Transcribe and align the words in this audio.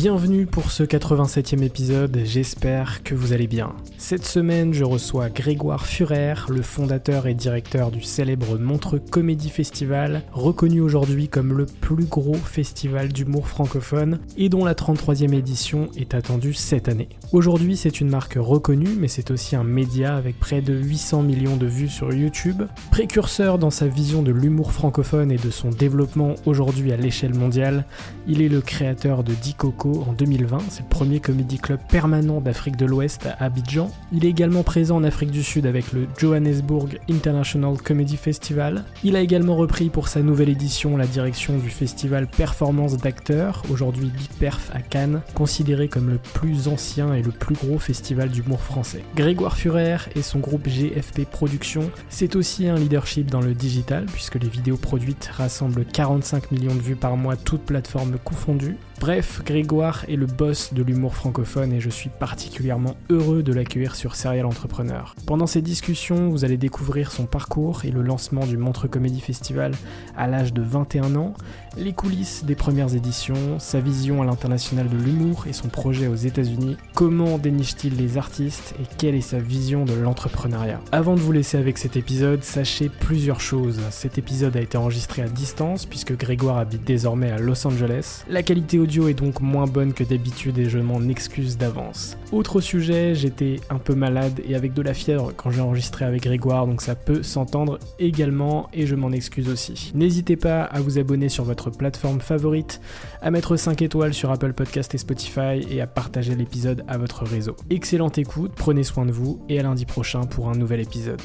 Bienvenue 0.00 0.46
pour 0.46 0.70
ce 0.70 0.84
87e 0.84 1.60
épisode, 1.64 2.20
j'espère 2.22 3.02
que 3.02 3.16
vous 3.16 3.32
allez 3.32 3.48
bien. 3.48 3.74
Cette 4.00 4.24
semaine, 4.24 4.72
je 4.72 4.84
reçois 4.84 5.28
Grégoire 5.28 5.84
Furer, 5.84 6.34
le 6.48 6.62
fondateur 6.62 7.26
et 7.26 7.34
directeur 7.34 7.90
du 7.90 8.00
célèbre 8.00 8.56
Montreux 8.56 9.00
Comédie 9.00 9.50
Festival, 9.50 10.22
reconnu 10.32 10.80
aujourd'hui 10.80 11.28
comme 11.28 11.52
le 11.52 11.66
plus 11.66 12.04
gros 12.04 12.34
festival 12.34 13.12
d'humour 13.12 13.48
francophone 13.48 14.20
et 14.36 14.48
dont 14.48 14.64
la 14.64 14.74
33e 14.74 15.34
édition 15.34 15.88
est 15.96 16.14
attendue 16.14 16.54
cette 16.54 16.88
année. 16.88 17.08
Aujourd'hui, 17.32 17.76
c'est 17.76 18.00
une 18.00 18.08
marque 18.08 18.36
reconnue, 18.38 18.94
mais 18.96 19.08
c'est 19.08 19.32
aussi 19.32 19.56
un 19.56 19.64
média 19.64 20.14
avec 20.14 20.38
près 20.38 20.62
de 20.62 20.74
800 20.74 21.24
millions 21.24 21.56
de 21.56 21.66
vues 21.66 21.88
sur 21.88 22.14
YouTube, 22.14 22.62
précurseur 22.92 23.58
dans 23.58 23.70
sa 23.70 23.88
vision 23.88 24.22
de 24.22 24.30
l'humour 24.30 24.70
francophone 24.70 25.32
et 25.32 25.38
de 25.38 25.50
son 25.50 25.70
développement 25.70 26.36
aujourd'hui 26.46 26.92
à 26.92 26.96
l'échelle 26.96 27.34
mondiale. 27.34 27.84
Il 28.28 28.42
est 28.42 28.48
le 28.48 28.60
créateur 28.60 29.24
de 29.24 29.34
Dikoko 29.34 30.04
en 30.08 30.12
2020, 30.12 30.58
c'est 30.70 30.82
le 30.84 30.88
premier 30.88 31.18
comédie 31.18 31.58
club 31.58 31.80
permanent 31.90 32.40
d'Afrique 32.40 32.76
de 32.76 32.86
l'Ouest 32.86 33.26
à 33.26 33.44
Abidjan. 33.44 33.87
Il 34.12 34.24
est 34.24 34.28
également 34.28 34.62
présent 34.62 34.96
en 34.96 35.04
Afrique 35.04 35.30
du 35.30 35.42
Sud 35.42 35.66
avec 35.66 35.92
le 35.92 36.06
Johannesburg 36.16 36.98
International 37.10 37.76
Comedy 37.76 38.16
Festival. 38.16 38.84
Il 39.04 39.16
a 39.16 39.20
également 39.20 39.56
repris 39.56 39.90
pour 39.90 40.08
sa 40.08 40.22
nouvelle 40.22 40.48
édition 40.48 40.96
la 40.96 41.06
direction 41.06 41.58
du 41.58 41.70
festival 41.70 42.26
Performance 42.26 42.96
d'acteurs, 42.96 43.62
aujourd'hui 43.70 44.10
Big 44.14 44.30
Perf 44.38 44.70
à 44.72 44.80
Cannes, 44.80 45.22
considéré 45.34 45.88
comme 45.88 46.10
le 46.10 46.18
plus 46.18 46.68
ancien 46.68 47.14
et 47.14 47.22
le 47.22 47.30
plus 47.30 47.54
gros 47.54 47.78
festival 47.78 48.30
d'humour 48.30 48.60
français. 48.60 49.02
Grégoire 49.14 49.56
Furer 49.56 49.98
et 50.14 50.22
son 50.22 50.38
groupe 50.38 50.68
GFP 50.68 51.24
Productions, 51.30 51.90
c'est 52.08 52.36
aussi 52.36 52.68
un 52.68 52.76
leadership 52.76 53.30
dans 53.30 53.40
le 53.40 53.54
digital 53.54 54.06
puisque 54.06 54.36
les 54.36 54.48
vidéos 54.48 54.76
produites 54.76 55.30
rassemblent 55.32 55.84
45 55.84 56.50
millions 56.50 56.74
de 56.74 56.80
vues 56.80 56.96
par 56.96 57.16
mois, 57.16 57.36
toutes 57.36 57.62
plateformes 57.62 58.16
confondues. 58.24 58.76
Bref, 59.00 59.42
Grégoire 59.44 60.04
est 60.08 60.16
le 60.16 60.26
boss 60.26 60.74
de 60.74 60.82
l'humour 60.82 61.14
francophone 61.14 61.72
et 61.72 61.80
je 61.80 61.88
suis 61.88 62.10
particulièrement 62.10 62.96
heureux 63.10 63.44
de 63.44 63.52
l'accueillir 63.52 63.94
sur 63.94 64.16
Serial 64.16 64.44
Entrepreneur. 64.44 65.14
Pendant 65.24 65.46
ces 65.46 65.62
discussions, 65.62 66.28
vous 66.30 66.44
allez 66.44 66.56
découvrir 66.56 67.12
son 67.12 67.24
parcours 67.26 67.84
et 67.84 67.92
le 67.92 68.02
lancement 68.02 68.44
du 68.44 68.56
Montre 68.56 68.88
Comedy 68.88 69.20
Festival 69.20 69.72
à 70.16 70.26
l'âge 70.26 70.52
de 70.52 70.62
21 70.62 71.14
ans, 71.14 71.34
les 71.76 71.92
coulisses 71.92 72.44
des 72.44 72.56
premières 72.56 72.96
éditions, 72.96 73.60
sa 73.60 73.78
vision 73.78 74.20
à 74.20 74.26
l'international 74.26 74.88
de 74.88 74.96
l'humour 74.96 75.46
et 75.46 75.52
son 75.52 75.68
projet 75.68 76.08
aux 76.08 76.16
États-Unis, 76.16 76.76
comment 76.94 77.38
déniche-t-il 77.38 77.96
les 77.96 78.18
artistes 78.18 78.74
et 78.80 78.84
quelle 78.98 79.14
est 79.14 79.20
sa 79.20 79.38
vision 79.38 79.84
de 79.84 79.94
l'entrepreneuriat. 79.94 80.80
Avant 80.90 81.14
de 81.14 81.20
vous 81.20 81.32
laisser 81.32 81.56
avec 81.56 81.78
cet 81.78 81.96
épisode, 81.96 82.42
sachez 82.42 82.88
plusieurs 82.88 83.40
choses. 83.40 83.78
Cet 83.90 84.18
épisode 84.18 84.56
a 84.56 84.60
été 84.60 84.76
enregistré 84.76 85.22
à 85.22 85.28
distance 85.28 85.86
puisque 85.86 86.16
Grégoire 86.16 86.58
habite 86.58 86.84
désormais 86.84 87.30
à 87.30 87.38
Los 87.38 87.64
Angeles. 87.64 88.24
La 88.28 88.42
qualité 88.42 88.80
est 88.88 89.14
donc 89.14 89.40
moins 89.40 89.66
bonne 89.66 89.92
que 89.92 90.04
d'habitude 90.04 90.58
et 90.58 90.68
je 90.68 90.78
m'en 90.78 91.00
excuse 91.02 91.58
d'avance. 91.58 92.16
Autre 92.32 92.60
sujet, 92.60 93.14
j'étais 93.14 93.60
un 93.70 93.78
peu 93.78 93.94
malade 93.94 94.40
et 94.46 94.54
avec 94.54 94.72
de 94.72 94.82
la 94.82 94.94
fièvre 94.94 95.32
quand 95.36 95.50
j'ai 95.50 95.60
enregistré 95.60 96.04
avec 96.04 96.22
Grégoire, 96.22 96.66
donc 96.66 96.80
ça 96.80 96.94
peut 96.94 97.22
s'entendre 97.22 97.78
également 97.98 98.68
et 98.72 98.86
je 98.86 98.94
m'en 98.94 99.12
excuse 99.12 99.48
aussi. 99.48 99.92
N'hésitez 99.94 100.36
pas 100.36 100.62
à 100.62 100.80
vous 100.80 100.98
abonner 100.98 101.28
sur 101.28 101.44
votre 101.44 101.70
plateforme 101.70 102.20
favorite, 102.20 102.80
à 103.22 103.30
mettre 103.30 103.56
5 103.56 103.82
étoiles 103.82 104.14
sur 104.14 104.30
Apple 104.30 104.52
Podcast 104.52 104.94
et 104.94 104.98
Spotify 104.98 105.64
et 105.70 105.80
à 105.80 105.86
partager 105.86 106.34
l'épisode 106.34 106.84
à 106.88 106.98
votre 106.98 107.24
réseau. 107.24 107.56
Excellente 107.70 108.18
écoute, 108.18 108.52
prenez 108.56 108.84
soin 108.84 109.04
de 109.04 109.12
vous 109.12 109.40
et 109.48 109.58
à 109.58 109.62
lundi 109.62 109.84
prochain 109.84 110.22
pour 110.22 110.48
un 110.48 110.54
nouvel 110.54 110.80
épisode. 110.80 111.22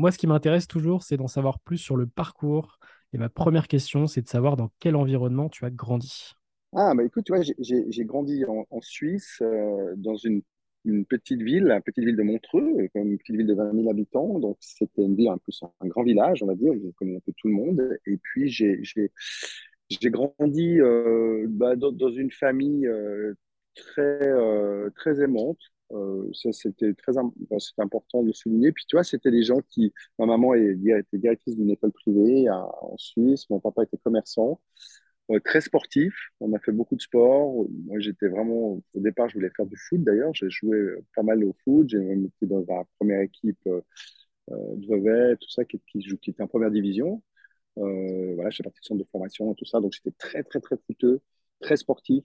Moi, 0.00 0.12
ce 0.12 0.16
qui 0.16 0.26
m'intéresse 0.26 0.66
toujours, 0.66 1.02
c'est 1.02 1.18
d'en 1.18 1.28
savoir 1.28 1.60
plus 1.60 1.76
sur 1.76 1.94
le 1.94 2.06
parcours. 2.06 2.78
Et 3.12 3.18
ma 3.18 3.28
première 3.28 3.68
question, 3.68 4.06
c'est 4.06 4.22
de 4.22 4.28
savoir 4.28 4.56
dans 4.56 4.70
quel 4.78 4.96
environnement 4.96 5.50
tu 5.50 5.66
as 5.66 5.70
grandi. 5.70 6.32
Ah, 6.72 6.94
bah 6.94 7.04
écoute, 7.04 7.24
tu 7.26 7.34
vois, 7.34 7.42
j'ai 7.58 8.04
grandi 8.06 8.46
en, 8.46 8.80
Suisse, 8.80 9.42
euh, 9.42 9.92
dans 9.98 10.16
une, 10.16 10.40
petite 11.04 11.42
ville, 11.42 11.64
la 11.64 11.82
petite 11.82 12.02
ville 12.02 12.16
de 12.16 12.22
Montreux, 12.22 12.62
euh, 12.78 12.88
une 12.94 13.18
petite 13.18 13.36
ville 13.36 13.46
de 13.46 13.52
20 13.52 13.74
000 13.74 13.90
habitants. 13.90 14.38
Donc, 14.38 14.56
c'était 14.60 15.02
une 15.02 15.16
ville 15.16 15.28
un 15.28 15.86
grand 15.86 16.02
village, 16.02 16.42
on 16.42 16.46
va 16.46 16.54
dire, 16.54 16.72
on 16.72 16.92
connaît 16.92 17.16
un 17.16 17.20
peu 17.20 17.34
tout 17.36 17.48
le 17.48 17.54
monde. 17.54 17.98
Et 18.06 18.16
puis, 18.16 18.48
j'ai 18.48 18.80
grandi 20.04 20.80
euh, 20.80 21.44
bah, 21.46 21.76
dans, 21.76 22.10
une 22.10 22.30
famille 22.30 22.88
très 23.74 25.22
aimante. 25.22 25.58
Euh, 25.92 26.28
ça, 26.32 26.52
c'était 26.52 26.94
très 26.94 27.12
important 27.78 28.22
de 28.22 28.32
souligner. 28.32 28.72
Puis, 28.72 28.84
tu 28.86 28.96
vois, 28.96 29.04
c'était 29.04 29.30
des 29.30 29.42
gens 29.42 29.58
qui. 29.68 29.92
Ma 30.18 30.26
maman 30.26 30.54
était 30.54 31.18
directrice 31.18 31.56
d'une 31.56 31.70
école 31.70 31.92
privée 31.92 32.48
en 32.50 32.96
Suisse. 32.96 33.48
Mon 33.50 33.60
papa 33.60 33.84
était 33.84 33.98
commerçant. 33.98 34.60
Euh, 35.30 35.40
très 35.40 35.60
sportif. 35.60 36.14
On 36.40 36.52
a 36.54 36.58
fait 36.58 36.72
beaucoup 36.72 36.96
de 36.96 37.02
sport. 37.02 37.66
Moi, 37.86 38.00
j'étais 38.00 38.28
vraiment. 38.28 38.82
Au 38.94 39.00
départ, 39.00 39.28
je 39.28 39.34
voulais 39.34 39.50
faire 39.56 39.66
du 39.66 39.76
foot 39.76 40.02
d'ailleurs. 40.02 40.34
J'ai 40.34 40.50
joué 40.50 40.78
pas 41.14 41.22
mal 41.22 41.44
au 41.44 41.54
foot. 41.64 41.88
J'ai 41.88 41.98
même 41.98 42.26
été 42.26 42.46
dans 42.46 42.64
la 42.68 42.84
première 42.98 43.20
équipe 43.22 43.58
euh, 44.50 44.76
de 44.76 44.86
Vevey, 44.86 45.36
tout 45.36 45.48
ça, 45.50 45.64
qui, 45.64 45.80
qui, 45.86 46.30
était 46.30 46.42
en 46.42 46.48
première 46.48 46.70
division. 46.70 47.22
Euh, 47.78 48.34
voilà, 48.34 48.50
j'ai 48.50 48.62
parti 48.64 48.80
de 48.80 48.84
centre 48.84 49.00
de 49.00 49.08
formation 49.10 49.54
tout 49.54 49.64
ça. 49.64 49.80
Donc, 49.80 49.92
j'étais 49.92 50.12
très, 50.12 50.42
très, 50.42 50.60
très 50.60 50.76
footeux, 50.86 51.20
très 51.60 51.76
sportif. 51.76 52.24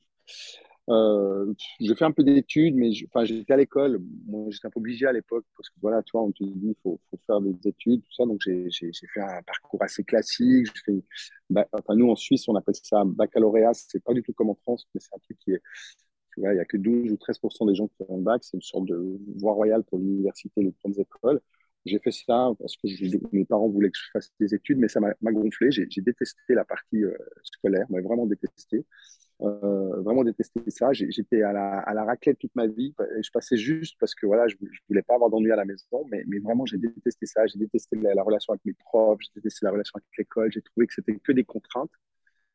Euh, 0.89 1.51
j'ai 1.79 1.95
fait 1.95 2.05
un 2.05 2.11
peu 2.11 2.23
d'études, 2.23 2.75
mais 2.75 2.91
j'étais 2.91 3.53
à 3.53 3.57
l'école. 3.57 3.99
Moi, 4.27 4.47
j'étais 4.51 4.67
un 4.67 4.69
peu 4.69 4.79
obligé 4.79 5.07
à 5.07 5.13
l'époque 5.13 5.45
parce 5.57 5.69
que 5.69 5.75
voilà, 5.81 6.03
tu 6.03 6.11
vois, 6.11 6.21
on 6.23 6.31
te 6.31 6.43
dit 6.43 6.69
il 6.69 6.75
faut, 6.83 6.99
faire 7.25 7.41
des 7.41 7.55
études, 7.67 8.01
tout 8.03 8.13
ça. 8.13 8.25
Donc, 8.25 8.41
j'ai 8.41 8.69
fait 9.13 9.21
un 9.21 9.41
parcours 9.43 9.81
assez 9.83 10.03
classique. 10.03 10.67
Bah, 11.49 11.67
enfin, 11.73 11.95
nous, 11.95 12.09
en 12.09 12.15
Suisse, 12.15 12.47
on 12.47 12.55
appelle 12.55 12.75
ça 12.75 13.03
baccalauréat. 13.05 13.73
C'est 13.73 14.03
pas 14.03 14.13
du 14.13 14.21
tout 14.23 14.33
comme 14.33 14.49
en 14.49 14.55
France, 14.55 14.87
mais 14.93 15.01
c'est 15.01 15.15
un 15.15 15.19
truc 15.19 15.37
qui 15.39 15.51
est 15.53 15.61
Tu 16.33 16.41
vois, 16.41 16.51
il 16.53 16.55
n'y 16.55 16.61
a 16.61 16.65
que 16.65 16.77
12 16.77 17.11
ou 17.11 17.17
13% 17.17 17.65
des 17.67 17.75
gens 17.75 17.87
qui 17.87 17.95
font 18.07 18.17
le 18.17 18.23
bac. 18.23 18.43
C'est 18.43 18.57
une 18.57 18.61
sorte 18.61 18.85
de 18.85 19.19
voie 19.37 19.53
royale 19.53 19.83
pour 19.83 19.99
l'université 19.99 20.61
les 20.61 20.73
grandes 20.83 20.99
écoles. 20.99 21.41
J'ai 21.85 21.99
fait 21.99 22.11
ça 22.11 22.51
parce 22.59 22.75
que 22.77 22.87
mes 23.31 23.45
parents 23.45 23.69
voulaient 23.69 23.91
que 23.91 23.97
je 23.97 24.09
fasse 24.11 24.31
des 24.39 24.55
études, 24.55 24.79
mais 24.79 24.87
ça 24.87 24.99
m'a 24.99 25.13
gonflé. 25.31 25.71
J'ai 25.71 25.87
détesté 26.01 26.55
la 26.55 26.65
partie 26.65 27.03
euh, 27.03 27.15
scolaire, 27.43 27.85
mais 27.89 28.01
vraiment 28.01 28.25
détesté. 28.25 28.85
Euh, 29.41 30.01
vraiment 30.01 30.23
détesté 30.23 30.61
ça. 30.69 30.93
J'étais 30.93 31.41
à 31.41 31.51
la, 31.51 31.79
à 31.79 31.93
la, 31.93 32.05
raclette 32.05 32.39
toute 32.39 32.55
ma 32.55 32.67
vie. 32.67 32.93
Je 33.21 33.29
passais 33.31 33.57
juste 33.57 33.95
parce 33.99 34.15
que 34.15 34.25
voilà, 34.25 34.47
je, 34.47 34.55
ne 34.61 34.67
voulais 34.87 35.01
pas 35.01 35.15
avoir 35.15 35.29
d'ennui 35.29 35.51
à 35.51 35.55
la 35.55 35.65
maison, 35.65 36.05
mais, 36.09 36.23
mais 36.27 36.39
vraiment 36.39 36.65
j'ai 36.65 36.77
détesté 36.77 37.25
ça. 37.25 37.45
J'ai 37.47 37.59
détesté 37.59 37.97
la, 37.97 38.23
relation 38.23 38.53
avec 38.53 38.63
mes 38.65 38.73
profs, 38.73 39.19
j'ai 39.21 39.31
détesté 39.35 39.65
la 39.65 39.71
relation 39.71 39.93
avec 39.95 40.07
l'école. 40.17 40.51
J'ai 40.51 40.61
trouvé 40.61 40.87
que 40.87 40.93
c'était 40.93 41.15
que 41.17 41.31
des 41.31 41.43
contraintes, 41.43 41.91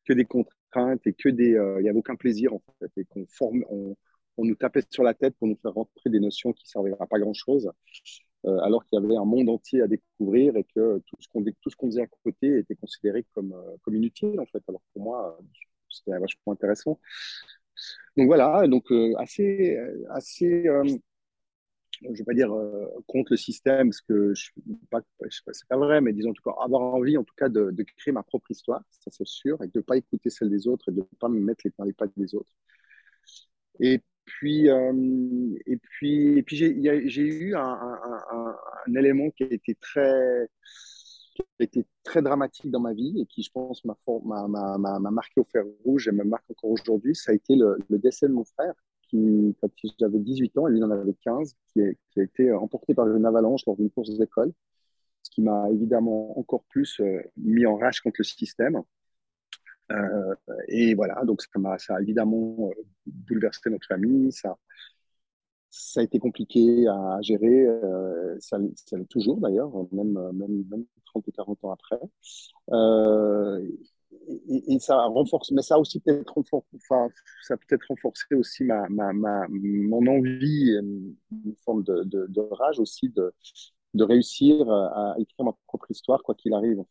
que 0.06 0.12
des 0.14 0.24
contraintes 0.24 1.06
et 1.06 1.12
que 1.12 1.28
des, 1.28 1.54
euh, 1.54 1.80
il 1.80 1.82
n'y 1.82 1.88
avait 1.90 1.98
aucun 1.98 2.16
plaisir 2.16 2.54
en 2.54 2.62
fait, 2.78 2.90
et 2.96 3.04
qu'on 3.04 3.26
forme, 3.26 3.64
on, 3.68 3.96
nous 4.42 4.54
tapait 4.54 4.80
sur 4.88 5.02
la 5.02 5.12
tête 5.12 5.34
pour 5.36 5.48
nous 5.48 5.58
faire 5.60 5.74
rentrer 5.74 6.08
des 6.08 6.18
notions 6.18 6.54
qui 6.54 6.66
servaient 6.66 6.94
à 6.98 7.06
pas 7.06 7.18
grand 7.18 7.34
chose. 7.34 7.70
Euh, 8.46 8.58
alors 8.60 8.86
qu'il 8.86 8.98
y 8.98 9.04
avait 9.04 9.16
un 9.16 9.26
monde 9.26 9.50
entier 9.50 9.82
à 9.82 9.86
découvrir 9.86 10.56
et 10.56 10.64
que 10.64 11.02
tout 11.06 11.16
ce 11.20 11.28
qu'on 11.28 11.44
qu'on 11.44 11.86
faisait 11.88 12.00
à 12.00 12.06
côté 12.24 12.56
était 12.56 12.74
considéré 12.74 13.26
comme, 13.34 13.52
euh, 13.52 13.76
comme 13.82 13.94
inutile 13.96 14.40
en 14.40 14.46
fait. 14.46 14.62
Alors 14.66 14.80
pour 14.94 15.02
moi, 15.02 15.38
c'était 15.90 16.18
vachement 16.18 16.52
intéressant. 16.52 17.00
Donc 18.16 18.26
voilà, 18.26 18.66
donc 18.66 18.90
euh, 18.92 19.14
assez, 19.18 19.78
assez 20.10 20.64
je 22.02 22.08
ne 22.08 22.16
vais 22.16 22.24
pas 22.24 22.34
dire 22.34 22.50
contre 23.06 23.32
le 23.32 23.36
système, 23.36 23.90
parce 23.90 24.00
que 24.00 24.34
je 24.34 24.50
c'est 25.52 25.68
pas 25.68 25.76
vrai, 25.76 26.00
mais 26.00 26.12
disons 26.12 26.30
en 26.30 26.32
tout 26.32 26.42
cas 26.42 26.54
avoir 26.62 26.82
envie 26.82 27.16
en 27.16 27.24
tout 27.24 27.34
cas 27.36 27.48
de, 27.48 27.74
créer 27.96 28.12
ma 28.12 28.22
propre 28.22 28.50
histoire, 28.50 28.82
ça 28.90 29.10
c'est 29.10 29.26
sûr, 29.26 29.62
et 29.62 29.66
de 29.66 29.72
ne 29.76 29.82
pas 29.82 29.96
écouter 29.96 30.30
celle 30.30 30.50
des 30.50 30.66
autres 30.66 30.88
et 30.88 30.92
de 30.92 31.00
ne 31.00 31.18
pas 31.18 31.28
me 31.28 31.40
mettre 31.40 31.62
les, 31.64 31.72
dans 31.78 31.84
les 31.84 31.92
pattes 31.92 32.12
des 32.16 32.34
autres. 32.34 32.52
Et 33.80 34.00
puis, 34.24 34.68
euh, 34.68 34.92
et 35.66 35.76
puis, 35.76 36.38
et 36.38 36.42
puis 36.42 36.56
j'ai 36.56 37.22
eu 37.22 37.54
un, 37.56 38.56
élément 38.96 39.30
qui 39.30 39.44
a 39.44 39.46
été 39.46 39.74
très, 39.74 40.48
qui 41.42 41.62
a 41.62 41.64
été 41.64 41.86
très 42.02 42.22
dramatique 42.22 42.70
dans 42.70 42.80
ma 42.80 42.92
vie 42.92 43.20
et 43.20 43.26
qui, 43.26 43.42
je 43.42 43.50
pense, 43.50 43.84
m'a 43.84 43.96
marqué 45.10 45.40
au 45.40 45.44
fer 45.44 45.64
rouge 45.84 46.08
et 46.08 46.12
me 46.12 46.24
marque 46.24 46.50
encore 46.50 46.70
aujourd'hui. 46.70 47.14
Ça 47.14 47.32
a 47.32 47.34
été 47.34 47.56
le, 47.56 47.78
décès 47.90 48.28
de 48.28 48.32
mon 48.32 48.44
frère, 48.44 48.74
qui, 49.08 49.56
quand 49.60 49.70
j'avais 49.98 50.18
18 50.18 50.58
ans, 50.58 50.68
et 50.68 50.72
lui 50.72 50.82
en 50.82 50.90
avait 50.90 51.14
15, 51.24 51.54
qui, 51.72 51.82
a 51.82 52.22
été 52.22 52.52
emporté 52.52 52.94
par 52.94 53.08
une 53.08 53.26
avalanche 53.26 53.66
lors 53.66 53.76
d'une 53.76 53.90
course 53.90 54.16
d'école, 54.16 54.52
ce 55.22 55.30
qui 55.30 55.42
m'a 55.42 55.70
évidemment 55.70 56.38
encore 56.38 56.64
plus 56.64 57.00
euh, 57.00 57.20
mis 57.36 57.66
en 57.66 57.76
rage 57.76 58.00
contre 58.00 58.16
le 58.18 58.24
système. 58.24 58.82
Euh, 59.92 60.34
et 60.68 60.94
voilà, 60.94 61.24
donc 61.24 61.42
ça, 61.42 61.78
ça 61.78 61.96
a 61.96 62.00
évidemment 62.00 62.70
euh, 62.70 62.82
bouleversé 63.06 63.70
notre 63.70 63.86
famille, 63.86 64.32
ça, 64.32 64.56
ça 65.70 66.00
a 66.00 66.02
été 66.02 66.18
compliqué 66.18 66.86
à 66.88 67.18
gérer, 67.22 67.66
euh, 67.66 68.36
ça, 68.40 68.58
l'est 68.58 69.08
toujours 69.08 69.38
d'ailleurs, 69.40 69.70
même, 69.92 70.12
même, 70.32 70.64
même, 70.70 70.84
30 71.06 71.26
ou 71.26 71.30
40 71.32 71.64
ans 71.64 71.72
après. 71.72 72.00
Euh, 72.72 73.64
et, 74.28 74.74
et, 74.74 74.78
ça 74.80 74.96
renforce, 75.04 75.50
mais 75.52 75.62
ça 75.62 75.76
a 75.76 75.78
aussi 75.78 76.00
peut-être 76.00 76.34
renforcé, 76.34 76.68
enfin, 76.76 77.08
ça 77.42 77.56
peut-être 77.56 77.84
renforcé 77.88 78.34
aussi 78.34 78.64
ma, 78.64 78.86
mon 78.90 80.06
envie, 80.06 80.72
une 80.72 81.54
forme 81.64 81.84
de, 81.84 82.54
rage 82.54 82.80
aussi 82.80 83.08
de, 83.10 83.32
réussir 84.04 84.70
à 84.70 85.14
écrire 85.18 85.44
ma 85.44 85.52
propre 85.66 85.90
histoire, 85.90 86.22
quoi 86.22 86.34
qu'il 86.34 86.52
arrive. 86.52 86.82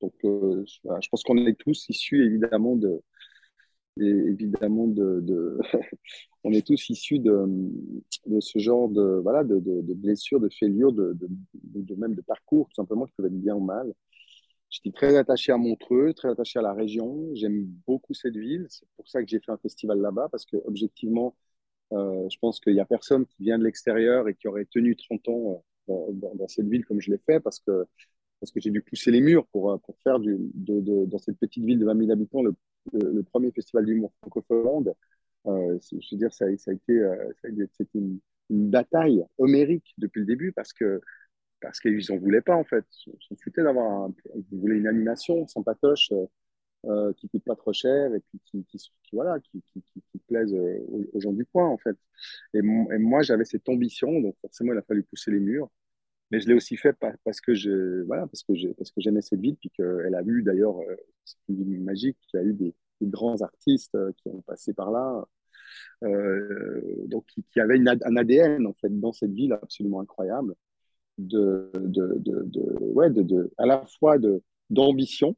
Donc, 0.00 0.14
euh, 0.24 0.64
je 0.64 1.08
pense 1.10 1.22
qu'on 1.24 1.36
est 1.46 1.58
tous 1.58 1.88
issus 1.88 2.24
évidemment 2.24 2.76
de, 2.76 3.02
évidemment 4.00 4.86
de, 4.86 5.58
on 6.44 6.52
est 6.52 6.66
tous 6.66 6.90
issus 6.90 7.18
de, 7.18 7.46
de, 8.26 8.40
ce 8.40 8.58
genre 8.58 8.88
de 8.88 9.20
voilà 9.22 9.44
de, 9.44 9.58
de 9.58 9.94
blessures, 9.94 10.40
de 10.40 10.48
de, 10.48 11.16
de, 11.54 11.94
même 11.94 12.14
de 12.14 12.22
parcours 12.22 12.68
tout 12.68 12.74
simplement 12.74 13.06
qui 13.06 13.12
peuvent 13.16 13.26
être 13.26 13.40
bien 13.40 13.54
ou 13.54 13.60
mal. 13.60 13.92
J'étais 14.70 14.92
très 14.92 15.16
attaché 15.16 15.52
à 15.52 15.56
Montreux, 15.56 16.12
très 16.12 16.28
attaché 16.28 16.58
à 16.58 16.62
la 16.62 16.74
région. 16.74 17.30
J'aime 17.34 17.64
beaucoup 17.86 18.12
cette 18.12 18.36
ville. 18.36 18.66
C'est 18.68 18.86
pour 18.96 19.08
ça 19.08 19.22
que 19.22 19.28
j'ai 19.28 19.40
fait 19.40 19.50
un 19.50 19.56
festival 19.56 19.98
là-bas 19.98 20.28
parce 20.30 20.44
que 20.44 20.56
objectivement, 20.64 21.34
euh, 21.92 22.28
je 22.30 22.36
pense 22.38 22.60
qu'il 22.60 22.74
n'y 22.74 22.80
a 22.80 22.84
personne 22.84 23.24
qui 23.26 23.42
vient 23.44 23.58
de 23.58 23.64
l'extérieur 23.64 24.28
et 24.28 24.34
qui 24.34 24.46
aurait 24.46 24.66
tenu 24.66 24.94
30 24.94 25.28
ans 25.28 25.64
euh, 25.88 25.94
dans, 26.12 26.34
dans, 26.34 26.48
cette 26.48 26.68
ville 26.68 26.84
comme 26.84 27.00
je 27.00 27.10
l'ai 27.10 27.18
fait 27.18 27.40
parce 27.40 27.60
que 27.60 27.86
parce 28.40 28.52
que 28.52 28.60
j'ai 28.60 28.70
dû 28.70 28.82
pousser 28.82 29.10
les 29.10 29.20
murs 29.20 29.46
pour, 29.48 29.72
euh, 29.72 29.76
faire 30.02 30.18
dans 30.20 31.18
cette 31.18 31.38
petite 31.38 31.64
ville 31.64 31.78
de 31.78 31.84
20 31.84 31.98
000 31.98 32.10
habitants 32.12 32.42
le, 32.42 32.54
premier 33.22 33.50
festival 33.52 33.84
d'humour 33.84 34.12
francophone. 34.20 34.92
Euh, 35.46 35.78
je 35.92 35.96
veux 36.12 36.18
dire, 36.18 36.32
ça, 36.32 36.46
ça 36.56 36.70
a 36.70 36.74
été, 36.74 36.92
euh, 36.92 37.32
c'était 37.72 37.98
une, 37.98 38.20
bataille 38.50 39.22
homérique 39.36 39.94
depuis 39.98 40.20
le 40.20 40.26
début 40.26 40.52
parce 40.52 40.72
que 40.72 41.02
parce 41.60 41.80
qu'ils 41.80 42.00
n'en 42.08 42.16
voulaient 42.16 42.40
pas 42.40 42.56
en 42.56 42.64
fait. 42.64 42.84
Ils 43.06 43.12
s'en 43.28 43.36
foutaient 43.36 43.62
d'avoir, 43.62 44.08
voulaient 44.52 44.78
une 44.78 44.86
animation 44.86 45.46
sans 45.46 45.62
patoche 45.62 46.10
euh, 46.86 47.12
qui 47.14 47.28
coûte 47.28 47.44
pas 47.44 47.56
trop 47.56 47.72
cher 47.72 48.14
et 48.14 48.20
puis 48.20 48.64
qui, 48.64 48.90
voilà, 49.12 49.38
qui, 49.40 49.62
plaise 50.28 50.54
aux, 50.54 51.20
gens 51.20 51.32
du 51.32 51.44
coin 51.44 51.68
en 51.68 51.76
fait. 51.76 51.96
Et 52.54 52.62
moi, 52.62 53.22
j'avais 53.22 53.44
cette 53.44 53.68
ambition, 53.68 54.20
donc 54.20 54.36
forcément, 54.40 54.72
il 54.72 54.78
a 54.78 54.82
fallu 54.82 55.02
pousser 55.02 55.30
les 55.30 55.40
murs 55.40 55.68
mais 56.30 56.40
je 56.40 56.48
l'ai 56.48 56.54
aussi 56.54 56.76
fait 56.76 56.96
parce 57.24 57.40
que 57.40 57.54
je 57.54 58.02
voilà 58.02 58.26
parce 58.26 58.42
que 58.42 58.54
j'ai 58.54 58.74
parce 58.74 58.90
que 58.90 59.00
j'aimais 59.00 59.22
cette 59.22 59.40
ville 59.40 59.56
puis 59.56 59.70
qu'elle 59.70 60.14
a 60.14 60.22
eu 60.26 60.42
d'ailleurs 60.42 60.76
c'est 61.24 61.36
une 61.48 61.64
ville 61.64 61.82
magique 61.82 62.18
qui 62.28 62.36
a 62.36 62.42
eu 62.42 62.52
des, 62.52 62.74
grands 63.00 63.40
artistes 63.42 63.94
euh, 63.94 64.10
qui 64.16 64.28
ont 64.28 64.42
passé 64.42 64.74
par 64.74 64.90
là 64.90 65.24
euh, 66.02 66.80
donc 67.06 67.24
qui, 67.26 67.44
qui 67.44 67.60
avait 67.60 67.78
un 67.78 68.16
ADN 68.16 68.66
en 68.66 68.74
fait 68.74 68.88
dans 68.88 69.12
cette 69.12 69.32
ville 69.32 69.52
absolument 69.52 70.00
incroyable 70.00 70.54
de 71.18 71.70
de, 71.74 72.14
de, 72.18 72.42
de 72.44 72.62
ouais 72.92 73.10
de 73.10 73.52
à 73.56 73.66
la 73.66 73.86
fois 73.98 74.18
de 74.18 74.42
d'ambition 74.70 75.36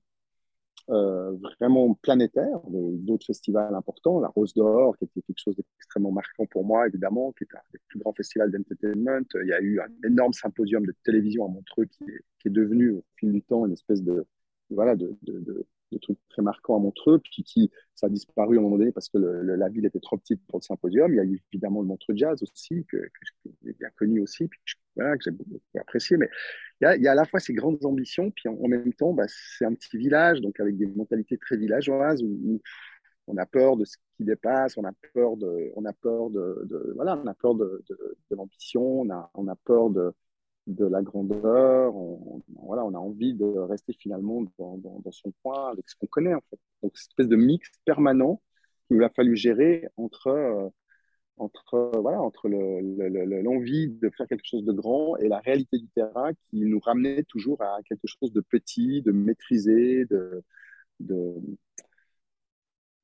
euh, 0.90 1.36
vraiment 1.60 1.94
planétaire, 1.94 2.60
d'autres 2.68 3.26
festivals 3.26 3.74
importants, 3.74 4.20
la 4.20 4.28
Rose 4.28 4.54
d'Or, 4.54 4.96
qui 4.96 5.04
était 5.04 5.22
quelque 5.22 5.38
chose 5.38 5.56
d'extrêmement 5.56 6.12
marquant 6.12 6.46
pour 6.46 6.64
moi, 6.64 6.86
évidemment, 6.88 7.32
qui 7.32 7.44
est 7.44 7.54
un 7.54 7.60
des 7.72 7.78
plus 7.88 8.00
grands 8.00 8.12
festivals 8.12 8.50
d'entertainment. 8.50 9.24
Il 9.34 9.48
y 9.48 9.52
a 9.52 9.60
eu 9.60 9.80
un 9.80 10.08
énorme 10.08 10.32
symposium 10.32 10.84
de 10.84 10.94
télévision 11.04 11.44
à 11.44 11.48
Montreux 11.48 11.84
qui 11.84 12.04
est, 12.04 12.24
qui 12.40 12.48
est 12.48 12.50
devenu, 12.50 12.90
au 12.90 13.04
fil 13.16 13.32
du 13.32 13.42
temps, 13.42 13.66
une 13.66 13.72
espèce 13.72 14.02
de, 14.02 14.26
voilà, 14.70 14.96
de, 14.96 15.16
de, 15.22 15.38
de, 15.40 15.66
de 15.92 15.98
trucs 15.98 16.18
très 16.28 16.42
marquants 16.42 16.76
à 16.76 16.80
Montreux, 16.80 17.18
puis 17.18 17.42
qui, 17.42 17.70
ça 17.94 18.06
a 18.06 18.10
disparu 18.10 18.56
à 18.56 18.60
un 18.60 18.62
moment 18.62 18.78
donné 18.78 18.92
parce 18.92 19.08
que 19.08 19.18
la 19.18 19.68
ville 19.68 19.86
était 19.86 20.00
trop 20.00 20.16
petite 20.16 20.40
pour 20.46 20.58
le 20.58 20.64
symposium. 20.64 21.12
Il 21.12 21.16
y 21.16 21.20
a 21.20 21.24
eu 21.24 21.42
évidemment 21.52 21.80
le 21.80 21.86
Montreux 21.86 22.14
Jazz 22.16 22.42
aussi, 22.42 22.84
que, 22.86 22.96
que 22.96 23.50
bien 23.78 23.88
connu 23.96 24.20
aussi, 24.20 24.48
puis 24.48 24.60
voilà, 24.96 25.16
que 25.16 25.24
j'ai 25.24 25.30
beaucoup 25.30 25.60
apprécié. 25.78 26.16
Mais 26.16 26.28
il 26.80 26.84
y, 26.84 26.86
a, 26.86 26.96
il 26.96 27.02
y, 27.02 27.08
a, 27.08 27.12
à 27.12 27.14
la 27.14 27.24
fois 27.24 27.40
ces 27.40 27.54
grandes 27.54 27.84
ambitions, 27.84 28.30
puis 28.30 28.48
en, 28.48 28.68
même 28.68 28.92
temps, 28.94 29.12
bah, 29.12 29.26
c'est 29.28 29.64
un 29.64 29.74
petit 29.74 29.96
village, 29.96 30.40
donc 30.40 30.58
avec 30.60 30.76
des 30.76 30.86
mentalités 30.86 31.38
très 31.38 31.56
villageoises, 31.56 32.22
où, 32.22 32.60
on 33.26 33.36
a 33.36 33.46
peur 33.46 33.76
de 33.76 33.84
ce 33.84 33.96
qui 34.16 34.24
dépasse, 34.24 34.76
on 34.76 34.82
a 34.82 34.90
peur 35.14 35.36
de, 35.36 35.70
on 35.76 35.84
a 35.84 35.92
peur 35.92 36.30
de, 36.30 36.92
voilà, 36.96 37.16
on 37.22 37.26
a 37.28 37.34
peur 37.34 37.54
de, 37.54 37.84
de 37.88 38.36
l'ambition, 38.36 39.02
on 39.02 39.10
a, 39.10 39.30
on 39.34 39.46
a 39.46 39.54
peur 39.54 39.90
de 39.90 40.12
de 40.66 40.86
la 40.86 41.02
grandeur. 41.02 41.94
On, 41.96 42.42
voilà, 42.62 42.84
on 42.84 42.94
a 42.94 42.98
envie 42.98 43.34
de 43.34 43.44
rester 43.44 43.92
finalement 43.92 44.44
dans, 44.58 45.02
son 45.10 45.32
coin 45.42 45.70
avec 45.70 45.88
ce 45.88 45.96
qu'on 45.96 46.06
connaît 46.06 46.34
en 46.34 46.42
fait. 46.50 46.58
Donc, 46.82 46.96
cette 46.96 47.10
espèce 47.10 47.28
de 47.28 47.36
mix 47.36 47.70
permanent 47.84 48.40
qu'il 48.88 49.02
a 49.02 49.10
fallu 49.10 49.36
gérer 49.36 49.88
entre, 49.96 50.28
euh, 50.28 50.68
entre, 51.36 51.92
voilà, 52.00 52.20
entre 52.20 52.48
l'envie 52.48 53.86
le, 53.86 54.08
de 54.08 54.10
faire 54.16 54.26
quelque 54.28 54.46
chose 54.46 54.64
de 54.64 54.72
grand 54.72 55.16
et 55.18 55.28
la 55.28 55.38
réalité 55.38 55.78
du 55.78 55.88
terrain 55.88 56.32
qui 56.50 56.60
nous 56.64 56.80
ramenait 56.80 57.24
toujours 57.24 57.60
à 57.62 57.78
quelque 57.84 58.06
chose 58.06 58.32
de 58.32 58.40
petit, 58.40 59.02
de 59.02 59.12
maîtrisé, 59.12 60.06
de, 60.06 60.42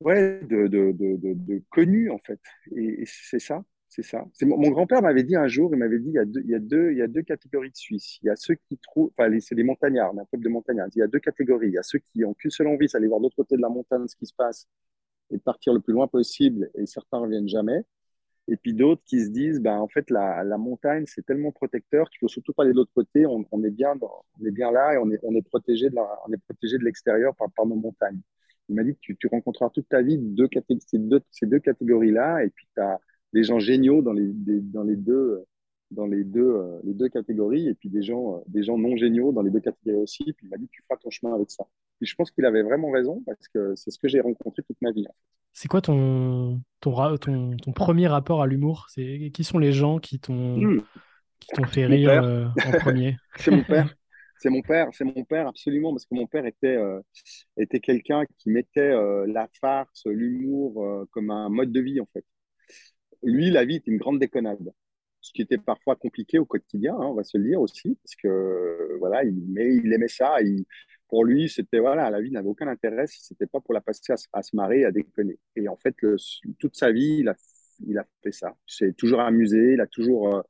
ouais, 0.00 0.40
de, 0.44 0.66
de, 0.68 0.92
de, 0.92 1.62
connu 1.70 2.10
en 2.10 2.18
fait. 2.18 2.40
Et 2.76 3.04
c'est 3.06 3.38
ça, 3.38 3.64
c'est 3.96 4.02
ça. 4.02 4.26
Mon, 4.42 4.70
grand-père 4.70 5.00
m'avait 5.00 5.22
dit 5.22 5.36
un 5.36 5.48
jour, 5.48 5.70
il 5.72 5.78
m'avait 5.78 5.98
dit 5.98 6.10
il 6.10 6.14
y, 6.14 6.18
a 6.18 6.26
deux, 6.26 6.42
il, 6.42 6.50
y 6.50 6.54
a 6.54 6.58
deux, 6.58 6.92
il 6.92 6.98
y 6.98 7.02
a 7.02 7.06
deux 7.06 7.22
catégories 7.22 7.70
de 7.70 7.76
Suisses. 7.76 8.18
Il 8.22 8.26
y 8.26 8.28
a 8.28 8.36
ceux 8.36 8.54
qui 8.68 8.76
trouvent, 8.76 9.10
enfin, 9.16 9.34
c'est 9.40 9.54
des 9.54 9.62
montagnards, 9.62 10.12
on 10.12 10.18
est 10.18 10.20
un 10.20 10.26
peuple 10.26 10.44
de 10.44 10.50
montagnards. 10.50 10.88
Il 10.94 10.98
y 10.98 11.02
a 11.02 11.06
deux 11.06 11.18
catégories. 11.18 11.68
Il 11.68 11.72
y 11.72 11.78
a 11.78 11.82
ceux 11.82 12.00
qui 12.00 12.22
ont 12.22 12.34
qu'une 12.34 12.50
seule 12.50 12.66
envie, 12.66 12.90
c'est 12.90 12.98
aller 12.98 13.06
voir 13.06 13.20
de 13.20 13.24
l'autre 13.24 13.36
côté 13.36 13.56
de 13.56 13.62
la 13.62 13.70
montagne 13.70 14.06
ce 14.06 14.14
qui 14.14 14.26
se 14.26 14.34
passe 14.34 14.68
et 15.30 15.38
de 15.38 15.42
partir 15.42 15.72
le 15.72 15.80
plus 15.80 15.94
loin 15.94 16.08
possible, 16.08 16.70
et 16.74 16.84
certains 16.86 17.18
ne 17.18 17.22
reviennent 17.24 17.48
jamais. 17.48 17.84
Et 18.48 18.56
puis 18.56 18.74
d'autres 18.74 19.02
qui 19.06 19.24
se 19.24 19.30
disent, 19.30 19.60
ben, 19.60 19.78
en 19.78 19.88
fait, 19.88 20.10
la, 20.10 20.44
montagne, 20.58 21.04
c'est 21.06 21.24
tellement 21.24 21.50
protecteur 21.50 22.10
qu'il 22.10 22.18
faut 22.20 22.28
surtout 22.28 22.52
pas 22.52 22.64
aller 22.64 22.72
de 22.72 22.76
l'autre 22.76 22.92
côté. 22.94 23.26
On, 23.26 23.64
est 23.64 23.70
bien 23.70 23.94
on 24.00 24.44
est 24.44 24.50
bien 24.50 24.70
là 24.70 24.94
et 24.94 24.98
on 24.98 25.10
est, 25.10 25.42
protégé 25.42 25.88
de 25.88 26.84
l'extérieur 26.84 27.34
par, 27.34 27.66
nos 27.66 27.76
montagnes. 27.76 28.20
Il 28.68 28.76
m'a 28.76 28.84
dit 28.84 28.96
tu, 29.00 29.16
tu 29.16 29.26
rencontreras 29.28 29.70
toute 29.70 29.88
ta 29.88 30.02
vie 30.02 30.20
ces 30.86 30.98
deux, 30.98 31.22
ces 31.30 31.46
deux 31.46 31.60
catégories-là, 31.60 32.44
et 32.44 32.50
puis 32.50 32.66
tu 32.74 32.80
as 32.80 33.00
des 33.37 33.45
gens 33.45 33.59
géniaux 33.59 34.00
dans 34.00 34.12
les, 34.12 34.33
dans 34.33 34.83
les 34.83 34.97
deux 34.97 35.45
dans 35.90 36.07
les 36.07 36.25
deux, 36.25 36.40
euh, 36.40 36.81
les 36.85 36.95
deux 36.95 37.09
catégories, 37.09 37.69
et 37.69 37.75
puis 37.75 37.88
des 37.88 38.02
gens, 38.02 38.37
euh, 38.37 38.40
des 38.49 38.62
gens 38.62 38.78
non 38.78 38.97
géniaux 38.97 39.33
dans 39.33 39.43
les 39.43 39.50
deux 39.50 39.61
catégories 39.61 40.02
aussi. 40.02 40.25
Puis 40.25 40.47
il 40.47 40.49
m'a 40.49 40.57
dit, 40.57 40.69
tu 40.69 40.83
feras 40.83 40.99
ton 40.99 41.11
chemin 41.11 41.35
avec 41.35 41.50
ça. 41.50 41.64
Et 42.00 42.07
je 42.07 42.14
pense 42.14 42.31
qu'il 42.31 42.45
avait 42.45 42.62
vraiment 42.62 42.90
raison, 42.90 43.23
parce 43.25 43.49
que 43.49 43.75
c'est 43.76 43.90
ce 43.90 43.99
que 43.99 44.09
j'ai 44.09 44.21
rencontré 44.21 44.62
toute 44.62 44.81
ma 44.83 44.90
vie. 44.90 45.07
C'est 45.52 45.69
quoi 45.69 45.81
ton, 45.81 46.61
ton, 46.81 47.16
ton, 47.19 47.57
ton, 47.57 47.73
premier 47.73 48.09
rapport 48.09 48.43
à 48.43 48.47
l'humour? 48.47 48.87
C'est 48.90 49.31
Qui 49.33 49.45
sont 49.45 49.59
les 49.59 49.73
gens 49.73 49.99
qui 49.99 50.19
t'ont 50.19 50.59
hmm. 50.59 50.83
qui 51.40 51.49
t'ont 51.55 51.64
fait 51.64 51.87
rire 51.87 52.23
euh, 52.23 52.47
en 52.66 52.73
premier? 52.73 53.16
C'est 53.37 53.50
mon 53.50 53.62
père. 53.62 53.95
C'est 54.38 54.50
mon 54.50 54.61
père, 54.61 54.88
c'est 54.93 55.05
mon 55.05 55.25
père 55.25 55.49
absolument, 55.49 55.93
parce 55.93 56.05
que 56.05 56.14
mon 56.14 56.26
père 56.26 56.45
était, 56.45 56.76
était 57.57 57.81
quelqu'un 57.81 58.26
qui 58.37 58.50
mettait 58.50 58.93
la 59.26 59.49
farce, 59.59 60.02
l'humour 60.05 61.07
comme 61.11 61.31
un 61.31 61.49
mode 61.49 61.73
de 61.73 61.81
vie 61.81 62.02
en 62.02 62.09
fait. 62.12 62.23
Lui, 63.23 63.50
la 63.50 63.64
vie 63.64 63.76
était 63.76 63.90
une 63.90 63.99
grande 63.99 64.18
déconnade 64.18 64.73
ce 65.26 65.32
qui 65.32 65.42
était 65.42 65.58
parfois 65.58 65.96
compliqué 65.96 66.38
au 66.38 66.44
quotidien, 66.44 66.94
hein, 66.94 67.06
on 67.06 67.14
va 67.14 67.25
se 67.25 67.37
le 67.37 67.44
dire 67.44 67.61
aussi, 67.61 67.99
parce 68.02 68.14
que 68.14 68.96
voilà, 69.00 69.25
il, 69.25 69.92
aimait 69.92 70.08
ça. 70.08 70.37
pour 71.08 71.25
lui, 71.25 71.49
c'était 71.49 71.80
voilà, 71.80 72.11
la 72.11 72.20
vie 72.20 72.30
n'avait 72.30 72.49
aucun 72.49 72.68
intérêt 72.68 73.06
si 73.08 73.25
c'était 73.25 73.46
pas 73.46 73.61
pour 73.61 73.75
la 73.75 73.80
passer 73.80 74.12
à, 74.32 74.42
se 74.42 74.54
marrer, 74.54 74.85
à 74.85 74.92
déconner. 74.92 75.38
Et 75.56 75.68
en 75.68 75.76
fait, 75.76 75.96
toute 76.58 76.76
sa 76.76 76.92
vie, 76.92 77.25
il 77.25 77.99
a, 77.99 78.06
fait 78.23 78.32
ça. 78.32 78.56
Il 78.68 78.73
s'est 78.73 78.92
toujours 78.92 79.20
amusé, 79.20 79.73
il 79.75 79.80
a 79.80 79.87
toujours, 79.88 80.37
euh, 80.37 80.42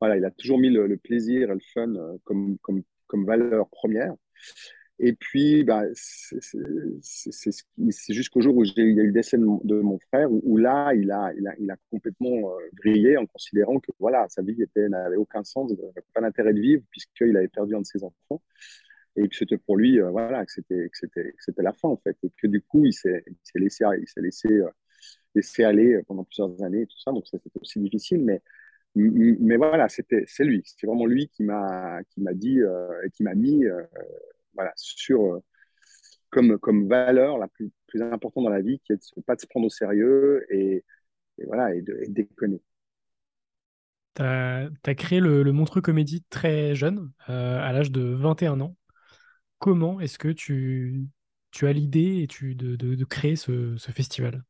voilà, 0.00 0.16
il 0.16 0.24
a 0.24 0.30
toujours 0.32 0.58
mis 0.58 0.70
le, 0.70 0.96
plaisir 0.96 1.50
et 1.50 1.54
le 1.54 1.60
fun 1.72 1.94
euh, 1.94 2.16
comme, 2.24 2.58
comme 3.06 3.26
valeur 3.26 3.68
première. 3.70 4.14
Et 4.98 5.12
puis, 5.12 5.62
bah, 5.62 5.82
c'est 7.02 8.14
jusqu'au 8.14 8.40
jour 8.40 8.56
où 8.56 8.64
il 8.64 8.72
y 8.76 8.80
a 8.80 8.82
eu 8.84 9.06
le 9.06 9.12
décès 9.12 9.36
de 9.36 9.44
mon, 9.44 9.98
frère, 10.08 10.28
où, 10.30 10.56
là, 10.56 10.94
il 10.94 11.10
a, 11.10 11.32
il 11.36 11.46
a, 11.46 11.54
il 11.58 11.70
a 11.70 11.76
complètement 11.90 12.50
euh, 12.50 12.70
vrillé 12.78 13.18
en 13.18 13.26
considérant 13.26 13.78
que 13.78 13.92
voilà, 13.98 14.26
sa 14.30 14.40
vie 14.42 14.56
n'avait 14.88 15.16
aucun 15.16 15.44
sens, 15.44 15.72
pas 16.14 16.22
d'intérêt 16.22 16.54
de 16.54 16.60
vivre, 16.60 16.82
puisqu'il 16.90 17.36
avait 17.36 17.48
perdu 17.48 17.74
un 17.74 17.80
de 17.80 17.86
ses 17.86 18.02
enfants. 18.04 18.42
Et 19.16 19.28
que 19.28 19.36
c'était 19.36 19.58
pour 19.58 19.76
lui, 19.76 20.00
euh, 20.00 20.10
voilà, 20.10 20.44
que 20.46 20.52
c'était 20.52 20.90
la 21.58 21.72
fin, 21.72 21.88
en 21.88 21.98
fait. 21.98 22.16
Et 22.22 22.30
que 22.40 22.46
du 22.46 22.62
coup, 22.62 22.86
il 22.86 22.92
s'est 22.94 23.24
laissé, 23.54 23.84
il 23.84 24.22
laissé, 24.22 24.48
euh, 24.48 24.68
laissé 25.34 25.64
aller 25.64 26.00
pendant 26.06 26.24
plusieurs 26.24 26.62
années 26.62 26.82
et 26.82 26.86
tout 26.86 26.98
ça. 26.98 27.12
Donc, 27.12 27.26
c'était 27.26 27.50
aussi 27.60 27.80
difficile. 27.80 28.22
Mais, 28.24 28.42
mais 28.94 29.56
voilà, 29.56 29.88
c'est 29.90 30.44
lui. 30.44 30.62
C'est 30.64 30.86
vraiment 30.86 31.06
lui 31.06 31.28
qui 31.28 31.42
m'a 31.44 32.02
dit 32.32 32.60
et 32.60 33.10
qui 33.10 33.22
m'a 33.24 33.34
mis 33.34 33.64
voilà, 34.56 34.72
sur, 34.76 35.22
euh, 35.24 35.40
comme, 36.30 36.58
comme 36.58 36.88
valeur 36.88 37.38
la 37.38 37.48
plus, 37.48 37.70
plus 37.86 38.02
importante 38.02 38.44
dans 38.44 38.50
la 38.50 38.62
vie, 38.62 38.80
qui 38.84 38.92
est 38.92 38.96
de 38.96 39.02
ne 39.16 39.22
pas 39.22 39.36
se 39.36 39.46
prendre 39.46 39.66
au 39.66 39.70
sérieux 39.70 40.44
et, 40.50 40.84
voilà, 41.46 41.74
et 41.74 41.82
de, 41.82 41.98
déconner. 42.08 42.60
Tu 44.14 44.22
as, 44.22 44.94
créé 44.96 45.20
le, 45.20 45.44
Montreux 45.52 45.82
Comédie 45.82 46.24
très 46.30 46.74
jeune, 46.74 47.10
euh, 47.28 47.60
à 47.60 47.72
l'âge 47.72 47.90
de 47.90 48.02
21 48.02 48.60
ans. 48.60 48.76
Comment 49.58 50.00
est-ce 50.00 50.18
que 50.18 50.28
tu, 50.28 51.06
tu 51.50 51.66
as 51.66 51.72
l'idée 51.72 52.22
et 52.22 52.26
tu, 52.26 52.54
de, 52.54 52.76
de, 52.76 53.04
créer 53.04 53.36
ce, 53.36 53.76
ce 53.76 53.90
festival? 53.90 54.42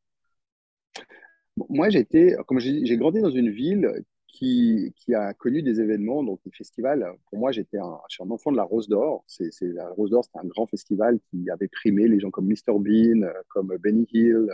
Moi, 1.68 1.88
j'ai 1.88 2.04
comme 2.46 2.60
j'ai 2.60 2.96
grandi 2.96 3.20
dans 3.20 3.30
une 3.30 3.50
ville 3.50 3.90
qui, 4.36 5.14
a 5.14 5.32
connu 5.34 5.62
des 5.62 5.80
événements, 5.80 6.22
donc 6.22 6.40
des 6.44 6.50
festivals. 6.50 7.06
Pour 7.30 7.38
moi, 7.38 7.52
j'étais 7.52 7.78
un, 7.78 7.98
je 8.08 8.16
suis 8.16 8.22
un 8.22 8.30
enfant 8.30 8.52
de 8.52 8.56
la 8.56 8.64
Rose 8.64 8.88
d'Or. 8.88 9.24
C'est, 9.26 9.50
la 9.62 9.88
Rose 9.90 10.10
d'Or, 10.10 10.24
c'était 10.24 10.38
un 10.38 10.48
grand 10.48 10.66
festival 10.66 11.18
qui 11.30 11.48
avait 11.50 11.68
primé 11.68 12.06
les 12.08 12.20
gens 12.20 12.30
comme 12.30 12.46
Mr 12.46 12.78
Bean, 12.78 13.22
euh, 13.22 13.32
comme 13.48 13.76
Benny 13.78 14.06
Hill, 14.12 14.48
euh, 14.50 14.52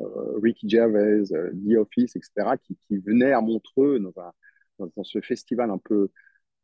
euh, 0.00 0.38
Ricky 0.42 0.68
Gervais, 0.68 1.22
The 1.24 1.76
Office, 1.76 2.16
etc., 2.16 2.56
qui, 2.62 2.76
qui, 2.76 2.98
venaient 2.98 3.32
à 3.32 3.40
Montreux 3.40 4.00
dans, 4.00 5.04
ce 5.04 5.20
festival 5.20 5.70
un 5.70 5.78
peu 5.78 6.08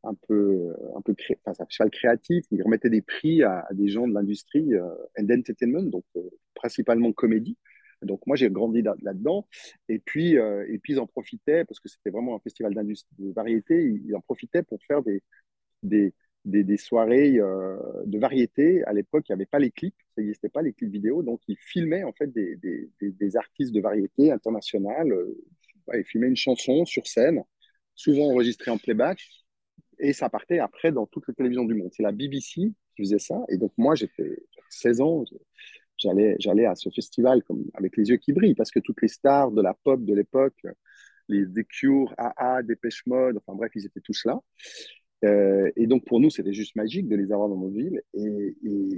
un 0.02 0.14
peu, 0.14 0.74
un 0.96 1.02
peu 1.02 1.14
créatif, 1.90 2.46
ils 2.50 2.62
remettaient 2.62 2.88
des 2.88 3.02
prix 3.02 3.42
à, 3.42 3.68
des 3.72 3.88
gens 3.88 4.08
de 4.08 4.14
l'industrie 4.14 4.74
euh, 4.74 4.88
entertainment, 5.20 5.82
donc 5.82 6.04
principalement 6.54 7.12
comédie. 7.12 7.58
Donc 8.02 8.26
moi, 8.26 8.36
j'ai 8.36 8.50
grandi 8.50 8.82
là-dedans. 8.82 9.46
Et 9.88 9.98
puis, 9.98 10.38
euh, 10.38 10.66
et 10.68 10.78
puis, 10.78 10.94
ils 10.94 11.00
en 11.00 11.06
profitaient, 11.06 11.64
parce 11.64 11.80
que 11.80 11.88
c'était 11.88 12.10
vraiment 12.10 12.34
un 12.36 12.40
festival 12.40 12.74
de 12.74 13.32
variété, 13.32 14.00
ils 14.04 14.14
en 14.14 14.20
profitaient 14.20 14.62
pour 14.62 14.82
faire 14.84 15.02
des, 15.02 15.22
des, 15.82 16.12
des, 16.44 16.76
soirées 16.76 17.38
euh, 17.38 17.76
de 18.06 18.18
variété. 18.18 18.82
À 18.84 18.92
l'époque, 18.92 19.28
il 19.28 19.32
n'y 19.32 19.34
avait 19.34 19.46
pas 19.46 19.58
les 19.58 19.70
clips, 19.70 19.94
ça 20.14 20.22
n'existait 20.22 20.48
pas 20.48 20.62
les 20.62 20.72
clips 20.72 20.90
vidéo. 20.90 21.22
Donc, 21.22 21.40
ils 21.48 21.58
filmaient 21.58 22.04
en 22.04 22.12
fait 22.12 22.32
des, 22.32 22.56
des 23.00 23.36
artistes 23.36 23.72
de 23.72 23.80
variété 23.80 24.32
internationale. 24.32 25.12
Euh, 25.12 25.36
ils 25.94 26.04
filmaient 26.04 26.28
une 26.28 26.36
chanson 26.36 26.84
sur 26.84 27.06
scène, 27.06 27.42
souvent 27.94 28.30
enregistrée 28.30 28.70
en 28.70 28.78
playback. 28.78 29.20
Et 29.98 30.12
ça 30.14 30.30
partait 30.30 30.60
après 30.60 30.92
dans 30.92 31.06
toutes 31.06 31.28
les 31.28 31.34
télévisions 31.34 31.64
du 31.64 31.74
monde. 31.74 31.90
C'est 31.92 32.02
la 32.02 32.12
BBC 32.12 32.72
qui 32.96 33.02
faisait 33.02 33.18
ça. 33.18 33.44
Et 33.48 33.58
donc, 33.58 33.72
moi, 33.76 33.94
j'étais 33.94 34.38
16 34.70 35.00
ans 35.02 35.24
j'allais, 36.00 36.36
j'allais 36.38 36.66
à 36.66 36.74
ce 36.74 36.88
festival 36.90 37.42
comme, 37.44 37.64
avec 37.74 37.96
les 37.96 38.08
yeux 38.08 38.16
qui 38.16 38.32
brillent 38.32 38.54
parce 38.54 38.70
que 38.70 38.80
toutes 38.80 39.00
les 39.02 39.08
stars 39.08 39.52
de 39.52 39.62
la 39.62 39.74
pop 39.74 40.04
de 40.04 40.14
l'époque, 40.14 40.66
les 41.28 41.44
The 41.46 41.66
Cure, 41.68 42.14
AA, 42.18 42.62
Dépêche 42.62 43.04
Mode, 43.06 43.36
enfin 43.36 43.56
bref, 43.56 43.70
ils 43.74 43.86
étaient 43.86 44.00
tous 44.00 44.24
là. 44.24 44.40
Euh, 45.24 45.70
et 45.76 45.86
donc 45.86 46.04
pour 46.06 46.18
nous, 46.18 46.30
c'était 46.30 46.52
juste 46.52 46.76
magique 46.76 47.08
de 47.08 47.16
les 47.16 47.32
avoir 47.32 47.48
dans 47.48 47.58
nos 47.58 47.70
villes. 47.70 48.02
Et, 48.14 48.56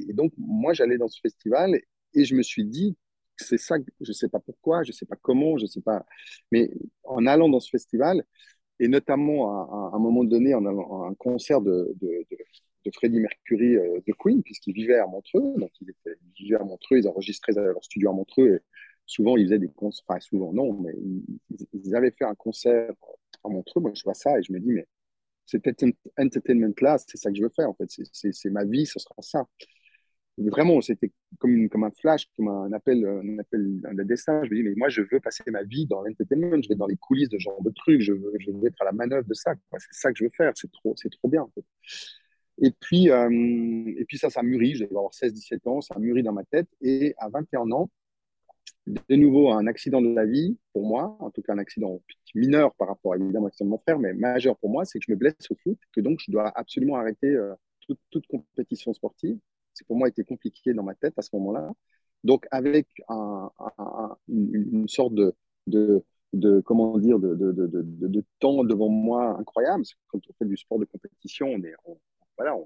et, 0.09 0.13
donc 0.13 0.33
moi, 0.39 0.73
j'allais 0.73 0.99
dans 0.99 1.09
ce 1.09 1.21
festival 1.21 1.79
et 2.15 2.25
je 2.25 2.35
me 2.35 2.43
suis 2.43 2.65
dit, 2.65 2.97
c'est 3.37 3.59
ça, 3.59 3.77
je 4.01 4.11
ne 4.11 4.13
sais 4.13 4.29
pas 4.29 4.39
pourquoi, 4.41 4.83
je 4.85 4.91
ne 4.91 4.95
sais 4.95 5.07
pas 5.07 5.17
comment, 5.21 5.57
je 5.59 5.65
ne 5.65 5.69
sais 5.69 5.81
pas. 5.81 6.05
Mais 6.53 6.71
en 7.05 7.27
allant 7.27 7.49
dans 7.49 7.61
ce 7.61 7.71
festival, 7.71 8.25
et 8.79 8.89
notamment 8.89 9.93
à, 9.93 9.97
un 9.97 9.99
moment 9.99 10.25
donné, 10.25 10.55
en 10.55 10.65
allant 10.67 11.05
à 11.05 11.09
un 11.09 11.15
concert 11.15 11.61
de, 11.61 11.95
de 12.85 12.91
Freddie 12.93 13.21
Mercury 13.21 13.77
euh, 13.77 14.01
de 14.07 14.13
Queen, 14.13 14.43
puisqu'ils 14.43 14.75
vivaient 14.75 14.99
à 14.99 15.07
Montreux. 15.07 15.55
Donc, 15.57 15.71
ils, 15.81 15.95
vivaient 16.37 16.57
à 16.57 16.65
Montreux, 16.65 16.99
ils 16.99 17.09
enregistraient 17.09 17.53
leur 17.53 17.83
studio 17.85 18.11
à 18.11 18.13
Montreux. 18.13 18.57
Et 18.57 18.61
souvent, 19.07 19.37
ils 19.37 19.47
faisaient 19.47 19.59
des 19.59 19.69
concerts, 19.69 20.05
enfin, 20.09 20.21
souvent, 20.21 20.53
non, 20.53 20.73
mais 20.75 20.95
ils, 21.73 21.95
avaient 21.95 22.13
fait 22.13 22.25
un 22.25 22.35
concert 22.35 22.93
à 23.45 23.49
Montreux. 23.49 23.81
Moi, 23.81 23.93
je 23.95 24.03
vois 24.05 24.15
ça 24.15 24.39
et 24.39 24.43
je 24.43 24.53
me 24.53 24.61
dis, 24.61 24.73
mais 24.73 24.87
cet 25.47 25.67
entertainment-là, 26.19 26.99
c'est 26.99 27.17
ça 27.17 27.31
que 27.31 27.37
je 27.37 27.43
veux 27.43 27.53
faire, 27.55 27.69
en 27.69 27.75
fait. 27.75 27.89
C'est 28.13 28.51
ma 28.51 28.65
vie, 28.65 28.87
ce 28.87 28.99
sera 28.99 29.15
ça. 29.21 29.47
Vraiment, 30.39 30.81
c'était 30.81 31.13
comme, 31.39 31.85
un 31.85 31.91
flash, 31.91 32.27
comme 32.37 32.49
un 32.49 32.73
appel, 32.73 33.05
un 33.05 33.39
appel 33.39 33.81
un. 33.85 34.45
Je 34.45 34.51
me 34.51 34.55
dis, 34.55 34.63
mais 34.63 34.75
moi, 34.77 34.89
je 34.89 35.03
veux 35.03 35.21
passer 35.21 35.43
ma 35.49 35.63
vie 35.63 35.87
dans 35.87 36.03
l'entertainment, 36.03 36.63
je 36.63 36.69
vais 36.71 36.75
dans 36.75 36.87
les 36.87 36.97
coulisses 36.97 37.29
de 37.29 37.39
ce 37.39 37.43
genre 37.43 37.63
de 37.63 37.71
trucs, 37.71 38.01
je 38.01 38.13
veux, 38.15 38.33
être 38.67 38.81
à 38.81 38.87
la 38.87 38.93
manœuvre 38.93 39.27
de 39.29 39.35
ça. 39.35 39.53
C'est 39.73 39.93
ça 39.93 40.11
que 40.11 40.19
je 40.19 40.25
veux 40.25 40.31
faire, 40.35 40.53
c'est 40.55 40.71
trop, 40.73 40.95
trop 40.95 41.29
bien. 41.29 41.47
Et 42.61 42.71
puis, 42.71 43.11
euh, 43.11 43.29
et 43.97 44.05
puis 44.07 44.19
ça, 44.19 44.31
ça 44.31 44.43
mûrit. 44.43 44.75
Je 44.75 44.85
vais 44.85 44.91
avoir 44.91 45.13
16-17 45.13 45.69
ans, 45.69 45.81
ça 45.81 45.99
mûrit 45.99 46.23
dans 46.23 46.33
ma 46.33 46.45
tête. 46.45 46.69
Et 46.81 47.15
à 47.19 47.29
21 47.29 47.71
ans, 47.73 47.91
de 48.87 49.17
nouveau, 49.17 49.53
un 49.53 49.67
accident 49.67 50.01
de 50.01 50.09
la 50.09 50.27
vie, 50.27 50.59
pour 50.73 50.87
moi, 50.87 51.17
en 51.21 51.31
tout 51.31 51.43
cas 51.43 51.53
un 51.55 51.59
accident 51.59 52.01
mineur 52.35 52.75
par 52.75 52.89
rapport 52.89 53.15
à 53.15 53.17
l'accident 53.17 53.67
de 53.67 53.71
mon 53.71 53.79
frère, 53.79 53.99
mais 53.99 54.13
majeur 54.13 54.57
pour 54.59 54.71
moi, 54.71 54.85
c'est 54.85 54.99
que 54.99 55.05
je 55.07 55.13
me 55.13 55.17
blesse 55.17 55.35
au 55.51 55.55
foot, 55.63 55.79
que 55.93 56.01
donc 56.01 56.19
je 56.21 56.31
dois 56.31 56.51
absolument 56.57 56.97
arrêter 56.97 57.29
euh, 57.29 57.55
toute, 58.11 58.27
compétition 58.27 58.93
sportive. 58.93 59.39
C'est 59.75 59.87
pour 59.87 59.97
moi 59.97 60.09
été 60.09 60.25
compliqué 60.25 60.75
dans 60.75 60.83
ma 60.83 60.95
tête 60.95 61.15
à 61.17 61.23
ce 61.23 61.31
moment-là. 61.35 61.71
Donc 62.25 62.47
avec 62.51 62.89
un, 63.09 63.51
une, 64.29 64.89
sorte 64.89 65.15
de, 65.15 65.35
de, 65.67 66.05
de, 66.33 66.61
comment 66.61 66.99
dire 66.99 67.19
de, 67.19 67.35
de, 67.35 67.53
de, 67.53 68.25
temps 68.39 68.65
devant 68.65 68.89
moi 68.89 69.39
incroyable, 69.39 69.83
parce 69.83 69.95
que 69.95 70.01
quand 70.09 70.21
on 70.29 70.33
fait 70.35 70.45
du 70.45 70.57
sport 70.57 70.79
de 70.79 70.85
compétition, 70.85 71.49
on 71.49 71.63
est, 71.63 71.75
voilà, 72.43 72.57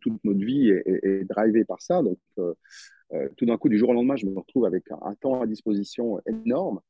toute 0.00 0.24
notre 0.24 0.44
vie 0.44 0.70
est, 0.70 1.24
drivée 1.24 1.64
par 1.64 1.80
ça. 1.80 2.02
Donc, 2.02 2.18
euh, 2.38 2.54
euh, 3.12 3.28
tout 3.36 3.46
d'un 3.46 3.56
coup, 3.56 3.68
du 3.68 3.78
jour 3.78 3.90
au 3.90 3.92
lendemain, 3.92 4.16
je 4.16 4.26
me 4.26 4.38
retrouve 4.38 4.64
avec 4.64 4.84
un, 4.90 5.14
temps 5.14 5.40
à 5.40 5.46
disposition 5.46 6.20
énorme 6.26 6.80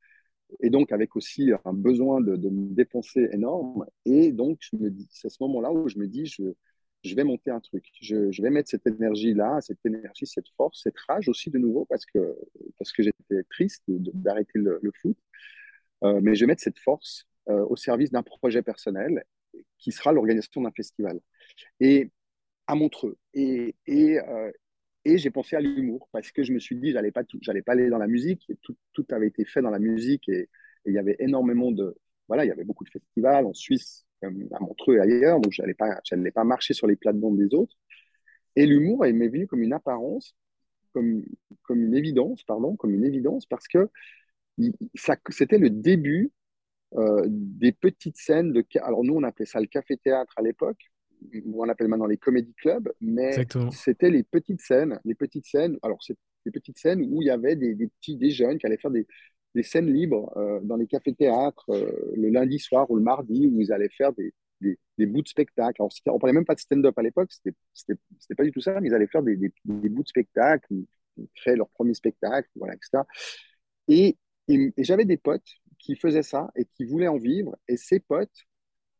et 0.60 0.70
donc 0.70 0.92
avec 0.92 1.16
aussi 1.16 1.50
un 1.64 1.72
besoin 1.72 2.20
de, 2.20 2.36
dépenser 2.38 3.28
énorme. 3.32 3.86
Et 4.04 4.32
donc, 4.32 4.58
je 4.60 4.76
me 4.76 4.90
dis, 4.90 5.06
c'est 5.10 5.26
à 5.26 5.30
ce 5.30 5.42
moment-là 5.42 5.72
où 5.72 5.88
je 5.88 5.98
me 5.98 6.06
dis, 6.06 6.26
je, 6.26 7.14
vais 7.14 7.24
monter 7.24 7.50
un 7.50 7.60
truc. 7.60 7.84
Je, 8.00 8.30
je 8.30 8.42
vais 8.42 8.50
mettre 8.50 8.68
cette 8.68 8.86
énergie-là, 8.86 9.60
cette 9.60 9.84
énergie, 9.84 10.26
cette 10.26 10.48
force, 10.56 10.82
cette 10.82 10.98
rage 11.08 11.28
aussi 11.28 11.50
de 11.50 11.58
nouveau 11.58 11.84
parce 11.84 12.06
que, 12.06 12.36
parce 12.78 12.92
que 12.92 13.02
j'étais 13.02 13.42
triste 13.50 13.82
d'arrêter 13.88 14.58
le, 14.58 14.80
foot. 15.02 15.16
Euh, 16.04 16.20
mais 16.22 16.34
je 16.34 16.40
vais 16.40 16.48
mettre 16.48 16.62
cette 16.62 16.78
force 16.78 17.26
au 17.48 17.76
service 17.76 18.10
d'un 18.10 18.24
projet 18.24 18.60
personnel 18.60 19.22
qui 19.78 19.92
sera 19.92 20.12
l'organisation 20.12 20.62
d'un 20.62 20.72
festival. 20.72 21.20
Et 21.78 22.10
à 22.66 22.74
Montreux. 22.74 23.16
Et, 23.34 23.74
et, 23.86 24.18
euh, 24.18 24.50
et 25.04 25.18
j'ai 25.18 25.30
pensé 25.30 25.56
à 25.56 25.60
l'humour 25.60 26.08
parce 26.12 26.32
que 26.32 26.42
je 26.42 26.52
me 26.52 26.58
suis 26.58 26.76
dit, 26.76 26.92
j'allais 26.92 27.12
pas, 27.12 27.22
j'allais 27.40 27.62
pas 27.62 27.72
aller 27.72 27.88
dans 27.88 27.98
la 27.98 28.08
musique. 28.08 28.44
Et 28.50 28.56
tout, 28.62 28.76
tout, 28.92 29.06
avait 29.10 29.28
été 29.28 29.44
fait 29.44 29.62
dans 29.62 29.70
la 29.70 29.78
musique 29.78 30.28
et, 30.28 30.48
il 30.88 30.94
y 30.94 30.98
avait 30.98 31.16
énormément 31.18 31.72
de. 31.72 31.96
Voilà, 32.28 32.44
il 32.44 32.48
y 32.48 32.52
avait 32.52 32.64
beaucoup 32.64 32.84
de 32.84 32.90
festivals 32.90 33.44
en 33.44 33.52
Suisse, 33.52 34.06
à 34.22 34.60
Montreux 34.60 34.96
et 34.96 35.00
ailleurs. 35.00 35.40
Donc, 35.40 35.52
je 35.52 35.60
n'allais 35.60 35.74
pas, 35.74 36.00
pas 36.34 36.44
marcher 36.44 36.74
sur 36.74 36.86
les 36.86 36.94
plates-bandes 36.94 37.36
des 37.36 37.54
autres. 37.54 37.76
Et 38.54 38.66
l'humour, 38.66 39.04
il 39.04 39.14
m'est 39.14 39.28
venu 39.28 39.48
comme 39.48 39.62
une 39.62 39.72
apparence, 39.72 40.36
comme, 40.92 41.24
comme 41.62 41.82
une 41.82 41.94
évidence, 41.94 42.44
pardon, 42.44 42.76
comme 42.76 42.94
une 42.94 43.04
évidence 43.04 43.46
parce 43.46 43.66
que 43.66 43.90
ça, 44.94 45.16
c'était 45.30 45.58
le 45.58 45.70
début 45.70 46.30
des 47.26 47.72
petites 47.72 48.16
scènes 48.16 48.52
de. 48.52 48.64
Alors, 48.80 49.02
nous, 49.02 49.14
on 49.14 49.24
appelait 49.24 49.46
ça 49.46 49.60
le 49.60 49.66
café-théâtre 49.66 50.34
à 50.36 50.42
l'époque. 50.42 50.90
On 51.54 51.68
appelle 51.68 51.88
maintenant 51.88 52.06
les 52.06 52.16
comédie 52.16 52.54
clubs, 52.54 52.92
mais 53.00 53.32
c'était 53.72 54.10
les 54.10 54.22
petites 54.22 54.60
scènes. 54.60 54.98
Les 55.04 55.14
petites 55.14 55.46
scènes, 55.46 55.78
alors, 55.82 55.98
c'est 56.02 56.16
des 56.44 56.52
petites 56.52 56.78
scènes 56.78 57.02
où 57.10 57.22
il 57.22 57.26
y 57.26 57.30
avait 57.30 57.56
des, 57.56 57.74
petits, 57.74 58.16
des 58.16 58.30
jeunes 58.30 58.58
qui 58.58 58.66
allaient 58.66 58.76
faire 58.76 58.90
des, 58.90 59.06
des 59.54 59.62
scènes 59.62 59.92
libres 59.92 60.32
dans 60.62 60.76
les 60.76 60.86
cafés-théâtres 60.86 61.66
le 62.14 62.28
lundi 62.28 62.58
soir 62.58 62.90
ou 62.90 62.96
le 62.96 63.02
mardi, 63.02 63.48
où 63.52 63.60
ils 63.60 63.72
allaient 63.72 63.88
faire 63.88 64.12
des, 64.12 64.32
des, 64.60 65.06
bouts 65.06 65.22
de 65.22 65.28
spectacle. 65.28 65.80
Alors, 65.80 65.92
on 66.06 66.18
parlait 66.18 66.34
même 66.34 66.44
pas 66.44 66.54
de 66.54 66.60
stand-up 66.60 66.98
à 66.98 67.02
l'époque, 67.02 67.30
c'était 67.32 68.34
pas 68.36 68.44
du 68.44 68.52
tout 68.52 68.60
ça, 68.60 68.80
mais 68.80 68.88
ils 68.88 68.94
allaient 68.94 69.06
faire 69.06 69.22
des, 69.22 69.36
bouts 69.64 70.02
de 70.02 70.08
spectacle, 70.08 70.66
ils 71.16 71.28
créaient 71.34 71.56
leur 71.56 71.68
premier 71.70 71.94
spectacle, 71.94 72.48
voilà, 72.56 72.74
etc. 72.74 73.04
Et, 73.88 74.16
j'avais 74.78 75.04
des 75.04 75.16
potes 75.16 75.48
qui 75.78 75.96
faisaient 75.96 76.22
ça 76.22 76.50
et 76.54 76.64
qui 76.64 76.84
voulaient 76.84 77.08
en 77.08 77.18
vivre, 77.18 77.56
et 77.68 77.76
ces 77.76 78.00
potes 78.00 78.46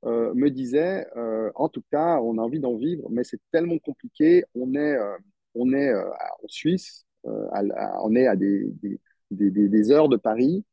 euh, 0.07 0.33
me 0.35 0.51
disaient, 0.51 1.07
euh, 1.17 1.51
en 1.57 1.69
tout 1.69 1.83
cas, 1.91 2.21
on 2.21 2.39
a 2.39 2.41
envie 2.41 2.61
d'en 2.61 2.77
vivre, 2.77 3.09
mais 3.11 3.25
c'est 3.25 3.41
tellement 3.51 3.79
compliqué, 3.79 4.45
on 4.55 4.75
est, 4.75 4.95
euh, 4.95 5.17
on 5.55 5.73
est 5.73 5.93
en 5.95 6.49
Suisse, 6.49 7.07
on 7.25 8.15
est 8.15 8.27
à 8.29 8.37
des, 8.37 8.73
des 9.31 9.91
heures 9.91 10.09
de 10.09 10.17
Paris, 10.17 10.65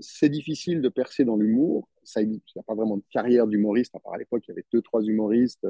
c'est 0.00 0.28
difficile 0.28 0.82
de 0.82 0.88
percer 0.88 1.24
dans 1.24 1.36
l'humour. 1.36 1.88
Il 2.16 2.28
n'y 2.28 2.40
a 2.58 2.62
pas 2.64 2.74
vraiment 2.74 2.96
de 2.96 3.04
carrière 3.10 3.46
d'humoriste. 3.46 3.94
À 3.94 4.00
part 4.00 4.14
à 4.14 4.18
l'époque, 4.18 4.42
il 4.48 4.50
y 4.50 4.52
avait 4.52 4.64
deux, 4.72 4.82
trois 4.82 5.02
humoristes 5.02 5.66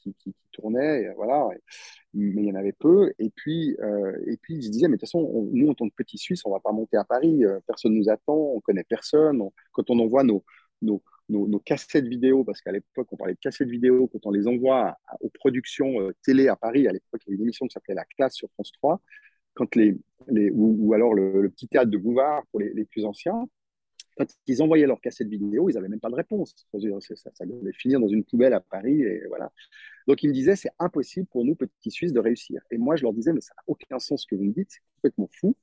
qui, 0.00 0.14
qui, 0.14 0.34
tournaient, 0.50 1.12
voilà. 1.14 1.48
mais 2.14 2.42
il 2.42 2.48
y 2.48 2.52
en 2.52 2.54
avait 2.54 2.72
peu. 2.72 3.12
Et 3.18 3.30
puis, 3.30 3.76
et 4.26 4.36
puis, 4.38 4.62
je 4.62 4.70
disais, 4.70 4.88
mais 4.88 4.96
de 4.96 5.00
toute 5.00 5.08
façon, 5.08 5.48
nous, 5.52 5.68
en 5.68 5.74
tant 5.74 5.88
que 5.88 5.94
petits 5.94 6.18
Suisses, 6.18 6.42
on 6.46 6.50
va 6.50 6.60
pas 6.60 6.72
monter 6.72 6.96
à 6.96 7.04
Paris. 7.04 7.42
personne 7.66 7.94
nous 7.94 8.08
attend. 8.08 8.34
On 8.34 8.60
connaît 8.60 8.84
personne. 8.84 9.42
quand 9.72 9.90
on 9.90 9.98
envoie 9.98 10.24
nos, 10.24 10.42
nos, 10.80 11.02
nos, 11.28 11.58
cassettes 11.58 12.06
vidéo, 12.06 12.44
parce 12.44 12.60
qu'à 12.60 12.72
l'époque, 12.72 13.08
on 13.12 13.16
parlait 13.16 13.34
de 13.34 13.38
cassettes 13.40 13.68
vidéo, 13.68 14.08
quand 14.08 14.26
on 14.26 14.30
les 14.30 14.46
envoie 14.46 14.96
aux 15.20 15.30
productions 15.30 15.94
télé 16.22 16.48
à 16.48 16.56
Paris, 16.56 16.86
à 16.86 16.92
l'époque, 16.92 17.22
il 17.26 17.30
y 17.30 17.32
avait 17.32 17.36
une 17.36 17.42
émission 17.42 17.66
qui 17.66 17.72
s'appelait 17.72 17.94
La 17.94 18.04
Classe 18.04 18.34
sur 18.34 18.50
France 18.52 18.72
3 18.72 19.00
quand 19.54 19.74
les, 19.76 19.96
ou, 20.52 20.92
alors 20.94 21.14
le, 21.14 21.48
petit 21.50 21.68
théâtre 21.68 21.90
de 21.90 21.96
Bouvard 21.96 22.44
pour 22.50 22.60
les, 22.60 22.84
plus 22.84 23.04
anciens, 23.04 23.48
quand 24.16 24.26
ils 24.46 24.62
envoyaient 24.62 24.86
leur 24.86 25.00
cassette 25.00 25.28
vidéo, 25.28 25.68
ils 25.70 25.74
n'avaient 25.74 25.88
même 25.88 26.00
pas 26.00 26.10
de 26.10 26.14
réponse. 26.14 26.54
Ça, 26.72 26.78
devait 26.78 27.72
finir 27.72 27.98
dans 27.98 28.08
une 28.08 28.24
poubelle 28.24 28.52
à 28.52 28.60
Paris. 28.60 29.02
Et 29.02 29.22
voilà. 29.28 29.50
Donc 30.06 30.22
ils 30.22 30.28
me 30.28 30.32
disaient, 30.32 30.56
c'est 30.56 30.70
impossible 30.78 31.26
pour 31.26 31.44
nous, 31.44 31.54
petits 31.54 31.90
Suisses, 31.90 32.12
de 32.12 32.20
réussir. 32.20 32.62
Et 32.70 32.78
moi, 32.78 32.96
je 32.96 33.02
leur 33.02 33.12
disais, 33.12 33.32
mais 33.32 33.40
ça 33.40 33.54
n'a 33.56 33.62
aucun 33.66 33.98
sens 33.98 34.22
ce 34.22 34.26
que 34.26 34.36
vous 34.36 34.44
me 34.44 34.52
dites, 34.52 34.70
c'est 34.70 34.82
complètement 34.96 35.28
fou. 35.32 35.56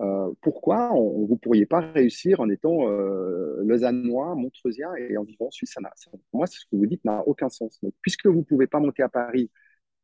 Euh, 0.00 0.32
pourquoi 0.42 0.90
vous 0.90 1.26
ne 1.30 1.36
pourriez 1.36 1.66
pas 1.66 1.80
réussir 1.80 2.40
en 2.40 2.48
étant 2.50 2.88
euh, 2.88 3.62
lausannois, 3.64 4.34
montreusien 4.36 4.94
et 4.96 5.16
en 5.16 5.24
vivant 5.24 5.46
en 5.46 5.50
Suisse? 5.50 5.72
Ça, 5.74 5.80
Pour 6.10 6.20
moi, 6.38 6.46
ce 6.46 6.60
que 6.60 6.76
vous 6.76 6.86
dites 6.86 7.04
n'a 7.04 7.22
aucun 7.26 7.48
sens. 7.48 7.78
Donc, 7.82 7.94
puisque 8.02 8.26
vous 8.26 8.38
ne 8.38 8.44
pouvez 8.44 8.66
pas 8.68 8.80
monter 8.80 9.02
à 9.02 9.08
Paris 9.08 9.50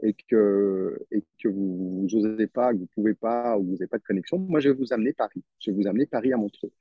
et 0.02 0.14
que, 0.28 0.98
et 1.12 1.24
que 1.42 1.48
vous 1.48 2.06
n'osez 2.12 2.46
pas, 2.48 2.72
que 2.72 2.78
vous 2.78 2.82
ne 2.84 2.88
pouvez 2.94 3.14
pas, 3.14 3.58
ou 3.58 3.64
vous 3.64 3.72
n'avez 3.72 3.86
pas 3.86 3.98
de 3.98 4.04
connexion, 4.04 4.38
moi, 4.38 4.60
je 4.60 4.70
vais 4.70 4.74
vous 4.76 4.92
amener 4.92 5.12
Paris. 5.12 5.42
Je 5.60 5.70
vais 5.70 5.76
vous 5.76 5.86
amener 5.88 6.06
Paris 6.06 6.32
à 6.32 6.36
Montreux. 6.36 6.72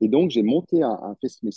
Et 0.00 0.08
donc, 0.08 0.30
j'ai 0.30 0.42
monté 0.42 0.82
un, 0.82 0.90
un 0.90 1.16
festival. 1.20 1.52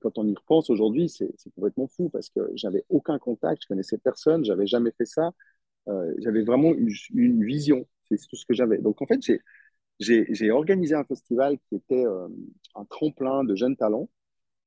Quand 0.00 0.18
on 0.18 0.26
y 0.26 0.34
repense 0.34 0.70
aujourd'hui, 0.70 1.08
c'est 1.08 1.28
complètement 1.54 1.86
fou 1.88 2.08
parce 2.10 2.28
que 2.28 2.40
j'avais 2.54 2.84
aucun 2.88 3.18
contact, 3.18 3.62
je 3.62 3.68
connaissais 3.68 3.98
personne, 3.98 4.44
j'avais 4.44 4.66
jamais 4.66 4.90
fait 4.92 5.06
ça. 5.06 5.32
Euh, 5.88 6.14
j'avais 6.18 6.42
vraiment 6.42 6.72
une, 6.74 6.90
une 7.14 7.44
vision, 7.44 7.86
c'est 8.08 8.18
tout 8.28 8.36
ce 8.36 8.46
que 8.46 8.54
j'avais. 8.54 8.78
Donc, 8.78 9.02
en 9.02 9.06
fait, 9.06 9.20
j'ai 9.22 9.40
organisé 10.50 10.94
un 10.94 11.04
festival 11.04 11.58
qui 11.68 11.76
était 11.76 12.04
euh, 12.04 12.28
un 12.74 12.84
tremplin 12.84 13.44
de 13.44 13.54
jeunes 13.54 13.76
talents 13.76 14.08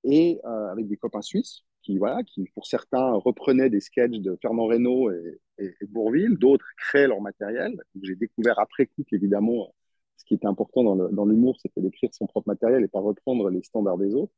et 0.03 0.39
euh, 0.45 0.71
avec 0.71 0.87
des 0.87 0.97
copains 0.97 1.21
suisses 1.21 1.63
qui, 1.81 1.97
voilà, 1.97 2.23
qui 2.23 2.45
pour 2.55 2.65
certains 2.65 3.11
reprenaient 3.13 3.69
des 3.69 3.79
sketchs 3.79 4.19
de 4.19 4.37
Fernand 4.41 4.65
Reynaud 4.65 5.11
et, 5.11 5.39
et, 5.59 5.75
Bourville, 5.87 6.37
d'autres 6.37 6.65
créaient 6.77 7.07
leur 7.07 7.21
matériel. 7.21 7.79
J'ai 8.01 8.15
découvert 8.15 8.59
après 8.59 8.87
coup 8.87 9.03
qu'évidemment, 9.07 9.73
ce 10.17 10.25
qui 10.25 10.33
était 10.33 10.47
important 10.47 10.95
dans 10.95 11.25
l'humour, 11.25 11.57
c'était 11.61 11.81
d'écrire 11.81 12.13
son 12.13 12.25
propre 12.25 12.47
matériel 12.47 12.83
et 12.83 12.87
pas 12.87 12.99
reprendre 12.99 13.49
les 13.49 13.61
standards 13.61 13.97
des 13.97 14.15
autres. 14.15 14.33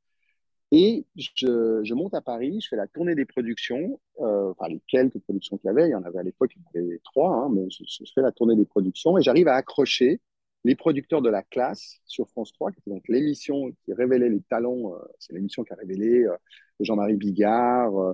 Et 0.72 1.06
je, 1.16 1.94
monte 1.94 2.14
à 2.14 2.22
Paris, 2.22 2.60
je 2.62 2.68
fais 2.68 2.76
la 2.76 2.88
tournée 2.88 3.16
des 3.16 3.26
productions, 3.26 4.02
euh, 4.20 4.52
enfin 4.52 4.68
les 4.68 4.82
quelques 4.88 5.20
productions 5.20 5.58
qu'il 5.58 5.68
y 5.68 5.70
avait, 5.70 5.88
il 5.88 5.92
y 5.92 5.96
en 5.96 6.04
avait 6.04 6.20
à 6.20 6.24
l'époque, 6.24 6.52
il 6.56 6.62
y 6.62 6.80
en 6.80 6.86
avait 6.86 7.00
trois, 7.06 7.32
hein, 7.32 7.50
mais 7.50 7.70
je, 7.70 8.04
fais 8.14 8.22
la 8.22 8.34
tournée 8.34 8.56
des 8.58 8.66
productions 8.66 9.18
et 9.18 9.22
j'arrive 9.22 9.48
à 9.48 9.56
accrocher 9.56 10.20
les 10.68 10.76
producteurs 10.76 11.22
de 11.22 11.30
la 11.30 11.44
classe 11.44 12.02
sur 12.06 12.28
France 12.28 12.52
3, 12.52 12.72
qui 12.74 12.80
était 12.80 12.92
donc 12.92 13.08
l'émission 13.08 13.72
qui 13.86 13.94
révélait 13.94 14.30
les 14.30 14.42
talents, 14.42 14.94
euh, 14.94 14.98
c'est 15.18 15.32
l'émission 15.32 15.64
qui 15.64 15.72
a 15.72 15.78
révélé 15.78 16.26
euh, 16.26 16.36
Jean-Marie 16.82 17.16
Bigard, 17.16 17.98
euh, 17.98 18.14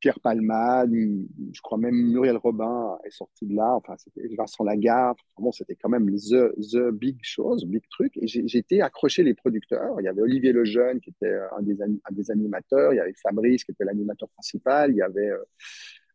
Pierre 0.00 0.18
Palmade, 0.18 0.90
je 1.52 1.60
crois 1.60 1.76
même 1.76 1.94
Muriel 1.94 2.38
Robin 2.38 2.98
est 3.04 3.10
sorti 3.10 3.46
de 3.46 3.54
là, 3.54 3.74
enfin 3.74 3.94
c'était 3.98 4.26
Vincent 4.34 4.64
Lagarde, 4.64 5.18
bon, 5.38 5.52
c'était 5.52 5.76
quand 5.76 5.90
même 5.90 6.10
the, 6.10 6.54
the 6.72 6.90
big 6.90 7.18
chose, 7.22 7.66
big 7.66 7.82
truc, 7.90 8.16
et 8.16 8.56
été 8.56 8.80
accroché 8.80 9.22
les 9.22 9.34
producteurs, 9.34 10.00
il 10.00 10.04
y 10.04 10.08
avait 10.08 10.22
Olivier 10.22 10.52
Lejeune 10.52 11.00
qui 11.00 11.10
était 11.10 11.36
un 11.56 11.62
des 11.62 12.30
animateurs, 12.30 12.94
il 12.94 12.96
y 12.96 13.00
avait 13.00 13.14
Fabrice 13.22 13.62
qui 13.62 13.72
était 13.72 13.84
l'animateur 13.84 14.28
principal, 14.30 14.90
il 14.90 14.96
y 14.96 15.02
avait 15.02 15.30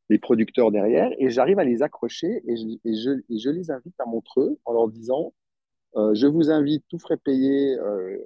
les 0.09 0.19
producteurs 0.19 0.71
derrière, 0.71 1.11
et 1.17 1.29
j'arrive 1.29 1.59
à 1.59 1.63
les 1.63 1.83
accrocher 1.83 2.41
et 2.47 2.55
je, 2.55 3.49
les 3.49 3.71
invite 3.71 3.99
à 3.99 4.05
Montreux 4.05 4.57
en 4.65 4.73
leur 4.73 4.87
disant 4.87 5.33
euh, 5.95 6.13
Je 6.13 6.27
vous 6.27 6.49
invite, 6.49 6.85
tout 6.89 6.99
frais 6.99 7.17
payé, 7.17 7.77
euh, 7.77 8.17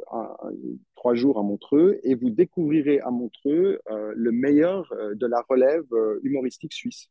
trois 0.96 1.16
jours 1.16 1.40
à 1.40 1.44
Montreux, 1.44 2.00
et 2.04 2.16
vous 2.16 2.30
découvrirez 2.30 3.00
à 3.00 3.10
Montreux 3.10 3.80
euh, 3.90 4.14
le 4.16 4.32
meilleur 4.32 4.94
de 5.16 5.26
la 5.26 5.42
relève 5.50 5.86
humoristique 6.24 6.74
suisse. 6.74 7.10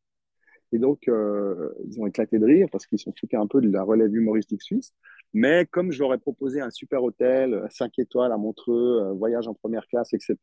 Et 0.73 0.79
donc, 0.79 1.03
ils 1.07 2.01
ont 2.01 2.07
éclaté 2.07 2.39
de 2.39 2.45
rire 2.45 2.69
parce 2.71 2.87
qu'ils 2.87 2.99
sont 2.99 3.13
foutés 3.19 3.37
un 3.37 3.47
peu 3.47 3.61
de 3.61 3.71
la 3.71 3.83
relève 3.83 4.15
humoristique 4.15 4.63
suisse. 4.63 4.93
Mais 5.33 5.67
comme 5.67 5.93
ai 5.93 6.19
proposé 6.19 6.61
un 6.61 6.71
super 6.71 7.03
hôtel, 7.03 7.65
5 7.71 7.99
étoiles 7.99 8.33
à 8.33 8.37
Montreux, 8.37 9.13
voyage 9.15 9.49
en 9.49 9.55
première 9.55 9.87
classe, 9.87 10.13
etc., 10.13 10.37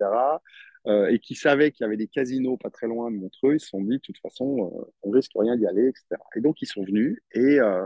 euh, 0.87 1.07
et 1.09 1.19
qui 1.19 1.35
savaient 1.35 1.71
qu'il 1.71 1.83
y 1.83 1.85
avait 1.85 1.97
des 1.97 2.07
casinos 2.07 2.55
pas 2.55 2.69
très 2.69 2.87
loin 2.87 3.11
de 3.11 3.17
Montreux, 3.17 3.55
ils 3.55 3.59
se 3.59 3.67
sont 3.67 3.81
dit, 3.81 3.97
de 3.97 3.97
toute 3.97 4.17
façon, 4.19 4.71
euh, 4.73 4.91
on 5.03 5.09
risque 5.09 5.31
rien 5.35 5.57
d'y 5.57 5.67
aller, 5.67 5.87
etc. 5.87 6.21
Et 6.35 6.41
donc, 6.41 6.61
ils 6.61 6.65
sont 6.65 6.83
venus. 6.83 7.19
Et, 7.33 7.59
euh, 7.59 7.85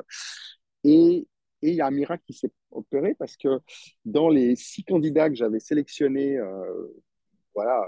et, 0.84 1.28
et 1.64 1.70
il 1.70 1.74
y 1.74 1.82
a 1.82 1.88
un 1.88 1.92
miracle 1.92 2.24
qui 2.28 2.34
s'est 2.34 2.52
opéré 2.70 3.16
parce 3.16 3.38
que 3.38 3.60
dans 4.06 4.30
les 4.30 4.56
six 4.56 4.84
candidats 4.84 5.30
que 5.30 5.36
j'avais 5.36 5.60
sélectionnés, 5.60 6.40
voilà, 7.56 7.88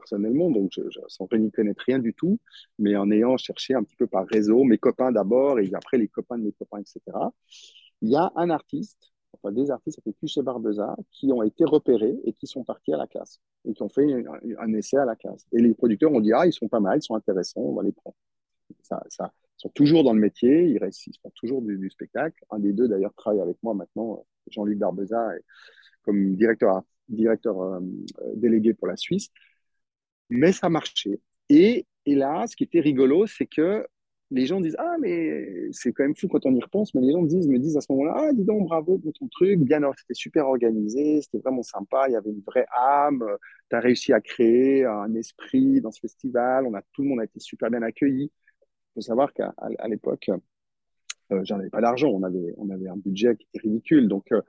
personnellement, 0.00 0.50
donc 0.50 0.70
je, 0.72 0.82
je, 0.90 1.00
sans 1.08 1.28
n'y 1.32 1.50
connaître 1.50 1.82
rien 1.86 1.98
du 1.98 2.14
tout, 2.14 2.38
mais 2.78 2.96
en 2.96 3.10
ayant 3.10 3.36
cherché 3.36 3.74
un 3.74 3.82
petit 3.82 3.96
peu 3.96 4.06
par 4.06 4.26
réseau, 4.26 4.64
mes 4.64 4.78
copains 4.78 5.12
d'abord, 5.12 5.60
et 5.60 5.70
après 5.74 5.98
les 5.98 6.08
copains 6.08 6.38
de 6.38 6.44
mes 6.44 6.52
copains, 6.52 6.78
etc., 6.78 7.00
il 8.02 8.10
y 8.10 8.16
a 8.16 8.32
un 8.36 8.50
artiste 8.50 9.10
enfin 9.34 9.52
des 9.52 9.70
artistes 9.70 10.00
avec 10.04 10.16
chez 10.26 10.42
Barbeza 10.42 10.96
qui 11.10 11.32
ont 11.32 11.42
été 11.42 11.64
repérés 11.64 12.18
et 12.24 12.32
qui 12.32 12.46
sont 12.46 12.64
partis 12.64 12.92
à 12.92 12.96
la 12.96 13.06
classe 13.06 13.40
et 13.64 13.72
qui 13.72 13.82
ont 13.82 13.88
fait 13.88 14.06
un, 14.58 14.72
essai 14.74 14.96
à 14.96 15.04
la 15.04 15.16
classe. 15.16 15.46
Et 15.52 15.60
les 15.60 15.74
producteurs 15.74 16.12
ont 16.12 16.20
dit 16.20 16.32
ah 16.32 16.46
ils 16.46 16.52
sont 16.52 16.68
pas 16.68 16.80
mal, 16.80 16.98
ils 16.98 17.02
sont 17.02 17.14
intéressants, 17.14 17.60
on 17.60 17.74
va 17.74 17.82
les 17.82 17.92
prendre. 17.92 18.16
Ça 18.82 19.02
ils 19.08 19.62
sont 19.62 19.68
toujours 19.70 20.04
dans 20.04 20.14
le 20.14 20.20
métier, 20.20 20.64
ils, 20.64 20.78
restent, 20.78 21.06
ils 21.06 21.18
font 21.22 21.30
toujours 21.34 21.62
du, 21.62 21.90
spectacle. 21.90 22.42
Un 22.50 22.58
des 22.58 22.72
deux 22.72 22.88
d'ailleurs 22.88 23.12
travaille 23.14 23.40
avec 23.40 23.56
moi 23.62 23.74
maintenant, 23.74 24.24
Jean-Luc 24.48 24.78
Barbeza, 24.78 25.32
comme 26.02 26.34
directeur 26.34 26.82
directeur 27.08 27.60
euh, 27.60 27.80
délégué 28.36 28.72
pour 28.72 28.86
la 28.86 28.96
Suisse. 28.96 29.30
Mais 30.30 30.52
ça 30.52 30.68
marchait. 30.68 31.20
Et, 31.48 31.86
et 32.06 32.14
là, 32.14 32.46
ce 32.46 32.56
qui 32.56 32.64
était 32.64 32.80
rigolo, 32.80 33.26
c'est 33.26 33.46
que 33.46 33.86
les 34.30 34.46
gens 34.46 34.60
disent 34.60 34.76
Ah, 34.78 34.96
mais 35.00 35.68
c'est 35.72 35.92
quand 35.92 36.04
même 36.04 36.16
fou 36.16 36.28
quand 36.28 36.46
on 36.46 36.54
y 36.54 36.62
repense, 36.62 36.94
mais 36.94 37.00
les 37.00 37.12
gens 37.12 37.22
me 37.22 37.58
disent 37.58 37.76
à 37.76 37.80
ce 37.80 37.90
moment-là 37.92 38.14
Ah, 38.16 38.32
dis 38.32 38.44
donc, 38.44 38.68
bravo 38.68 38.98
pour 38.98 39.12
ton 39.12 39.28
truc, 39.28 39.60
bien, 39.60 39.80
c'était 39.98 40.14
super 40.14 40.46
organisé, 40.46 41.20
c'était 41.22 41.38
vraiment 41.38 41.62
sympa, 41.62 42.04
il 42.08 42.12
y 42.12 42.16
avait 42.16 42.30
une 42.30 42.42
vraie 42.46 42.66
âme, 42.76 43.24
tu 43.68 43.76
as 43.76 43.80
réussi 43.80 44.12
à 44.12 44.20
créer 44.20 44.84
un 44.84 45.14
esprit 45.14 45.80
dans 45.80 45.90
ce 45.90 46.00
festival, 46.00 46.66
on 46.66 46.74
a, 46.74 46.82
tout 46.92 47.02
le 47.02 47.08
monde 47.08 47.20
a 47.20 47.24
été 47.24 47.40
super 47.40 47.70
bien 47.70 47.82
accueilli. 47.82 48.24
Il 48.24 48.94
faut 48.94 49.00
savoir 49.00 49.32
qu'à 49.32 49.52
à, 49.56 49.88
l'époque, 49.88 50.30
euh, 51.32 51.40
j'en 51.44 51.58
avais 51.58 51.70
pas 51.70 51.80
d'argent, 51.80 52.08
on 52.08 52.22
avait, 52.22 52.54
on 52.56 52.70
avait 52.70 52.88
un 52.88 52.96
budget 52.96 53.36
qui 53.36 53.46
était 53.52 53.66
ridicule. 53.68 54.08
Donc, 54.08 54.32
euh, 54.32 54.42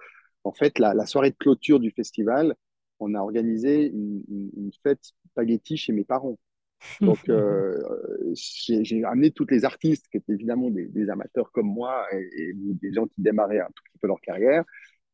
en 0.43 0.51
fait, 0.51 0.79
la, 0.79 1.05
soirée 1.05 1.31
de 1.31 1.35
clôture 1.37 1.79
du 1.79 1.91
festival, 1.91 2.55
on 3.01 3.13
a 3.15 3.19
organisé 3.19 3.87
une, 3.87 4.23
une, 4.29 4.49
une 4.57 4.71
fête 4.83 5.13
spaghetti 5.31 5.77
chez 5.77 5.93
mes 5.93 6.03
parents. 6.03 6.37
Donc, 7.01 7.29
euh, 7.29 7.79
j'ai 8.33 9.03
amené 9.03 9.31
toutes 9.31 9.51
les 9.51 9.65
artistes 9.65 10.07
qui 10.09 10.17
étaient 10.17 10.33
évidemment 10.33 10.69
des, 10.71 11.09
amateurs 11.09 11.51
comme 11.51 11.67
moi 11.67 12.05
et, 12.11 12.53
des 12.55 12.93
gens 12.93 13.05
qui 13.05 13.21
démarraient 13.21 13.59
un 13.59 13.67
tout 13.67 13.83
petit 13.85 13.99
peu 13.99 14.07
leur 14.07 14.21
carrière. 14.21 14.63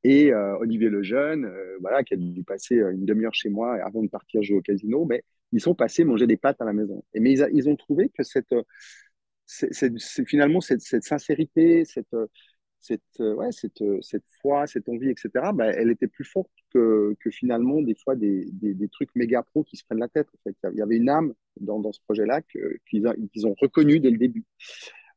Et 0.03 0.31
euh, 0.31 0.57
Olivier 0.59 0.89
Lejeune, 0.89 1.45
euh, 1.45 1.77
voilà, 1.81 2.03
qui 2.03 2.13
a 2.13 2.17
dû 2.17 2.43
passer 2.43 2.75
une 2.75 3.05
demi-heure 3.05 3.33
chez 3.33 3.49
moi 3.49 3.75
avant 3.83 4.01
de 4.01 4.07
partir 4.07 4.41
jouer 4.43 4.57
au 4.57 4.61
casino, 4.61 5.05
mais 5.05 5.23
ils 5.51 5.59
sont 5.59 5.75
passés 5.75 6.05
manger 6.05 6.27
des 6.27 6.37
pâtes 6.37 6.61
à 6.61 6.65
la 6.65 6.73
maison. 6.73 7.03
Et, 7.13 7.19
mais 7.19 7.33
ils, 7.33 7.49
ils 7.53 7.67
ont 7.67 7.75
trouvé 7.75 8.09
que 8.09 8.23
cette, 8.23 8.55
c'est 9.45 10.25
finalement 10.25 10.61
cette, 10.61 10.81
cette, 10.81 11.03
sincérité, 11.03 11.83
cette, 11.83 12.15
cette, 12.87 13.19
ouais, 13.19 13.51
cette, 13.51 13.83
cette 14.01 14.23
foi, 14.41 14.67
cette 14.67 14.87
envie, 14.89 15.09
etc., 15.09 15.29
bah, 15.53 15.67
elle 15.67 15.91
était 15.91 16.07
plus 16.07 16.23
forte 16.23 16.51
que, 16.73 17.15
que 17.19 17.29
finalement 17.29 17.81
des 17.81 17.95
fois 17.95 18.15
des, 18.15 18.45
des, 18.51 18.73
des, 18.73 18.87
trucs 18.87 19.13
méga 19.15 19.43
pro 19.43 19.63
qui 19.63 19.77
se 19.77 19.83
prennent 19.85 19.99
la 19.99 20.07
tête. 20.07 20.27
En 20.33 20.39
fait. 20.43 20.55
Il 20.73 20.77
y 20.77 20.81
avait 20.81 20.97
une 20.97 21.09
âme 21.09 21.33
dans, 21.59 21.79
dans 21.79 21.91
ce 21.91 21.99
projet-là 22.01 22.41
qu'ils 22.41 23.47
ont 23.47 23.55
reconnu 23.59 23.99
dès 23.99 24.11
le 24.11 24.17
début. 24.17 24.45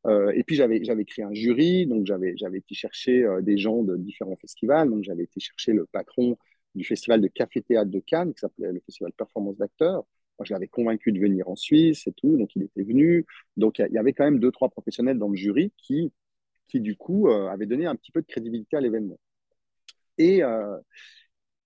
Euh, 0.07 0.33
et 0.35 0.45
puis 0.45 0.57
j'avais 0.57 0.81
créé 1.05 1.25
un 1.25 1.35
jury, 1.35 1.87
donc 1.87 2.07
j'avais 2.07 2.59
été 2.59 2.75
chercher 2.75 3.23
euh, 3.25 3.43
des 3.43 3.59
gens 3.59 3.83
de 3.83 3.97
différents 3.97 4.37
festivals, 4.37 4.89
donc 4.89 5.03
j'avais 5.05 5.25
été 5.25 5.41
chercher 5.41 5.73
le 5.73 5.87
patron 5.87 6.39
du 6.75 6.85
festival 6.85 7.21
de 7.21 7.29
café 7.29 7.61
théâtre 7.63 7.91
de 7.91 8.01
Cannes 8.01 8.33
qui 8.33 8.41
s'appelait 8.41 8.73
le 8.73 8.81
festival 8.81 9.13
Performance 9.13 9.59
d'acteurs. 9.59 10.05
Moi, 10.39 10.47
je 10.47 10.55
l'avais 10.55 10.69
convaincu 10.69 11.13
de 11.13 11.21
venir 11.21 11.49
en 11.51 11.57
Suisse 11.57 12.07
et 12.07 12.13
tout, 12.13 12.39
donc 12.39 12.57
il 12.57 12.63
était 12.63 12.83
venu. 12.83 13.27
Donc 13.59 13.79
il 13.79 13.93
y 13.93 13.99
avait 13.99 14.15
quand 14.15 14.25
même 14.25 14.39
deux 14.39 14.51
trois 14.51 14.71
professionnels 14.71 15.19
dans 15.19 15.29
le 15.29 15.37
jury 15.37 15.73
qui 15.77 16.13
qui 16.71 16.81
du 16.81 16.97
coup 16.97 17.29
euh, 17.29 17.49
avaient 17.49 17.67
donné 17.67 17.87
un 17.87 17.97
petit 17.97 18.13
peu 18.13 18.23
de 18.23 18.27
crédibilité 18.27 18.77
à 18.77 18.81
l'événement. 18.81 19.19
Et 20.19 20.43
euh, 20.43 20.79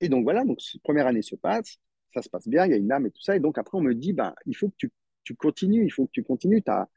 et 0.01 0.09
donc 0.09 0.25
voilà, 0.25 0.45
donc 0.45 0.59
première 0.83 1.07
année 1.07 1.23
se 1.23 1.37
passe, 1.37 1.79
ça 2.14 2.23
se 2.23 2.29
passe 2.29 2.49
bien, 2.49 2.67
il 2.67 2.71
y 2.73 2.75
a 2.75 2.77
une 2.77 2.93
âme 2.93 3.07
et 3.07 3.11
tout 3.11 3.23
ça, 3.23 3.37
et 3.37 3.40
donc 3.40 3.59
après 3.59 3.79
on 3.79 3.81
me 3.83 3.95
dit 3.95 4.12
ben 4.12 4.35
il 4.47 4.57
faut 4.57 4.69
que 4.69 4.77
tu 4.77 4.90
tu 5.25 5.35
continues, 5.35 5.85
il 5.85 5.90
faut 5.90 6.07
que 6.07 6.12
tu 6.12 6.23
continues. 6.23 6.62
As, 6.69 6.88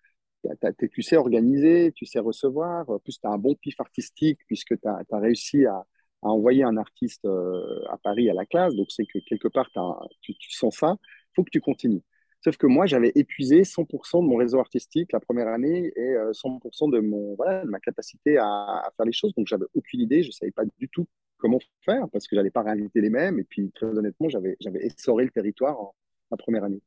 tu 0.92 1.02
sais 1.02 1.18
organiser, 1.18 1.92
tu 1.96 2.06
sais 2.06 2.20
recevoir. 2.20 2.86
Plus, 3.04 3.20
tu 3.20 3.28
as 3.28 3.32
un 3.32 3.38
bon 3.38 3.56
pif 3.56 3.80
artistique 3.80 4.40
puisque 4.48 4.80
tu 4.80 4.88
as, 4.88 5.20
réussi 5.20 5.66
à, 5.66 5.76
à, 5.76 5.86
envoyer 6.28 6.64
un 6.64 6.78
artiste 6.78 7.26
euh, 7.26 7.82
à 7.90 7.98
Paris 7.98 8.30
à 8.30 8.34
la 8.34 8.46
classe. 8.46 8.76
Donc, 8.76 8.92
c'est 8.92 9.06
que 9.06 9.20
quelque 9.20 9.48
part, 9.48 9.70
tu, 10.22 10.36
tu, 10.36 10.52
sens 10.52 10.78
ça. 10.78 10.98
Il 11.02 11.36
faut 11.36 11.44
que 11.44 11.50
tu 11.52 11.62
continues. 11.62 12.02
Sauf 12.48 12.56
que 12.56 12.66
moi, 12.66 12.86
j'avais 12.86 13.12
épuisé 13.14 13.64
100% 13.64 14.24
de 14.24 14.28
mon 14.30 14.38
réseau 14.38 14.58
artistique 14.58 15.12
la 15.12 15.20
première 15.20 15.50
année 15.50 15.92
et 15.98 16.16
100% 16.32 16.88
euh, 16.88 16.96
de, 16.96 17.06
mon, 17.06 17.36
voilà, 17.36 17.66
de 17.66 17.70
ma 17.70 17.82
capacité 17.82 18.38
à, 18.38 18.90
faire 18.96 19.06
les 19.06 19.12
choses. 19.12 19.34
Donc, 19.36 19.48
j'avais 19.48 19.66
aucune 19.74 20.00
idée. 20.00 20.24
Je 20.24 20.30
ne 20.30 20.32
savais 20.32 20.54
pas 20.54 20.64
du 20.78 20.88
tout 20.88 21.06
comment 21.40 21.60
faire 21.84 22.08
parce 22.08 22.26
que 22.26 22.38
je 22.38 22.40
n'allais 22.40 22.50
pas 22.50 22.62
réinviter 22.62 23.02
les 23.02 23.10
mêmes. 23.10 23.38
Et 23.38 23.44
puis, 23.44 23.70
très 23.76 23.88
honnêtement, 23.88 24.30
j'avais 24.30 24.56
essoré 24.80 25.26
le 25.26 25.30
territoire 25.30 25.78
en, 25.78 25.94
la 26.32 26.38
première 26.38 26.64
année. 26.64 26.80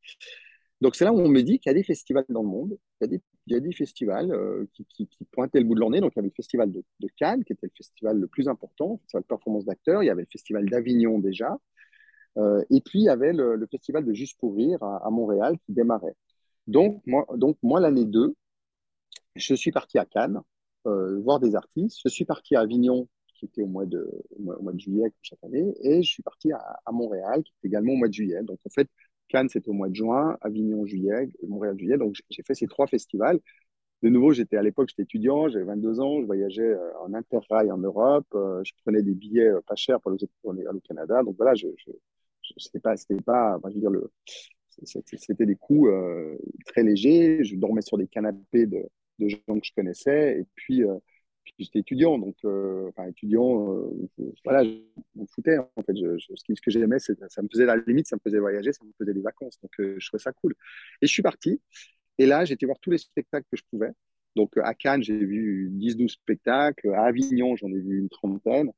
Donc 0.81 0.97
c'est 0.97 1.05
là 1.05 1.13
où 1.13 1.21
on 1.21 1.29
me 1.29 1.43
dit 1.43 1.59
qu'il 1.59 1.69
y 1.69 1.75
a 1.75 1.75
des 1.75 1.83
festivals 1.83 2.25
dans 2.31 2.41
le 2.41 2.49
monde, 2.49 2.79
il 2.99 3.05
y 3.05 3.05
a 3.05 3.09
des, 3.09 3.21
il 3.47 3.53
y 3.53 3.57
a 3.57 3.61
des 3.61 3.73
festivals 3.73 4.33
euh, 4.33 4.65
qui, 4.73 5.11
pointaient 5.31 5.59
le 5.59 5.67
bout 5.67 5.75
de 5.75 5.81
leur 5.81 5.91
nez. 5.91 6.01
Donc 6.01 6.13
il 6.15 6.17
y 6.17 6.21
avait 6.21 6.29
le 6.29 6.35
festival 6.35 6.73
de, 6.73 6.83
de, 7.01 7.09
Cannes, 7.19 7.45
qui 7.45 7.53
était 7.53 7.67
le 7.67 7.73
festival 7.77 8.19
le 8.19 8.27
plus 8.29 8.49
important, 8.49 8.93
le 8.93 8.99
festival 9.01 9.23
de 9.25 9.27
performance 9.27 9.67
d'acteurs. 9.67 10.03
Il 10.03 10.07
y 10.07 10.11
avait 10.11 10.23
le 10.23 10.29
festival 10.33 10.65
d'Avignon 10.71 11.19
déjà. 11.19 11.59
Euh, 12.39 12.63
et 12.71 12.81
puis 12.81 13.01
il 13.01 13.05
y 13.05 13.09
avait 13.09 13.33
le, 13.33 13.67
festival 13.71 14.05
de 14.05 14.13
Juste 14.13 14.39
pour 14.39 14.55
Rire 14.55 14.83
à, 14.83 15.11
Montréal 15.11 15.57
qui 15.67 15.73
démarrait. 15.73 16.15
Donc 16.67 17.03
moi, 17.07 17.27
donc, 17.37 17.57
moi 17.63 17.81
l'année 17.81 18.05
2, 18.05 18.35
je 19.37 19.55
suis 19.55 19.73
parti 19.73 19.99
à 19.99 20.05
Cannes 20.05 20.41
euh, 20.87 21.21
voir 21.21 21.41
des 21.41 21.55
artistes. 21.57 22.01
Je 22.05 22.09
suis 22.09 22.25
parti 22.25 22.57
à 22.57 22.61
Avignon, 22.61 23.09
qui 23.35 23.47
était 23.47 23.63
au 23.63 23.67
mois 23.67 23.87
de, 23.87 24.09
au 24.39 24.63
mois, 24.63 24.73
de 24.73 24.81
juillet 24.81 25.13
chaque 25.23 25.43
année. 25.45 25.75
Et 25.83 26.03
je 26.03 26.09
suis 26.11 26.23
parti 26.23 26.53
à, 26.53 26.93
Montréal, 26.93 27.43
qui 27.43 27.53
était 27.59 27.69
également 27.69 27.93
au 27.93 27.97
mois 27.97 28.09
de 28.09 28.15
juillet. 28.15 28.43
Donc 28.43 28.59
en 28.67 28.71
fait, 28.71 28.89
Cannes, 29.29 29.49
c'était 29.49 29.69
au 29.71 29.75
mois 29.75 29.89
de 29.89 29.95
juin, 29.95 30.37
Avignon, 30.41 30.87
juillet, 30.87 31.29
Montréal, 31.47 31.79
juillet. 31.79 31.99
Donc, 31.99 32.17
j'ai 32.31 32.43
fait 32.43 32.55
ces 32.55 32.67
trois 32.67 32.87
festivals. 32.87 33.41
De 34.03 34.09
nouveau, 34.09 34.33
j'étais 34.33 34.57
à 34.57 34.63
l'époque, 34.63 34.89
j'étais 34.91 35.03
étudiant, 35.03 35.49
j'avais 35.49 35.65
22 35.65 36.01
ans, 36.01 36.21
je 36.21 36.27
voyageais 36.27 36.63
euh, 36.63 36.99
en 37.03 37.15
interrail 37.15 37.71
en 37.71 37.79
Europe, 37.79 38.27
je 38.33 38.73
prenais 38.83 39.03
des 39.03 39.15
billets 39.15 39.51
pas 39.67 39.77
chers 39.77 40.01
pour 40.01 40.13
aller 40.13 40.67
au 40.67 40.81
Canada. 40.81 41.23
Donc 41.23 41.37
voilà, 41.37 41.55
je, 41.55 41.67
c'était 42.57 42.81
pas, 42.81 42.97
c'était 42.97 43.21
pas, 43.23 43.59
dire 43.75 43.91
le, 43.91 44.11
c'était 44.85 45.47
des 45.47 45.57
coûts 45.57 45.89
euh, 45.89 46.37
très 46.67 46.83
légers. 46.83 47.45
Je 47.45 47.57
dormais 47.57 47.83
sur 47.83 47.99
des 47.99 48.07
canapés 48.07 48.67
de, 48.67 48.83
de 49.19 49.29
gens 49.29 49.39
que 49.49 49.67
je 49.67 49.73
connaissais, 49.75 50.41
et 50.41 50.47
puis 50.55 50.85
j'étais 51.59 51.81
étudiant, 51.81 52.19
donc 52.19 52.37
euh, 52.45 52.89
enfin 52.89 53.09
étudiant, 53.09 53.75
euh, 53.75 54.33
voilà, 54.45 54.65
je 54.65 54.71
me 55.15 55.27
foutais 55.27 55.59
en 55.59 55.83
fait. 55.83 55.95
Ce 55.95 56.61
que 56.61 56.71
j'aimais, 56.71 56.99
ça 56.99 57.43
me 57.43 57.49
faisait 57.49 57.67
la 57.67 57.77
limite, 57.77 58.07
ça 58.07 58.17
me 58.17 58.21
faisait 58.23 58.39
voyager, 58.39 58.73
ça 58.73 58.85
me 58.85 58.93
faisait 58.99 59.15
des 59.15 59.21
vacances, 59.21 59.59
donc 59.61 59.73
euh, 59.81 59.97
je 59.99 60.07
trouvais 60.09 60.23
ça 60.23 60.33
cool. 60.33 60.55
Et 61.03 61.07
je 61.07 61.13
suis 61.13 61.23
parti. 61.23 61.61
Et 62.19 62.27
là, 62.27 62.45
j'étais 62.45 62.67
voir 62.67 62.79
tous 62.81 62.91
les 62.91 62.99
spectacles 62.99 63.47
que 63.51 63.57
je 63.57 63.65
pouvais. 63.71 63.91
Donc 64.37 64.57
à 64.59 64.75
Cannes, 64.75 65.03
j'ai 65.03 65.17
vu 65.17 65.71
10-12 65.73 66.09
spectacles. 66.09 66.91
À 66.95 67.05
Avignon, 67.05 67.57
j'en 67.57 67.69
ai 67.69 67.81
vu 67.81 67.99
une 67.99 68.09
trentaine. 68.09 68.71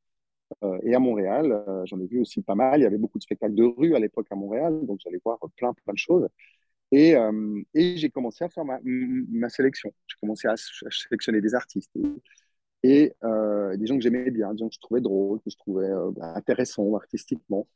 Et 0.83 0.95
à 0.95 0.99
Montréal, 0.99 1.65
j'en 1.85 2.01
ai 2.01 2.07
vu 2.07 2.21
aussi 2.21 2.43
pas 2.43 2.55
mal. 2.55 2.81
Il 2.81 2.83
y 2.83 2.87
avait 2.87 2.99
beaucoup 2.99 3.19
de 3.19 3.23
spectacles 3.23 3.55
de 3.55 3.65
rue 3.65 3.95
à 3.95 3.99
l'époque 3.99 4.27
à 4.31 4.35
Montréal, 4.35 4.81
donc 4.85 5.01
j'allais 5.03 5.21
voir 5.25 5.39
plein, 5.57 5.73
plein 5.75 5.93
de 5.93 5.99
choses. 5.99 6.29
Et, 6.93 7.17
euh, 7.17 7.63
et 7.75 7.97
j'ai 7.97 8.11
commencé 8.11 8.45
à 8.45 8.51
faire 8.51 8.65
ma, 8.65 8.79
ma 8.85 9.49
sélection. 9.49 9.93
J'ai 10.07 10.17
commencé 10.21 10.47
à, 10.47 10.55
sélectionner 10.57 11.41
des 11.41 11.55
artistes 11.55 11.91
et 12.83 13.15
euh, 13.25 13.77
des 13.77 13.87
gens 13.87 13.97
que 13.97 14.03
j'aimais 14.03 14.31
bien, 14.31 14.53
des 14.53 14.59
gens 14.59 14.69
que 14.69 14.75
je 14.75 14.81
trouvais 14.81 15.01
drôles, 15.01 15.41
que 15.41 15.51
je 15.51 15.57
trouvais 15.57 15.89
euh, 15.89 16.11
bah, 16.13 16.35
intéressants 16.37 16.95
artistiquement. 16.95 17.67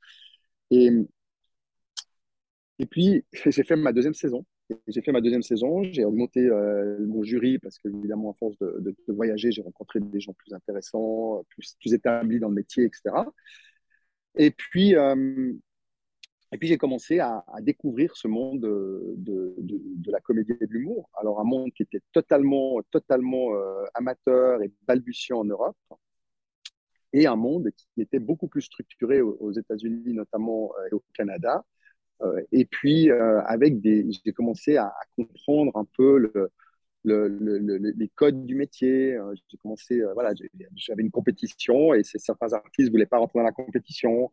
Et, 0.70 0.90
et 2.78 2.86
puis, 2.86 3.24
j'ai 3.46 3.64
fait 3.64 3.76
ma 3.76 3.92
deuxième 3.92 4.14
saison. 4.14 4.44
J'ai 4.88 5.00
fait 5.00 5.12
ma 5.12 5.20
deuxième 5.20 5.42
saison, 5.42 5.84
j'ai 5.84 6.04
augmenté 6.04 6.40
euh, 6.40 6.98
mon 7.06 7.22
jury 7.22 7.58
parce 7.58 7.78
qu'évidemment, 7.78 8.32
à 8.32 8.34
force 8.34 8.58
de, 8.58 8.96
voyager, 9.08 9.52
j'ai 9.52 9.62
rencontré 9.62 10.00
des 10.00 10.20
gens 10.20 10.32
plus 10.32 10.52
intéressants, 10.52 11.44
plus, 11.50 11.76
établis 11.92 12.40
dans 12.40 12.48
le 12.48 12.54
métier, 12.54 12.84
etc. 12.84 13.14
Et 14.34 14.50
puis, 14.50 14.96
euh, 14.96 15.52
et 16.52 16.58
puis 16.58 16.68
j'ai 16.68 16.78
commencé 16.78 17.20
à, 17.20 17.44
découvrir 17.60 18.16
ce 18.16 18.26
monde 18.28 18.60
de, 18.60 19.54
de, 19.58 20.10
la 20.10 20.20
comédie 20.20 20.52
et 20.60 20.66
de 20.66 20.72
l'humour. 20.72 21.10
Alors 21.14 21.40
un 21.40 21.44
monde 21.44 21.70
qui 21.72 21.82
était 21.82 22.02
totalement, 22.12 22.80
totalement 22.90 23.54
euh, 23.54 23.84
amateur 23.94 24.62
et 24.62 24.72
balbutiant 24.86 25.40
en 25.40 25.44
Europe, 25.44 25.76
et 27.12 27.26
un 27.26 27.36
monde 27.36 27.70
qui 27.76 28.02
était 28.02 28.18
beaucoup 28.18 28.48
plus 28.48 28.62
structuré 28.62 29.20
aux, 29.22 29.52
États-Unis 29.52 30.12
notamment 30.12 30.72
et 30.90 30.94
au 30.94 31.02
Canada. 31.14 31.64
Euh, 32.22 32.42
et 32.52 32.64
puis 32.64 33.10
euh, 33.10 33.42
avec 33.42 33.80
des, 33.80 34.06
j'ai 34.24 34.32
commencé 34.32 34.76
à, 34.76 34.94
comprendre 35.16 35.76
un 35.76 35.86
peu 35.96 36.18
le, 36.18 36.50
le, 37.04 37.28
le, 37.28 37.76
les 37.76 38.08
codes 38.08 38.46
du 38.46 38.54
métier. 38.54 39.14
Euh, 39.14 39.34
j'ai 39.50 39.58
commencé, 39.58 40.02
voilà, 40.14 40.32
j'avais 40.74 41.02
une 41.02 41.10
compétition 41.10 41.94
et 41.94 42.02
certains 42.04 42.52
artistes 42.52 42.90
voulaient 42.90 43.06
pas 43.06 43.18
rentrer 43.18 43.38
dans 43.38 43.44
la 43.44 43.52
compétition. 43.52 44.32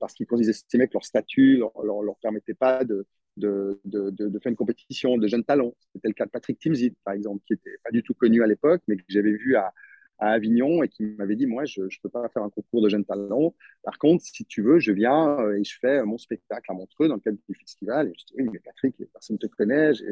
Parce 0.00 0.14
qu'ils 0.14 0.48
estimaient 0.48 0.88
que 0.88 0.94
leur 0.94 1.04
statut 1.04 1.58
leur, 1.58 1.72
leur, 1.82 2.16
permettait 2.22 2.54
pas 2.54 2.84
de, 2.84 3.06
faire 3.38 4.50
une 4.50 4.56
compétition 4.56 5.18
de 5.18 5.28
jeunes 5.28 5.44
talents. 5.44 5.74
C'était 5.92 6.08
le 6.08 6.14
cas 6.14 6.24
de 6.24 6.30
Patrick 6.30 6.58
Timsit, 6.58 6.96
par 7.04 7.12
exemple, 7.12 7.42
qui 7.46 7.52
était 7.52 7.76
pas 7.84 7.90
du 7.90 8.02
tout 8.02 8.14
connu 8.14 8.42
à 8.42 8.46
l'époque, 8.46 8.80
mais 8.88 8.96
que 8.96 9.02
j'avais 9.08 9.32
vu 9.32 9.56
à, 9.56 9.74
à, 10.18 10.30
Avignon 10.32 10.82
et 10.82 10.88
qui 10.88 11.04
m'avait 11.18 11.36
dit, 11.36 11.46
moi, 11.46 11.64
je 11.64 11.82
ne 11.82 11.88
peux 12.02 12.08
pas 12.08 12.28
faire 12.28 12.42
un 12.42 12.50
concours 12.50 12.82
de 12.82 12.88
jeunes 12.88 13.04
talents. 13.04 13.54
Par 13.82 13.98
contre, 13.98 14.24
si 14.24 14.44
tu 14.44 14.62
veux, 14.62 14.78
je 14.78 14.92
viens 14.92 15.50
et 15.52 15.64
je 15.64 15.78
fais 15.78 16.02
mon 16.04 16.18
spectacle 16.18 16.70
à 16.70 16.74
Montreux 16.74 17.08
dans 17.08 17.14
le 17.14 17.20
cadre 17.20 17.38
du 17.48 17.54
festival. 17.54 18.08
Et 18.08 18.12
je 18.18 18.24
dis, 18.26 18.34
oui, 18.38 18.48
mais 18.52 18.58
Patrick, 18.60 18.96
personne 19.12 19.38
ne 19.40 19.46
te 19.46 19.54
connaît. 19.54 19.94
Je, 19.94 20.04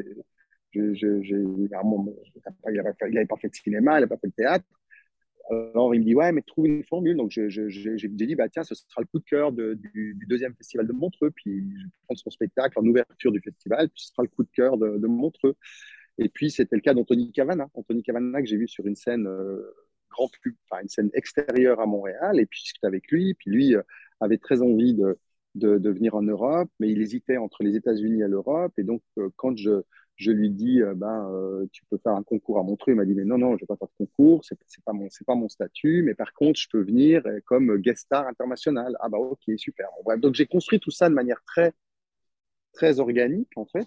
je, 0.73 0.95
je, 0.95 1.23
je, 1.23 1.37
il 1.37 1.69
n'avait 3.13 3.27
pas 3.27 3.37
fait 3.37 3.49
de 3.49 3.55
cinéma, 3.55 3.93
il 3.93 3.95
n'avait 3.95 4.07
pas 4.07 4.19
fait 4.19 4.29
de 4.29 4.35
théâtre. 4.35 4.67
Alors, 5.49 5.95
il 5.95 6.01
me 6.01 6.05
dit, 6.05 6.15
ouais, 6.15 6.33
mais 6.33 6.43
trouve 6.43 6.67
une 6.67 6.83
formule. 6.85 7.17
Donc, 7.17 7.31
j'ai 7.31 8.09
dit, 8.09 8.35
bah, 8.35 8.49
tiens, 8.49 8.65
ce 8.65 8.75
sera 8.75 9.01
le 9.01 9.07
coup 9.07 9.21
de 9.21 9.25
cœur 9.25 9.53
du, 9.53 10.19
deuxième 10.29 10.55
festival 10.55 10.87
de 10.87 10.93
Montreux. 10.93 11.31
Puis, 11.31 11.71
je 11.71 11.87
prends 12.05 12.17
son 12.17 12.31
spectacle 12.31 12.79
en 12.79 12.85
ouverture 12.85 13.31
du 13.31 13.41
festival. 13.41 13.89
Puis, 13.91 14.03
ce 14.03 14.09
sera 14.09 14.23
le 14.23 14.29
coup 14.29 14.43
de 14.43 14.51
cœur 14.53 14.77
de, 14.77 14.99
de 14.99 15.07
Montreux. 15.07 15.57
Et 16.19 16.29
puis, 16.29 16.51
c'était 16.51 16.77
le 16.77 16.83
cas 16.83 16.95
d'Anthony 16.95 17.31
Cavana. 17.33 17.69
Anthony 17.75 18.03
Cavana, 18.03 18.41
que 18.41 18.49
j'ai 18.49 18.57
vu 18.57 18.67
sur 18.67 18.87
une 18.87 18.97
scène 18.97 19.27
euh, 19.29 19.63
grand 20.17 20.31
enfin, 20.71 20.83
une 20.83 20.89
scène 20.89 21.11
extérieure 21.15 21.81
à 21.81 21.87
Montréal. 21.87 22.41
Et 22.41 22.47
puis, 22.47 22.59
je 22.61 22.65
discutais 22.65 22.87
avec 22.87 23.09
lui. 23.11 23.35
Puis, 23.35 23.51
lui 23.51 23.77
euh, 23.77 23.83
avait 24.21 24.39
très 24.39 24.63
envie 24.63 24.95
de, 24.95 25.19
de, 25.55 25.91
venir 25.91 26.15
en 26.15 26.23
Europe, 26.23 26.71
mais 26.81 26.91
il 26.91 27.01
hésitait 27.01 27.37
entre 27.37 27.63
les 27.63 27.77
États-Unis 27.77 28.23
et 28.23 28.29
l'Europe. 28.29 28.73
Et 28.79 28.85
donc, 28.85 29.03
euh, 29.19 29.31
quand 29.37 29.57
je 29.57 29.83
je 30.19 30.31
lui 30.31 30.49
dis, 30.49 30.81
euh, 30.81 30.95
ben, 30.95 31.31
tu 31.73 31.85
peux 31.91 31.99
faire 31.99 32.15
un 32.15 32.23
concours 32.23 32.59
à 32.59 32.63
Montreux. 32.63 32.93
Il 32.93 32.97
m'a 32.97 33.05
dit, 33.05 33.15
mais 33.15 33.27
non, 33.27 33.37
non, 33.37 33.51
je 33.51 33.57
ne 33.57 33.59
vais 33.61 33.67
pas 33.67 33.77
faire 33.77 33.89
de 33.89 34.07
concours, 34.07 34.43
c'est 34.47 34.55
n'est 34.55 34.83
pas, 34.83 34.95
mon, 34.95 35.09
pas 35.27 35.35
mon 35.35 35.49
statut, 35.51 36.03
mais 36.03 36.15
par 36.15 36.33
contre, 36.33 36.59
je 36.59 36.69
peux 36.71 36.81
venir 36.81 37.23
comme 37.45 37.77
guest 37.77 38.05
star 38.07 38.27
international. 38.27 38.97
Ah 39.01 39.11
bah 39.11 39.19
ok, 39.19 39.43
super. 39.59 39.89
Bon, 39.97 40.05
bref, 40.05 40.21
donc 40.21 40.35
j'ai 40.35 40.47
construit 40.47 40.81
tout 40.81 40.91
ça 40.91 41.11
de 41.11 41.15
manière 41.15 41.43
très, 41.45 41.75
très 42.73 42.99
organique, 42.99 43.51
en 43.57 43.67
fait. 43.67 43.87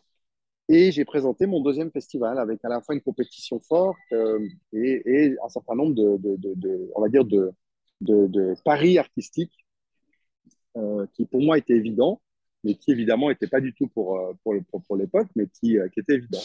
Et 0.71 0.91
j'ai 0.91 1.03
présenté 1.03 1.47
mon 1.47 1.61
deuxième 1.61 1.91
festival 1.91 2.37
avec 2.37 2.63
à 2.63 2.69
la 2.69 2.79
fois 2.79 2.93
une 2.93 3.01
compétition 3.01 3.59
forte 3.59 3.97
euh, 4.11 4.47
et, 4.71 5.35
un 5.43 5.49
certain 5.49 5.73
nombre 5.75 5.95
de, 5.95 6.91
on 6.95 7.01
va 7.01 7.09
dire, 7.09 7.25
de, 7.25 8.53
paris 8.63 8.99
artistiques 8.99 9.65
euh, 10.77 11.07
qui 11.13 11.25
pour 11.25 11.41
moi 11.41 11.57
étaient 11.57 11.73
évidents 11.73 12.21
mais 12.63 12.75
qui 12.75 12.91
évidemment 12.91 13.29
n'était 13.29 13.47
pas 13.47 13.61
du 13.61 13.73
tout 13.73 13.87
pour, 13.87 14.19
euh, 14.19 14.33
pour, 14.43 14.83
pour, 14.83 14.97
l'époque, 14.97 15.29
mais 15.35 15.47
qui, 15.47 15.77
qui 15.93 15.99
était 16.01 16.15
évident. 16.15 16.41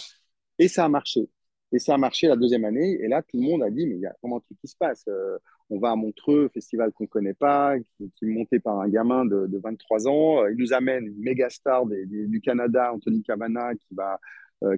Et 0.60 0.68
ça 0.68 0.84
a 0.84 0.88
marché. 0.88 1.28
Et 1.72 1.78
ça 1.78 1.94
a 1.94 1.98
marché 1.98 2.28
la 2.28 2.36
deuxième 2.36 2.64
année. 2.64 2.98
Et 3.02 3.08
là, 3.08 3.22
tout 3.22 3.36
le 3.36 3.42
monde 3.42 3.62
a 3.62 3.70
dit, 3.70 3.86
mais 3.86 3.96
il 3.96 4.00
y 4.00 4.06
a 4.06 4.14
comment 4.20 4.36
un 4.36 4.40
truc 4.40 4.58
qui 4.60 4.68
se 4.68 4.76
passe 4.76 5.04
euh, 5.08 5.38
On 5.70 5.78
va 5.78 5.90
à 5.90 5.96
Montreux, 5.96 6.48
festival 6.52 6.92
qu'on 6.92 7.04
ne 7.04 7.08
connaît 7.08 7.34
pas, 7.34 7.76
qui, 7.96 8.10
est 8.22 8.26
monté 8.26 8.60
par 8.60 8.80
un 8.80 8.88
gamin 8.88 9.24
de, 9.24 9.46
de 9.46 9.58
23 9.58 10.08
ans. 10.08 10.46
Il 10.46 10.56
nous 10.56 10.72
amène 10.72 11.06
une 11.06 11.18
méga 11.18 11.50
star 11.50 11.86
du 11.86 12.40
Canada, 12.42 12.92
Anthony 12.92 13.22
Cavana, 13.22 13.74
qui 13.74 13.94
va 13.94 14.20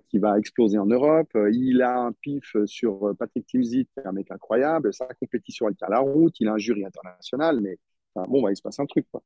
qui 0.09 0.19
va 0.19 0.37
exploser 0.37 0.79
en 0.79 0.87
Europe. 0.87 1.31
il 1.53 1.81
a 1.81 1.97
un 1.97 2.13
pif 2.13 2.57
sur 2.65 3.15
Patrick 3.17 3.47
Timsit, 3.47 3.89
un 4.05 4.11
mec 4.11 4.33
incroyable. 4.33 4.93
Sa 4.93 5.07
compétition, 5.07 5.69
elle 5.69 5.77
tient 5.77 5.87
la 5.89 6.01
route. 6.01 6.35
Il 6.41 6.49
a 6.49 6.55
un 6.55 6.59
jury 6.59 6.85
international, 6.85 7.61
mais 7.61 7.79
bon, 8.15 8.43
bah, 8.43 8.51
il 8.51 8.57
se 8.57 8.63
passe 8.63 8.81
un 8.81 8.87
truc. 8.87 9.07
Quoi. 9.11 9.23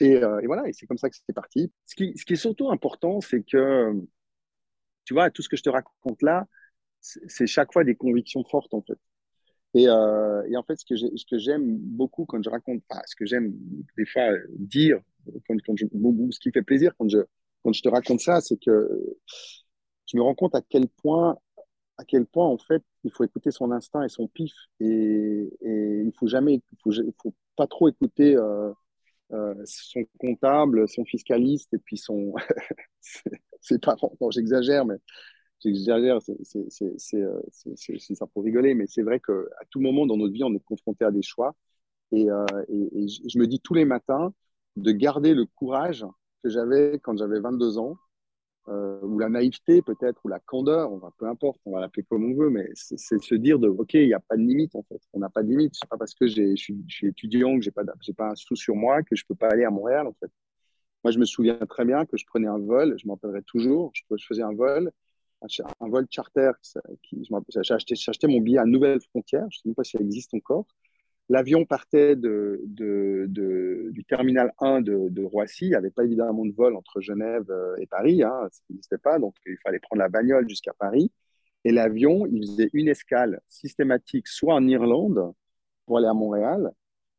Et, 0.00 0.20
voilà, 0.46 0.68
et 0.68 0.72
c'est 0.72 0.86
comme 0.86 0.98
ça 0.98 1.08
que 1.08 1.16
c'était 1.16 1.32
parti. 1.32 1.72
Ce 1.86 1.94
qui, 1.94 2.16
ce 2.16 2.24
qui, 2.24 2.34
est 2.34 2.36
surtout 2.36 2.70
important, 2.70 3.20
c'est 3.20 3.42
que, 3.42 3.92
tu 5.04 5.14
vois, 5.14 5.30
tout 5.30 5.42
ce 5.42 5.48
que 5.48 5.56
je 5.56 5.62
te 5.62 5.70
raconte 5.70 6.22
là, 6.22 6.46
c'est 7.04 7.46
chaque 7.46 7.72
fois 7.72 7.84
des 7.84 7.94
convictions 7.96 8.44
fortes, 8.44 8.74
en 8.74 8.80
fait. 8.80 8.98
Et, 9.74 9.88
euh, 9.88 10.42
et, 10.48 10.56
en 10.56 10.62
fait, 10.62 10.76
ce 10.76 10.84
que 10.86 11.38
j'aime 11.38 11.76
beaucoup 11.78 12.24
quand 12.26 12.42
je 12.42 12.48
raconte, 12.48 12.82
enfin, 12.88 13.02
ce 13.06 13.16
que 13.16 13.26
j'aime 13.26 13.52
des 13.96 14.06
fois 14.06 14.30
dire, 14.58 15.00
quand, 15.46 15.56
quand 15.66 15.76
je, 15.76 15.86
ce 16.30 16.38
qui 16.38 16.50
fait 16.52 16.62
plaisir 16.62 16.92
quand 16.96 17.08
je, 17.08 17.18
quand 17.62 17.72
je 17.72 17.82
te 17.82 17.88
raconte 17.88 18.20
ça, 18.20 18.40
c'est 18.40 18.58
que 18.60 18.88
je 20.06 20.16
me 20.16 20.22
rends 20.22 20.34
compte 20.34 20.54
à 20.54 20.62
quel 20.62 20.86
point, 20.88 21.36
à 21.98 22.04
quel 22.04 22.26
point 22.26 22.46
en 22.46 22.58
fait, 22.58 22.82
il 23.04 23.10
faut 23.12 23.24
écouter 23.24 23.50
son 23.50 23.72
instinct 23.72 24.04
et 24.04 24.08
son 24.08 24.28
pif, 24.28 24.52
et, 24.80 25.50
et 25.60 26.02
il 26.04 26.12
faut 26.18 26.28
jamais, 26.28 26.54
il 26.54 26.62
faut, 26.82 26.92
faut 27.22 27.34
pas 27.56 27.66
trop 27.66 27.88
écouter 27.88 28.36
euh, 28.36 28.70
euh, 29.32 29.54
son 29.64 30.04
comptable, 30.18 30.88
son 30.88 31.04
fiscaliste, 31.04 31.72
et 31.74 31.78
puis 31.78 31.96
son, 31.96 32.34
c'est 33.60 33.82
pas, 33.82 33.96
bon, 34.20 34.30
j'exagère, 34.30 34.84
mais 34.84 34.96
c'est 36.66 38.14
ça 38.14 38.26
pour 38.26 38.44
rigoler, 38.44 38.74
mais 38.74 38.86
c'est 38.86 39.02
vrai 39.02 39.20
qu'à 39.20 39.64
tout 39.70 39.80
moment 39.80 40.06
dans 40.06 40.16
notre 40.16 40.32
vie, 40.32 40.44
on 40.44 40.54
est 40.54 40.64
confronté 40.64 41.04
à 41.04 41.10
des 41.10 41.22
choix. 41.22 41.54
Et, 42.12 42.30
euh, 42.30 42.44
je 42.68 43.38
me 43.38 43.46
dis 43.46 43.60
tous 43.60 43.74
les 43.74 43.84
matins 43.84 44.32
de 44.76 44.92
garder 44.92 45.34
le 45.34 45.46
courage 45.46 46.04
que 46.42 46.50
j'avais 46.50 46.98
quand 47.02 47.16
j'avais 47.16 47.40
22 47.40 47.78
ans, 47.78 47.96
euh, 48.68 48.98
ou 49.02 49.18
la 49.18 49.28
naïveté 49.28 49.82
peut-être, 49.82 50.20
ou 50.24 50.28
la 50.28 50.40
candeur, 50.40 50.90
on 50.92 50.96
va, 50.98 51.10
peu 51.18 51.26
importe, 51.26 51.60
on 51.66 51.72
va 51.72 51.80
l'appeler 51.80 52.04
comme 52.04 52.24
on 52.24 52.34
veut, 52.34 52.50
mais 52.50 52.68
c'est 52.74 52.96
se 52.96 53.34
dire 53.34 53.58
de, 53.58 53.68
OK, 53.68 53.94
il 53.94 54.06
n'y 54.06 54.14
a 54.14 54.20
pas 54.20 54.36
de 54.36 54.42
limite 54.42 54.74
en 54.74 54.82
fait. 54.82 55.00
On 55.12 55.18
n'a 55.18 55.28
pas 55.28 55.42
de 55.42 55.48
limite. 55.48 55.74
C'est 55.74 55.88
pas 55.88 55.98
parce 55.98 56.14
que 56.14 56.26
je 56.26 56.54
suis, 56.56 56.84
étudiant 57.02 57.56
que 57.56 57.62
j'ai 57.62 57.70
pas, 57.70 57.82
pas 58.16 58.30
un 58.30 58.34
sou 58.34 58.56
sur 58.56 58.74
moi 58.74 59.02
que 59.02 59.16
je 59.16 59.24
peux 59.26 59.34
pas 59.34 59.48
aller 59.48 59.64
à 59.64 59.70
Montréal 59.70 60.06
en 60.06 60.14
fait. 60.14 60.30
Moi, 61.04 61.10
je 61.12 61.18
me 61.18 61.26
souviens 61.26 61.58
très 61.68 61.84
bien 61.84 62.06
que 62.06 62.16
je 62.16 62.24
prenais 62.26 62.48
un 62.48 62.58
vol, 62.58 62.94
je 62.98 63.06
m'en 63.06 63.14
rappellerai 63.14 63.42
toujours, 63.42 63.92
je 63.94 64.26
faisais 64.26 64.42
un 64.42 64.54
vol 64.54 64.90
un 65.80 65.88
vol 65.88 66.06
charter. 66.10 66.52
J'ai 66.62 67.74
acheté, 67.74 67.94
acheté, 67.94 68.26
mon 68.26 68.40
billet 68.40 68.58
à 68.58 68.64
Nouvelle 68.64 69.00
Frontière, 69.00 69.46
je 69.50 69.58
ne 69.58 69.62
sais 69.62 69.68
même 69.68 69.74
pas 69.74 69.84
si 69.84 69.92
ça 69.92 70.02
existe 70.02 70.34
encore. 70.34 70.66
L'avion 71.30 71.64
partait 71.64 72.16
de, 72.16 72.60
du 72.66 74.04
terminal 74.04 74.52
1 74.58 74.82
de, 74.82 75.24
Roissy. 75.24 75.66
Il 75.66 75.70
n'y 75.70 75.74
avait 75.74 75.90
pas 75.90 76.04
évidemment 76.04 76.44
de 76.44 76.52
vol 76.52 76.76
entre 76.76 77.00
Genève 77.00 77.50
euh, 77.50 77.76
et 77.78 77.86
Paris, 77.86 78.22
hein, 78.22 78.48
ça 78.50 78.60
n'existait 78.68 78.98
pas, 78.98 79.18
donc 79.18 79.34
il 79.46 79.56
fallait 79.62 79.78
prendre 79.78 80.00
la 80.00 80.08
bagnole 80.08 80.48
jusqu'à 80.48 80.74
Paris. 80.74 81.10
Et 81.64 81.72
l'avion, 81.72 82.26
il 82.26 82.46
faisait 82.46 82.70
une 82.74 82.88
escale 82.88 83.40
systématique, 83.48 84.28
soit 84.28 84.54
en 84.54 84.66
Irlande 84.66 85.32
pour 85.86 85.96
aller 85.98 86.06
à 86.06 86.12
Montréal, 86.12 86.72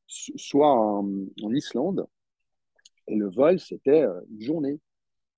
soit 0.08 0.72
en, 0.72 1.08
en 1.42 1.54
Islande. 1.54 2.06
Et 3.08 3.16
le 3.16 3.30
vol, 3.30 3.60
c'était 3.60 4.04
euh, 4.04 4.22
une 4.30 4.42
journée 4.42 4.80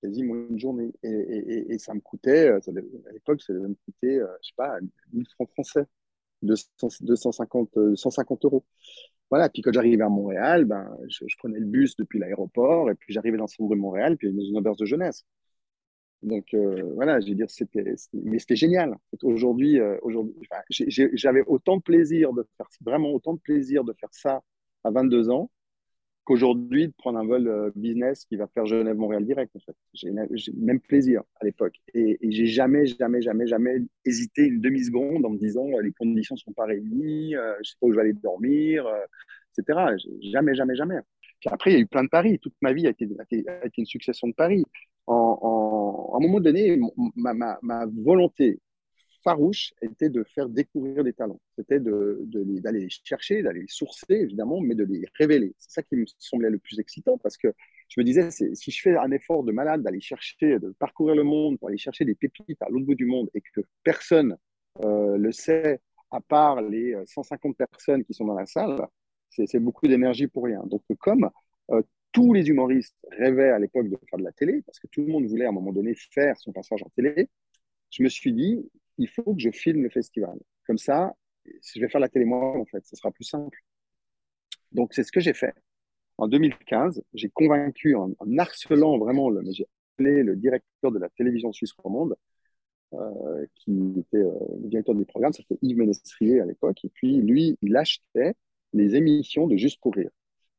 quasiment 0.02 0.36
une 0.36 0.60
journée. 0.60 0.94
Et, 1.04 1.74
et, 1.74 1.80
ça 1.80 1.94
me 1.94 2.00
coûtait, 2.00 2.50
euh, 2.50 2.60
à 3.08 3.12
l'époque, 3.12 3.42
ça 3.42 3.54
devait 3.54 3.70
me 3.70 3.76
coûter, 3.86 4.20
euh, 4.20 4.28
je 4.42 4.50
sais 4.50 4.54
pas, 4.56 4.78
1000 5.14 5.26
francs 5.36 5.50
français, 5.52 5.86
250, 6.42 7.96
150 7.96 8.46
euh, 8.46 8.48
euros. 8.48 8.66
Voilà, 9.30 9.50
puis 9.50 9.62
quand 9.62 9.74
j'arrivais 9.74 10.04
à 10.04 10.10
Montréal, 10.10 10.66
ben, 10.66 10.98
je, 11.10 11.26
prenais 11.38 11.60
le 11.60 11.66
bus 11.66 11.96
depuis 11.98 12.20
l'aéroport, 12.20 12.90
et 12.90 12.96
puis 12.96 13.14
j'arrivais 13.14 13.38
dans 13.38 13.46
le 13.46 13.50
centre 13.50 13.70
de 13.70 13.76
Montréal, 13.76 14.18
puis 14.18 14.32
dans 14.32 14.42
une 14.42 14.58
auberge 14.58 14.78
de 14.78 14.86
jeunesse. 14.86 15.26
Donc 16.24 16.56
voilà, 16.96 17.20
je 17.20 17.28
veux 17.28 17.36
dire, 17.36 17.50
c'était, 17.50 17.96
mais 18.14 18.40
c'était 18.40 18.56
génial. 18.56 18.96
Aujourd'hui, 19.22 19.80
aujourd'hui, 20.02 20.48
j'avais 20.70 21.44
autant 21.46 21.78
de 21.78 21.82
plaisir 21.82 22.34
de 22.34 22.48
faire, 22.56 22.68
vraiment 22.82 23.12
autant 23.12 23.34
de 23.34 23.40
plaisir 23.40 23.84
de 23.84 23.94
faire 23.94 24.10
ça 24.14 24.42
à 24.86 24.92
22 24.92 25.30
ans 25.30 25.52
qu'aujourd'hui 26.28 26.90
de 26.90 26.94
prendre 26.98 27.18
un 27.20 27.26
vol 27.26 27.48
euh, 27.48 27.72
business 27.74 28.26
qui 28.26 28.36
va 28.36 28.48
faire 28.48 28.66
Genève-Montréal 28.66 29.24
direct, 29.24 29.56
en 29.56 29.60
fait. 29.60 29.76
J'ai 29.94 30.12
même 30.58 30.82
plaisir 30.82 31.24
à 31.40 31.46
l'époque. 31.46 31.76
Et, 31.94 32.20
j'ai 32.22 32.48
jamais, 32.48 32.86
jamais, 32.86 33.22
jamais, 33.22 33.48
jamais 33.48 33.78
hésité 34.04 34.46
une 34.46 34.60
demi-seconde 34.60 35.26
en 35.26 35.30
me 35.30 35.38
disant 35.38 35.66
euh, 35.70 35.82
les 35.82 35.94
conditions 35.94 36.36
sont 36.36 36.52
pas 36.52 36.66
réunies, 36.66 37.34
euh, 37.34 37.54
je 37.64 37.70
sais 37.70 37.76
pas 37.80 37.88
où 37.88 37.92
je 37.92 37.96
vais 37.96 38.02
aller 38.02 38.14
dormir, 38.14 38.86
etc. 39.58 39.80
Jamais, 40.22 40.54
jamais, 40.54 40.76
jamais. 40.76 40.98
Après, 41.46 41.72
il 41.72 41.74
y 41.76 41.78
a 41.78 41.80
eu 41.80 41.88
plein 41.88 42.04
de 42.04 42.10
paris. 42.10 42.40
Toute 42.40 42.56
ma 42.62 42.74
vie 42.74 42.88
a 42.88 42.90
été, 42.90 43.08
a 43.18 43.66
été, 43.66 43.74
une 43.78 43.86
succession 43.86 44.28
de 44.28 44.34
paris. 44.34 44.66
En, 45.06 46.12
à 46.14 46.18
un 46.18 46.20
moment 46.20 46.42
donné, 46.42 46.78
ma 47.16 47.86
volonté 47.86 48.60
farouche 49.24 49.74
était 49.82 50.10
de 50.10 50.24
faire 50.24 50.50
découvrir 50.50 51.04
des 51.04 51.14
talents. 51.14 51.40
C'était 51.56 51.80
d'aller 51.80 52.26
de, 52.26 52.70
les 52.72 52.90
chercher, 52.90 53.42
d'aller 53.42 53.62
les 53.62 53.68
sourcer, 53.68 54.14
évidemment, 54.14 54.62
mais 54.62 54.76
de 54.76 54.84
les 54.84 55.06
révéler. 55.16 55.54
C'est 55.58 55.72
ça 55.72 55.84
qui 55.84 55.96
me 55.96 56.06
semblait 56.18 56.50
le 56.50 56.60
plus 56.60 56.80
excitant 56.80 57.18
parce 57.18 57.38
que 57.38 57.54
je 57.90 58.00
me 58.00 58.06
disais, 58.06 58.30
si 58.32 58.72
je 58.72 58.82
fais 58.82 58.98
un 58.98 59.12
effort 59.12 59.44
de 59.44 59.52
malade 59.52 59.82
d'aller 59.82 60.02
chercher, 60.02 60.60
de 60.60 60.76
parcourir 60.80 61.16
le 61.16 61.24
monde 61.24 61.58
pour 61.58 61.70
aller 61.70 61.78
chercher 61.78 62.06
des 62.06 62.16
pépites 62.16 62.62
à 62.62 62.70
l'autre 62.70 62.86
bout 62.86 62.96
du 62.96 63.06
monde 63.06 63.30
et 63.34 63.42
que 63.42 63.62
personne 63.84 64.38
euh, 64.84 65.18
le 65.18 65.32
sait 65.32 65.80
à 66.12 66.22
part 66.22 66.62
les 66.62 66.96
150 67.06 67.56
personnes 67.58 68.04
qui 68.04 68.14
sont 68.14 68.26
dans 68.26 68.36
la 68.36 68.46
salle, 68.46 68.88
c'est 69.30 69.60
beaucoup 69.60 69.88
d'énergie 69.88 70.28
pour 70.28 70.46
rien. 70.46 70.64
Donc, 70.66 70.84
comme 71.00 71.30
euh, 71.72 71.82
tous 72.12 72.34
les 72.34 72.48
humoristes 72.48 72.96
rêvaient 73.12 73.50
à 73.50 73.60
l'époque 73.60 73.90
de 73.90 73.98
faire 74.10 74.20
de 74.20 74.24
la 74.24 74.32
télé, 74.32 74.62
parce 74.66 74.80
que 74.80 74.88
tout 74.88 75.02
le 75.02 75.08
monde 75.08 75.26
voulait 75.26 75.46
à 75.46 75.50
un 75.50 75.54
moment 75.54 75.72
donné 75.72 75.94
faire 75.96 76.38
son 76.38 76.52
passage 76.52 76.82
en 76.84 76.90
télé, 76.90 77.30
je 77.92 78.04
me 78.04 78.10
suis 78.10 78.34
dit, 78.34 78.70
il 78.98 79.08
faut 79.08 79.36
que 79.36 79.42
je 79.42 79.52
filme 79.52 79.84
le 79.84 79.90
festival. 79.90 80.38
Comme 80.66 80.78
ça, 80.78 81.14
je 81.46 81.80
vais 81.80 81.90
faire 81.90 82.02
la 82.02 82.10
télé 82.10 82.26
en 82.32 82.66
fait, 82.66 82.86
ce 82.86 82.96
sera 82.96 83.12
plus 83.12 83.24
simple. 83.24 83.60
Donc, 84.72 84.94
c'est 84.94 85.04
ce 85.04 85.12
que 85.12 85.20
j'ai 85.20 85.34
fait. 85.34 85.54
En 86.18 86.28
2015, 86.28 87.02
j'ai 87.14 87.30
convaincu, 87.30 87.96
en, 87.96 88.14
harcelant 88.38 88.98
vraiment, 88.98 89.30
le, 89.30 89.44
j'ai 89.52 89.68
appelé 89.96 90.24
le 90.24 90.36
directeur 90.36 90.92
de 90.92 91.00
la 91.00 91.10
télévision 91.10 91.52
suisse 91.54 91.74
romande, 91.74 92.16
euh, 92.94 93.46
qui 93.56 93.94
était 94.00 94.18
euh, 94.18 94.32
le 94.62 94.70
directeur 94.70 94.96
du 94.96 95.06
programme, 95.06 95.34
c'était 95.34 95.58
Yves 95.62 95.78
Ménestrier 95.78 96.40
à 96.40 96.46
l'époque, 96.46 96.84
et 96.86 96.90
puis 96.90 97.18
lui, 97.22 97.58
il 97.62 97.76
achetait 97.76 98.34
les 98.74 98.96
émissions 98.96 99.48
de 99.48 99.58
Juste 99.58 99.80
pour 99.82 99.94
rire. 99.94 100.10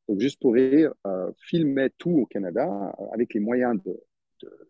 Donc, 0.07 0.19
Juste 0.19 0.39
pour 0.39 0.53
rire 0.53 0.93
euh, 1.07 1.31
filmait 1.37 1.89
tout 1.97 2.11
au 2.11 2.25
Canada 2.25 2.95
avec 3.11 3.33
les 3.33 3.39
moyens, 3.39 3.81
de, 3.83 3.99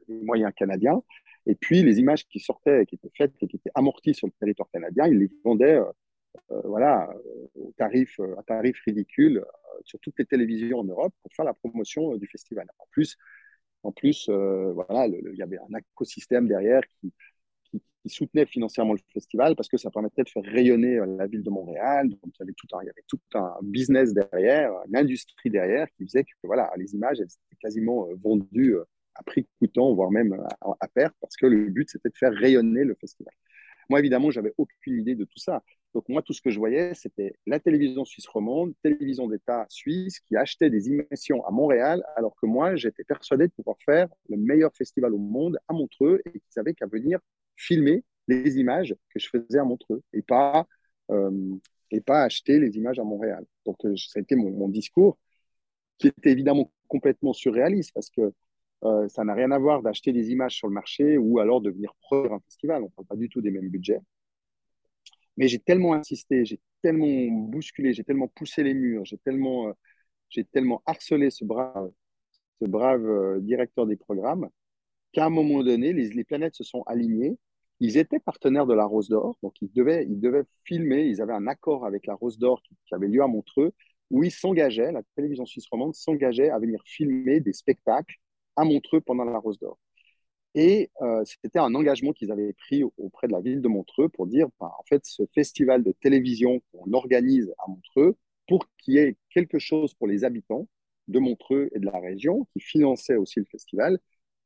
les 0.07 0.21
moyens 0.21 0.53
canadiens, 0.55 1.03
et 1.45 1.55
puis, 1.55 1.83
les 1.83 1.99
images 1.99 2.27
qui 2.27 2.39
sortaient, 2.39 2.85
qui 2.85 2.95
étaient 2.95 3.11
faites 3.15 3.33
et 3.41 3.47
qui 3.47 3.57
étaient 3.57 3.71
amorties 3.75 4.13
sur 4.13 4.27
le 4.27 4.33
territoire 4.39 4.69
canadien, 4.71 5.07
ils 5.07 5.17
les 5.17 5.31
vendaient 5.43 5.77
euh, 5.77 5.85
euh, 6.51 6.61
voilà, 6.65 7.09
euh, 7.09 7.47
au 7.55 7.73
tarif, 7.77 8.19
à 8.37 8.43
tarif 8.43 8.79
ridicule 8.85 9.43
sur 9.83 9.99
toutes 9.99 10.19
les 10.19 10.25
télévisions 10.25 10.79
en 10.79 10.83
Europe 10.83 11.13
pour 11.21 11.33
faire 11.33 11.45
la 11.45 11.53
promotion 11.53 12.15
du 12.17 12.27
festival. 12.27 12.67
En 12.79 12.85
plus, 12.91 13.17
en 13.83 13.91
plus 13.91 14.29
voilà, 14.29 15.07
il 15.07 15.35
y 15.35 15.41
avait 15.41 15.57
un 15.57 15.77
écosystème 15.77 16.47
derrière 16.47 16.81
qui, 16.99 17.13
soutenait 18.05 18.47
financièrement 18.47 18.93
le 18.93 18.99
festival 19.13 19.55
parce 19.55 19.69
que 19.69 19.77
ça 19.77 19.91
permettait 19.91 20.23
de 20.23 20.29
faire 20.29 20.41
rayonner 20.41 20.99
la 21.17 21.27
ville 21.27 21.43
de 21.43 21.49
Montréal. 21.51 22.07
Il 22.09 22.15
y 22.39 22.41
avait 22.41 23.03
tout 23.07 23.19
un, 23.35 23.53
business 23.61 24.13
derrière, 24.15 24.71
une 24.87 24.97
industrie 24.97 25.51
derrière 25.51 25.87
qui 25.91 26.05
faisait 26.05 26.23
que 26.23 26.31
voilà, 26.41 26.71
les 26.75 26.95
images 26.95 27.19
étaient 27.19 27.57
quasiment 27.61 28.07
vendues 28.23 28.77
à 29.19 29.23
prix 29.23 29.47
coûtant, 29.59 29.93
voire 29.93 30.11
même 30.11 30.37
à, 30.61 30.87
perte, 30.87 31.15
parce 31.21 31.35
que 31.35 31.45
le 31.45 31.69
but, 31.69 31.89
c'était 31.89 32.09
de 32.09 32.17
faire 32.17 32.33
rayonner 32.33 32.83
le 32.83 32.95
festival. 32.95 33.33
Moi, 33.89 33.99
évidemment, 33.99 34.31
j'avais 34.31 34.53
aucune 34.57 34.99
idée 34.99 35.15
de 35.15 35.25
tout 35.25 35.39
ça. 35.39 35.63
Donc, 35.93 36.07
moi, 36.07 36.21
tout 36.21 36.33
ce 36.33 36.41
que 36.41 36.51
je 36.51 36.59
voyais, 36.59 36.93
c'était 36.93 37.33
la 37.47 37.59
télévision 37.59 38.05
suisse 38.05 38.27
romande, 38.27 38.73
télévision 38.83 39.27
d'État 39.27 39.65
suisse, 39.69 40.19
qui 40.19 40.35
achetait 40.35 40.69
des 40.69 40.89
émissions 40.89 41.43
à 41.45 41.51
Montréal, 41.51 42.03
alors 42.15 42.35
que 42.39 42.45
moi, 42.45 42.75
j'étais 42.75 43.03
persuadé 43.03 43.47
de 43.47 43.51
pouvoir 43.51 43.77
faire 43.83 44.07
le 44.29 44.37
meilleur 44.37 44.71
festival 44.75 45.13
au 45.13 45.17
monde 45.17 45.57
à 45.67 45.73
Montreux 45.73 46.21
et 46.25 46.31
qu'ils 46.31 46.41
savaient 46.49 46.75
qu'à 46.75 46.85
venir 46.85 47.19
filmer 47.55 48.03
les 48.27 48.57
images 48.59 48.95
que 49.09 49.19
je 49.19 49.27
faisais 49.27 49.57
à 49.57 49.63
Montreux 49.63 50.03
et 50.13 50.21
pas, 50.21 50.67
euh, 51.09 51.55
et 51.89 52.01
pas 52.01 52.23
acheter 52.23 52.59
les 52.59 52.77
images 52.77 52.99
à 52.99 53.03
Montréal. 53.03 53.43
Donc, 53.65 53.83
euh, 53.85 53.95
ça 53.97 54.19
a 54.19 54.21
été 54.21 54.35
mon, 54.35 54.51
mon 54.51 54.69
discours 54.69 55.17
qui 55.97 56.07
était 56.07 56.31
évidemment 56.31 56.71
complètement 56.87 57.33
surréaliste 57.33 57.91
parce 57.93 58.09
que 58.11 58.33
euh, 58.85 59.07
ça 59.09 59.23
n'a 59.23 59.33
rien 59.33 59.51
à 59.51 59.59
voir 59.59 59.81
d'acheter 59.81 60.13
des 60.13 60.31
images 60.31 60.55
sur 60.55 60.67
le 60.67 60.73
marché 60.73 61.17
ou 61.17 61.39
alors 61.39 61.61
de 61.61 61.69
venir 61.69 61.93
produire 62.01 62.33
un 62.33 62.39
festival. 62.41 62.83
On 62.83 62.85
ne 62.85 62.91
parle 62.91 63.07
pas 63.07 63.15
du 63.15 63.29
tout 63.29 63.41
des 63.41 63.51
mêmes 63.51 63.69
budgets. 63.69 63.99
Mais 65.37 65.47
j'ai 65.47 65.59
tellement 65.59 65.93
insisté, 65.93 66.45
j'ai 66.45 66.59
tellement 66.81 67.07
bousculé, 67.49 67.93
j'ai 67.93 68.03
tellement 68.03 68.27
poussé 68.27 68.63
les 68.63 68.73
murs, 68.73 69.05
j'ai 69.05 69.17
tellement, 69.17 69.69
euh, 69.69 70.43
tellement 70.51 70.81
harcelé 70.85 71.29
ce 71.29 71.45
brave, 71.45 71.91
ce 72.61 72.65
brave 72.67 73.05
euh, 73.05 73.39
directeur 73.39 73.85
des 73.85 73.95
programmes 73.95 74.49
qu'à 75.11 75.25
un 75.25 75.29
moment 75.29 75.63
donné, 75.63 75.93
les, 75.93 76.23
planètes 76.23 76.55
se 76.55 76.63
sont 76.63 76.83
alignées. 76.83 77.37
Ils 77.79 77.97
étaient 77.97 78.19
partenaires 78.19 78.67
de 78.67 78.73
la 78.73 78.85
Rose 78.85 79.09
d'Or, 79.09 79.37
donc 79.41 79.53
ils 79.61 79.71
devaient, 79.71 80.05
ils 80.05 80.19
devaient 80.19 80.43
filmer, 80.65 81.05
ils 81.05 81.21
avaient 81.21 81.33
un 81.33 81.47
accord 81.47 81.85
avec 81.85 82.05
la 82.05 82.13
Rose 82.15 82.37
d'Or 82.37 82.61
qui, 82.63 82.75
avait 82.93 83.07
lieu 83.07 83.23
à 83.23 83.27
Montreux, 83.27 83.73
où 84.09 84.23
ils 84.23 84.31
s'engageaient, 84.31 84.91
la 84.91 85.01
télévision 85.15 85.45
suisse 85.45 85.67
romande 85.71 85.95
s'engageait 85.95 86.49
à 86.49 86.59
venir 86.59 86.81
filmer 86.85 87.39
des 87.39 87.53
spectacles 87.53 88.19
à 88.55 88.63
Montreux 88.65 89.01
pendant 89.01 89.25
la 89.25 89.39
Rose 89.39 89.59
d'Or. 89.59 89.77
Et 90.55 90.89
euh, 91.01 91.23
c'était 91.25 91.59
un 91.59 91.75
engagement 91.75 92.11
qu'ils 92.11 92.31
avaient 92.31 92.53
pris 92.53 92.83
auprès 92.97 93.27
de 93.27 93.33
la 93.33 93.41
ville 93.41 93.61
de 93.61 93.67
Montreux 93.67 94.09
pour 94.09 94.27
dire, 94.27 94.47
bah, 94.59 94.73
en 94.79 94.83
fait, 94.83 95.05
ce 95.05 95.23
festival 95.33 95.83
de 95.83 95.91
télévision 95.91 96.61
qu'on 96.71 96.91
organise 96.93 97.53
à 97.59 97.69
Montreux, 97.69 98.17
pour 98.47 98.65
qu'il 98.77 98.95
y 98.95 98.97
ait 98.97 99.15
quelque 99.29 99.59
chose 99.59 99.93
pour 99.93 100.07
les 100.07 100.23
habitants 100.23 100.67
de 101.07 101.19
Montreux 101.19 101.69
et 101.73 101.79
de 101.79 101.85
la 101.85 101.99
région, 101.99 102.47
qui 102.53 102.59
finançaient 102.61 103.15
aussi 103.15 103.39
le 103.39 103.45
festival, 103.45 103.99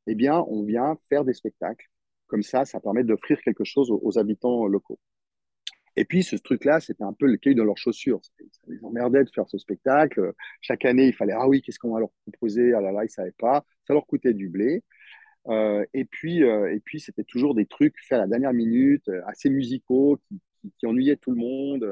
eh 0.06 0.14
bien, 0.14 0.44
on 0.48 0.62
vient 0.64 0.98
faire 1.08 1.24
des 1.24 1.34
spectacles. 1.34 1.88
Comme 2.26 2.42
ça, 2.42 2.64
ça 2.64 2.80
permet 2.80 3.04
d'offrir 3.04 3.40
quelque 3.42 3.64
chose 3.64 3.90
aux, 3.90 4.18
habitants 4.18 4.66
locaux. 4.66 4.98
Et 5.96 6.04
puis, 6.04 6.22
ce 6.22 6.36
truc-là, 6.36 6.80
c'était 6.80 7.04
un 7.04 7.12
peu 7.12 7.26
le 7.26 7.36
cahier 7.36 7.54
dans 7.54 7.64
leurs 7.64 7.78
chaussures. 7.78 8.20
Ça 8.24 8.32
les 8.68 8.84
emmerdait 8.84 9.24
de 9.24 9.30
faire 9.30 9.48
ce 9.48 9.58
spectacle. 9.58 10.32
Chaque 10.60 10.84
année, 10.84 11.06
il 11.06 11.14
fallait, 11.14 11.34
ah 11.34 11.46
oui, 11.48 11.62
qu'est-ce 11.62 11.78
qu'on 11.78 11.92
va 11.92 12.00
leur 12.00 12.10
proposer? 12.22 12.72
Ah 12.74 12.80
là 12.80 12.90
là, 12.92 13.02
ils 13.02 13.06
ne 13.06 13.10
savaient 13.10 13.34
pas. 13.38 13.64
Ça 13.86 13.94
leur 13.94 14.06
coûtait 14.06 14.34
du 14.34 14.48
blé. 14.48 14.82
Euh, 15.48 15.84
et 15.92 16.04
puis, 16.04 16.42
euh, 16.42 16.78
puis 16.84 17.00
c'était 17.00 17.24
toujours 17.24 17.54
des 17.54 17.66
trucs 17.66 17.94
faits 18.00 18.18
à 18.18 18.22
la 18.22 18.26
dernière 18.26 18.52
minute, 18.52 19.08
euh, 19.08 19.20
assez 19.26 19.50
musicaux, 19.50 20.18
qui, 20.28 20.40
qui, 20.78 20.86
ennuyaient 20.86 21.16
tout 21.16 21.30
le 21.30 21.36
monde. 21.36 21.86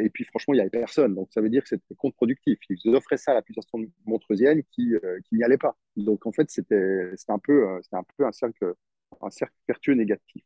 et 0.00 0.10
puis, 0.10 0.24
franchement, 0.24 0.54
il 0.54 0.56
n'y 0.58 0.60
avait 0.62 0.70
personne. 0.70 1.14
Donc, 1.14 1.28
ça 1.30 1.40
veut 1.40 1.50
dire 1.50 1.62
que 1.62 1.68
c'était 1.68 1.94
contre-productif. 1.96 2.58
Ils 2.70 2.94
offraient 2.94 3.16
ça 3.18 3.32
à 3.32 3.34
la 3.34 3.42
puissance 3.42 3.66
montreusienne 4.06 4.62
qui, 4.70 4.94
qui 5.24 5.34
n'y 5.36 5.44
allait 5.44 5.58
pas. 5.58 5.76
Donc, 5.96 6.26
en 6.26 6.32
fait, 6.32 6.50
c'était 6.50 7.12
un, 7.28 7.38
peu, 7.38 7.66
un 7.92 8.02
peu 8.16 8.26
un 8.26 8.32
cercle, 8.32 8.74
un 9.20 9.30
cercle 9.30 9.54
vertueux 9.68 9.94
négatif. 9.94 10.42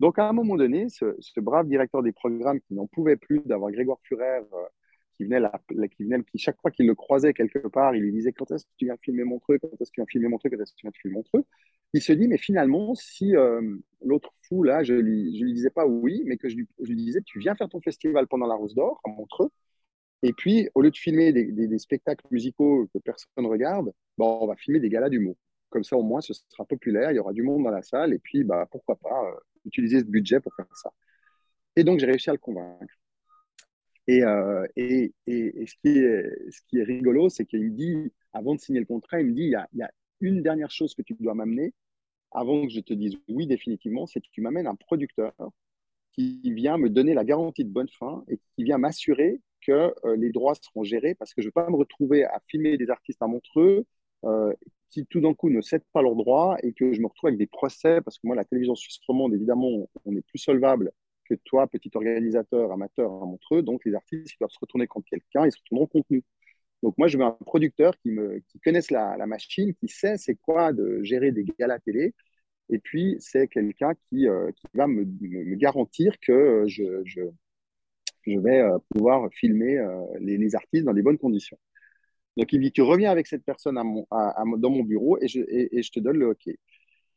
Donc, 0.00 0.18
à 0.18 0.28
un 0.28 0.32
moment 0.32 0.56
donné, 0.56 0.88
ce, 0.88 1.06
brave 1.40 1.68
directeur 1.68 2.02
des 2.02 2.12
programmes 2.12 2.60
qui 2.60 2.74
n'en 2.74 2.86
pouvait 2.86 3.16
plus 3.16 3.40
d'avoir 3.46 3.70
Grégoire 3.70 3.98
Furer 4.02 4.40
qui 5.16 5.24
venait, 5.24 5.40
la, 5.40 5.52
qui 5.88 6.38
chaque 6.38 6.60
fois 6.60 6.70
qu'il 6.70 6.86
le 6.86 6.94
croisait 6.94 7.32
quelque 7.32 7.66
part, 7.68 7.94
il 7.94 8.02
lui 8.02 8.12
disait 8.12 8.32
quand 8.32 8.50
est-ce 8.50 8.64
que 8.64 8.70
tu 8.76 8.84
viens 8.84 8.96
filmer 8.98 9.24
mon 9.24 9.38
truc, 9.38 9.62
quand 9.62 9.68
est-ce 9.80 9.90
que 9.90 9.94
tu 9.94 10.00
viens 10.00 10.06
filmer 10.06 10.28
mon 10.28 10.38
quand 10.38 10.50
est-ce 10.50 10.72
que 10.72 10.76
tu 10.76 10.86
viens 10.86 10.92
filmer 10.92 11.16
mon 11.16 11.22
truc? 11.22 11.46
Il 11.92 12.02
se 12.02 12.12
dit, 12.12 12.28
mais 12.28 12.38
finalement, 12.38 12.94
si 12.94 13.34
euh, 13.36 13.62
l'autre 14.04 14.34
fou, 14.42 14.62
là, 14.62 14.82
je 14.84 14.94
lui, 14.94 15.38
je 15.38 15.44
lui 15.44 15.54
disais 15.54 15.70
pas 15.70 15.86
oui, 15.86 16.22
mais 16.26 16.36
que 16.36 16.48
je 16.48 16.56
lui, 16.56 16.96
disais, 16.96 17.22
tu 17.22 17.38
viens 17.38 17.54
faire 17.54 17.68
ton 17.68 17.80
festival 17.80 18.26
pendant 18.26 18.46
la 18.46 18.54
Rose 18.54 18.74
d'Or 18.74 19.00
à 19.04 19.08
Montreux, 19.08 19.50
et 20.22 20.32
puis, 20.32 20.68
au 20.74 20.82
lieu 20.82 20.90
de 20.90 20.96
filmer 20.96 21.32
des, 21.32 21.78
spectacles 21.78 22.26
musicaux 22.30 22.88
que 22.92 22.98
personne 22.98 23.28
ne 23.38 23.48
regarde, 23.48 23.92
bon, 24.18 24.38
on 24.42 24.46
va 24.46 24.56
filmer 24.56 24.80
des 24.80 24.88
galas 24.88 25.08
d'humour. 25.08 25.36
Comme 25.70 25.84
ça, 25.84 25.96
au 25.96 26.02
moins, 26.02 26.20
ce 26.20 26.32
sera 26.34 26.64
populaire, 26.64 27.12
il 27.12 27.16
y 27.16 27.18
aura 27.18 27.32
du 27.32 27.42
monde 27.42 27.64
dans 27.64 27.70
la 27.70 27.82
salle, 27.82 28.12
et 28.12 28.18
puis, 28.18 28.44
bah, 28.44 28.66
pourquoi 28.70 28.96
pas 28.96 29.24
euh, 29.30 29.36
utiliser 29.66 30.00
ce 30.00 30.04
budget 30.04 30.40
pour 30.40 30.54
faire 30.54 30.66
ça. 30.74 30.92
Et 31.76 31.84
donc, 31.84 32.00
j'ai 32.00 32.06
réussi 32.06 32.30
à 32.30 32.32
le 32.32 32.38
convaincre. 32.38 32.94
Euh, 34.08 34.66
et, 34.76 35.12
et, 35.26 35.62
et, 35.62 35.66
ce, 35.66 35.74
qui 35.82 35.98
est, 35.98 36.50
ce 36.50 36.60
qui 36.68 36.78
est 36.78 36.84
rigolo, 36.84 37.28
c'est 37.28 37.44
qu'il 37.44 37.64
me 37.64 37.76
dit, 37.76 38.12
avant 38.32 38.54
de 38.54 38.60
signer 38.60 38.80
le 38.80 38.86
contrat, 38.86 39.20
il 39.20 39.26
me 39.26 39.32
dit, 39.32 39.42
il 39.42 39.50
y 39.50 39.54
a, 39.56 39.68
il 39.72 39.80
y 39.80 39.82
a 39.82 39.90
une 40.20 40.42
dernière 40.42 40.70
chose 40.70 40.94
que 40.94 41.02
tu 41.02 41.14
dois 41.20 41.34
m'amener 41.34 41.74
avant 42.32 42.66
que 42.66 42.72
je 42.72 42.80
te 42.80 42.92
dise 42.92 43.16
oui 43.28 43.46
définitivement, 43.46 44.06
c'est 44.06 44.20
que 44.20 44.28
tu 44.30 44.40
m'amènes 44.40 44.66
un 44.66 44.74
producteur 44.74 45.32
qui 46.12 46.40
vient 46.44 46.78
me 46.78 46.88
donner 46.88 47.14
la 47.14 47.24
garantie 47.24 47.64
de 47.64 47.70
bonne 47.70 47.88
fin 47.88 48.24
et 48.28 48.38
qui 48.54 48.64
vient 48.64 48.78
m'assurer 48.78 49.40
que 49.60 49.94
euh, 50.04 50.16
les 50.16 50.30
droits 50.30 50.54
seront 50.54 50.84
gérés 50.84 51.14
parce 51.14 51.34
que 51.34 51.42
je 51.42 51.46
ne 51.46 51.48
vais 51.48 51.52
pas 51.52 51.70
me 51.70 51.76
retrouver 51.76 52.24
à 52.24 52.40
filmer 52.46 52.76
des 52.76 52.90
artistes 52.90 53.22
à 53.22 53.26
Montreux 53.26 53.86
euh, 54.24 54.52
qui 54.90 55.06
tout 55.06 55.20
d'un 55.20 55.34
coup 55.34 55.50
ne 55.50 55.60
cèdent 55.60 55.84
pas 55.92 56.02
leurs 56.02 56.16
droits 56.16 56.56
et 56.62 56.72
que 56.72 56.92
je 56.92 57.00
me 57.00 57.06
retrouve 57.06 57.28
avec 57.28 57.38
des 57.38 57.46
procès 57.46 58.00
parce 58.00 58.18
que 58.18 58.26
moi, 58.26 58.36
la 58.36 58.44
télévision 58.44 58.74
suisse 58.74 58.98
romande, 59.06 59.34
évidemment, 59.34 59.88
on 60.04 60.16
est 60.16 60.26
plus 60.26 60.38
solvable 60.38 60.92
que 61.28 61.34
toi, 61.44 61.66
petit 61.66 61.90
organisateur 61.94 62.72
amateur 62.72 63.12
à 63.12 63.26
Montreux. 63.26 63.62
Donc, 63.62 63.84
les 63.84 63.94
artistes 63.94 64.32
ils 64.32 64.38
doivent 64.40 64.50
se 64.50 64.58
retourner 64.60 64.86
contre 64.86 65.08
quelqu'un, 65.08 65.46
ils 65.46 65.52
se 65.52 65.58
retourneront 65.58 65.86
contre 65.86 66.06
nous. 66.10 66.22
Donc, 66.82 66.96
moi, 66.98 67.08
je 67.08 67.18
veux 67.18 67.24
un 67.24 67.32
producteur 67.32 67.96
qui, 67.98 68.10
me, 68.10 68.38
qui 68.48 68.60
connaisse 68.60 68.90
la, 68.90 69.16
machine, 69.26 69.74
qui 69.74 69.88
sait 69.88 70.16
c'est 70.18 70.36
quoi 70.36 70.72
de 70.72 71.02
gérer 71.02 71.32
des 71.32 71.44
galas 71.58 71.78
télé. 71.80 72.14
Et 72.68 72.78
puis, 72.78 73.16
c'est 73.20 73.48
quelqu'un 73.48 73.94
qui, 74.08 74.28
euh, 74.28 74.50
va 74.74 74.86
me, 74.86 75.04
garantir 75.56 76.18
que 76.20 76.64
je, 76.66 77.02
je, 77.04 77.20
vais 78.26 78.60
euh, 78.60 78.78
pouvoir 78.90 79.28
filmer 79.32 79.78
les, 80.20 80.54
artistes 80.54 80.84
dans 80.84 80.94
des 80.94 81.02
bonnes 81.02 81.18
conditions. 81.18 81.58
Donc, 82.36 82.52
il 82.52 82.60
dit 82.60 82.72
Tu 82.72 82.82
reviens 82.82 83.10
avec 83.10 83.26
cette 83.26 83.44
personne 83.44 83.76
dans 83.76 84.70
mon 84.70 84.82
bureau 84.82 85.18
et 85.20 85.28
je, 85.28 85.90
te 85.90 86.00
donne 86.00 86.18
le 86.18 86.30
OK. 86.30 86.48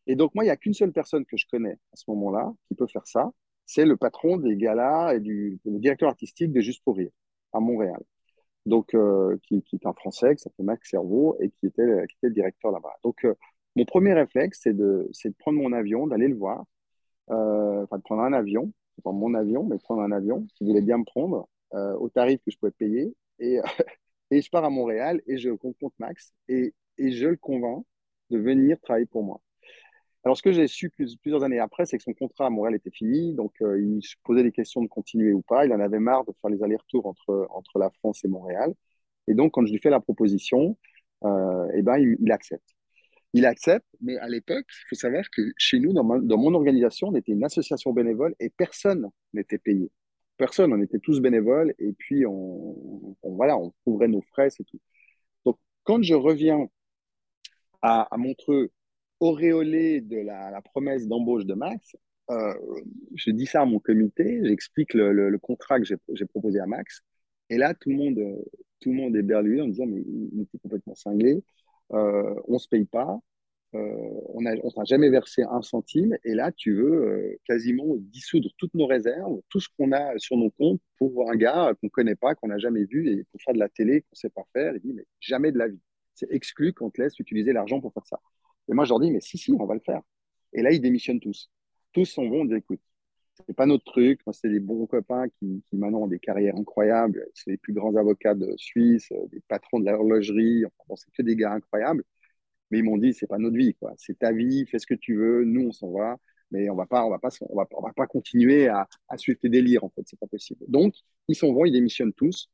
Et 0.08 0.16
donc, 0.16 0.34
moi, 0.36 0.44
il 0.44 0.48
n'y 0.48 0.52
a 0.52 0.58
qu'une 0.58 0.74
seule 0.74 0.92
personne 0.92 1.26
que 1.26 1.38
je 1.38 1.46
connais 1.50 1.74
à 1.74 1.96
ce 1.96 2.06
moment-là 2.08 2.52
qui 2.68 2.76
peut 2.76 2.88
faire 2.88 3.06
ça 3.08 3.32
c'est 3.70 3.86
le 3.86 3.98
patron 3.98 4.38
des 4.38 4.56
galas 4.56 5.14
et 5.14 5.20
du 5.20 5.60
le 5.64 5.78
directeur 5.78 6.10
artistique 6.10 6.52
de 6.52 6.60
Juste 6.60 6.84
pour 6.84 6.98
Rire 6.98 7.12
à 7.54 7.60
Montréal. 7.60 8.02
Donc, 8.66 8.96
euh, 8.96 9.38
qui, 9.44 9.64
est 9.74 9.86
un 9.86 9.94
Français, 9.94 10.36
qui 10.36 10.42
s'appelle 10.42 10.66
Max 10.66 10.90
Cerveau 10.90 11.38
et 11.40 11.52
qui 11.52 11.68
était, 11.68 11.86
le 11.86 12.30
directeur 12.32 12.72
là-bas. 12.72 12.96
Donc, 13.04 13.24
euh, 13.26 13.36
mon 13.76 13.86
premier 13.86 14.14
réflexe, 14.14 14.62
c'est 14.64 14.74
de, 14.74 15.12
de 15.24 15.34
prendre 15.38 15.60
mon 15.60 15.72
avion, 15.72 16.08
d'aller 16.08 16.28
le 16.28 16.36
voir, 16.36 16.66
euh, 17.30 17.84
enfin 17.84 17.98
de 17.98 18.04
prendre 18.04 18.24
un 18.24 18.34
avion, 18.34 18.74
pas 19.04 19.12
mon 19.12 19.36
avion, 19.36 19.64
mais 19.64 19.78
prendre 19.78 20.02
un 20.02 20.12
avion 20.12 20.48
qui 20.56 20.66
voulait 20.66 20.82
bien 20.82 20.98
me 20.98 21.06
prendre 21.06 21.48
au 21.72 22.10
tarif 22.10 22.40
que 22.44 22.52
je 22.52 22.58
pouvais 22.58 22.72
payer. 22.72 23.16
Et, 23.38 23.60
et 24.32 24.42
je 24.42 24.50
pars 24.50 24.64
à 24.64 24.70
Montréal 24.70 25.22
et 25.28 25.38
je 25.38 25.50
rencontre 25.50 25.96
Max 26.00 26.34
et, 26.48 26.74
je 26.98 27.28
le 27.28 27.38
convainc 27.38 27.86
de 28.30 28.38
venir 28.38 28.78
travailler 28.82 29.06
pour 29.06 29.24
moi. 29.24 29.42
Alors, 30.26 30.36
ce 30.36 30.44
que 30.44 30.52
j'ai 30.52 30.68
su 30.68 30.90
plusieurs 30.90 31.44
années 31.44 31.60
après, 31.60 31.86
c'est 31.86 31.98
que 31.98 32.04
son 32.04 32.14
contrat 32.14 32.48
à 32.48 32.50
Montréal 32.50 32.76
était 32.76 32.92
fini. 32.92 33.34
Donc, 33.34 33.54
euh, 33.62 33.82
il 33.82 34.04
se 34.04 34.16
posait 34.24 34.44
des 34.44 34.52
questions 34.52 34.82
de 34.82 34.88
continuer 34.88 35.32
ou 35.32 35.42
pas. 35.42 35.66
Il 35.66 35.72
en 35.72 35.80
avait 35.80 36.00
marre 36.00 36.26
de 36.26 36.34
faire 36.42 36.50
les 36.50 36.62
allers-retours 36.62 37.06
entre, 37.06 37.80
la 37.80 37.90
France 37.90 38.26
et 38.26 38.28
Montréal. 38.28 38.74
Et 39.28 39.34
donc, 39.34 39.54
quand 39.54 39.66
je 39.66 39.72
lui 39.72 39.80
fais 39.80 39.90
la 39.90 40.02
proposition, 40.02 40.78
euh, 41.24 41.68
eh 41.74 41.82
ben, 41.82 41.98
il, 41.98 42.32
accepte. 42.34 42.76
Il 43.34 43.46
accepte, 43.46 43.86
mais 44.02 44.18
à 44.18 44.28
l'époque, 44.28 44.66
il 44.68 44.88
faut 44.90 44.96
savoir 44.96 45.24
que 45.32 45.54
chez 45.58 45.80
nous, 45.80 45.94
dans, 45.94 46.04
mon 46.04 46.54
organisation, 46.54 47.08
on 47.08 47.16
était 47.16 47.32
une 47.32 47.46
association 47.46 47.94
bénévole 47.94 48.36
et 48.42 48.50
personne 48.50 49.10
n'était 49.34 49.58
payé. 49.58 49.90
Personne, 50.40 50.72
on 50.72 50.82
était 50.82 51.00
tous 51.00 51.20
bénévoles 51.20 51.76
et 51.80 51.92
puis 51.92 52.26
on, 52.26 53.14
voilà, 53.24 53.58
on 53.58 53.74
couvrait 53.84 54.08
nos 54.08 54.22
frais, 54.22 54.50
c'est 54.50 54.64
tout. 54.64 54.80
Donc, 55.44 55.58
quand 55.84 56.02
je 56.02 56.14
reviens 56.14 56.66
à, 57.82 58.04
à 58.04 58.18
Montreux 58.18 58.72
auréolé 59.20 60.00
de 60.00 60.16
la, 60.16 60.62
promesse 60.62 61.08
d'embauche 61.08 61.46
de 61.46 61.54
Max, 61.56 61.98
euh, 62.32 62.54
je 63.16 63.32
dis 63.32 63.48
ça 63.48 63.64
à 63.64 63.66
mon 63.66 63.80
comité, 63.80 64.40
j'explique 64.46 64.94
le, 64.94 65.38
contrat 65.40 65.78
que 65.78 65.86
j'ai 65.86 66.26
proposé 66.26 66.62
à 66.62 66.66
Max, 66.68 67.02
et 67.50 67.58
là, 67.58 67.74
tout 67.74 67.90
le 67.90 67.98
monde, 67.98 68.20
tout 68.80 68.92
le 68.92 68.96
monde 68.96 69.18
est 69.18 69.24
berlué 69.24 69.60
en 69.60 69.68
disant, 69.68 69.88
mais 69.88 70.02
il 70.02 70.42
était 70.42 70.58
complètement 70.60 70.96
cinglé, 70.96 71.44
euh, 71.92 72.34
on 72.48 72.60
se 72.60 72.70
paye 72.70 72.86
pas, 72.86 73.20
on 73.74 74.42
n'a 74.42 74.56
jamais 74.86 75.10
versé 75.10 75.44
un 75.44 75.62
centime, 75.62 76.18
et 76.24 76.34
là, 76.34 76.52
tu 76.52 76.74
veux 76.74 77.38
quasiment 77.46 77.96
dissoudre 77.98 78.50
toutes 78.58 78.74
nos 78.74 78.88
réserves, 78.88 79.42
tout 79.50 79.60
ce 79.60 79.68
qu'on 79.78 79.92
a 79.92 80.18
sur 80.18 80.38
nos 80.38 80.50
comptes 80.50 80.82
pour 80.98 81.30
un 81.30 81.36
gars 81.36 81.74
qu'on 81.80 81.88
ne 81.88 81.90
connaît 81.90 82.16
pas, 82.16 82.36
qu'on 82.36 82.48
n'a 82.48 82.58
jamais 82.58 82.86
vu, 82.86 83.10
et 83.10 83.24
pour 83.26 83.42
faire 83.42 83.54
de 83.54 83.60
la 83.60 83.70
télé 83.70 84.02
qu'on 84.02 84.14
ne 84.14 84.18
sait 84.18 84.30
pas 84.30 84.44
faire. 84.54 84.74
Il 84.76 84.82
dit, 84.82 84.94
mais 84.94 85.06
jamais 85.20 85.52
de 85.52 85.58
la 85.58 85.68
vie. 85.68 85.80
C'est 86.16 86.32
exclu 86.32 86.74
qu'on 86.74 86.90
te 86.90 87.02
laisse 87.02 87.18
utiliser 87.20 87.54
l'argent 87.54 87.80
pour 87.80 87.94
faire 87.94 88.06
ça. 88.06 88.20
Et 88.70 88.74
moi, 88.74 88.86
je 88.86 88.90
leur 88.90 89.00
dis, 89.00 89.12
mais 89.12 89.22
si, 89.22 89.38
si, 89.38 89.52
on 89.52 89.66
va 89.66 89.74
le 89.74 89.80
faire. 89.82 90.02
Et 90.54 90.62
là, 90.62 90.72
ils 90.72 90.82
démissionnent 90.82 91.20
tous. 91.20 91.50
Tous 91.94 92.06
sont 92.06 92.28
bons, 92.28 92.42
on 92.42 92.46
dit, 92.46 92.56
écoute, 92.56 92.82
c'est 93.48 93.56
pas 93.56 93.66
notre 93.66 93.86
truc. 93.86 94.20
Moi, 94.26 94.34
c'est 94.34 94.50
des 94.50 94.60
bons 94.60 94.86
copains 94.86 95.28
qui, 95.30 95.64
qui, 95.70 95.78
maintenant 95.78 96.02
ont 96.02 96.08
des 96.08 96.20
carrières 96.20 96.56
incroyables. 96.56 97.26
C'est 97.34 97.52
les 97.52 97.58
plus 97.58 97.74
grands 97.74 97.96
avocats 97.96 98.36
de 98.36 98.54
Suisse, 98.58 99.12
euh, 99.12 99.28
des 99.32 99.42
patrons 99.48 99.80
de 99.80 99.86
l'horlogerie. 99.86 100.66
Enfin, 100.66 100.96
c'est 100.96 101.12
que 101.12 101.22
des 101.22 101.36
gars 101.36 101.54
incroyables. 101.54 102.04
Mais 102.72 102.80
ils 102.80 102.84
m'ont 102.84 102.98
dit, 102.98 103.14
c'est 103.14 103.28
pas 103.28 103.38
notre 103.38 103.58
vie, 103.58 103.76
quoi. 103.76 103.94
C'est 103.98 104.20
ta 104.20 104.32
vie, 104.32 104.66
fais 104.68 104.80
ce 104.80 104.88
que 104.88 104.94
tu 104.94 105.16
veux. 105.16 105.44
Nous, 105.46 105.68
on 105.68 105.72
s'en 105.72 105.92
va. 105.92 106.18
Mais 106.52 106.70
on 106.70 106.76
va 106.76 106.86
pas, 106.88 107.06
on 107.06 107.10
va 107.10 107.20
pas, 107.20 107.30
on 107.50 107.56
va, 107.56 107.94
pas 107.96 108.08
continuer 108.08 108.68
à, 108.68 108.88
suivre 109.18 109.40
tes 109.40 109.50
délires, 109.50 109.84
en 109.84 109.90
fait. 109.90 110.02
C'est 110.06 110.20
pas 110.20 110.28
possible. 110.28 110.66
Donc, 110.68 110.96
ils 111.28 111.36
sont 111.36 111.52
bons, 111.54 111.66
ils 111.66 111.72
démissionnent 111.72 112.14
tous. 112.14 112.50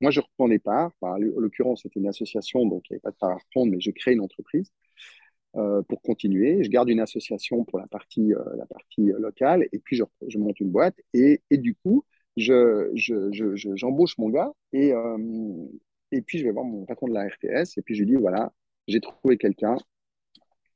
Moi, 0.00 0.10
je 0.10 0.20
reprends 0.20 0.46
les 0.46 0.58
parts. 0.58 0.92
en 1.02 1.16
l'occurrence, 1.18 1.82
c'était 1.82 2.00
une 2.00 2.08
association, 2.08 2.66
donc 2.66 2.84
il 2.88 2.94
n'y 2.94 2.96
avait 2.96 3.00
pas 3.02 3.10
de 3.10 3.16
part 3.16 3.30
à 3.30 3.36
reprendre, 3.36 3.72
mais 3.72 3.80
je 3.80 3.90
crée 3.90 4.12
une 4.12 4.20
entreprise. 4.20 4.70
Euh, 5.56 5.82
pour 5.82 6.02
continuer. 6.02 6.64
Je 6.64 6.68
garde 6.68 6.88
une 6.88 6.98
association 6.98 7.64
pour 7.64 7.78
la 7.78 7.86
partie, 7.86 8.34
euh, 8.34 8.42
la 8.56 8.66
partie 8.66 9.12
euh, 9.12 9.20
locale 9.20 9.68
et 9.70 9.78
puis 9.78 9.94
je, 9.94 10.02
je, 10.26 10.36
monte 10.36 10.58
une 10.58 10.72
boîte 10.72 10.96
et, 11.12 11.42
et 11.48 11.58
du 11.58 11.76
coup, 11.76 12.04
j'embauche 12.36 12.90
je, 12.96 13.30
je, 13.76 14.20
mon 14.20 14.30
gars 14.30 14.52
et, 14.72 14.92
et 16.10 16.22
puis 16.22 16.38
je 16.38 16.44
vais 16.44 16.50
voir 16.50 16.64
mon 16.64 16.84
patron 16.86 17.06
de 17.06 17.14
la 17.14 17.28
RTS 17.28 17.78
et 17.78 17.82
puis 17.82 17.94
je 17.94 18.02
lui 18.02 18.10
dis 18.10 18.16
voilà, 18.16 18.52
j'ai 18.86 19.00
trouvé 19.00 19.36
quelqu'un, 19.36 19.76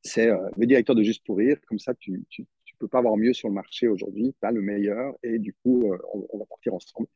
c'est 0.02 0.28
le 0.56 0.66
directeur 0.66 0.94
de 0.94 1.02
Juste 1.02 1.24
pour 1.24 1.38
Rire, 1.38 1.58
comme 1.66 1.78
ça 1.78 1.94
tu, 1.94 2.24
tu, 2.30 2.46
tu, 2.64 2.74
peux 2.78 2.88
pas 2.88 2.98
avoir 2.98 3.16
mieux 3.16 3.32
sur 3.32 3.48
le 3.48 3.54
marché 3.54 3.88
aujourd'hui, 3.88 4.34
tu 4.40 4.46
as 4.46 4.52
le 4.52 4.62
meilleur 4.62 5.14
et 5.22 5.38
du 5.38 5.52
coup, 5.52 5.92
on, 6.12 6.38
va 6.38 6.44
partir 6.46 6.74
ensemble. 6.74 7.08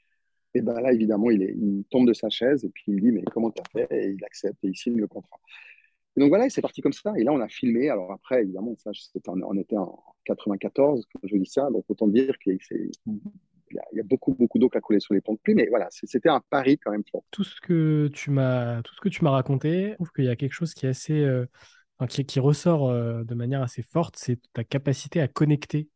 Et 0.55 0.61
ben 0.61 0.81
là, 0.81 0.93
évidemment, 0.93 1.31
il, 1.31 1.43
est, 1.43 1.55
il 1.57 1.85
tombe 1.91 2.07
de 2.07 2.13
sa 2.13 2.29
chaise 2.29 2.65
et 2.65 2.69
puis 2.69 2.85
il 2.89 3.01
dit 3.01 3.13
mais 3.13 3.23
comment 3.33 3.51
tu 3.51 3.63
as 3.63 3.87
fait? 3.87 3.89
Et 3.91 4.11
il 4.11 4.25
accepte 4.25 4.63
et 4.65 4.69
il 4.69 4.77
signe 4.77 4.99
le 4.99 5.07
contrat. 5.07 5.41
Et 6.17 6.21
donc 6.21 6.29
voilà, 6.29 6.49
c'est 6.51 6.61
parti 6.61 6.83
comme 6.83 6.93
ça. 6.93 7.13
Et 7.17 7.25
là, 7.25 7.33
on 7.33 7.41
a 7.41 7.49
filmé. 7.49 7.89
Alors 7.89 8.13
après, 8.13 8.43
évidemment, 8.43 8.77
ça, 8.77 8.91
on 9.27 9.57
était 9.57 9.79
en 9.79 10.03
94 10.25 11.07
quand 11.13 11.21
je 11.23 11.37
dis 11.37 11.47
ça. 11.47 11.71
Donc 11.71 11.85
autant 11.89 12.07
dire 12.07 12.37
qu'il 13.73 13.99
y 13.99 14.01
a 14.01 14.05
beaucoup, 14.05 14.35
beaucoup 14.35 14.59
d'eau 14.59 14.69
qui 14.69 14.79
a 14.79 14.81
coulé 14.81 15.01
sur 15.01 15.15
les 15.15 15.21
ponts 15.21 15.35
de 15.35 15.39
pluie. 15.39 15.55
Mais 15.55 15.67
voilà, 15.69 15.89
c'était 15.91 16.29
un 16.29 16.43
pari 16.51 16.79
quand 16.79 16.91
même 16.91 17.05
fort. 17.11 17.23
Tout 17.31 17.45
ce 17.45 17.61
que 17.61 18.09
tu 18.13 18.31
m'as, 18.31 18.83
tout 18.83 18.95
ce 18.95 19.01
que 19.01 19.09
tu 19.09 19.25
m'as 19.25 19.31
raconté, 19.31 19.91
je 19.91 19.95
trouve 19.95 20.13
qu'il 20.13 20.25
y 20.25 20.29
a 20.29 20.37
quelque 20.37 20.53
chose 20.53 20.75
qui 20.75 20.87
est 20.87 20.91
assez, 20.91 21.21
euh, 21.21 21.47
qui, 22.09 22.41
ressort 22.41 22.93
de 22.93 23.35
manière 23.35 23.63
assez 23.63 23.83
forte, 23.83 24.17
c'est 24.17 24.41
ta 24.53 24.65
capacité 24.65 25.21
à 25.21 25.29
connecter. 25.29 25.89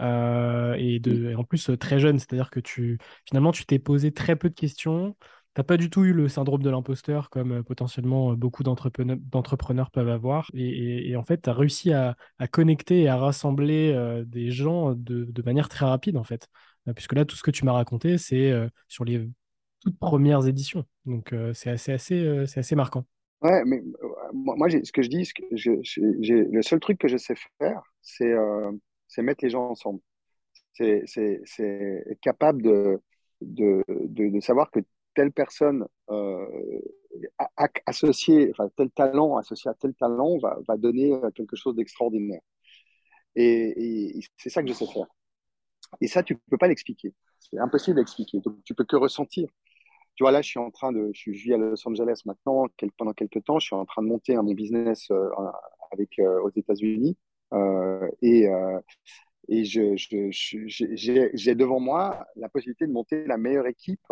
et, 0.00 0.98
de, 1.00 1.30
et 1.30 1.34
en 1.34 1.44
plus, 1.44 1.70
très 1.78 1.98
jeune, 1.98 2.18
c'est-à-dire 2.18 2.50
que 2.50 2.60
tu, 2.60 2.98
finalement, 3.26 3.52
tu 3.52 3.64
t'es 3.64 3.78
posé 3.78 4.12
très 4.12 4.36
peu 4.36 4.48
de 4.48 4.54
questions 4.54 5.14
T'as 5.54 5.62
pas 5.62 5.76
du 5.76 5.88
tout 5.88 6.02
eu 6.04 6.12
le 6.12 6.28
syndrome 6.28 6.62
de 6.64 6.70
l'imposteur 6.70 7.30
comme 7.30 7.52
euh, 7.52 7.62
potentiellement 7.62 8.32
euh, 8.32 8.34
beaucoup 8.34 8.64
d'entrepreneurs 8.64 9.90
peuvent 9.92 10.08
avoir. 10.08 10.50
Et, 10.52 11.14
en 11.16 11.22
fait, 11.22 11.42
tu 11.42 11.50
as 11.50 11.52
réussi 11.54 11.92
à, 11.92 12.16
connecter 12.50 13.02
et 13.02 13.08
à 13.08 13.16
rassembler 13.16 13.92
euh, 13.94 14.24
des 14.24 14.50
gens 14.50 14.94
de, 14.94 15.42
manière 15.44 15.68
très 15.68 15.86
rapide, 15.86 16.16
en 16.16 16.24
fait. 16.24 16.48
Puisque 16.94 17.14
là, 17.14 17.24
tout 17.24 17.36
ce 17.36 17.42
que 17.42 17.50
tu 17.50 17.64
m'as 17.64 17.72
raconté, 17.72 18.18
c'est 18.18 18.52
sur 18.88 19.04
les 19.04 19.28
toutes 19.80 19.98
premières 19.98 20.46
éditions. 20.46 20.84
Donc, 21.04 21.34
c'est 21.52 21.70
assez, 21.70 21.92
assez, 21.92 22.44
c'est 22.46 22.60
assez 22.60 22.74
marquant. 22.74 23.04
Ouais, 23.42 23.62
mais 23.66 23.82
moi, 24.32 24.68
ce 24.70 24.90
que 24.92 25.02
je 25.02 25.08
dis, 25.08 25.30
que 25.32 25.42
le 25.52 26.62
seul 26.62 26.80
truc 26.80 26.98
que 26.98 27.08
je 27.08 27.16
sais 27.16 27.34
faire, 27.58 27.82
c'est 28.02 28.32
mettre 29.22 29.44
les 29.44 29.50
gens 29.50 29.68
ensemble. 29.68 30.00
C'est 30.72 31.04
être 31.58 32.20
capable 32.20 32.62
de, 32.62 33.00
de, 33.40 33.84
de, 33.88 34.40
savoir 34.40 34.70
que 34.70 34.80
telle 35.14 35.32
personne 35.32 35.86
euh, 36.10 36.80
associée, 37.86 38.50
enfin, 38.50 38.68
tel 38.76 38.90
talent 38.90 39.36
associé 39.36 39.70
à 39.70 39.74
tel 39.74 39.94
talent 39.94 40.38
va, 40.38 40.58
va 40.66 40.76
donner 40.76 41.12
euh, 41.12 41.30
quelque 41.30 41.56
chose 41.56 41.76
d'extraordinaire. 41.76 42.40
Et, 43.36 44.20
c'est 44.36 44.50
ça 44.50 44.62
que 44.62 44.68
je 44.68 44.74
sais 44.74 44.86
faire. 44.86 45.06
Et 46.00 46.08
ça, 46.08 46.22
tu 46.22 46.34
ne 46.34 46.38
peux 46.50 46.58
pas 46.58 46.68
l'expliquer. 46.68 47.12
C'est 47.38 47.58
impossible 47.58 47.96
d'expliquer. 47.96 48.40
Donc, 48.40 48.56
tu 48.64 48.74
peux 48.74 48.84
que 48.84 48.96
ressentir. 48.96 49.48
Tu 50.14 50.22
vois, 50.22 50.32
là, 50.32 50.42
je 50.42 50.48
suis 50.48 50.60
en 50.60 50.70
train 50.70 50.92
de. 50.92 51.10
Je 51.12 51.30
vis 51.30 51.54
à 51.54 51.58
Los 51.58 51.86
Angeles 51.86 52.22
maintenant, 52.24 52.66
pendant 52.96 53.12
quelques 53.12 53.42
temps. 53.44 53.58
Je 53.58 53.66
suis 53.66 53.76
en 53.76 53.84
train 53.84 54.02
de 54.02 54.08
monter 54.08 54.36
un 54.36 54.44
business 54.44 55.10
euh, 55.10 55.28
avec, 55.92 56.20
aux 56.42 56.50
États-Unis. 56.50 57.16
et 58.22 58.48
et 59.48 59.64
j'ai 59.64 59.96
je, 59.98 61.52
devant 61.52 61.78
moi 61.78 62.26
la 62.36 62.48
possibilité 62.48 62.86
de 62.86 62.92
monter 62.92 63.26
la 63.26 63.36
meilleure 63.36 63.66
équipe 63.66 64.06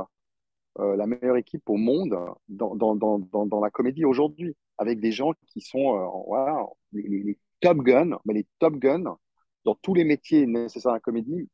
euh, 0.79 0.97
la 0.97 1.07
meilleure 1.07 1.37
équipe 1.37 1.69
au 1.69 1.77
monde 1.77 2.17
dans, 2.49 2.75
dans, 2.75 2.97
dans, 2.97 3.19
dans 3.19 3.61
la 3.61 3.71
comédie 3.71 4.07
aujourd'hui, 4.07 4.57
avec 4.79 5.01
des 5.01 5.13
gens 5.13 5.33
qui 5.49 5.61
sont 5.61 5.99
euh, 5.99 6.07
voilà, 6.27 6.67
les, 6.93 7.39
top 7.61 7.79
guns, 7.79 8.19
mais 8.25 8.33
les 8.33 8.47
top 8.59 8.77
guns 8.77 9.19
dans 9.65 9.75
tous 9.75 9.93
les 9.93 10.05
métiers 10.05 10.47
nécessaires 10.47 10.93
à 10.93 10.95
la 10.95 11.01
comédie, 11.01 11.47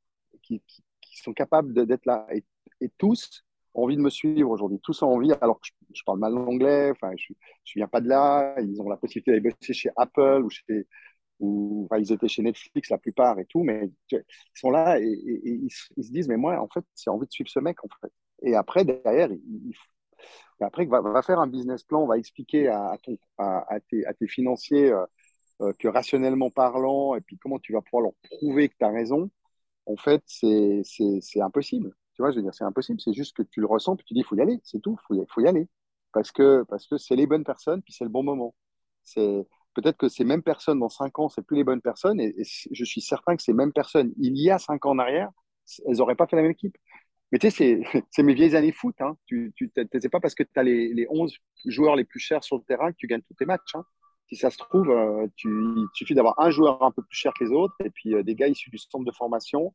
qui, 0.49 1.23
sont 1.23 1.33
capables 1.33 1.87
d'être 1.87 2.07
là. 2.07 2.27
Et, 2.33 2.45
et, 2.81 2.91
tous 2.97 3.45
ont 3.75 3.85
envie 3.85 3.97
de 3.97 4.01
me 4.03 4.11
suivre 4.11 4.51
aujourd'hui. 4.51 4.79
Tous 4.81 5.03
ont 5.03 5.09
envie, 5.09 5.33
alors 5.41 5.61
que 5.61 5.69
je, 5.93 6.03
parle 6.05 6.21
mal 6.21 6.33
l'anglais, 6.33 6.91
enfin, 6.93 7.11
je 7.17 7.33
ne 7.33 7.81
viens 7.81 7.89
pas 7.89 8.01
de 8.01 8.09
là, 8.09 8.55
ils 8.61 8.81
ont 8.81 8.89
la 8.89 8.97
possibilité 8.97 9.33
d'aller 9.33 9.51
bosser 9.51 9.73
chez 9.73 9.91
Apple 9.97 10.43
ou 10.45 10.51
chez, 10.51 10.87
ou 11.41 11.89
ils 11.99 12.13
étaient 12.13 12.29
chez 12.29 12.43
Netflix 12.43 12.91
la 12.91 12.99
plupart 12.99 13.39
et 13.39 13.47
tout, 13.47 13.63
mais 13.63 13.91
ils 14.13 14.23
sont 14.55 14.71
là 14.71 15.01
et, 15.01 15.07
ils, 15.07 15.71
se 15.71 16.13
disent, 16.13 16.29
mais 16.29 16.37
moi, 16.37 16.61
en 16.61 16.69
fait, 16.69 16.85
j'ai 16.97 17.11
envie 17.11 17.27
de 17.27 17.33
suivre 17.33 17.51
ce 17.51 17.61
mec, 17.61 17.83
en 17.85 17.89
fait. 18.01 18.13
Et 18.43 18.55
après, 18.55 18.85
derrière, 18.85 19.31
il, 19.31 19.75
après, 20.61 20.87
va, 20.87 21.01
va, 21.01 21.23
faire 21.23 21.39
un 21.39 21.47
business 21.47 21.83
plan, 21.85 22.07
va 22.07 22.19
expliquer 22.19 22.69
à, 22.69 22.97
ton, 23.03 23.17
à, 23.39 23.79
tes, 23.89 24.05
à 24.07 24.15
tes, 24.15 24.27
financiers 24.27 24.91
euh, 24.91 25.05
euh, 25.61 25.73
que 25.79 25.89
rationnellement 25.89 26.51
parlant, 26.51 27.15
et 27.15 27.21
puis 27.21 27.39
comment 27.39 27.59
tu 27.59 27.73
vas 27.73 27.83
pouvoir 27.83 28.03
leur 28.03 28.39
prouver 28.39 28.69
que 28.69 28.75
tu 28.79 28.85
as 28.85 28.91
raison, 28.91 29.31
en 29.89 29.97
fait, 29.97 30.23
c'est 30.27 31.41
impossible. 31.41 31.91
Tu 32.15 32.23
vois, 32.23 32.31
je 32.31 32.37
veux 32.37 32.43
dire, 32.43 32.55
c'est 32.55 32.65
impossible. 32.65 33.01
C'est 33.01 33.15
juste 33.15 33.37
que 33.37 33.43
tu 33.43 33.61
le 33.61 33.67
ressens, 33.67 33.97
puis 33.97 34.05
tu 34.05 34.15
dis, 34.15 34.21
il 34.21 34.25
faut 34.25 34.37
y 34.37 34.41
aller, 34.41 34.61
c'est 34.63 34.81
tout, 34.81 34.97
il 35.11 35.25
faut, 35.29 35.41
y 35.41 35.49
aller. 35.49 35.69
Parce 36.13 36.31
que 36.31 36.65
c'est 36.79 36.89
parce 36.89 37.09
que 37.09 37.15
les 37.15 37.27
bonnes 37.27 37.45
personnes, 37.45 37.83
puis 37.83 37.93
c'est 37.93 38.05
le 38.05 38.11
bon 38.11 38.23
moment. 38.23 38.55
C'est 39.05 39.47
peut-être 39.75 39.97
que 39.97 40.09
ces 40.09 40.25
mêmes 40.25 40.43
personnes 40.43 40.81
dans 40.81 40.89
cinq 40.91 41.19
ans, 41.19 41.29
c'est 41.29 41.43
plus 41.43 41.57
les 41.57 41.65
bonnes 41.65 41.81
personnes. 41.81 42.21
Et, 42.21 42.35
je 42.71 42.85
suis 42.85 43.01
certain 43.01 43.37
que 43.37 43.43
ces 43.43 43.55
mêmes 43.55 43.73
personnes, 43.73 44.13
il 44.19 44.37
y 44.39 44.51
a 44.51 44.59
cinq 44.59 44.85
ans 44.87 44.91
en 44.91 44.99
arrière, 44.99 45.31
elles 45.87 45.97
n'auraient 45.99 46.17
pas 46.17 46.27
fait 46.27 46.37
la 46.37 46.43
même 46.43 46.53
équipe. 46.53 46.77
Mais 47.33 47.39
tu 47.39 47.51
sais, 47.51 47.83
c'est 48.11 48.23
mes 48.23 48.35
vieilles 48.35 48.57
années 48.57 48.73
foot. 48.73 48.97
Hein. 49.01 49.17
Tu, 49.27 49.55
c'est 49.93 50.09
pas 50.11 50.21
parce 50.21 50.35
que 50.35 50.43
tu 50.43 50.51
as 50.57 50.63
les, 50.63 50.93
les, 50.95 51.07
11 51.11 51.35
joueurs 51.67 51.97
les 51.97 52.05
plus 52.05 52.21
chers 52.21 52.45
sur 52.45 52.57
le 52.57 52.63
terrain 52.63 52.93
que 52.93 52.97
tu 52.99 53.07
gagnes 53.07 53.23
tous 53.23 53.35
tes 53.35 53.47
matchs. 53.47 53.75
Hein. 53.75 53.85
Si 54.29 54.37
ça 54.37 54.51
se 54.51 54.59
trouve, 54.59 54.91
euh, 54.91 55.27
tu, 55.37 55.49
il 55.49 55.87
suffit 55.95 56.15
d'avoir 56.15 56.39
un 56.39 56.51
joueur 56.51 56.83
un 56.83 56.91
peu 56.91 57.03
plus 57.03 57.17
cher 57.17 57.33
que 57.33 57.45
les 57.45 57.51
autres 57.51 57.75
et 57.83 57.91
puis 57.91 58.15
euh, 58.15 58.23
des 58.23 58.35
gars 58.35 58.49
issus 58.49 58.71
du 58.71 58.79
centre 58.79 59.05
de 59.05 59.13
formation. 59.13 59.75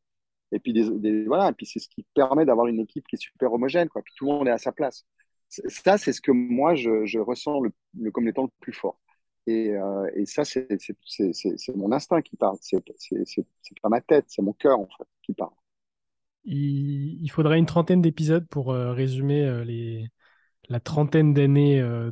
Et 0.52 0.60
puis, 0.60 0.72
des, 0.72 1.24
voilà, 1.24 1.50
et 1.50 1.52
puis 1.52 1.66
c'est 1.66 1.80
ce 1.80 1.88
qui 1.88 2.04
permet 2.14 2.44
d'avoir 2.44 2.68
une 2.68 2.78
équipe 2.78 3.06
qui 3.08 3.16
est 3.16 3.18
super 3.18 3.52
homogène. 3.52 3.88
Quoi. 3.88 4.02
Puis 4.02 4.14
tout 4.16 4.26
le 4.26 4.32
monde 4.32 4.46
est 4.46 4.52
à 4.52 4.58
sa 4.58 4.70
place. 4.70 5.04
Ça, 5.48 5.98
c'est 5.98 6.12
ce 6.12 6.20
que 6.20 6.30
moi, 6.30 6.76
je, 6.76 7.04
je 7.04 7.18
ressens 7.18 7.60
le, 7.60 8.10
comme 8.12 8.28
étant 8.28 8.44
le 8.44 8.48
plus 8.60 8.72
fort. 8.72 9.00
Et, 9.46 9.70
euh, 9.70 10.08
et 10.14 10.26
ça, 10.26 10.44
c'est 10.44 10.68
mon 11.74 11.90
instinct 11.90 12.22
qui 12.22 12.36
parle. 12.36 12.56
C'est 12.60 12.80
pas 13.82 13.88
ma 13.88 14.00
tête, 14.00 14.26
c'est 14.28 14.42
mon 14.42 14.52
cœur, 14.52 14.78
en 14.78 14.88
fait, 14.96 15.08
qui 15.22 15.34
parle. 15.34 15.52
Il, 16.44 17.28
faudrait 17.30 17.58
une 17.58 17.66
trentaine 17.66 18.02
d'épisodes 18.02 18.46
pour 18.48 18.70
euh, 18.72 18.92
résumer 18.92 19.64
les, 19.64 20.08
la 20.68 20.80
trentaine 20.80 21.34
d'années 21.34 21.80
euh, 21.80 22.10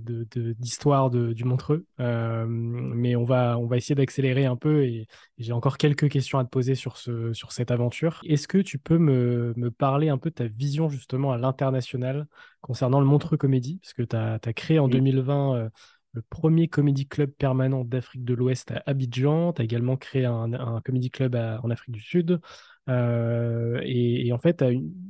d'histoire 0.59 1.11
de, 1.11 1.33
du 1.33 1.45
Montreux. 1.45 1.87
mais 1.99 3.17
on 3.17 3.25
va, 3.25 3.59
on 3.59 3.67
va 3.67 3.77
essayer 3.77 3.95
d'accélérer 3.95 4.45
un 4.45 4.57
peu 4.57 4.85
et, 4.85 5.07
j'ai 5.39 5.53
encore 5.53 5.77
quelques 5.77 6.09
questions 6.09 6.39
à 6.39 6.45
te 6.45 6.51
poser 6.51 6.75
sur, 6.75 6.97
ce, 6.97 7.33
sur 7.33 7.53
cette 7.53 7.71
aventure. 7.71 8.21
Est-ce 8.25 8.47
que 8.47 8.59
tu 8.59 8.79
peux 8.79 8.99
me, 8.99 9.53
me, 9.57 9.71
parler 9.71 10.09
un 10.09 10.19
peu 10.19 10.31
de 10.31 10.35
ta 10.35 10.47
vision 10.47 10.89
justement 10.89 11.33
à 11.33 11.39
l'international 11.39 12.27
concernant 12.61 13.01
le 13.01 13.07
Montreux 13.07 13.37
Comédie? 13.37 13.81
Parce 13.83 13.95
que 13.95 14.03
tu 14.03 14.17
as, 14.17 14.53
créé 14.53 14.79
en 14.79 14.89
2020 14.89 15.71
le 16.15 16.23
premier 16.23 16.69
comédie 16.69 17.09
club 17.09 17.31
permanent 17.31 17.85
d'Afrique 17.85 18.25
de 18.25 18.35
l'Ouest 18.35 18.71
à 18.71 18.83
Abidjan. 18.87 19.53
Tu 19.53 19.63
as 19.63 19.65
également 19.65 19.97
créé 19.97 20.27
un, 20.27 20.53
un 20.53 20.81
comédie 20.81 21.11
club 21.11 21.35
en 21.35 21.71
Afrique 21.71 21.95
du 21.95 22.01
Sud. 22.01 22.41
Euh, 22.89 23.81
et, 23.85 24.33
en 24.33 24.39
fait, 24.39 24.65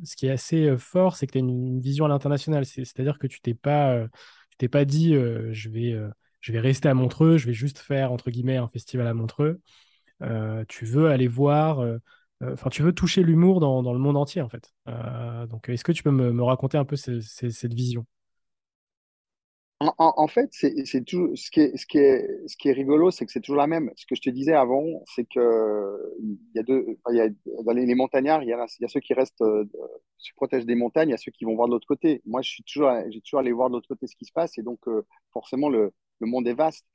ce 0.05 0.17
qui 0.17 0.27
est 0.27 0.31
assez 0.31 0.67
euh, 0.67 0.79
fort, 0.79 1.17
c'est 1.17 1.27
que 1.27 1.33
tu 1.33 1.39
as 1.39 1.41
une, 1.41 1.81
vision 1.81 2.05
à 2.05 2.09
l'international. 2.09 2.65
C'est-à-dire 2.67 3.19
que 3.19 3.27
tu 3.27 3.41
t'es 3.41 3.55
pas, 3.55 3.93
euh, 3.93 4.09
t'es 4.59 4.69
pas 4.69 4.85
dit 4.85 5.15
je, 5.15 5.69
vais, 5.69 5.97
je 6.41 6.53
vais 6.53 6.61
rester 6.61 6.89
à 6.89 6.95
Montreux, 6.95 7.39
je 7.39 7.47
vais 7.47 7.55
juste 7.55 7.79
faire 7.79 8.13
entre 8.13 8.31
guillemets 8.31 8.57
un 8.57 8.69
festival 8.69 9.07
à 9.07 9.15
Montreux. 9.15 9.61
tu 10.69 10.85
veux 10.85 11.09
aller 11.09 11.29
voir, 11.29 11.85
enfin, 12.43 12.71
tu 12.71 12.83
veux 12.83 12.93
toucher 12.93 13.23
l'humour 13.23 13.61
dans, 13.61 13.83
dans, 13.83 13.93
le 13.93 13.99
monde 13.99 14.17
entier 14.17 14.43
en 14.43 14.49
fait. 14.49 14.73
donc, 15.49 15.69
est-ce 15.69 15.85
que 15.85 15.93
tu 15.93 16.03
peux 16.03 16.11
me 16.11 16.43
raconter 16.43 16.79
un 16.79 16.85
peu 16.85 16.97
cette 16.97 17.75
vision? 17.75 18.07
En, 19.99 20.29
fait, 20.29 20.51
c'est 20.53 21.05
toujours 21.05 21.31
ce 21.37 21.51
qui 21.51 21.61
est, 21.99 22.73
rigolo, 22.73 23.11
c'est 23.11 23.25
que 23.25 23.33
c'est 23.33 23.41
toujours 23.41 23.61
la 23.61 23.67
même. 23.67 23.91
Ce 23.97 24.07
que 24.07 24.15
je 24.15 24.21
te 24.21 24.31
disais 24.31 24.53
avant, 24.55 24.85
c'est 25.07 25.25
que 25.25 26.15
il 26.21 26.39
y 26.55 26.59
a 26.59 26.63
deux, 26.63 26.99
dans 27.65 27.73
les, 27.73 27.95
montagnards, 27.95 28.43
il 28.43 28.49
y, 28.49 28.53
a, 28.53 28.89
ceux 28.89 29.01
qui 29.01 29.15
restent, 29.15 29.43
euh, 29.43 29.65
se 30.19 30.33
protègent 30.35 30.67
des 30.67 30.75
montagnes, 30.75 31.09
il 31.09 31.13
y 31.13 31.15
a 31.15 31.19
ceux 31.19 31.33
qui 31.33 31.45
vont 31.45 31.55
voir 31.55 31.69
de 31.69 31.73
l'autre 31.73 31.87
côté. 31.87 32.23
Moi, 32.27 32.43
je 32.43 32.51
suis 32.51 32.63
toujours, 32.65 32.91
j'ai 33.11 33.21
toujours 33.21 33.41
allé 33.41 33.53
voir 33.53 33.69
de 33.71 33.75
l'autre 33.75 33.89
côté 33.89 34.07
ce 34.07 34.17
qui 34.17 34.25
se 34.25 34.33
passe, 34.33 34.59
et 34.59 34.63
donc 34.63 34.81
euh, 34.89 35.07
forcément 35.33 35.69
le, 35.69 35.93
le, 36.21 36.27
monde 36.27 36.47
est 36.47 36.55
vaste. 36.55 36.87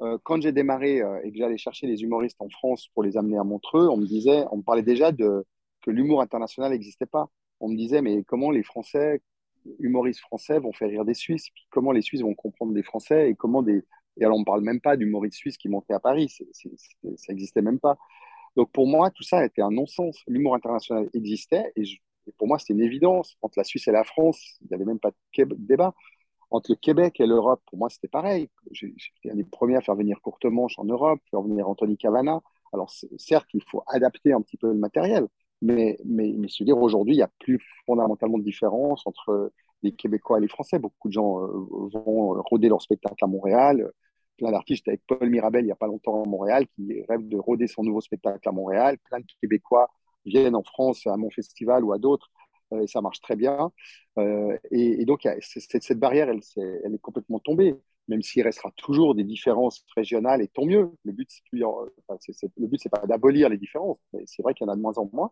Euh, 0.00 0.18
quand 0.24 0.40
j'ai 0.42 0.52
démarré 0.52 1.02
et 1.24 1.32
que 1.32 1.38
j'allais 1.38 1.58
chercher 1.58 1.86
les 1.86 2.02
humoristes 2.02 2.40
en 2.40 2.48
France 2.50 2.88
pour 2.94 3.02
les 3.02 3.16
amener 3.16 3.38
à 3.38 3.44
Montreux, 3.44 3.88
on 3.88 3.96
me 3.96 4.06
disait, 4.06 4.44
on 4.50 4.58
me 4.58 4.62
parlait 4.62 4.82
déjà 4.82 5.12
de 5.12 5.44
que 5.82 5.90
l'humour 5.90 6.20
international 6.22 6.72
n'existait 6.72 7.06
pas. 7.06 7.28
On 7.60 7.68
me 7.68 7.76
disait, 7.76 8.02
mais 8.02 8.24
comment 8.24 8.50
les 8.50 8.62
Français, 8.62 9.20
humoristes 9.78 10.20
français 10.20 10.58
vont 10.58 10.72
faire 10.72 10.88
rire 10.88 11.04
des 11.04 11.14
Suisses, 11.14 11.50
puis 11.54 11.66
comment 11.70 11.92
les 11.92 12.02
Suisses 12.02 12.22
vont 12.22 12.34
comprendre 12.34 12.72
des 12.72 12.82
Français 12.82 13.30
et 13.30 13.34
comment 13.34 13.62
des. 13.62 13.84
Et 14.18 14.24
alors, 14.24 14.36
on 14.36 14.40
ne 14.40 14.44
parle 14.44 14.62
même 14.62 14.80
pas 14.80 14.96
d'humoristes 14.96 15.36
suisses 15.36 15.56
qui 15.56 15.68
montaient 15.68 15.94
à 15.94 16.00
Paris, 16.00 16.28
ça 16.28 17.32
n'existait 17.32 17.62
même 17.62 17.78
pas. 17.78 17.96
Donc, 18.56 18.70
pour 18.72 18.86
moi, 18.86 19.10
tout 19.10 19.22
ça 19.22 19.44
était 19.44 19.62
un 19.62 19.70
non-sens. 19.70 20.22
L'humour 20.26 20.54
international 20.54 21.08
existait 21.14 21.72
et, 21.76 21.84
pour 22.36 22.48
moi, 22.48 22.58
c'était 22.58 22.74
une 22.74 22.82
évidence. 22.82 23.36
Entre 23.42 23.58
la 23.58 23.64
Suisse 23.64 23.86
et 23.88 23.92
la 23.92 24.04
France, 24.04 24.58
il 24.60 24.68
n'y 24.68 24.74
avait 24.74 24.84
même 24.84 24.98
pas 24.98 25.10
de 25.10 25.54
débat. 25.56 25.94
Entre 26.50 26.72
le 26.72 26.76
Québec 26.76 27.20
et 27.20 27.26
l'Europe, 27.26 27.62
pour 27.66 27.78
moi, 27.78 27.88
c'était 27.88 28.08
pareil. 28.08 28.50
J'étais 28.72 29.30
un 29.30 29.36
des 29.36 29.44
premiers 29.44 29.76
à 29.76 29.80
faire 29.80 29.94
venir 29.94 30.20
Courtemanche 30.20 30.78
en 30.78 30.84
Europe, 30.84 31.20
faire 31.30 31.42
venir 31.42 31.68
Anthony 31.68 31.96
Cavana. 31.96 32.40
Alors, 32.72 32.90
certes, 33.16 33.48
il 33.54 33.62
faut 33.62 33.82
adapter 33.86 34.32
un 34.32 34.42
petit 34.42 34.56
peu 34.56 34.68
le 34.68 34.78
matériel, 34.78 35.26
mais, 35.62 35.98
mais, 36.04 36.32
mais 36.36 36.48
se 36.48 36.64
dire 36.64 36.78
aujourd'hui, 36.78 37.14
il 37.14 37.18
n'y 37.18 37.22
a 37.22 37.30
plus 37.38 37.60
fondamentalement 37.86 38.38
de 38.38 38.44
différence 38.44 39.06
entre 39.06 39.52
les 39.82 39.92
Québécois 39.92 40.38
et 40.38 40.42
les 40.42 40.48
Français. 40.48 40.78
Beaucoup 40.78 41.08
de 41.08 41.12
gens 41.12 41.40
euh, 41.40 41.48
vont 41.92 42.40
rôder 42.42 42.68
leur 42.68 42.82
spectacle 42.82 43.22
à 43.22 43.26
Montréal. 43.26 43.90
Plein 44.36 44.52
d'artistes 44.52 44.88
avec 44.88 45.02
Paul 45.06 45.28
Mirabel 45.28 45.62
il 45.62 45.66
n'y 45.66 45.72
a 45.72 45.76
pas 45.76 45.86
longtemps 45.86 46.22
à 46.22 46.26
Montréal 46.26 46.66
qui 46.74 47.02
rêve 47.08 47.28
de 47.28 47.36
rôder 47.36 47.66
son 47.66 47.82
nouveau 47.82 48.00
spectacle 48.00 48.48
à 48.48 48.52
Montréal. 48.52 48.96
Plein 49.04 49.20
de 49.20 49.26
Québécois 49.40 49.88
viennent 50.24 50.54
en 50.56 50.62
France 50.62 51.06
à 51.06 51.16
mon 51.16 51.30
festival 51.30 51.84
ou 51.84 51.92
à 51.92 51.98
d'autres. 51.98 52.30
Euh, 52.72 52.82
et 52.82 52.86
ça 52.86 53.00
marche 53.00 53.20
très 53.20 53.36
bien. 53.36 53.70
Euh, 54.18 54.56
et, 54.70 55.04
donc, 55.04 55.28
cette 55.40 55.98
barrière, 55.98 56.28
elle, 56.28 56.94
est 56.94 56.98
complètement 56.98 57.38
tombée 57.40 57.74
même 58.10 58.22
s'il 58.22 58.42
restera 58.42 58.70
toujours 58.76 59.14
des 59.14 59.24
différences 59.24 59.86
régionales, 59.96 60.42
et 60.42 60.48
tant 60.48 60.66
mieux. 60.66 60.90
Le 61.04 61.12
but, 61.12 61.30
c'est 61.30 61.64
enfin, 61.64 62.18
le 62.56 62.66
but, 62.66 62.80
c'est 62.82 62.90
pas 62.90 63.06
d'abolir 63.06 63.48
les 63.48 63.56
différences, 63.56 64.00
mais 64.12 64.24
c'est 64.26 64.42
vrai 64.42 64.52
qu'il 64.52 64.66
y 64.66 64.70
en 64.70 64.72
a 64.72 64.76
de 64.76 64.82
moins 64.82 64.98
en 64.98 65.08
moins. 65.12 65.30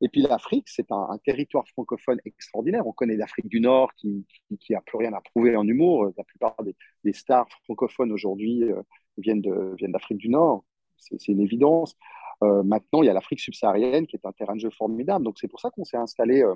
Et 0.00 0.08
puis 0.08 0.22
l'Afrique, 0.22 0.68
c'est 0.68 0.90
un, 0.90 1.18
territoire 1.24 1.66
francophone 1.68 2.18
extraordinaire. 2.24 2.86
On 2.86 2.92
connaît 2.92 3.16
l'Afrique 3.16 3.48
du 3.48 3.60
Nord 3.60 3.92
qui, 3.94 4.26
qui, 4.60 4.74
a 4.74 4.80
plus 4.80 4.98
rien 4.98 5.12
à 5.12 5.20
prouver 5.20 5.56
en 5.56 5.66
humour. 5.66 6.10
La 6.16 6.24
plupart 6.24 6.56
des, 7.04 7.12
stars 7.12 7.46
francophones 7.64 8.10
aujourd'hui 8.10 8.64
euh, 8.64 8.82
viennent 9.18 9.42
d'Afrique 9.42 10.18
du 10.18 10.28
Nord. 10.28 10.64
C'est 10.96 11.28
une 11.28 11.40
évidence. 11.40 11.96
Euh, 12.42 12.62
maintenant, 12.64 13.02
il 13.02 13.06
y 13.06 13.10
a 13.10 13.12
l'Afrique 13.12 13.40
subsaharienne 13.40 14.06
qui 14.06 14.16
est 14.16 14.26
un 14.26 14.32
terrain 14.32 14.54
de 14.54 14.60
jeu 14.60 14.70
formidable. 14.70 15.24
Donc 15.24 15.38
c'est 15.38 15.48
pour 15.48 15.60
ça 15.60 15.70
qu'on 15.70 15.84
s'est 15.84 15.96
installé 15.96 16.42
euh, 16.42 16.54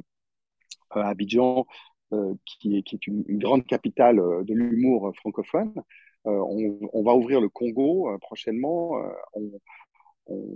à 0.91 1.09
Abidjan, 1.09 1.67
qui, 2.45 2.79
est, 2.79 2.83
qui, 2.83 2.97
est, 2.97 3.07
une, 3.07 3.39
grande 3.39 3.67
capitale 3.67 4.17
de 4.17 4.55
l'humour 4.55 5.13
francophone. 5.17 5.73
On, 6.25 7.03
va 7.05 7.15
ouvrir 7.15 7.41
le 7.41 7.49
Congo 7.49 8.17
prochainement. 8.21 9.01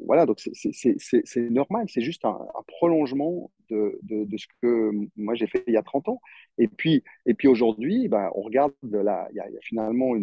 Voilà, 0.07 0.27
donc 0.27 0.41
c'est 0.41 1.51
normal, 1.51 1.87
c'est 1.89 2.01
juste 2.01 2.25
un, 2.25 2.39
prolongement 2.67 3.53
de, 3.69 4.01
ce 4.37 4.47
que 4.61 4.91
moi 5.17 5.35
j'ai 5.35 5.47
fait 5.47 5.63
il 5.69 5.75
y 5.75 5.77
a 5.77 5.83
30 5.83 6.09
ans. 6.09 6.21
Et 6.59 6.67
puis, 6.67 7.05
et 7.27 7.35
puis 7.35 7.47
aujourd'hui, 7.47 8.09
ben, 8.09 8.31
on 8.35 8.43
regarde, 8.43 8.73
il, 8.83 8.91
y 9.35 9.41
a, 9.41 9.47
finalement 9.63 10.15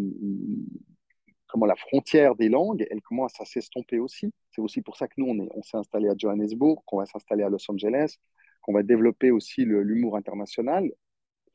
comment 1.47 1.65
la 1.65 1.75
frontière 1.75 2.36
des 2.36 2.49
langues, 2.49 2.86
elle 2.91 3.01
commence 3.01 3.39
à 3.39 3.45
s'estomper 3.45 3.99
aussi. 3.99 4.34
C'est 4.51 4.61
aussi 4.61 4.82
pour 4.82 4.97
ça 4.97 5.07
que 5.07 5.13
nous, 5.17 5.28
on 5.28 5.61
s'est 5.63 5.78
on 5.78 5.80
installé 5.80 6.09
à 6.09 6.13
Johannesburg, 6.17 6.82
qu'on 6.86 6.97
va 6.97 7.05
s'installer 7.05 7.43
à 7.43 7.49
Los 7.49 7.71
Angeles, 7.71 8.17
qu'on 8.61 8.73
va 8.73 8.84
développer 8.84 9.32
aussi 9.32 9.63
l'humour 9.63 10.17
international, 10.17 10.91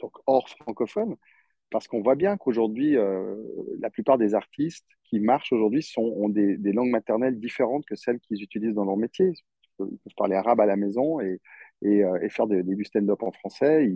donc 0.02 0.12
hors 0.26 0.48
francophone 0.48 1.16
parce 1.72 1.88
qu'on 1.88 2.02
voit 2.02 2.14
bien 2.14 2.36
qu'aujourd'hui, 2.36 2.96
euh, 2.96 3.34
la 3.80 3.90
plupart 3.90 4.18
des 4.18 4.34
artistes 4.34 4.86
qui 5.04 5.18
marchent 5.18 5.52
aujourd'hui 5.52 5.84
ont 5.96 6.28
des, 6.28 6.56
langues 6.72 6.90
maternelles 6.90 7.40
différentes 7.40 7.84
que 7.86 7.96
celles 7.96 8.20
qu'ils 8.20 8.42
utilisent 8.42 8.74
dans 8.74 8.84
leur 8.84 8.98
métier. 8.98 9.32
Ils 9.80 9.86
peuvent, 9.88 10.14
parler 10.16 10.36
arabe 10.36 10.60
à 10.60 10.66
la 10.66 10.76
maison 10.76 11.18
et, 11.20 11.40
euh, 11.82 12.28
faire 12.28 12.46
des, 12.46 12.62
du 12.62 12.84
stand-up 12.84 13.22
en 13.22 13.32
français. 13.32 13.90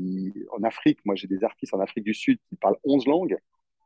en 0.52 0.62
Afrique, 0.64 0.98
moi 1.04 1.14
j'ai 1.14 1.28
des 1.28 1.44
artistes 1.44 1.74
en 1.74 1.80
Afrique 1.80 2.04
du 2.04 2.14
Sud 2.14 2.38
qui 2.48 2.56
parlent 2.56 2.78
11 2.84 3.06
langues 3.06 3.36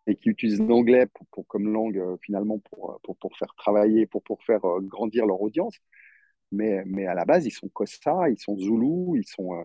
et 0.07 0.15
qui 0.15 0.31
utilisent 0.31 0.63
l'anglais 0.63 1.07
pour, 1.07 1.47
comme 1.47 1.71
langue 1.71 1.99
euh, 1.99 2.17
finalement 2.23 2.59
pour, 2.59 3.01
faire 3.37 3.55
travailler, 3.57 4.07
pour, 4.07 4.23
faire 4.45 4.61
grandir 4.83 5.27
leur 5.27 5.43
audience. 5.43 5.77
Mais, 6.53 7.07
à 7.07 7.15
la 7.15 7.25
base, 7.25 7.47
ils 7.47 7.53
sont 7.53 7.69
Kossa, 7.69 8.29
ils 8.29 8.39
sont 8.39 8.57
Zoulou, 8.57 9.15
ils 9.17 9.27
sont 9.27 9.65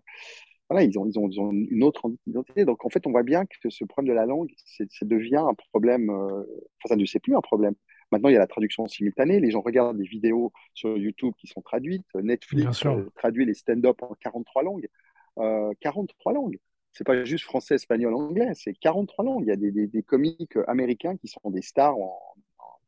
voilà, 0.69 0.83
ils 0.83 0.97
ont, 0.97 1.05
ils, 1.05 1.19
ont, 1.19 1.29
ils 1.29 1.39
ont, 1.39 1.51
une 1.51 1.83
autre 1.83 2.09
identité. 2.25 2.65
Donc, 2.65 2.85
en 2.85 2.89
fait, 2.89 3.05
on 3.05 3.11
voit 3.11 3.23
bien 3.23 3.45
que 3.45 3.69
ce 3.69 3.85
problème 3.85 4.09
de 4.09 4.15
la 4.15 4.25
langue, 4.25 4.51
ça 4.65 5.05
devient 5.05 5.37
un 5.47 5.53
problème, 5.53 6.09
euh, 6.09 6.43
enfin, 6.83 6.89
ça 6.89 6.95
ne 6.95 7.05
c'est 7.05 7.19
plus 7.19 7.35
un 7.35 7.41
problème. 7.41 7.75
Maintenant, 8.11 8.29
il 8.29 8.33
y 8.33 8.35
a 8.35 8.39
la 8.39 8.47
traduction 8.47 8.87
simultanée. 8.87 9.39
Les 9.39 9.51
gens 9.51 9.61
regardent 9.61 9.97
des 9.97 10.07
vidéos 10.07 10.51
sur 10.73 10.97
YouTube 10.97 11.33
qui 11.37 11.47
sont 11.47 11.61
traduites. 11.61 12.05
Netflix 12.15 12.85
euh, 12.85 13.09
traduit 13.15 13.45
les 13.45 13.53
stand-up 13.53 14.01
en 14.01 14.15
43 14.19 14.63
langues. 14.63 14.87
Euh, 15.37 15.71
43 15.81 16.33
langues. 16.33 16.59
C'est 16.91 17.03
pas 17.03 17.23
juste 17.25 17.43
français, 17.43 17.75
espagnol, 17.75 18.13
anglais. 18.13 18.51
C'est 18.55 18.73
43 18.73 19.25
langues. 19.25 19.43
Il 19.43 19.49
y 19.49 19.51
a 19.51 19.55
des, 19.55 19.71
des, 19.71 19.87
des, 19.87 20.01
comiques 20.01 20.57
américains 20.67 21.17
qui 21.17 21.27
sont 21.27 21.49
des 21.49 21.61
stars 21.61 21.97
en, 21.97 22.17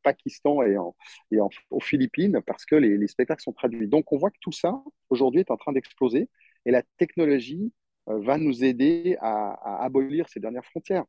Pakistan 0.03 0.61
et, 0.61 0.77
en, 0.77 0.95
et 1.31 1.41
en, 1.41 1.49
aux 1.69 1.81
Philippines 1.81 2.39
parce 2.45 2.65
que 2.65 2.75
les, 2.75 2.97
les 2.97 3.07
spectacles 3.07 3.41
sont 3.41 3.51
traduits. 3.51 3.87
Donc, 3.87 4.11
on 4.13 4.17
voit 4.17 4.31
que 4.31 4.39
tout 4.39 4.53
ça, 4.53 4.81
aujourd'hui, 5.09 5.41
est 5.41 5.51
en 5.51 5.57
train 5.57 5.73
d'exploser. 5.73 6.29
Et 6.67 6.71
la 6.71 6.83
technologie 6.97 7.71
euh, 8.09 8.19
va 8.19 8.37
nous 8.37 8.65
aider 8.65 9.17
à, 9.21 9.83
abolir 9.85 10.27
ces 10.27 10.41
dernières 10.41 10.65
frontières. 10.65 11.05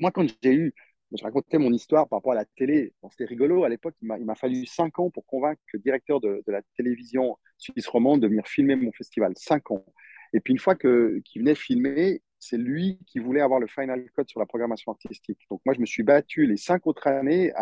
Moi, 0.00 0.10
quand 0.10 0.26
j'ai 0.42 0.52
eu, 0.52 0.74
je 1.16 1.22
racontais 1.22 1.58
mon 1.58 1.72
histoire 1.72 2.08
par 2.08 2.18
rapport 2.18 2.32
à 2.32 2.34
la 2.34 2.44
télé, 2.44 2.92
c'était 3.10 3.24
rigolo, 3.24 3.62
à 3.62 3.68
l'époque, 3.68 3.94
il 4.02 4.24
m'a 4.24 4.34
fallu 4.34 4.66
cinq 4.66 4.98
ans 4.98 5.08
pour 5.10 5.24
convaincre 5.26 5.60
le 5.72 5.78
directeur 5.78 6.20
de, 6.20 6.42
la 6.48 6.62
télévision 6.76 7.38
suisse 7.56 7.86
romande 7.86 8.20
de 8.20 8.26
venir 8.26 8.46
filmer 8.48 8.74
mon 8.74 8.90
festival. 8.90 9.32
Cinq 9.36 9.70
ans. 9.70 9.84
Et 10.32 10.40
puis 10.40 10.52
une 10.52 10.58
fois 10.58 10.74
qu'il 10.74 11.22
venait 11.36 11.54
filmer, 11.54 12.20
c'est 12.40 12.58
lui 12.58 12.98
qui 13.06 13.20
voulait 13.20 13.42
avoir 13.42 13.60
le 13.60 13.68
final 13.68 14.04
cut 14.16 14.24
sur 14.26 14.40
la 14.40 14.46
programmation 14.46 14.90
artistique. 14.90 15.38
Donc 15.50 15.60
moi, 15.64 15.74
je 15.74 15.80
me 15.80 15.86
suis 15.86 16.02
battu 16.02 16.46
les 16.46 16.56
cinq 16.56 16.88
autres 16.88 17.06
années 17.06 17.52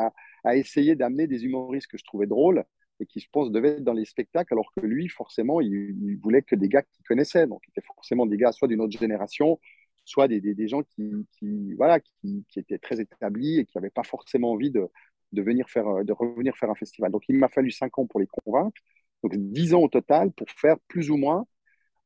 à 0.44 0.56
essayer 0.56 0.94
d'amener 0.94 1.26
des 1.26 1.44
humoristes 1.44 1.88
que 1.88 1.98
je 1.98 2.04
trouvais 2.04 2.26
drôles 2.26 2.64
et 3.00 3.06
qui, 3.06 3.20
je 3.20 3.28
pense, 3.30 3.50
devait 3.50 3.70
être 3.70 3.84
dans 3.84 3.92
les 3.92 4.04
spectacles, 4.04 4.54
alors 4.54 4.72
que 4.74 4.84
lui, 4.84 5.08
forcément, 5.08 5.60
il, 5.60 6.18
voulait 6.22 6.42
que 6.42 6.54
des 6.56 6.68
gars 6.68 6.82
qu'il 6.82 7.04
connaissait. 7.04 7.46
Donc, 7.46 7.62
il 7.66 7.70
était 7.70 7.86
forcément 7.86 8.26
des 8.26 8.36
gars 8.36 8.52
soit 8.52 8.68
d'une 8.68 8.80
autre 8.80 8.98
génération, 8.98 9.58
soit 10.04 10.28
des, 10.28 10.68
gens 10.68 10.82
qui, 10.82 11.74
voilà, 11.74 12.00
qui, 12.00 12.44
étaient 12.56 12.78
très 12.78 13.00
établis 13.00 13.60
et 13.60 13.64
qui 13.66 13.76
n'avaient 13.76 13.90
pas 13.90 14.04
forcément 14.04 14.52
envie 14.52 14.70
de, 14.70 14.88
de, 15.32 15.42
venir 15.42 15.68
faire, 15.68 16.04
de 16.04 16.12
revenir 16.12 16.56
faire 16.56 16.70
un 16.70 16.74
festival. 16.74 17.12
Donc, 17.12 17.24
il 17.28 17.36
m'a 17.36 17.48
fallu 17.48 17.70
cinq 17.70 17.98
ans 17.98 18.06
pour 18.06 18.20
les 18.20 18.26
convaincre, 18.26 18.80
donc 19.22 19.34
dix 19.36 19.74
ans 19.74 19.82
au 19.82 19.88
total 19.88 20.32
pour 20.32 20.48
faire 20.50 20.76
plus 20.88 21.10
ou 21.10 21.16
moins 21.16 21.46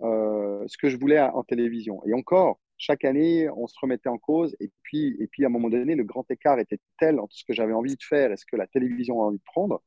euh, 0.03 0.65
ce 0.67 0.77
que 0.79 0.89
je 0.89 0.97
voulais 0.97 1.21
en 1.21 1.45
télévision. 1.45 2.03
Et 2.07 2.15
encore, 2.15 2.59
chaque 2.77 3.05
année, 3.05 3.49
on 3.57 3.69
se 3.69 3.79
remettait 3.81 4.09
en 4.09 4.19
cause. 4.19 4.57
Et 4.59 4.71
puis, 4.83 5.17
et 5.21 5.29
puis, 5.29 5.45
à 5.45 5.47
un 5.47 5.51
moment 5.51 5.71
donné, 5.71 5.95
le 5.95 6.05
grand 6.05 6.29
écart 6.31 6.59
était 6.59 6.81
tel 6.99 7.21
entre 7.21 7.35
ce 7.35 7.45
que 7.45 7.53
j'avais 7.53 7.73
envie 7.73 7.97
de 7.97 8.03
faire 8.03 8.33
et 8.33 8.37
ce 8.37 8.45
que 8.45 8.57
la 8.57 8.67
télévision 8.67 9.23
a 9.23 9.27
envie 9.27 9.39
de 9.39 9.45
prendre 9.45 9.81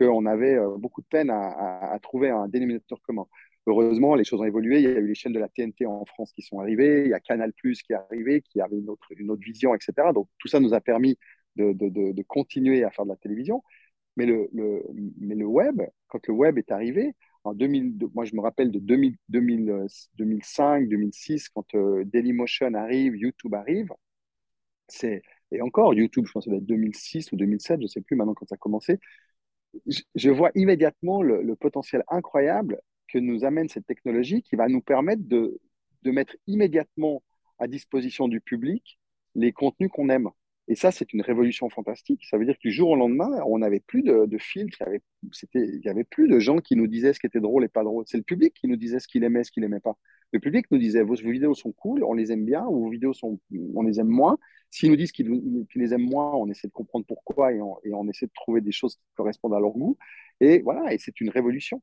qu'on 0.00 0.26
avait 0.26 0.56
euh, 0.56 0.76
beaucoup 0.78 1.02
de 1.02 1.06
peine 1.06 1.30
à, 1.30 1.98
trouver 2.02 2.30
un 2.30 2.48
dénominateur 2.48 3.00
commun. 3.02 3.26
Heureusement, 3.66 4.14
les 4.14 4.24
choses 4.24 4.40
ont 4.40 4.44
évolué. 4.44 4.78
Il 4.78 4.84
y 4.84 4.86
a 4.86 4.98
eu 4.98 5.06
les 5.06 5.14
chaînes 5.14 5.32
de 5.32 5.38
la 5.38 5.48
TNT 5.48 5.86
en 5.86 6.04
France 6.06 6.32
qui 6.32 6.42
sont 6.42 6.60
arrivées. 6.60 7.04
Il 7.04 7.10
y 7.10 7.14
a 7.14 7.20
Canal 7.20 7.52
Plus 7.52 7.82
qui 7.82 7.92
est 7.92 7.96
arrivé, 7.96 8.40
qui 8.42 8.60
avait 8.60 8.78
une 8.78 8.88
autre, 8.88 9.06
vision, 9.40 9.74
etc. 9.74 9.92
Donc, 10.14 10.28
tout 10.38 10.48
ça 10.48 10.60
nous 10.60 10.74
a 10.74 10.80
permis 10.80 11.18
de, 11.56 12.22
continuer 12.22 12.84
à 12.84 12.90
faire 12.90 13.04
de 13.04 13.10
la 13.10 13.16
télévision. 13.16 13.62
Mais 14.16 14.26
le, 14.26 15.44
web, 15.44 15.82
quand 16.08 16.26
le 16.26 16.34
web 16.34 16.58
est 16.58 16.72
arrivé, 16.72 17.14
en 17.44 17.54
2000, 17.54 17.96
moi 18.14 18.24
je 18.26 18.34
me 18.34 18.40
rappelle 18.40 18.70
de 18.70 18.78
2000, 18.78 19.16
2005, 19.28 20.88
2006, 20.88 21.48
quand 21.50 21.74
euh, 21.74 22.04
Dailymotion 22.04 22.74
arrive, 22.74 23.16
YouTube 23.16 23.54
arrive, 23.54 23.90
et 25.52 25.62
encore 25.62 25.94
YouTube, 25.94 26.26
je 26.26 26.32
pense 26.32 26.44
que 26.44 26.50
ça 26.50 26.50
doit 26.50 26.58
être 26.58 26.66
2006 26.66 27.32
ou 27.32 27.36
2007, 27.36 27.80
je 27.80 27.84
ne 27.84 27.88
sais 27.88 28.00
plus 28.00 28.16
maintenant 28.16 28.34
quand 28.34 28.46
ça 28.48 28.54
a 28.56 28.58
commencé 28.58 28.98
je 30.14 30.30
vois 30.30 30.50
immédiatement 30.54 31.22
le, 31.22 31.54
potentiel 31.56 32.02
incroyable 32.08 32.80
que 33.08 33.18
nous 33.18 33.44
amène 33.44 33.68
cette 33.68 33.86
technologie 33.86 34.42
qui 34.42 34.56
va 34.56 34.68
nous 34.68 34.80
permettre 34.80 35.22
de, 35.26 35.60
mettre 36.04 36.36
immédiatement 36.46 37.22
à 37.58 37.66
disposition 37.66 38.28
du 38.28 38.40
public 38.40 38.98
les 39.34 39.52
contenus 39.52 39.90
qu'on 39.92 40.08
aime. 40.08 40.28
Et 40.68 40.76
ça, 40.76 40.92
c'est 40.92 41.12
une 41.12 41.22
révolution 41.22 41.68
fantastique. 41.68 42.24
Ça 42.26 42.38
veut 42.38 42.44
dire 42.44 42.54
que 42.54 42.68
du 42.68 42.70
jour 42.70 42.90
au 42.90 42.96
lendemain, 42.96 43.42
on 43.46 43.58
n'avait 43.58 43.80
plus 43.80 44.02
de, 44.02 44.26
de 44.26 44.38
filtres, 44.38 44.78
il 45.54 45.80
n'y 45.84 45.88
avait, 45.88 46.04
plus 46.04 46.28
de 46.28 46.38
gens 46.38 46.58
qui 46.58 46.76
nous 46.76 46.86
disaient 46.86 47.12
ce 47.12 47.18
qui 47.18 47.26
était 47.26 47.40
drôle 47.40 47.64
et 47.64 47.68
pas 47.68 47.82
drôle. 47.82 48.04
C'est 48.06 48.16
le 48.16 48.22
public 48.22 48.54
qui 48.54 48.68
nous 48.68 48.76
disait 48.76 49.00
ce 49.00 49.08
qu'il 49.08 49.24
aimait, 49.24 49.42
ce 49.42 49.50
qu'il 49.50 49.62
n'aimait 49.62 49.80
pas. 49.80 49.96
Le 50.32 50.38
public 50.38 50.66
nous 50.70 50.78
disait 50.78 51.02
vos 51.02 51.14
vidéos 51.14 51.54
sont 51.54 51.72
cool, 51.72 52.04
on 52.04 52.12
les 52.12 52.32
aime 52.32 52.44
bien, 52.44 52.64
ou 52.66 52.84
vos 52.84 52.90
vidéos 52.90 53.12
sont, 53.12 53.40
on 53.74 53.82
les 53.82 53.98
aime 53.98 54.08
moins. 54.08 54.38
S'ils 54.70 54.90
nous 54.90 54.96
disent 54.96 55.12
qu'ils 55.12 55.66
les 55.74 55.94
aiment 55.94 56.08
moins, 56.08 56.32
on 56.34 56.48
essaie 56.48 56.68
de 56.68 56.72
comprendre 56.72 57.04
pourquoi 57.06 57.52
et 57.52 57.60
on, 57.60 58.08
essaie 58.08 58.26
de 58.26 58.32
trouver 58.32 58.60
des 58.60 58.72
choses 58.72 58.94
qui 58.94 59.02
correspondent 59.16 59.54
à 59.54 59.60
leur 59.60 59.72
goût. 59.72 59.98
Et 60.40 60.60
voilà, 60.60 60.92
et 60.94 60.98
c'est 60.98 61.20
une 61.20 61.30
révolution. 61.30 61.82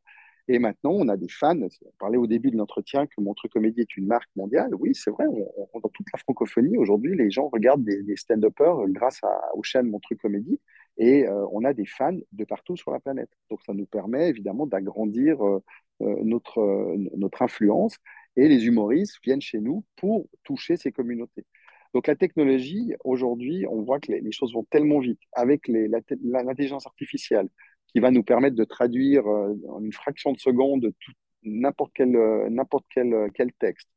Et 0.50 0.60
maintenant, 0.60 0.92
on 0.94 1.10
a 1.10 1.18
des 1.18 1.28
fans. 1.28 1.60
On 1.60 1.92
parlait 2.00 2.18
au 2.18 2.26
début 2.26 2.52
de 2.52 2.56
l'entretien 2.56 3.06
que 3.06 3.20
Montreux 3.20 3.50
Comédie 3.50 3.82
est 3.82 3.98
une 3.98 4.08
marque 4.08 4.30
mondiale. 4.38 4.74
Oui, 4.76 4.96
c'est 4.96 5.12
vrai. 5.12 5.26
Dans 5.26 5.90
toute 5.90 6.08
la 6.14 6.20
francophonie, 6.20 6.78
aujourd'hui, 6.78 7.18
les 7.18 7.30
gens 7.30 7.50
regardent 7.50 7.84
des, 7.84 8.16
stand-uppers 8.16 8.88
grâce 8.88 9.20
aux 9.56 9.64
chaînes 9.64 9.90
Montreux 9.90 10.16
Comédie. 10.16 10.62
Et 10.98 11.28
euh, 11.28 11.46
on 11.52 11.66
a 11.66 11.74
des 11.74 11.86
fans 11.86 12.18
de 12.32 12.46
partout 12.46 12.78
sur 12.78 12.92
la 12.92 13.02
planète. 13.02 13.30
Donc, 13.50 13.60
ça 13.66 13.74
nous 13.74 13.86
permet 13.86 14.30
évidemment 14.30 14.66
d'agrandir 14.66 15.46
euh, 15.46 15.62
euh, 16.02 16.16
notre 16.24 17.42
influence 17.42 17.98
et 18.38 18.48
les 18.48 18.68
humoristes 18.68 19.18
viennent 19.24 19.42
chez 19.42 19.60
nous 19.60 19.84
pour 19.98 20.30
toucher 20.44 20.78
ces 20.78 20.92
communautés. 20.92 21.44
Donc 21.94 22.08
la 22.08 22.16
technologie, 22.16 22.94
aujourd'hui, 23.04 23.66
on 23.68 23.82
voit 23.82 24.00
que 24.00 24.12
les, 24.12 24.32
choses 24.32 24.54
vont 24.54 24.64
tellement 24.66 25.00
vite 25.00 25.20
avec 25.34 25.68
l'intelligence 25.68 26.86
artificielle 26.86 27.50
qui 27.88 28.00
va 28.00 28.12
nous 28.12 28.24
permettre 28.24 28.56
de 28.56 28.64
traduire 28.64 29.26
euh, 29.28 29.56
en 29.70 29.84
une 29.84 29.94
fraction 29.94 30.32
de 30.32 30.38
seconde 30.38 30.94
n'importe 31.44 31.92
quel, 31.96 32.16
euh, 32.16 32.50
n'importe 32.50 32.86
quel, 32.94 33.14
euh, 33.14 33.30
quel 33.34 33.52
texte. 33.54 33.90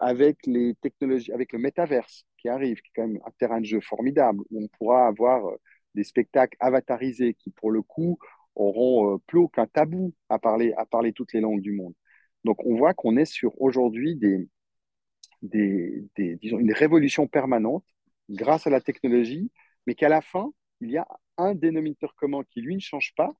avec 0.00 0.38
les 0.46 0.74
technologies, 0.82 1.32
avec 1.32 1.52
le 1.52 1.58
métaverse 1.58 2.26
qui 2.38 2.48
arrive, 2.48 2.80
qui 2.82 2.88
est 2.88 2.92
quand 2.96 3.08
même 3.08 3.20
un 3.24 3.30
terrain 3.38 3.60
de 3.60 3.64
jeu 3.66 3.80
formidable, 3.80 4.40
où 4.50 4.62
on 4.64 4.68
pourra 4.68 5.06
avoir 5.06 5.42
des 5.94 6.04
spectacles 6.04 6.56
avatarisés 6.60 7.34
qui, 7.34 7.50
pour 7.50 7.70
le 7.70 7.82
coup, 7.82 8.18
auront 8.54 9.18
plus 9.26 9.38
aucun 9.38 9.66
tabou 9.66 10.12
à 10.28 10.38
parler, 10.38 10.74
à 10.76 10.84
parler 10.84 11.12
toutes 11.14 11.32
les 11.32 11.40
langues 11.40 11.62
du 11.62 11.72
monde. 11.72 11.94
Donc, 12.44 12.64
on 12.64 12.76
voit 12.76 12.94
qu'on 12.94 13.16
est 13.16 13.24
sur 13.24 13.60
aujourd'hui 13.60 14.16
des, 14.16 14.48
des, 15.42 16.36
disons, 16.36 16.58
une 16.58 16.72
révolution 16.72 17.26
permanente 17.26 17.84
grâce 18.28 18.66
à 18.66 18.70
la 18.70 18.80
technologie, 18.80 19.50
mais 19.86 19.94
qu'à 19.94 20.08
la 20.08 20.20
fin, 20.20 20.52
il 20.80 20.90
y 20.90 20.98
a 20.98 21.06
un 21.38 21.54
dénominateur 21.54 22.14
commun 22.14 22.42
qui, 22.50 22.60
lui, 22.60 22.74
ne 22.74 22.80
change 22.80 23.12
pas, 23.16 23.30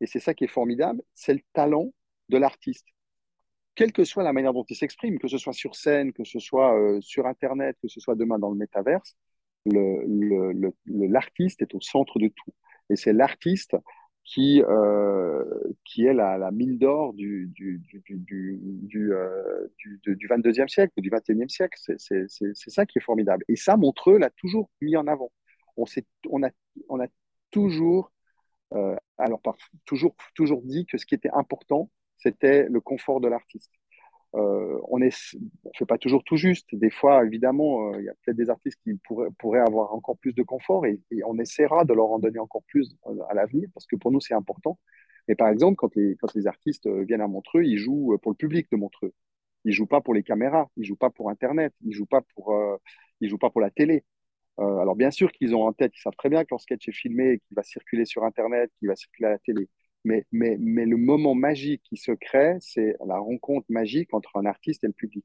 et 0.00 0.06
c'est 0.06 0.20
ça 0.20 0.34
qui 0.34 0.44
est 0.44 0.48
formidable, 0.48 1.02
c'est 1.14 1.34
le 1.34 1.40
talent 1.52 1.92
de 2.28 2.38
l'artiste. 2.38 2.86
Quelle 3.74 3.92
que 3.92 4.04
soit 4.04 4.22
la 4.22 4.32
manière 4.32 4.52
dont 4.52 4.64
il 4.68 4.76
s'exprime, 4.76 5.18
que 5.18 5.28
ce 5.28 5.38
soit 5.38 5.52
sur 5.52 5.74
scène, 5.76 6.12
que 6.12 6.24
ce 6.24 6.38
soit 6.38 6.78
euh, 6.78 7.00
sur 7.00 7.26
Internet, 7.26 7.76
que 7.80 7.88
ce 7.88 8.00
soit 8.00 8.14
demain 8.14 8.38
dans 8.38 8.50
le 8.50 8.56
métaverse, 8.56 9.16
l'artiste 9.64 11.60
le, 11.60 11.64
est 11.64 11.74
au 11.74 11.80
centre 11.80 12.18
de 12.18 12.28
tout. 12.28 12.52
Et 12.90 12.96
c'est 12.96 13.12
l'artiste 13.12 13.76
qui, 14.24 14.62
euh, 14.62 15.44
qui 15.84 16.06
est 16.06 16.14
la, 16.14 16.50
mine 16.52 16.78
d'or 16.78 17.12
du, 17.12 17.50
du, 17.54 17.78
du, 17.78 18.02
du, 18.06 18.58
du, 18.62 19.12
euh, 19.12 19.66
du, 19.78 20.00
du 20.04 20.28
22e 20.28 20.68
siècle 20.68 20.92
ou 20.96 21.00
du 21.00 21.10
21e 21.10 21.48
siècle. 21.48 21.78
C'est 21.98 22.70
ça 22.70 22.86
qui 22.86 22.98
est 22.98 23.02
formidable. 23.02 23.44
Et 23.48 23.56
ça, 23.56 23.76
Montreux 23.76 24.18
l'a 24.18 24.30
toujours 24.30 24.70
mis 24.80 24.96
en 24.96 25.06
avant. 25.06 25.32
On, 25.76 25.84
on, 26.30 26.42
a, 26.44 26.50
on 26.88 27.00
a 27.00 27.06
toujours, 27.50 28.12
euh, 28.74 28.96
alors, 29.18 29.40
toujours, 29.86 30.14
toujours 30.34 30.62
dit 30.62 30.86
que 30.86 30.98
ce 30.98 31.06
qui 31.06 31.14
était 31.14 31.30
important, 31.32 31.90
c'était 32.16 32.68
le 32.68 32.80
confort 32.80 33.20
de 33.20 33.28
l'artiste. 33.28 33.72
Euh, 34.34 34.78
on 34.88 34.98
ne 34.98 35.10
fait 35.10 35.86
pas 35.86 35.98
toujours 35.98 36.24
tout 36.24 36.36
juste. 36.36 36.74
Des 36.74 36.90
fois, 36.90 37.24
évidemment, 37.24 37.92
euh, 37.92 38.00
il 38.00 38.04
y 38.04 38.08
a 38.08 38.14
peut-être 38.22 38.36
des 38.36 38.48
artistes 38.50 38.78
qui 38.82 38.94
pourraient, 39.38 39.60
avoir 39.60 39.92
encore 39.94 40.16
plus 40.18 40.32
de 40.32 40.42
confort 40.42 40.86
et, 40.86 41.00
on 41.26 41.38
essaiera 41.38 41.84
de 41.84 41.92
leur 41.92 42.10
en 42.10 42.18
donner 42.18 42.38
encore 42.38 42.62
plus 42.64 42.96
euh, 43.06 43.14
à 43.28 43.34
l'avenir 43.34 43.68
parce 43.74 43.86
que 43.86 43.96
pour 43.96 44.10
nous, 44.10 44.20
c'est 44.20 44.34
important. 44.34 44.78
Mais 45.28 45.34
par 45.34 45.48
exemple, 45.48 45.76
quand 45.76 45.94
les, 45.96 46.16
quand 46.16 46.34
les 46.34 46.46
artistes 46.46 46.88
viennent 46.88 47.20
à 47.20 47.28
Montreux, 47.28 47.64
ils 47.64 47.78
jouent 47.78 48.18
pour 48.22 48.32
le 48.32 48.36
public 48.36 48.68
de 48.72 48.76
Montreux. 48.76 49.12
Ils 49.64 49.72
jouent 49.72 49.86
pas 49.86 50.00
pour 50.00 50.14
les 50.14 50.22
caméras, 50.24 50.68
ils 50.76 50.84
jouent 50.84 50.96
pas 50.96 51.10
pour 51.10 51.30
Internet, 51.30 51.72
ils 51.84 51.92
jouent 51.92 52.06
pas 52.06 52.22
pour, 52.34 52.54
jouent 53.20 53.38
pas 53.38 53.50
pour 53.50 53.60
la 53.60 53.70
télé. 53.70 54.04
alors 54.58 54.96
bien 54.96 55.10
sûr 55.12 55.30
qu'ils 55.32 55.54
ont 55.54 55.64
en 55.64 55.72
tête, 55.72 55.92
ils 55.96 56.00
savent 56.00 56.16
très 56.18 56.28
bien 56.28 56.42
que 56.44 56.48
leur 56.50 56.60
sketch 56.60 56.88
est 56.88 56.92
filmé, 56.92 57.38
qu'il 57.46 57.54
va 57.56 57.62
circuler 57.62 58.04
sur 58.04 58.24
Internet, 58.24 58.70
qu'il 58.78 58.88
va 58.88 58.96
circuler 58.96 59.28
à 59.28 59.30
la 59.32 59.38
télé. 59.38 59.68
Mais, 60.04 60.26
mais, 60.32 60.56
mais 60.58 60.84
le 60.84 60.96
moment 60.96 61.34
magique 61.34 61.82
qui 61.84 61.96
se 61.96 62.12
crée, 62.12 62.56
c'est 62.60 62.96
la 63.06 63.18
rencontre 63.18 63.66
magique 63.68 64.12
entre 64.12 64.36
un 64.36 64.46
artiste 64.46 64.82
et 64.84 64.88
le 64.88 64.92
public. 64.92 65.24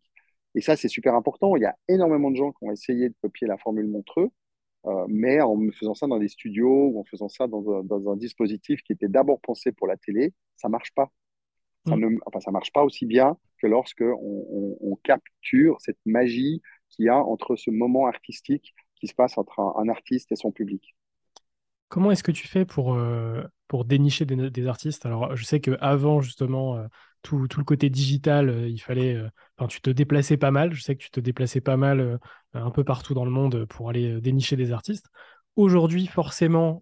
Et 0.55 0.61
ça, 0.61 0.75
c'est 0.75 0.87
super 0.87 1.15
important. 1.15 1.55
Il 1.55 1.61
y 1.61 1.65
a 1.65 1.75
énormément 1.87 2.31
de 2.31 2.35
gens 2.35 2.51
qui 2.51 2.63
ont 2.63 2.71
essayé 2.71 3.09
de 3.09 3.15
copier 3.21 3.47
la 3.47 3.57
formule 3.57 3.87
Montreux, 3.87 4.29
euh, 4.85 5.05
mais 5.09 5.41
en 5.41 5.57
faisant 5.71 5.93
ça 5.93 6.07
dans 6.07 6.19
des 6.19 6.27
studios 6.27 6.87
ou 6.87 6.99
en 6.99 7.03
faisant 7.03 7.29
ça 7.29 7.47
dans 7.47 7.69
un, 7.71 7.83
dans 7.83 8.11
un 8.11 8.15
dispositif 8.15 8.81
qui 8.83 8.93
était 8.93 9.07
d'abord 9.07 9.39
pensé 9.41 9.71
pour 9.71 9.87
la 9.87 9.97
télé, 9.97 10.33
ça 10.55 10.69
marche 10.69 10.93
pas. 10.93 11.11
Ça 11.87 11.95
mm. 11.95 11.99
ne 11.99 12.17
enfin, 12.25 12.39
ça 12.39 12.51
marche 12.51 12.71
pas 12.71 12.83
aussi 12.83 13.05
bien 13.05 13.37
que 13.59 13.67
lorsque 13.67 14.01
on, 14.01 14.77
on, 14.79 14.95
capture 14.97 15.77
cette 15.79 15.99
magie 16.05 16.61
qu'il 16.89 17.05
y 17.05 17.09
a 17.09 17.17
entre 17.17 17.55
ce 17.55 17.71
moment 17.71 18.05
artistique 18.05 18.73
qui 18.95 19.07
se 19.07 19.15
passe 19.15 19.37
entre 19.37 19.59
un 19.59 19.89
artiste 19.89 20.31
et 20.31 20.35
son 20.35 20.51
public. 20.51 20.95
Comment 21.89 22.11
est-ce 22.11 22.23
que 22.23 22.31
tu 22.31 22.47
fais 22.47 22.65
pour, 22.65 22.93
euh, 22.93 23.43
pour 23.67 23.85
dénicher 23.85 24.25
des, 24.25 24.67
artistes 24.67 25.05
Alors, 25.05 25.35
je 25.35 25.43
sais 25.43 25.59
qu'avant, 25.59 26.21
justement, 26.21 26.77
euh, 26.77 26.87
tout, 27.21 27.39
le 27.39 27.63
côté 27.63 27.89
digital, 27.89 28.49
euh, 28.49 28.67
il 28.67 28.79
fallait. 28.79 29.21
Enfin, 29.57 29.67
tu 29.67 29.81
te 29.81 29.89
déplaçais 29.89 30.37
pas 30.37 30.51
mal. 30.51 30.73
Je 30.73 30.81
sais 30.81 30.95
que 30.95 31.03
tu 31.03 31.11
te 31.11 31.19
déplaçais 31.19 31.61
pas 31.61 31.77
mal 31.77 32.19
un 32.53 32.71
peu 32.71 32.83
partout 32.83 33.13
dans 33.13 33.25
le 33.25 33.31
monde 33.31 33.65
pour 33.65 33.89
aller 33.89 34.21
dénicher 34.21 34.55
des 34.55 34.71
artistes. 34.71 35.07
Aujourd'hui, 35.55 36.05
forcément, 36.07 36.81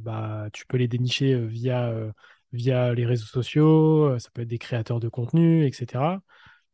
bah, 0.00 0.48
tu 0.52 0.66
peux 0.66 0.76
les 0.76 0.88
dénicher 0.88 1.38
via, 1.46 1.94
les 2.52 3.06
réseaux 3.06 3.26
sociaux, 3.26 4.18
ça 4.18 4.30
peut 4.34 4.42
être 4.42 4.48
des 4.48 4.58
créateurs 4.58 4.98
de 4.98 5.08
contenu, 5.08 5.64
etc. 5.64 6.20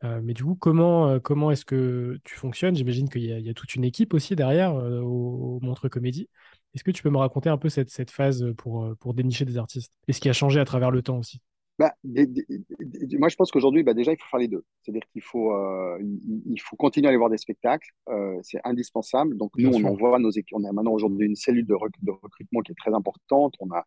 mais 0.02 0.32
du 0.32 0.44
coup, 0.44 0.54
comment, 0.54 1.20
comment 1.20 1.50
est-ce 1.50 1.66
que 1.66 2.18
tu 2.24 2.34
fonctionnes? 2.36 2.74
J'imagine 2.74 3.10
qu'il 3.10 3.24
y, 3.24 3.50
a 3.50 3.54
toute 3.54 3.74
une 3.74 3.84
équipe 3.84 4.14
aussi 4.14 4.34
derrière 4.34 4.74
au, 4.74 5.58
au 5.58 5.60
Montre 5.60 5.90
Comédie. 5.90 6.30
Est-ce 6.74 6.84
que 6.84 6.90
tu 6.90 7.02
peux 7.02 7.10
me 7.10 7.18
raconter 7.18 7.48
un 7.48 7.58
peu 7.58 7.68
cette, 7.68 7.90
cette 7.90 8.10
phase 8.10 8.52
pour, 8.56 8.84
euh, 8.84 8.94
pour 8.96 9.14
dénicher 9.14 9.44
des 9.44 9.58
artistes 9.58 9.92
et 10.06 10.12
ce 10.12 10.20
qui 10.20 10.28
a 10.28 10.32
changé 10.32 10.60
à 10.60 10.64
travers 10.64 10.90
le 10.90 11.02
temps 11.02 11.18
aussi? 11.18 11.40
Bah, 11.78 11.92
moi, 12.02 13.28
je 13.28 13.36
pense 13.36 13.52
qu'aujourd'hui, 13.52 13.84
bah, 13.84 13.94
déjà, 13.94 14.12
il 14.12 14.16
faut 14.16 14.26
faire 14.28 14.40
les 14.40 14.48
deux. 14.48 14.64
C'est-à-dire 14.82 15.04
qu'il 15.12 15.22
faut, 15.22 15.52
euh, 15.52 15.96
il, 16.00 16.60
faut 16.60 16.74
continuer 16.74 17.06
à 17.06 17.10
aller 17.10 17.18
voir 17.18 17.30
des 17.30 17.38
spectacles. 17.38 17.88
Euh, 18.08 18.36
c'est 18.42 18.58
indispensable. 18.64 19.36
Donc, 19.36 19.52
nous, 19.56 19.70
on 19.70 19.84
envoie 19.84 20.18
nos 20.18 20.30
équipes. 20.30 20.56
On 20.56 20.64
a 20.64 20.72
maintenant 20.72 20.92
aujourd'hui 20.92 21.26
une 21.26 21.36
cellule 21.36 21.66
de, 21.66 21.76
de, 22.02 22.10
recrutement 22.10 22.62
qui 22.62 22.72
est 22.72 22.74
très 22.74 22.92
importante. 22.92 23.54
On 23.60 23.70
a, 23.70 23.84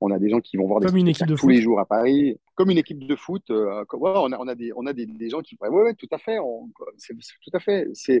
on 0.00 0.10
a 0.10 0.18
des 0.18 0.28
gens 0.28 0.40
qui 0.40 0.56
vont 0.56 0.66
voir 0.66 0.80
des 0.80 0.90
une 0.96 1.08
équipe 1.08 1.26
de 1.26 1.34
tous 1.34 1.48
les 1.48 1.60
jours 1.60 1.80
à 1.80 1.86
Paris, 1.86 2.38
comme 2.54 2.70
une 2.70 2.78
équipe 2.78 3.04
de 3.04 3.16
foot. 3.16 3.42
Euh, 3.50 3.84
on, 3.92 4.32
a, 4.32 4.38
on, 4.38 4.46
a, 4.46 4.54
des, 4.54 4.72
on 4.76 4.86
a 4.86 4.92
des, 4.92 5.06
des 5.06 5.28
gens 5.28 5.40
qui. 5.40 5.56
Ouais, 5.60 5.68
ouais, 5.68 5.94
tout 5.94 6.08
à 6.12 6.18
fait. 6.18 6.38
On, 6.38 6.68
tout 6.68 7.50
à 7.52 7.58
fait. 7.58 7.88
C'est, 7.94 8.20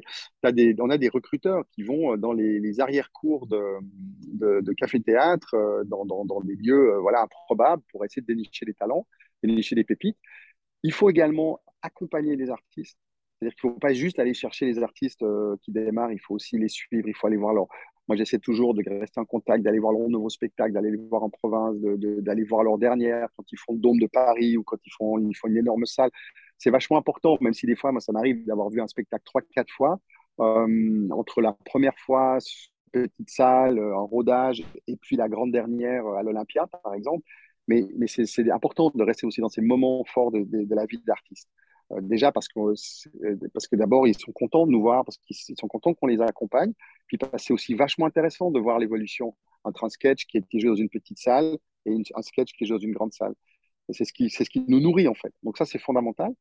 des, 0.52 0.74
on 0.80 0.90
a 0.90 0.98
des 0.98 1.08
recruteurs 1.08 1.64
qui 1.70 1.82
vont 1.84 2.16
dans 2.16 2.32
les, 2.32 2.58
les 2.58 2.80
arrière-cours 2.80 3.46
de, 3.46 3.62
de, 4.26 4.60
de 4.60 4.72
café-théâtre, 4.72 5.54
euh, 5.54 5.84
dans, 5.84 6.04
dans, 6.04 6.24
dans, 6.24 6.40
des 6.40 6.56
lieux 6.56 6.94
euh, 6.94 6.98
voilà, 6.98 7.22
improbables 7.22 7.82
pour 7.92 8.04
essayer 8.04 8.22
de 8.22 8.26
dénicher 8.26 8.64
les 8.66 8.74
talents, 8.74 9.06
dénicher 9.42 9.76
les 9.76 9.84
pépites. 9.84 10.18
Il 10.82 10.92
faut 10.92 11.10
également 11.10 11.60
accompagner 11.82 12.34
les 12.34 12.50
artistes. 12.50 12.98
C'est-à-dire 13.38 13.56
qu'il 13.56 13.70
ne 13.70 13.74
faut 13.74 13.78
pas 13.78 13.92
juste 13.92 14.18
aller 14.18 14.34
chercher 14.34 14.66
les 14.66 14.82
artistes 14.82 15.24
qui 15.62 15.70
démarrent, 15.70 16.10
il 16.10 16.18
faut 16.18 16.34
aussi 16.34 16.58
les 16.58 16.68
suivre, 16.68 17.06
il 17.06 17.14
faut 17.14 17.28
aller 17.28 17.36
voir 17.36 17.54
leur, 17.54 17.68
moi, 18.08 18.16
j'essaie 18.16 18.38
toujours 18.38 18.74
de 18.74 18.82
rester 19.00 19.20
en 19.20 19.24
contact, 19.26 19.62
d'aller 19.62 19.78
voir 19.78 19.92
leur 19.92 20.08
nouveau 20.08 20.30
spectacle, 20.30 20.72
d'aller 20.72 20.90
les 20.90 20.96
voir 20.96 21.22
en 21.22 21.30
province, 21.30 21.76
d'aller 21.78 22.44
voir 22.44 22.62
leur 22.64 22.78
dernière 22.78 23.28
quand 23.36 23.44
ils 23.52 23.58
font 23.58 23.74
le 23.74 23.78
Dôme 23.78 23.98
de 23.98 24.06
Paris 24.06 24.56
ou 24.56 24.64
quand 24.64 24.78
ils 24.84 24.90
font, 24.96 25.18
ils 25.18 25.34
font 25.34 25.48
une 25.48 25.58
énorme 25.58 25.84
salle. 25.86 26.10
C'est 26.56 26.70
vachement 26.70 26.96
important, 26.98 27.36
même 27.40 27.54
si 27.54 27.66
des 27.66 27.76
fois, 27.76 27.92
moi, 27.92 28.00
ça 28.00 28.12
m'arrive 28.12 28.44
d'avoir 28.46 28.70
vu 28.70 28.80
un 28.80 28.86
spectacle 28.88 29.24
trois, 29.24 29.42
quatre 29.54 29.70
fois. 29.72 30.00
Euh, 30.40 31.08
entre 31.10 31.40
la 31.42 31.52
première 31.52 31.98
fois, 31.98 32.38
petite 32.92 33.30
salle, 33.30 33.78
en 33.78 34.06
rodage, 34.06 34.64
et 34.86 34.96
puis 34.96 35.16
la 35.16 35.28
grande 35.28 35.52
dernière 35.52 36.06
à 36.06 36.22
l'Olympia, 36.22 36.66
par 36.66 36.94
exemple. 36.94 37.24
Mais, 37.66 37.86
mais 37.98 38.06
c'est 38.06 38.50
important 38.50 38.90
de 38.94 39.02
rester 39.04 39.26
aussi 39.26 39.42
dans 39.42 39.50
ces 39.50 39.60
moments 39.60 40.02
forts 40.04 40.32
de, 40.32 40.40
de, 40.40 40.64
de 40.64 40.74
la 40.74 40.86
vie 40.86 41.02
d'artiste. 41.06 41.48
Euh, 41.92 42.00
déjà 42.02 42.32
parce 42.32 42.48
que, 42.48 42.60
parce 43.52 43.66
que 43.66 43.76
d'abord, 43.76 44.06
ils 44.06 44.18
sont 44.18 44.32
contents 44.32 44.66
de 44.66 44.72
nous 44.72 44.80
voir, 44.80 45.04
parce 45.04 45.18
qu'ils 45.18 45.56
sont 45.56 45.68
contents 45.68 45.94
qu'on 45.94 46.06
les 46.06 46.20
accompagne. 46.20 46.72
Puis 47.06 47.18
c'est 47.38 47.52
aussi 47.52 47.74
vachement 47.74 48.06
intéressant 48.06 48.50
de 48.50 48.60
voir 48.60 48.78
l'évolution 48.78 49.34
entre 49.64 49.84
un 49.84 49.88
sketch 49.88 50.26
qui 50.26 50.38
est 50.38 50.58
joué 50.58 50.70
dans 50.70 50.76
une 50.76 50.90
petite 50.90 51.18
salle 51.18 51.56
et 51.86 51.94
un 52.14 52.22
sketch 52.22 52.52
qui 52.52 52.64
est 52.64 52.66
joué 52.66 52.76
dans 52.78 52.84
une 52.84 52.92
grande 52.92 53.12
salle. 53.12 53.34
C'est 53.90 54.04
ce, 54.04 54.12
qui, 54.12 54.28
ce 54.28 54.42
qui 54.44 54.64
nous 54.68 54.80
nourrit 54.80 55.08
en 55.08 55.14
fait. 55.14 55.32
Donc 55.42 55.56
ça, 55.56 55.64
c'est 55.64 55.78
fondamental. 55.78 56.34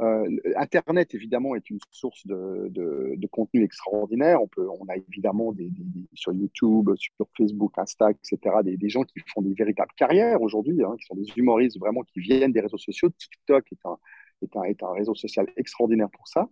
Euh, 0.00 0.28
Internet, 0.56 1.14
évidemment, 1.14 1.54
est 1.54 1.70
une 1.70 1.78
source 1.90 2.26
de, 2.26 2.68
de, 2.70 3.14
de, 3.16 3.26
contenu 3.28 3.62
extraordinaire. 3.62 4.42
On, 4.42 4.48
peut, 4.48 4.68
on 4.68 4.88
a 4.88 4.96
évidemment 4.96 5.52
des, 5.52 5.70
sur 6.14 6.32
YouTube, 6.32 6.90
sur 6.96 7.28
Facebook, 7.36 7.72
Insta, 7.78 8.10
etc., 8.10 8.56
des, 8.64 8.76
des, 8.76 8.88
gens 8.88 9.04
qui 9.04 9.20
font 9.32 9.42
des 9.42 9.54
véritables 9.54 9.92
carrières 9.96 10.42
aujourd'hui, 10.42 10.82
hein, 10.82 10.96
qui 10.98 11.04
sont 11.04 11.14
des 11.14 11.26
humoristes 11.36 11.78
vraiment 11.78 12.02
qui 12.02 12.18
viennent 12.20 12.52
des 12.52 12.60
réseaux 12.60 12.78
sociaux. 12.78 13.08
TikTok 13.10 13.70
est 13.70 13.86
un, 13.86 13.96
est 14.44 14.82
un, 14.82 14.92
réseau 14.92 15.14
social 15.14 15.46
extraordinaire 15.56 16.10
pour 16.10 16.28
ça. 16.28 16.48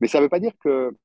Mais 0.00 0.08
ça 0.08 0.18
ne 0.18 0.24
veut 0.24 0.28
pas 0.28 0.40
dire 0.40 0.56
que 0.58 0.96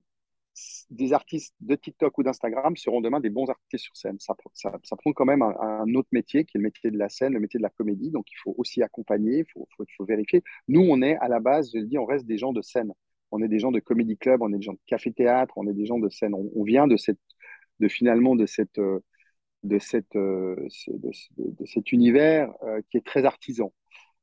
des 0.90 1.14
artistes 1.14 1.54
de 1.60 1.76
TikTok 1.76 2.18
ou 2.18 2.24
d'Instagram 2.24 2.76
seront 2.76 3.02
demain 3.02 3.20
des 3.20 3.30
bons 3.30 3.48
artistes 3.50 3.86
sur 3.86 3.96
scène. 3.96 4.18
Ça, 4.20 4.34
prend 4.34 5.14
quand 5.14 5.26
même 5.26 5.42
un, 5.42 5.94
autre 5.94 6.10
métier 6.12 6.46
qui 6.46 6.58
est 6.58 6.60
le 6.60 6.64
métier 6.64 6.92
de 6.92 6.98
la 6.98 7.10
scène, 7.10 7.34
le 7.34 7.40
métier 7.40 7.60
de 7.60 7.64
la 7.64 7.70
comédie. 7.70 8.12
Donc 8.12 8.26
il 8.32 8.38
faut 8.44 8.56
aussi 8.58 8.82
accompagner, 8.82 9.40
il 9.40 9.46
faut, 9.54 10.06
vérifier. 10.06 10.44
Nous, 10.68 10.82
on 10.82 11.02
est 11.02 11.16
à 11.18 11.28
la 11.28 11.40
base, 11.40 11.72
je 11.74 11.80
dis, 11.80 11.98
on 11.98 12.06
reste 12.06 12.26
des 12.26 12.38
gens 12.38 12.54
de 12.54 12.62
scène. 12.62 12.92
On 13.32 13.42
est 13.42 13.48
des 13.48 13.60
gens 13.60 13.72
de 13.72 13.80
comédie 13.80 14.18
club, 14.18 14.42
on 14.42 14.52
est 14.54 14.58
des 14.58 14.64
gens 14.64 14.74
de 14.74 14.80
café-théâtre, 14.88 15.54
on 15.58 15.68
est 15.68 15.74
des 15.74 15.86
gens 15.86 16.00
de 16.00 16.10
scène. 16.10 16.34
On, 16.34 16.64
vient 16.64 16.88
de, 16.88 16.98
cette, 16.98 17.20
de 17.80 17.88
finalement 17.88 18.36
de, 18.36 18.46
cette, 18.46 18.80
de, 19.64 19.80
cette, 19.80 20.14
de, 20.16 20.68
de, 21.38 21.66
cet 21.66 21.92
univers 21.92 22.54
euh, 22.64 22.82
qui 22.90 22.98
est 22.98 23.06
très 23.06 23.26
artisan. 23.26 23.74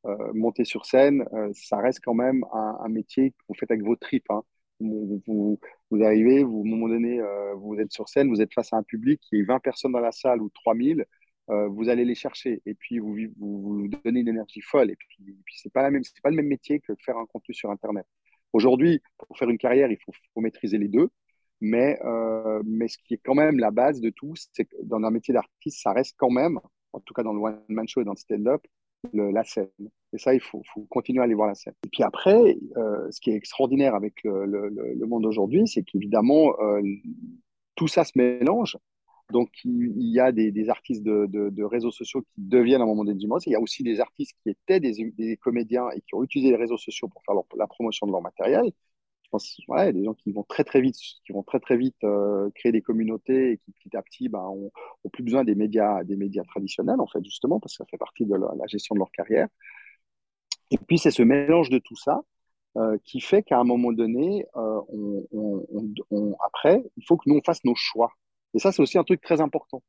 Euh, 0.06 0.32
monter 0.34 0.64
sur 0.64 0.84
scène, 0.84 1.24
euh, 1.32 1.50
ça 1.54 1.78
reste 1.78 2.00
quand 2.04 2.12
même 2.12 2.44
un, 2.52 2.88
métier 2.88 3.30
que 3.30 3.36
vous 3.48 3.54
faites 3.54 3.70
avec 3.70 3.82
vos 3.82 3.96
tripes. 3.96 4.30
Hein. 4.30 4.42
Vous, 4.80 5.58
arrivez, 6.02 6.42
vous, 6.44 6.62
à 6.62 6.66
un 6.66 6.70
moment 6.70 6.88
donné, 6.88 7.20
euh, 7.20 7.54
vous 7.54 7.76
êtes 7.76 7.90
sur 7.90 8.08
scène, 8.08 8.28
vous 8.28 8.42
êtes 8.42 8.52
face 8.52 8.72
à 8.74 8.76
un 8.76 8.82
public 8.82 9.20
qui 9.22 9.36
est 9.36 9.42
20 9.42 9.60
personnes 9.60 9.92
dans 9.92 10.00
la 10.00 10.12
salle 10.12 10.42
ou 10.42 10.50
3000, 10.50 11.04
vous 11.48 11.88
allez 11.90 12.06
les 12.06 12.14
chercher 12.14 12.62
et 12.64 12.74
puis 12.74 12.98
vous, 12.98 13.16
vous, 13.38 13.88
donnez 14.04 14.20
une 14.20 14.28
énergie 14.28 14.62
folle. 14.62 14.90
Et 14.90 14.96
puis, 14.96 15.18
c'est 15.56 15.72
pas 15.72 15.82
pas 15.82 16.30
le 16.30 16.36
même 16.36 16.46
métier 16.46 16.80
que 16.80 16.94
faire 17.04 17.18
un 17.18 17.26
contenu 17.26 17.54
sur 17.54 17.70
Internet. 17.70 18.06
Aujourd'hui, 18.52 19.02
pour 19.18 19.36
faire 19.38 19.50
une 19.50 19.58
carrière, 19.58 19.90
il 19.90 19.98
faut, 20.04 20.12
faut 20.32 20.40
maîtriser 20.40 20.78
les 20.78 20.88
deux. 20.88 21.10
Mais, 21.60 21.98
mais 22.64 22.88
ce 22.88 22.98
qui 22.98 23.14
est 23.14 23.20
quand 23.24 23.34
même 23.34 23.58
la 23.58 23.70
base 23.70 24.00
de 24.00 24.10
tout, 24.10 24.34
c'est 24.36 24.64
que 24.64 24.76
dans 24.82 25.02
un 25.02 25.10
métier 25.10 25.34
d'artiste, 25.34 25.82
ça 25.82 25.92
reste 25.92 26.14
quand 26.18 26.30
même, 26.30 26.58
en 26.92 27.00
tout 27.00 27.14
cas 27.14 27.22
dans 27.22 27.32
le 27.32 27.40
one-man 27.40 27.88
show 27.88 28.00
et 28.00 28.04
dans 28.04 28.12
le 28.12 28.18
stand-up, 28.18 28.62
la 29.12 29.44
scène. 29.44 29.68
Et 30.12 30.18
ça, 30.18 30.34
il 30.34 30.40
faut, 30.40 30.62
continuer 30.90 31.20
à 31.20 31.24
aller 31.24 31.34
voir 31.34 31.48
la 31.48 31.54
scène. 31.54 31.74
Et 31.84 31.88
puis 31.88 32.02
après, 32.02 32.56
euh, 32.76 33.10
ce 33.10 33.20
qui 33.20 33.30
est 33.30 33.34
extraordinaire 33.34 33.94
avec 33.94 34.14
le, 34.24 35.06
monde 35.06 35.26
aujourd'hui, 35.26 35.66
c'est 35.66 35.82
qu'évidemment, 35.82 36.54
euh, 36.60 36.80
tout 37.74 37.88
ça 37.88 38.04
se 38.04 38.12
mélange. 38.16 38.78
Donc, 39.32 39.48
il, 39.64 40.12
y 40.12 40.20
a 40.20 40.32
des, 40.32 40.68
artistes 40.68 41.02
de, 41.02 41.62
réseaux 41.64 41.90
sociaux 41.90 42.22
qui 42.22 42.28
deviennent 42.36 42.80
à 42.80 42.84
un 42.84 42.86
moment 42.86 43.04
donné 43.04 43.18
du 43.18 43.26
Il 43.46 43.52
y 43.52 43.54
a 43.54 43.60
aussi 43.60 43.82
des 43.82 44.00
artistes 44.00 44.36
qui 44.42 44.50
étaient 44.50 44.80
des, 44.80 45.36
comédiens 45.38 45.88
et 45.90 46.00
qui 46.02 46.14
ont 46.14 46.22
utilisé 46.22 46.50
les 46.50 46.56
réseaux 46.56 46.78
sociaux 46.78 47.08
pour 47.08 47.22
faire 47.24 47.34
la 47.56 47.66
promotion 47.66 48.06
de 48.06 48.12
leur 48.12 48.22
matériel 48.22 48.70
des 49.92 50.04
gens 50.04 50.14
qui 50.14 50.32
vont 50.32 50.44
très 50.44 50.64
très 50.64 50.80
vite, 50.80 50.96
qui 50.96 51.32
vont 51.32 51.42
très 51.42 51.60
très 51.60 51.76
vite 51.76 51.96
euh, 52.04 52.50
créer 52.54 52.72
des 52.72 52.82
communautés 52.82 53.52
et 53.52 53.58
qui 53.58 53.72
petit 53.72 53.96
à 53.96 54.02
petit 54.02 54.28
ben, 54.28 54.40
ont, 54.40 54.70
plus 55.12 55.22
besoin 55.22 55.44
des 55.44 55.54
médias, 55.54 56.04
des 56.04 56.16
médias 56.16 56.44
traditionnels 56.44 57.00
en 57.00 57.06
fait 57.06 57.24
justement 57.24 57.60
parce 57.60 57.74
que 57.74 57.84
ça 57.84 57.86
fait 57.90 57.98
partie 57.98 58.26
de 58.26 58.34
la, 58.34 58.66
gestion 58.66 58.94
de 58.94 59.00
leur 59.00 59.10
carrière. 59.10 59.48
Et 60.70 60.78
puis 60.78 60.98
c'est 60.98 61.10
ce 61.10 61.22
mélange 61.22 61.70
de 61.70 61.78
tout 61.78 61.96
ça 61.96 62.22
euh, 62.76 62.98
qui 63.04 63.20
fait 63.20 63.42
qu'à 63.42 63.58
un 63.58 63.64
moment 63.64 63.92
donné, 63.92 64.46
euh, 64.56 64.80
on, 64.90 66.36
après, 66.44 66.84
il 66.96 67.04
faut 67.06 67.16
que 67.16 67.28
nous 67.28 67.36
on 67.36 67.42
fasse 67.42 67.64
nos 67.64 67.74
choix. 67.74 68.12
Et 68.54 68.58
ça 68.58 68.72
c'est 68.72 68.82
aussi 68.82 68.98
un 68.98 69.04
truc 69.04 69.20
très 69.20 69.40
important. 69.40 69.82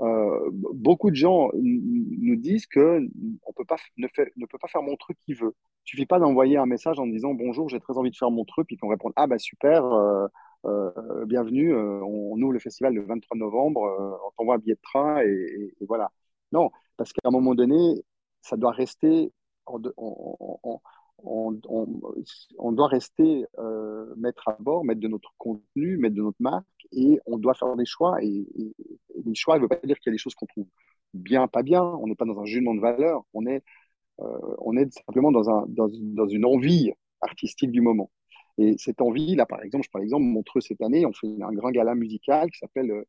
Euh, 0.00 0.48
beaucoup 0.52 1.10
de 1.10 1.16
gens 1.16 1.50
nous 1.54 2.36
disent 2.36 2.66
que 2.66 3.00
on 3.44 3.52
peut 3.52 3.64
pas, 3.66 3.76
ne, 3.98 4.06
peut 4.08 4.58
pas 4.58 4.68
faire 4.68 4.82
mon 4.82 4.96
truc 4.96 5.18
qui 5.20 5.34
veut. 5.34 5.54
Il 5.86 5.90
suffit 5.90 6.06
pas 6.06 6.18
d'envoyer 6.18 6.56
un 6.56 6.66
message 6.66 6.98
en 6.98 7.06
disant 7.06 7.34
bonjour, 7.34 7.68
j'ai 7.68 7.80
très 7.80 7.98
envie 7.98 8.10
de 8.10 8.16
faire 8.16 8.30
mon 8.30 8.44
truc, 8.44 8.66
puis 8.66 8.76
qu'on 8.76 8.88
répond 8.88 9.12
ah 9.16 9.26
bah 9.26 9.38
super, 9.38 9.84
euh, 9.84 10.26
euh, 10.66 11.26
bienvenue, 11.26 11.74
on, 11.74 12.40
ouvre 12.40 12.52
le 12.52 12.58
festival 12.58 12.94
le 12.94 13.02
23 13.02 13.36
novembre, 13.36 14.18
on 14.26 14.30
t'envoie 14.36 14.54
un 14.56 14.58
billet 14.58 14.74
de 14.74 14.80
train 14.82 15.20
et, 15.22 15.74
voilà. 15.86 16.10
Non, 16.52 16.70
parce 16.96 17.12
qu'à 17.12 17.20
un 17.24 17.30
moment 17.30 17.54
donné, 17.54 18.02
ça 18.42 18.56
doit 18.56 18.72
rester 18.72 19.32
on, 19.66 19.80
doit 22.72 22.88
rester 22.88 23.44
mettre 24.16 24.48
à 24.48 24.56
bord, 24.58 24.84
mettre 24.84 25.00
de 25.00 25.08
notre 25.08 25.34
contenu, 25.38 25.98
mettre 25.98 26.14
de 26.14 26.22
notre 26.22 26.40
marque, 26.40 26.66
et 26.92 27.20
on 27.26 27.38
doit 27.38 27.54
faire 27.54 27.76
des 27.76 27.84
choix. 27.84 28.22
Et, 28.22 28.46
les 29.24 29.34
choix, 29.34 29.56
ne 29.56 29.62
veut 29.62 29.68
pas 29.68 29.80
dire 29.84 29.98
qu'il 29.98 30.10
y 30.10 30.12
a 30.12 30.14
des 30.14 30.18
choses 30.18 30.34
qu'on 30.34 30.46
trouve 30.46 30.66
bien, 31.14 31.48
pas 31.48 31.62
bien. 31.62 31.82
On 31.82 32.06
n'est 32.06 32.14
pas 32.14 32.24
dans 32.24 32.40
un 32.40 32.44
jugement 32.44 32.74
de 32.74 32.80
valeur. 32.80 33.24
On 33.34 33.46
est, 33.46 33.62
euh, 34.20 34.38
on 34.58 34.76
est 34.76 34.92
simplement 34.92 35.32
dans, 35.32 35.50
un, 35.50 35.64
dans, 35.68 35.88
dans, 35.92 36.28
une 36.28 36.44
envie 36.44 36.92
artistique 37.22 37.70
du 37.70 37.80
moment. 37.80 38.10
Et 38.58 38.76
cette 38.78 39.00
envie, 39.00 39.36
là, 39.36 39.46
par 39.46 39.62
exemple, 39.62 39.84
je 39.84 39.90
prends 39.90 40.00
l'exemple 40.00 40.24
Montreux 40.24 40.60
cette 40.60 40.82
année, 40.82 41.06
on 41.06 41.12
fait 41.12 41.28
un 41.40 41.52
grand 41.52 41.70
gala 41.70 41.94
musical 41.94 42.50
qui 42.50 42.58
s'appelle 42.58 43.04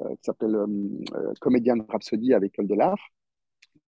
euh, 0.00 0.14
s'appelle 0.22 0.56
Comédien 1.40 1.76
de 1.76 1.84
Rhapsody 1.88 2.34
avec 2.34 2.52
École 2.52 2.66
de 2.66 2.74
l'Art. 2.74 2.98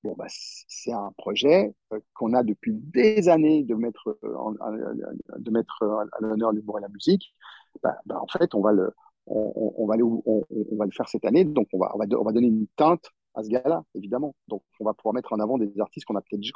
Bon, 0.04 0.14
bah, 0.16 0.26
c'est 0.28 0.92
un 0.92 1.10
projet 1.16 1.74
euh, 1.92 1.98
qu'on 2.14 2.32
a 2.34 2.42
depuis 2.42 2.72
des 2.72 3.28
années 3.28 3.64
de 3.64 3.74
mettre, 3.74 4.16
euh, 4.24 5.38
de 5.38 5.50
mettre 5.50 5.82
à 5.82 6.20
l'honneur 6.20 6.52
l'humour 6.52 6.78
et 6.78 6.82
la 6.82 6.88
musique. 6.88 7.34
Bah, 7.82 7.96
bah, 8.06 8.20
en 8.20 8.26
fait, 8.26 8.54
on 8.54 8.60
va, 8.60 8.72
le, 8.72 8.92
on, 9.26 9.86
va 9.86 9.96
le 9.96 10.90
faire 10.92 11.08
cette 11.08 11.24
année, 11.24 11.44
donc 11.44 11.68
on 11.72 11.78
va, 11.78 11.90
on 11.94 11.98
va, 11.98 12.04
on 12.18 12.24
va 12.24 12.32
donner 12.32 12.48
une 12.48 12.66
teinte 12.76 13.10
à 13.34 13.42
ce 13.42 13.48
gars-là, 13.48 13.84
évidemment. 13.94 14.34
Donc, 14.48 14.62
on 14.80 14.84
va 14.84 14.94
pouvoir 14.94 15.14
mettre 15.14 15.32
en 15.32 15.40
avant 15.40 15.58
des 15.58 15.78
artistes 15.80 16.06
qu'on 16.06 16.14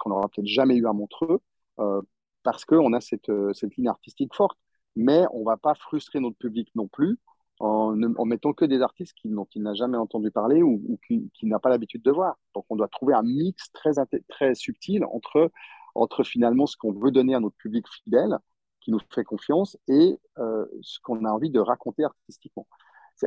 n'aura 0.09 0.29
peut-être 0.29 0.47
jamais 0.47 0.77
eu 0.77 0.87
à 0.87 0.93
Montreux, 0.93 1.41
euh, 1.79 2.01
parce 2.43 2.65
qu'on 2.65 2.93
a 2.93 3.01
cette, 3.01 3.31
cette 3.53 3.77
ligne 3.77 3.89
artistique 3.89 4.35
forte. 4.35 4.59
Mais 4.97 5.25
on 5.33 5.41
ne 5.41 5.45
va 5.45 5.57
pas 5.57 5.75
frustrer 5.75 6.21
notre 6.21 6.37
public 6.37 6.69
non 6.75 6.89
plus 6.89 7.19
en, 7.61 8.25
mettant 8.25 8.53
que 8.53 8.65
des 8.65 8.81
artistes 8.81 9.15
qui, 9.15 9.29
dont 9.29 9.47
il 9.55 9.63
n'a 9.63 9.75
jamais 9.75 9.99
entendu 9.99 10.31
parler 10.31 10.63
ou, 10.63 10.83
ou 10.89 10.99
qui, 11.07 11.31
n'a 11.43 11.59
pas 11.59 11.69
l'habitude 11.69 12.03
de 12.03 12.11
voir. 12.11 12.39
Donc 12.55 12.65
on 12.71 12.77
doit 12.77 12.89
trouver 12.89 13.15
un 13.15 13.23
mix 13.23 13.71
très, 13.73 14.55
subtil 14.55 15.05
entre 15.05 16.25
finalement 16.25 16.67
ce 16.67 16.77
qu'on 16.77 16.93
veut 16.93 17.11
donner 17.11 17.35
à 17.35 17.41
notre 17.41 17.57
public 17.57 17.87
fidèle, 18.03 18.39
qui 18.81 18.91
nous 18.91 19.01
fait 19.11 19.25
confiance, 19.25 19.77
et 19.89 20.19
euh, 20.39 20.67
ce 20.83 20.99
qu'on 21.01 21.25
a 21.25 21.31
envie 21.31 21.51
de 21.51 21.61
raconter 21.61 22.05
artistiquement. 22.05 22.67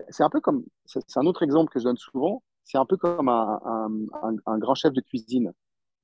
C'est 0.10 0.24
un 0.24 0.30
peu 0.30 0.42
comme, 0.42 0.64
c'est 0.86 1.18
un 1.18 1.26
autre 1.28 1.44
exemple 1.44 1.72
que 1.72 1.80
je 1.80 1.84
donne 1.84 1.98
souvent, 1.98 2.42
c'est 2.64 2.80
un 2.80 2.86
peu 2.86 2.98
comme 2.98 3.30
un, 3.30 3.60
un, 4.46 4.58
grand 4.58 4.74
chef 4.74 4.92
de 4.92 5.02
cuisine 5.02 5.54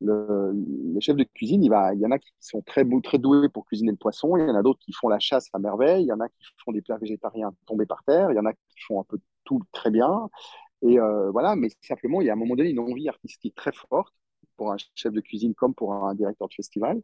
le, 0.01 0.53
les 0.93 1.01
chefs 1.01 1.15
de 1.15 1.23
cuisine, 1.23 1.63
il, 1.63 1.67
y 1.67 2.05
en 2.05 2.11
a 2.11 2.19
qui 2.19 2.31
sont 2.39 2.61
très, 2.61 2.85
très 3.03 3.17
doués 3.17 3.49
pour 3.49 3.65
cuisiner 3.65 3.91
le 3.91 3.97
poisson, 3.97 4.37
il 4.37 4.47
y 4.47 4.49
en 4.49 4.55
a 4.55 4.63
d'autres 4.63 4.79
qui 4.79 4.93
font 4.93 5.09
la 5.09 5.19
chasse 5.19 5.47
à 5.53 5.59
merveille, 5.59 6.03
il 6.03 6.07
y 6.07 6.11
en 6.13 6.19
a 6.19 6.29
qui 6.29 6.45
font 6.63 6.71
des 6.71 6.81
plats 6.81 6.97
végétariens 6.97 7.53
tombés 7.65 7.85
par 7.85 8.03
terre, 8.03 8.31
il 8.31 8.35
y 8.35 8.39
en 8.39 8.45
a 8.45 8.53
qui 8.53 8.79
font 8.87 9.01
un 9.01 9.03
peu 9.03 9.19
tout 9.43 9.61
très 9.71 9.91
bien. 9.91 10.29
Et 10.81 10.99
euh, 10.99 11.29
voilà, 11.31 11.55
mais 11.55 11.69
simplement, 11.81 12.21
il 12.21 12.27
y 12.27 12.29
a 12.29 12.33
un 12.33 12.37
moment 12.37 12.55
donné 12.55 12.69
une 12.69 12.79
envie 12.79 13.09
artistique 13.09 13.55
très 13.55 13.71
forte 13.73 14.13
pour 14.57 14.71
un 14.71 14.77
chef 14.95 15.13
de 15.13 15.21
cuisine 15.21 15.53
comme 15.55 15.73
pour 15.75 15.93
un 15.93 16.15
directeur 16.15 16.47
de 16.47 16.53
festival. 16.53 17.01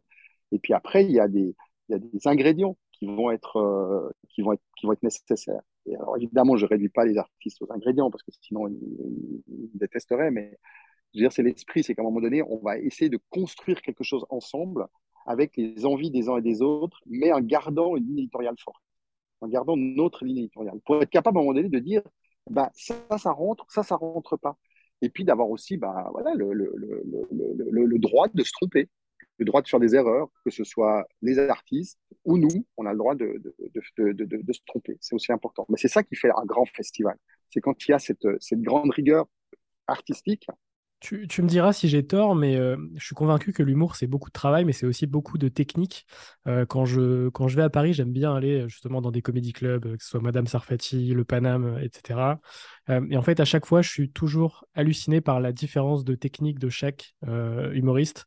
Et 0.52 0.58
puis 0.58 0.72
après, 0.72 1.04
il 1.04 1.10
y 1.12 1.20
a 1.20 1.28
des, 1.28 1.54
il 1.88 1.92
y 1.92 1.94
a 1.94 1.98
des 1.98 2.26
ingrédients 2.28 2.76
qui 2.92 3.06
vont 3.06 3.30
être, 3.30 3.56
euh, 3.56 4.10
qui 4.28 4.42
vont 4.42 4.52
être, 4.52 4.62
qui 4.78 4.86
vont 4.86 4.92
être 4.92 5.02
nécessaires. 5.02 5.62
Et 5.86 5.94
alors 5.96 6.16
évidemment, 6.16 6.56
je 6.56 6.64
ne 6.64 6.70
réduis 6.70 6.88
pas 6.88 7.04
les 7.04 7.16
artistes 7.18 7.62
aux 7.62 7.72
ingrédients 7.72 8.10
parce 8.10 8.22
que 8.22 8.32
sinon 8.40 8.68
ils, 8.68 9.42
ils 9.48 9.70
détesteraient, 9.78 10.30
mais 10.30 10.58
dire, 11.16 11.32
c'est 11.32 11.42
l'esprit, 11.42 11.82
c'est 11.82 11.94
qu'à 11.94 12.02
un 12.02 12.04
moment 12.04 12.20
donné, 12.20 12.42
on 12.42 12.58
va 12.58 12.78
essayer 12.78 13.08
de 13.08 13.18
construire 13.30 13.80
quelque 13.82 14.04
chose 14.04 14.24
ensemble 14.30 14.86
avec 15.26 15.56
les 15.56 15.84
envies 15.86 16.10
des 16.10 16.28
uns 16.28 16.38
et 16.38 16.42
des 16.42 16.62
autres, 16.62 17.00
mais 17.06 17.32
en 17.32 17.40
gardant 17.40 17.96
une 17.96 18.06
ligne 18.06 18.18
éditoriale 18.20 18.54
forte, 18.62 18.82
en 19.40 19.48
gardant 19.48 19.76
notre 19.76 20.24
ligne 20.24 20.38
éditoriale, 20.38 20.78
pour 20.84 21.02
être 21.02 21.10
capable 21.10 21.38
à 21.38 21.40
un 21.40 21.44
moment 21.44 21.54
donné 21.54 21.68
de 21.68 21.78
dire, 21.78 22.02
bah, 22.50 22.70
ça, 22.74 22.94
ça 23.18 23.32
rentre, 23.32 23.66
ça, 23.68 23.82
ça 23.82 23.96
rentre 23.96 24.36
pas. 24.36 24.56
Et 25.02 25.10
puis 25.10 25.24
d'avoir 25.24 25.50
aussi 25.50 25.76
bah, 25.76 26.08
voilà, 26.12 26.34
le, 26.34 27.98
droit 27.98 28.28
de 28.32 28.42
se 28.42 28.52
tromper, 28.52 28.88
le 29.38 29.44
droit 29.44 29.62
de 29.62 29.68
faire 29.68 29.80
des 29.80 29.94
erreurs, 29.94 30.28
que 30.44 30.50
ce 30.50 30.64
soit 30.64 31.06
les 31.22 31.38
artistes 31.38 31.98
ou 32.24 32.38
nous, 32.38 32.66
on 32.76 32.86
a 32.86 32.92
le 32.92 32.98
droit 32.98 33.14
de, 33.14 33.40
de, 33.98 34.12
de, 34.12 34.24
de 34.42 34.52
se 34.52 34.60
tromper. 34.66 34.96
C'est 35.00 35.14
aussi 35.14 35.32
important. 35.32 35.66
Mais 35.68 35.76
c'est 35.76 35.88
ça 35.88 36.02
qui 36.02 36.16
fait 36.16 36.30
un 36.30 36.44
grand 36.44 36.66
festival. 36.66 37.16
C'est 37.50 37.60
quand 37.60 37.86
il 37.86 37.90
y 37.90 37.94
a 37.94 37.98
cette, 37.98 38.26
cette 38.40 38.62
grande 38.62 38.90
rigueur 38.90 39.26
artistique 39.86 40.46
tu, 41.00 41.42
me 41.42 41.48
diras 41.48 41.72
si 41.72 41.88
j'ai 41.88 42.06
tort, 42.06 42.34
mais 42.34 42.56
euh, 42.56 42.76
je 42.96 43.04
suis 43.04 43.14
convaincu 43.14 43.52
que 43.52 43.62
l'humour, 43.62 43.96
c'est 43.96 44.06
beaucoup 44.06 44.30
de 44.30 44.32
travail, 44.32 44.64
mais 44.64 44.72
c'est 44.72 44.86
aussi 44.86 45.06
beaucoup 45.06 45.38
de 45.38 45.48
technique. 45.48 46.06
Euh, 46.46 46.64
quand, 46.64 46.84
je, 46.84 47.28
quand 47.28 47.48
je 47.48 47.56
vais 47.56 47.62
à 47.62 47.70
Paris, 47.70 47.92
j'aime 47.92 48.12
bien 48.12 48.34
aller 48.34 48.62
euh, 48.62 48.68
justement 48.68 49.02
dans 49.02 49.10
des 49.10 49.22
comédie 49.22 49.52
clubs, 49.52 49.96
que 49.96 50.02
ce 50.02 50.08
soit 50.08 50.20
Madame 50.20 50.46
Sarfati, 50.46 51.12
Le 51.12 51.24
Paname, 51.24 51.78
etc. 51.82 52.38
et 52.88 53.16
en 53.16 53.22
fait, 53.22 53.40
à 53.40 53.44
chaque 53.44 53.66
fois, 53.66 53.82
je 53.82 53.90
suis 53.90 54.10
toujours 54.10 54.64
halluciné 54.74 55.20
par 55.20 55.40
la 55.40 55.52
différence 55.52 56.04
de 56.04 56.14
technique 56.14 56.58
de 56.58 56.68
chaque 56.68 57.16
humoriste. 57.72 58.26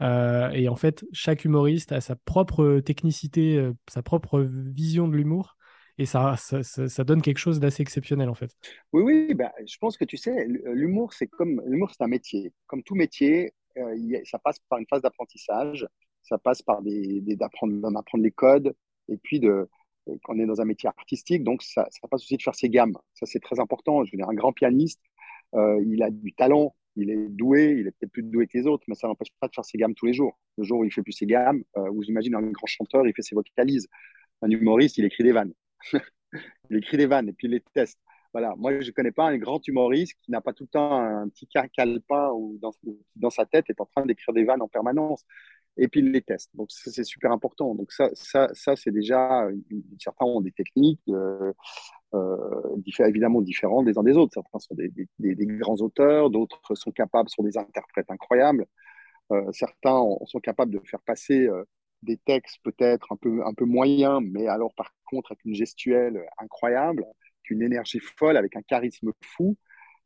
et 0.00 0.68
en 0.68 0.76
fait, 0.76 1.04
chaque 1.12 1.44
humoriste 1.44 1.92
a 1.92 2.00
sa 2.00 2.16
propre 2.16 2.80
technicité, 2.80 3.70
sa 3.88 4.02
propre 4.02 4.40
vision 4.40 5.06
de 5.06 5.16
l'humour 5.16 5.56
et 6.00 6.06
ça, 6.06 6.34
ça, 6.38 7.04
donne 7.04 7.20
quelque 7.20 7.36
chose 7.36 7.60
d'assez 7.60 7.82
exceptionnel 7.82 8.30
en 8.30 8.34
fait. 8.34 8.56
Oui, 8.94 9.02
oui, 9.02 9.34
bah, 9.34 9.52
je 9.66 9.76
pense 9.76 9.98
que 9.98 10.06
tu 10.06 10.16
sais, 10.16 10.46
l'humour, 10.46 11.12
c'est 11.12 11.26
comme 11.26 11.60
l'humour, 11.66 11.90
c'est 11.90 12.02
un 12.02 12.08
métier. 12.08 12.54
Comme 12.66 12.82
tout 12.82 12.94
métier, 12.94 13.52
euh, 13.76 14.20
ça 14.24 14.38
passe 14.38 14.58
par 14.70 14.78
une 14.78 14.86
phase 14.86 15.02
d'apprentissage, 15.02 15.86
ça 16.22 16.38
passe 16.38 16.62
par 16.62 16.80
des, 16.80 17.20
d'apprendre, 17.36 17.92
d'apprendre 17.92 18.24
les 18.24 18.30
codes, 18.30 18.74
et 19.10 19.18
puis 19.18 19.40
de, 19.40 19.68
euh, 20.08 20.16
on 20.26 20.38
est 20.38 20.46
dans 20.46 20.62
un 20.62 20.64
métier 20.64 20.88
artistique, 20.88 21.44
donc 21.44 21.62
ça, 21.62 21.86
passe 22.10 22.22
aussi 22.22 22.38
de 22.38 22.42
faire 22.42 22.54
ses 22.54 22.70
gammes. 22.70 22.96
Ça, 23.12 23.26
c'est 23.26 23.40
très 23.40 23.60
important. 23.60 24.02
Je 24.06 24.12
veux 24.12 24.16
dire, 24.16 24.30
un 24.30 24.34
grand 24.34 24.54
pianiste, 24.54 25.02
euh, 25.54 25.84
il 25.86 26.02
a 26.02 26.08
du 26.08 26.32
talent, 26.32 26.74
il 26.96 27.10
est 27.10 27.28
doué, 27.28 27.76
il 27.78 27.88
est 27.88 27.90
peut-être 27.90 28.12
plus 28.12 28.22
doué 28.22 28.46
que 28.46 28.56
les 28.56 28.66
autres, 28.66 28.84
mais 28.88 28.94
ça 28.94 29.06
n'empêche 29.06 29.32
pas 29.38 29.48
de 29.48 29.54
faire 29.54 29.66
ses 29.66 29.76
gammes 29.76 29.94
tous 29.94 30.06
les 30.06 30.14
jours. 30.14 30.38
Le 30.56 30.64
jour 30.64 30.78
où 30.78 30.84
il 30.86 30.90
fait 30.90 31.02
plus 31.02 31.12
ses 31.12 31.26
gammes, 31.26 31.62
vous 31.74 32.04
imaginez 32.04 32.36
un 32.36 32.42
grand 32.42 32.66
chanteur, 32.66 33.06
il 33.06 33.12
fait 33.14 33.20
ses 33.20 33.34
vocalises. 33.34 33.86
Un 34.40 34.48
humoriste, 34.48 34.96
il 34.96 35.04
écrit 35.04 35.24
des 35.24 35.32
vannes. 35.32 35.52
il 36.70 36.76
écrit 36.76 36.96
des 36.96 37.06
vannes 37.06 37.28
et 37.28 37.32
puis 37.32 37.46
il 37.46 37.52
les 37.52 37.62
teste. 37.74 37.98
Voilà, 38.32 38.54
moi 38.56 38.80
je 38.80 38.86
ne 38.86 38.92
connais 38.92 39.10
pas 39.10 39.26
un 39.26 39.38
grand 39.38 39.66
humoriste 39.66 40.16
qui 40.22 40.30
n'a 40.30 40.40
pas 40.40 40.52
tout 40.52 40.64
le 40.64 40.68
temps 40.68 41.00
un 41.00 41.28
petit 41.28 41.48
calepin 41.72 42.30
ou 42.30 42.58
dans, 42.62 42.70
dans 43.16 43.30
sa 43.30 43.44
tête 43.44 43.64
est 43.68 43.80
en 43.80 43.86
train 43.86 44.06
d'écrire 44.06 44.32
des 44.32 44.44
vannes 44.44 44.62
en 44.62 44.68
permanence 44.68 45.24
et 45.76 45.88
puis 45.88 46.00
il 46.00 46.12
les 46.12 46.22
teste. 46.22 46.50
Donc 46.54 46.68
c'est 46.70 47.04
super 47.04 47.32
important. 47.32 47.74
Donc 47.74 47.92
ça, 47.92 48.10
ça, 48.14 48.48
ça 48.52 48.76
c'est 48.76 48.90
déjà, 48.90 49.48
certains 49.98 50.26
ont 50.26 50.40
des 50.40 50.52
techniques 50.52 51.00
euh, 51.08 51.52
euh, 52.14 52.76
évidemment 53.06 53.40
différentes 53.40 53.86
des 53.86 53.98
uns 53.98 54.02
des 54.02 54.16
autres. 54.16 54.32
Certains 54.34 54.58
sont 54.58 54.74
des, 54.74 54.92
grands 55.58 55.76
auteurs, 55.76 56.30
d'autres 56.30 56.74
sont 56.74 56.92
capables, 56.92 57.28
sont 57.28 57.42
des 57.42 57.56
interprètes 57.56 58.10
incroyables. 58.10 58.66
Euh, 59.32 59.50
certains 59.52 60.02
sont 60.26 60.40
capables 60.40 60.72
de 60.72 60.80
faire 60.84 61.00
passer 61.00 61.48
des 62.02 62.16
textes 62.16 62.58
peut-être 62.62 63.12
un 63.12 63.16
peu, 63.16 63.44
un 63.44 63.54
peu 63.54 63.64
moyens, 63.64 64.22
mais 64.22 64.46
alors 64.46 64.74
par 64.74 64.92
contre 65.04 65.32
avec 65.32 65.44
une 65.44 65.54
gestuelle 65.54 66.26
incroyable, 66.38 67.04
une 67.50 67.62
énergie 67.62 68.00
folle, 68.00 68.36
avec 68.36 68.56
un 68.56 68.62
charisme 68.62 69.12
fou. 69.24 69.56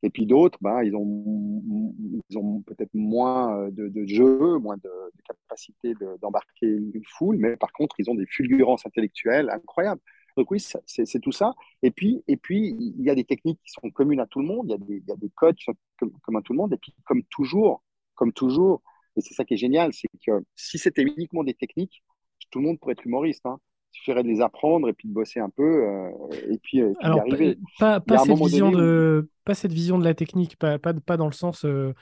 Et 0.03 0.11
puis 0.11 0.27
d'autres, 0.27 0.59
ben, 0.61 0.83
ils 0.83 0.95
ont, 0.95 1.95
ils 2.29 2.39
ont 2.39 2.61
peut-être 2.63 2.93
moins 2.93 3.71
de, 3.71 3.89
de, 3.89 4.07
jeu, 4.07 4.59
moins 4.59 4.77
de, 4.77 4.91
capacité 5.27 5.95
d'embarquer 6.21 6.67
une 6.67 7.03
foule, 7.07 7.39
mais 7.39 7.57
par 7.57 7.73
contre, 7.73 7.97
ils 7.99 8.11
ont 8.11 8.15
des 8.15 8.27
fulgurances 8.27 8.85
intellectuelles 8.85 9.49
incroyables. 9.49 10.03
Donc 10.37 10.51
oui, 10.51 10.61
c'est 10.61 11.21
tout 11.21 11.33
ça. 11.33 11.55
Et 11.83 11.91
puis, 11.91 12.23
et 12.29 12.37
puis, 12.37 12.77
il 12.79 13.03
y 13.03 13.09
a 13.09 13.15
des 13.15 13.25
techniques 13.25 13.61
qui 13.65 13.71
sont 13.71 13.89
communes 13.91 14.21
à 14.21 14.27
tout 14.27 14.41
le 14.41 14.47
monde, 14.47 14.67
il 14.67 14.73
y 14.73 14.75
a 14.75 14.79
des, 14.79 14.97
il 14.97 15.09
y 15.09 15.13
a 15.13 15.17
des 15.17 15.31
codes 15.31 15.55
qui 15.55 15.65
sont 15.65 15.75
communs 16.23 16.41
à 16.41 16.43
tout 16.43 16.53
le 16.53 16.59
monde. 16.59 16.75
Et 16.75 16.77
puis, 16.77 16.93
comme 17.07 17.23
toujours, 17.31 17.83
comme 18.15 18.33
toujours, 18.33 18.83
et 19.17 19.21
c'est 19.21 19.35
ça 19.35 19.45
qui 19.45 19.55
est 19.55 19.59
génial, 19.59 19.93
c'est 19.93 20.09
que 20.27 20.45
si 20.57 20.79
c'était 20.79 21.03
uniquement 21.03 21.45
des 21.45 21.55
techniques, 21.55 22.03
tout 22.51 22.61
le 22.61 22.67
monde 22.67 22.79
pourrait 22.79 22.93
être 22.93 23.05
humoriste. 23.05 23.45
Hein. 23.47 23.59
Il 23.93 23.99
suffirait 23.99 24.23
de 24.23 24.29
les 24.29 24.41
apprendre 24.41 24.89
et 24.89 24.93
puis 24.93 25.09
de 25.09 25.13
bosser 25.13 25.41
un 25.41 25.51
peu 25.51 25.63
euh, 25.63 26.11
et 26.51 26.59
puis, 26.59 26.81
euh, 26.81 26.93
arriver. 27.01 27.59
Pas, 27.79 28.01
pas, 28.01 28.19
cette 28.19 28.37
vision 28.39 28.71
de, 28.71 29.29
pas 29.45 29.55
cette 29.55 29.73
vision 29.73 29.99
de 29.99 30.05
la 30.05 30.15
technique, 30.15 30.57
pas, 30.57 30.79
pas, 30.79 30.95
pas 30.95 31.17
dans 31.17 31.27
le 31.27 31.33
sens 31.33 31.65
euh, 31.65 31.93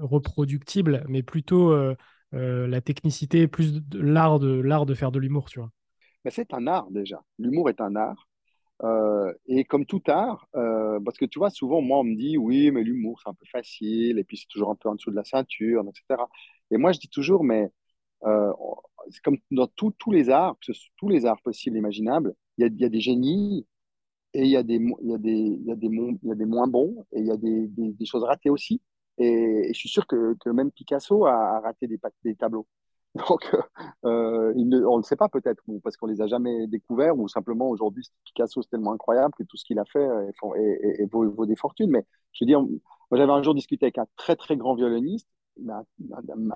reproductible, 0.00 1.04
mais 1.08 1.22
plutôt 1.22 1.74
la 2.32 2.80
technicité, 2.80 3.48
plus 3.48 3.82
l'art 3.92 4.38
de, 4.38 4.60
l'art 4.60 4.86
de 4.86 4.94
faire 4.94 5.12
de 5.12 5.18
l'humour, 5.18 5.48
tu 5.48 5.60
vois. 5.60 5.70
Mais 6.24 6.30
c'est 6.30 6.52
un 6.52 6.66
art 6.66 6.90
déjà. 6.90 7.22
L'humour 7.38 7.70
est 7.70 7.80
un 7.80 7.94
art. 7.96 8.28
Euh, 8.84 9.32
et 9.46 9.64
comme 9.64 9.86
tout 9.86 10.02
art, 10.06 10.46
euh, 10.54 11.00
parce 11.04 11.18
que 11.18 11.24
tu 11.24 11.38
vois, 11.38 11.50
souvent, 11.50 11.80
moi, 11.80 11.98
on 11.98 12.04
me 12.04 12.16
dit, 12.16 12.38
oui, 12.38 12.70
mais 12.70 12.82
l'humour, 12.84 13.20
c'est 13.22 13.28
un 13.28 13.34
peu 13.34 13.46
facile, 13.50 14.18
et 14.18 14.24
puis 14.24 14.36
c'est 14.36 14.46
toujours 14.48 14.70
un 14.70 14.76
peu 14.76 14.88
en 14.88 14.94
dessous 14.94 15.10
de 15.10 15.16
la 15.16 15.24
ceinture, 15.24 15.84
etc. 15.88 16.22
Et 16.70 16.76
moi, 16.76 16.92
je 16.92 17.00
dis 17.00 17.08
toujours, 17.08 17.44
mais 17.44 17.70
euh, 18.24 18.52
c'est 19.10 19.22
comme 19.22 19.38
dans 19.50 19.68
tous 19.68 20.12
les 20.12 20.30
arts, 20.30 20.56
tous 20.96 21.08
les 21.08 21.26
arts 21.26 21.42
possibles 21.42 21.76
imaginables, 21.76 22.34
il 22.58 22.62
y 22.62 22.84
a, 22.84 22.86
a, 22.86 22.88
des 22.90 23.00
génies 23.00 23.66
et 24.34 24.42
il 24.44 24.50
y 24.50 24.56
a 24.56 24.62
des, 24.62 24.76
y 24.76 25.14
a 25.14 25.18
y 25.18 25.70
a 25.72 25.76
y 26.22 26.30
a 26.32 26.34
des 26.34 26.44
moins 26.46 26.68
bons, 26.68 27.06
et 27.12 27.20
il 27.20 27.26
y 27.26 27.30
a 27.32 27.36
des, 27.36 27.68
des, 27.68 28.06
choses 28.06 28.24
ratées 28.24 28.50
aussi. 28.50 28.82
Et, 29.18 29.70
je 29.72 29.78
suis 29.78 29.88
sûr 29.88 30.06
que, 30.06 30.34
que 30.40 30.50
même 30.50 30.70
Picasso 30.72 31.26
a, 31.26 31.60
raté 31.60 31.86
des, 31.88 31.98
des 32.24 32.36
tableaux. 32.36 32.66
Donc, 33.28 33.50
euh, 34.04 34.52
ne, 34.54 34.84
on 34.84 34.92
ne 34.92 34.98
le 34.98 35.02
sait 35.02 35.16
pas 35.16 35.28
peut-être, 35.28 35.62
parce 35.82 35.96
qu'on 35.96 36.06
les 36.06 36.20
a 36.20 36.26
jamais 36.26 36.66
découverts, 36.66 37.18
ou 37.18 37.28
simplement 37.28 37.68
aujourd'hui, 37.68 38.06
Picasso, 38.24 38.62
c'est 38.62 38.70
tellement 38.70 38.92
incroyable 38.92 39.34
que 39.36 39.42
tout 39.42 39.56
ce 39.56 39.64
qu'il 39.64 39.78
a 39.78 39.84
fait 39.84 40.06
est, 40.56 41.12
vaut, 41.12 41.46
des 41.46 41.56
fortunes. 41.56 41.90
Mais 41.90 42.04
je 42.32 42.44
veux 42.44 42.46
dire, 42.46 42.62
j'avais 43.12 43.32
un 43.32 43.42
jour 43.42 43.54
discuté 43.54 43.86
avec 43.86 43.98
un 43.98 44.06
très, 44.16 44.36
très 44.36 44.56
grand 44.56 44.74
violoniste, 44.74 45.28
un, 45.68 45.84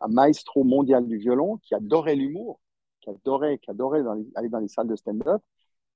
maestro 0.09 0.65
mondial 0.65 1.07
du 1.07 1.19
violon, 1.19 1.59
qui 1.59 1.75
adorait 1.75 2.17
l'humour, 2.17 2.61
qui 3.01 3.11
adorait, 3.11 3.59
qui 3.59 3.71
adorait 3.71 4.03
aller 4.35 4.49
dans 4.49 4.61
les 4.61 4.69
salles 4.69 4.89
de 4.89 4.97
stand-up, 4.97 5.43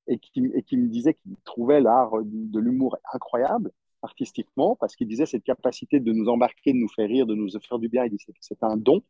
et 0.08 0.18
qui, 0.18 0.40
me 0.40 0.88
disait 0.88 1.14
qu'il 1.14 1.36
trouvait 1.44 1.80
l'art 1.80 2.12
de 2.24 2.60
l'humour 2.60 2.96
incroyable 3.12 3.72
artistiquement, 4.02 4.76
parce 4.76 4.94
qu'il 4.94 5.08
disait 5.08 5.26
cette 5.26 5.42
capacité 5.42 6.00
de 6.00 6.12
nous 6.12 6.28
embarquer, 6.28 6.72
de 6.72 6.78
nous 6.78 6.88
faire 6.88 7.08
rire, 7.08 7.26
de 7.26 7.34
nous 7.34 7.48
faire 7.60 7.78
du 7.78 7.88
bien, 7.88 8.04
il 8.04 8.10
disait 8.10 8.32
que 8.32 8.38
c'est 8.40 8.62
un 8.62 8.76
don, 8.76 9.02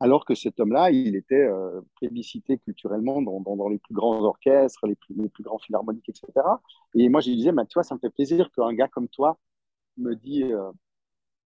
alors 0.00 0.24
que 0.24 0.34
cet 0.34 0.60
homme-là, 0.60 0.90
il 0.90 1.16
était 1.16 1.34
euh, 1.34 1.80
plébiscité 1.96 2.58
culturellement 2.58 3.20
dans, 3.22 3.68
les 3.68 3.78
plus 3.78 3.94
grands 3.94 4.22
orchestres, 4.22 4.86
les 4.86 4.94
plus, 4.96 5.42
grands 5.42 5.58
philharmoniques, 5.58 6.08
etc. 6.08 6.32
Et 6.94 7.08
moi, 7.08 7.20
je 7.20 7.30
lui 7.30 7.36
disais, 7.36 7.52
bah, 7.52 7.64
tu 7.66 7.74
vois, 7.74 7.82
ça 7.82 7.94
me 7.94 8.00
fait 8.00 8.10
plaisir 8.10 8.50
qu'un 8.52 8.72
gars 8.74 8.88
comme 8.88 9.08
toi 9.08 9.38
euh, 10.00 10.72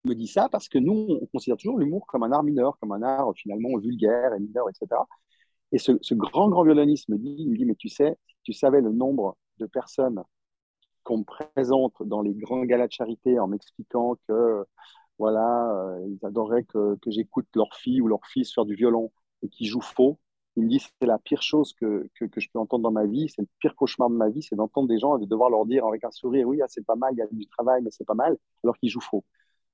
me 0.04 0.14
dit 0.14 0.26
ça, 0.26 0.48
parce 0.48 0.68
que 0.68 0.78
nous, 0.78 1.18
on 1.20 1.26
considère 1.26 1.56
toujours 1.58 1.78
l'humour 1.78 2.06
comme 2.06 2.22
un 2.22 2.32
art 2.32 2.42
mineur, 2.42 2.78
comme 2.78 2.92
un 2.92 3.02
art 3.02 3.32
finalement 3.36 3.76
vulgaire 3.78 4.32
et 4.34 4.40
mineur, 4.40 4.68
etc. 4.70 5.02
Et 5.72 5.78
ce, 5.78 5.92
ce 6.00 6.14
grand, 6.14 6.48
grand 6.48 6.64
violoniste 6.64 7.08
me 7.10 7.18
dit, 7.18 7.36
il 7.38 7.50
me 7.50 7.56
dit, 7.56 7.66
mais 7.66 7.74
tu 7.74 7.88
sais, 7.88 8.16
tu 8.44 8.52
savais 8.54 8.80
le 8.80 8.92
nombre 8.92 9.36
de 9.58 9.66
personnes 9.66 10.22
qu'on 11.04 11.18
me 11.18 11.24
présente 11.24 11.94
dans 12.02 12.22
les 12.22 12.34
grands 12.34 12.64
galas 12.64 12.86
de 12.86 12.92
charité 12.92 13.38
en 13.38 13.48
m'expliquant 13.48 14.16
que 14.28 14.64
voilà, 15.18 15.72
euh, 15.74 16.06
ils 16.08 16.24
adoraient 16.26 16.64
que, 16.64 16.96
que 16.96 17.10
j'écoute 17.10 17.46
leur 17.54 17.74
fille 17.74 18.00
ou 18.00 18.08
leur 18.08 18.24
fils 18.26 18.52
faire 18.54 18.64
du 18.64 18.74
violon 18.74 19.10
et 19.42 19.48
qu'ils 19.48 19.66
jouent 19.66 19.80
faux. 19.80 20.18
Il 20.56 20.64
me 20.64 20.68
dit 20.68 20.80
c'est 20.80 21.06
la 21.06 21.18
pire 21.18 21.42
chose 21.42 21.72
que, 21.74 22.08
que, 22.14 22.24
que, 22.24 22.40
je 22.40 22.48
peux 22.52 22.58
entendre 22.58 22.82
dans 22.84 22.90
ma 22.92 23.06
vie, 23.06 23.28
c'est 23.28 23.42
le 23.42 23.48
pire 23.60 23.76
cauchemar 23.76 24.10
de 24.10 24.16
ma 24.16 24.28
vie, 24.28 24.42
c'est 24.42 24.56
d'entendre 24.56 24.88
des 24.88 24.98
gens 24.98 25.16
et 25.16 25.20
de 25.20 25.26
devoir 25.26 25.50
leur 25.50 25.66
dire 25.66 25.86
avec 25.86 26.04
un 26.04 26.10
sourire 26.10 26.48
oui, 26.48 26.60
ah, 26.62 26.66
c'est 26.68 26.84
pas 26.84 26.96
mal, 26.96 27.12
il 27.14 27.18
y 27.18 27.22
a 27.22 27.26
du 27.30 27.46
travail, 27.46 27.82
mais 27.82 27.90
c'est 27.90 28.04
pas 28.04 28.14
mal, 28.14 28.36
alors 28.64 28.76
qu'ils 28.78 28.90
jouent 28.90 29.00
faux. 29.00 29.24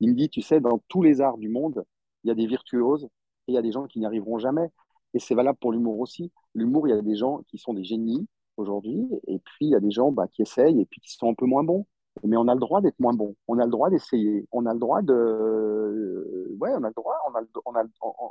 Il 0.01 0.11
me 0.11 0.15
dit, 0.15 0.29
tu 0.29 0.43
sais, 0.43 0.61
dans 0.61 0.81
tous 0.89 1.03
les 1.03 1.21
arts 1.21 1.39
du 1.39 1.49
monde, 1.49 1.85
il 2.25 2.29
y 2.29 2.31
a 2.31 2.35
des 2.35 2.47
virtuoses 2.47 3.05
et 3.49 3.53
il 3.53 3.55
y 3.55 3.59
a 3.59 3.63
des 3.63 3.73
gens 3.73 3.87
qui 3.87 3.99
n'y 4.01 4.07
arriveront 4.07 4.39
jamais. 4.39 4.71
Et 5.15 5.19
c'est 5.21 5.35
valable 5.35 5.59
pour 5.61 5.73
l'humour 5.73 6.01
aussi. 6.01 6.33
L'humour, 6.55 6.89
il 6.89 6.91
y 6.91 6.95
a 6.95 7.01
des 7.01 7.17
gens 7.17 7.43
qui 7.49 7.59
sont 7.59 7.75
des 7.75 7.85
génies 7.85 8.27
aujourd'hui, 8.57 9.07
et 9.27 9.39
puis 9.39 9.67
il 9.67 9.71
y 9.71 9.75
a 9.75 9.81
des 9.81 9.91
gens 9.91 10.13
bah, 10.13 10.29
qui 10.29 10.43
essayent 10.43 10.81
et 10.81 10.87
puis 10.87 11.01
qui 11.01 11.13
sont 11.13 11.31
un 11.31 11.35
peu 11.35 11.47
moins 11.47 11.65
bons. 11.65 11.87
Mais 12.23 12.37
on 12.37 12.49
a 12.49 12.55
le 12.55 12.61
droit 12.61 12.81
d'être 12.81 12.99
moins 13.01 13.13
bon. 13.15 13.35
On 13.49 13.59
a 13.59 13.65
le 13.65 13.71
droit 13.71 13.91
d'essayer. 13.91 14.47
On 14.53 14.67
a 14.67 14.73
le 14.73 14.79
droit 14.79 15.03
de. 15.03 16.57
Ouais, 16.61 16.71
on 16.73 16.85
a 16.85 16.89
le 16.89 16.95
droit. 16.95 17.17
On 17.29 17.35
a 17.35 17.41
le, 17.41 17.49
on 17.67 17.75
a, 17.75 17.85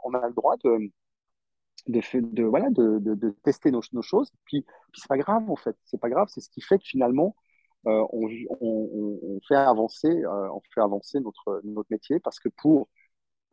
on 0.04 0.14
a 0.14 0.28
le 0.28 0.34
droit 0.34 0.56
de. 0.64 0.92
De, 1.88 2.00
de, 2.22 2.44
voilà, 2.44 2.70
de, 2.70 3.00
de, 3.00 3.30
tester 3.44 3.70
nos, 3.70 3.82
nos, 3.92 4.02
choses. 4.02 4.32
Puis, 4.46 4.62
puis 4.62 5.02
c'est 5.02 5.08
pas 5.10 5.18
grave, 5.18 5.50
en 5.52 5.58
fait. 5.58 5.76
C'est 5.84 6.00
pas 6.00 6.10
grave. 6.10 6.28
C'est 6.30 6.40
ce 6.40 6.50
qui 6.50 6.62
fait 6.62 6.78
que 6.78 6.86
finalement, 6.86 7.36
euh, 7.88 8.06
on, 8.14 8.30
on, 8.62 9.20
on, 9.24 9.40
fait 9.48 9.56
avancer, 9.56 10.08
euh, 10.08 10.50
on 10.52 10.62
fait 10.74 10.82
avancer 10.82 11.20
notre, 11.20 11.62
notre 11.66 11.88
métier 11.92 12.20
parce 12.22 12.40
que 12.40 12.48
pour 12.50 12.88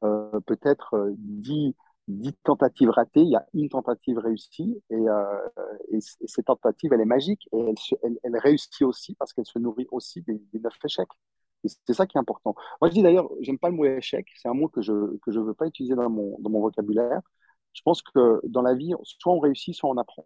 euh, 0.05 0.41
peut-être 0.47 1.13
10, 1.19 1.75
dix 2.09 2.35
tentatives 2.45 2.91
ratées, 2.91 3.23
il 3.23 3.31
y 3.31 3.37
a 3.37 3.47
une 3.55 3.69
tentative 3.69 4.19
réussie 4.19 4.83
et, 4.91 5.09
euh, 5.09 5.49
et, 5.93 5.99
cette 6.01 6.47
tentative, 6.47 6.93
elle 6.93 7.01
est 7.01 7.05
magique 7.05 7.49
et 7.53 7.75
elle, 8.03 8.37
réussit 8.39 8.83
aussi 8.83 9.15
parce 9.15 9.33
qu'elle 9.33 9.47
se 9.47 9.59
nourrit 9.59 9.87
aussi 9.91 10.23
des, 10.23 10.41
neuf 10.55 10.77
échecs. 10.85 11.09
C'est 11.65 11.93
ça 11.93 12.07
qui 12.07 12.17
est 12.17 12.21
important. 12.21 12.55
Moi, 12.81 12.89
je 12.89 12.95
dis 12.95 13.03
d'ailleurs, 13.03 13.29
j'aime 13.41 13.59
pas 13.59 13.69
le 13.69 13.77
mot 13.77 13.85
échec. 13.85 14.27
C'est 14.37 14.49
un 14.49 14.55
mot 14.55 14.69
que 14.69 14.81
je 14.81 15.19
que 15.19 15.31
je 15.31 15.41
veux 15.41 15.53
pas 15.55 15.67
utiliser 15.67 15.95
dans 15.95 16.09
mon 16.09 16.39
dans 16.41 16.51
mon 16.51 16.61
vocabulaire. 16.61 17.21
Je 17.75 17.83
pense 17.83 18.03
que 18.03 18.41
dans 18.45 18.63
la 18.63 18.75
vie, 18.75 18.95
soit 19.03 19.33
on 19.33 19.41
réussit, 19.41 19.75
soit 19.75 19.91
on 19.91 19.97
apprend. 19.99 20.25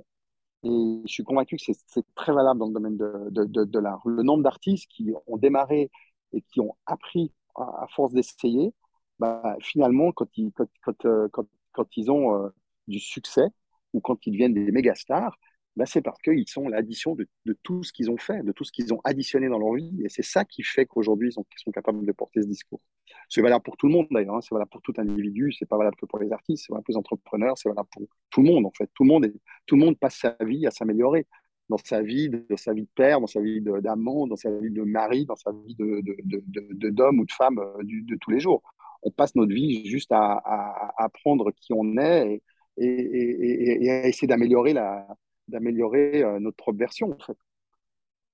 Et 0.64 1.02
je 1.06 1.12
suis 1.12 1.24
convaincu 1.24 1.56
que 1.56 1.72
c'est 1.86 2.06
très 2.14 2.32
valable 2.32 2.58
dans 2.60 2.68
le 2.68 2.72
domaine 2.72 2.96
de, 2.96 3.28
de, 3.30 3.64
de, 3.64 3.78
l'art. 3.78 4.00
Le 4.06 4.22
nombre 4.22 4.42
d'artistes 4.42 4.88
qui 4.90 5.12
ont 5.26 5.36
démarré 5.36 5.90
et 6.32 6.40
qui 6.42 6.60
ont 6.60 6.74
appris 6.86 7.32
à, 7.56 7.86
force 7.94 8.12
d'essayer, 8.12 8.72
bah, 9.18 9.56
finalement, 9.60 10.12
quand, 10.12 10.28
ils, 10.38 10.52
quand, 10.52 10.66
quand, 10.82 11.04
euh, 11.04 11.28
quand 11.74 11.96
ils 11.96 12.10
ont 12.10 12.34
euh, 12.34 12.48
du 12.88 12.98
succès 12.98 13.48
ou 13.92 14.00
quand 14.00 14.26
ils 14.26 14.32
deviennent 14.32 14.54
des 14.54 14.72
méga 14.72 14.94
stars, 14.94 15.36
bah, 15.76 15.86
c'est 15.86 16.02
parce 16.02 16.20
qu'ils 16.22 16.48
sont 16.48 16.68
l'addition 16.68 17.16
de, 17.16 17.26
tout 17.62 17.82
ce 17.82 17.92
qu'ils 17.92 18.10
ont 18.10 18.16
fait, 18.16 18.44
de 18.44 18.52
tout 18.52 18.64
ce 18.64 18.70
qu'ils 18.70 18.94
ont 18.94 19.00
additionné 19.02 19.48
dans 19.48 19.58
leur 19.58 19.74
vie. 19.74 19.92
Et 20.04 20.08
c'est 20.08 20.22
ça 20.22 20.44
qui 20.44 20.62
fait 20.62 20.86
qu'aujourd'hui, 20.86 21.30
ils, 21.30 21.32
sont, 21.32 21.44
capables 21.72 22.06
de 22.06 22.12
porter 22.12 22.42
ce 22.42 22.46
discours. 22.46 22.80
C'est 23.28 23.42
valable 23.42 23.64
pour 23.64 23.76
tout 23.76 23.88
le 23.88 23.92
monde 23.92 24.06
d'ailleurs, 24.10 24.36
hein. 24.36 24.40
c'est 24.40 24.54
valable 24.54 24.70
pour 24.70 24.82
tout 24.82 24.94
individu, 24.98 25.52
c'est 25.52 25.66
pas 25.66 25.76
valable 25.76 25.96
que 25.96 26.06
pour 26.06 26.18
les 26.20 26.32
artistes, 26.32 26.64
c'est 26.66 26.72
valable 26.72 26.84
pour 26.84 26.92
les 26.92 26.98
entrepreneurs, 26.98 27.58
c'est 27.58 27.68
valable 27.68 27.88
pour 27.90 28.02
tout 28.30 28.42
le 28.42 28.50
monde 28.50 28.66
en 28.66 28.70
fait. 28.70 28.88
Tout 28.94 29.04
le 29.04 29.78
monde, 29.78 29.98
passe 29.98 30.16
sa 30.16 30.36
vie 30.40 30.66
à 30.66 30.70
s'améliorer 30.70 31.26
dans 31.68 31.78
sa 31.78 32.02
vie, 32.02 32.28
dans 32.28 32.56
sa 32.56 32.72
vie 32.72 32.82
de 32.82 32.88
père, 32.94 33.20
dans 33.20 33.26
sa 33.26 33.40
vie 33.40 33.60
d'amant, 33.60 34.26
dans 34.26 34.36
sa 34.36 34.50
vie 34.50 34.70
de 34.70 34.82
mari, 34.82 35.24
dans 35.24 35.36
sa 35.36 35.50
vie 35.52 35.74
d'homme 35.74 37.16
de, 37.16 37.20
ou 37.20 37.24
de 37.24 37.32
femme 37.32 37.58
euh, 37.58 37.82
de 37.82 38.16
tous 38.20 38.30
les 38.30 38.40
jours 38.40 38.62
on 39.04 39.10
passe 39.10 39.34
notre 39.34 39.52
vie 39.52 39.86
juste 39.86 40.10
à, 40.12 40.92
apprendre 40.96 41.52
qui 41.52 41.72
on 41.72 41.96
est 41.98 42.42
et, 42.76 43.90
à 43.90 44.08
essayer 44.08 44.26
d'améliorer 44.26 44.72
la 44.72 45.06
d'améliorer 45.46 46.22
euh, 46.22 46.40
notre 46.40 46.56
propre 46.56 46.78
version 46.78 47.12
en 47.12 47.24
fait. 47.24 47.36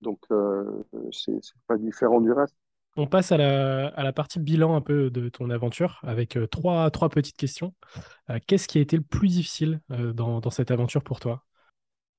Donc 0.01 0.21
euh, 0.31 0.64
c'est 1.11 1.41
pas 1.66 1.77
différent 1.77 2.21
du 2.21 2.31
reste. 2.31 2.57
On 2.97 3.07
passe 3.07 3.33
à 3.33 3.37
la, 3.37 3.89
à 3.89 4.03
la, 4.03 4.12
partie 4.12 4.41
bilan 4.41 4.75
un 4.75 4.81
peu 4.81 5.11
de 5.11 5.29
ton 5.29 5.51
aventure 5.51 6.01
avec 6.03 6.37
euh, 6.37 6.47
trois, 6.47 6.91
trois 6.91 7.09
petites 7.09 7.37
questions. 7.37 7.75
Qu'est-ce 8.47 8.68
qui 8.68 8.79
a 8.79 8.81
été 8.81 8.97
le 8.97 9.03
plus 9.03 9.29
difficile 9.29 9.81
dans, 9.89 10.41
dans, 10.41 10.51
cette 10.51 10.71
aventure 10.71 11.03
pour 11.03 11.21
toi? 11.21 11.45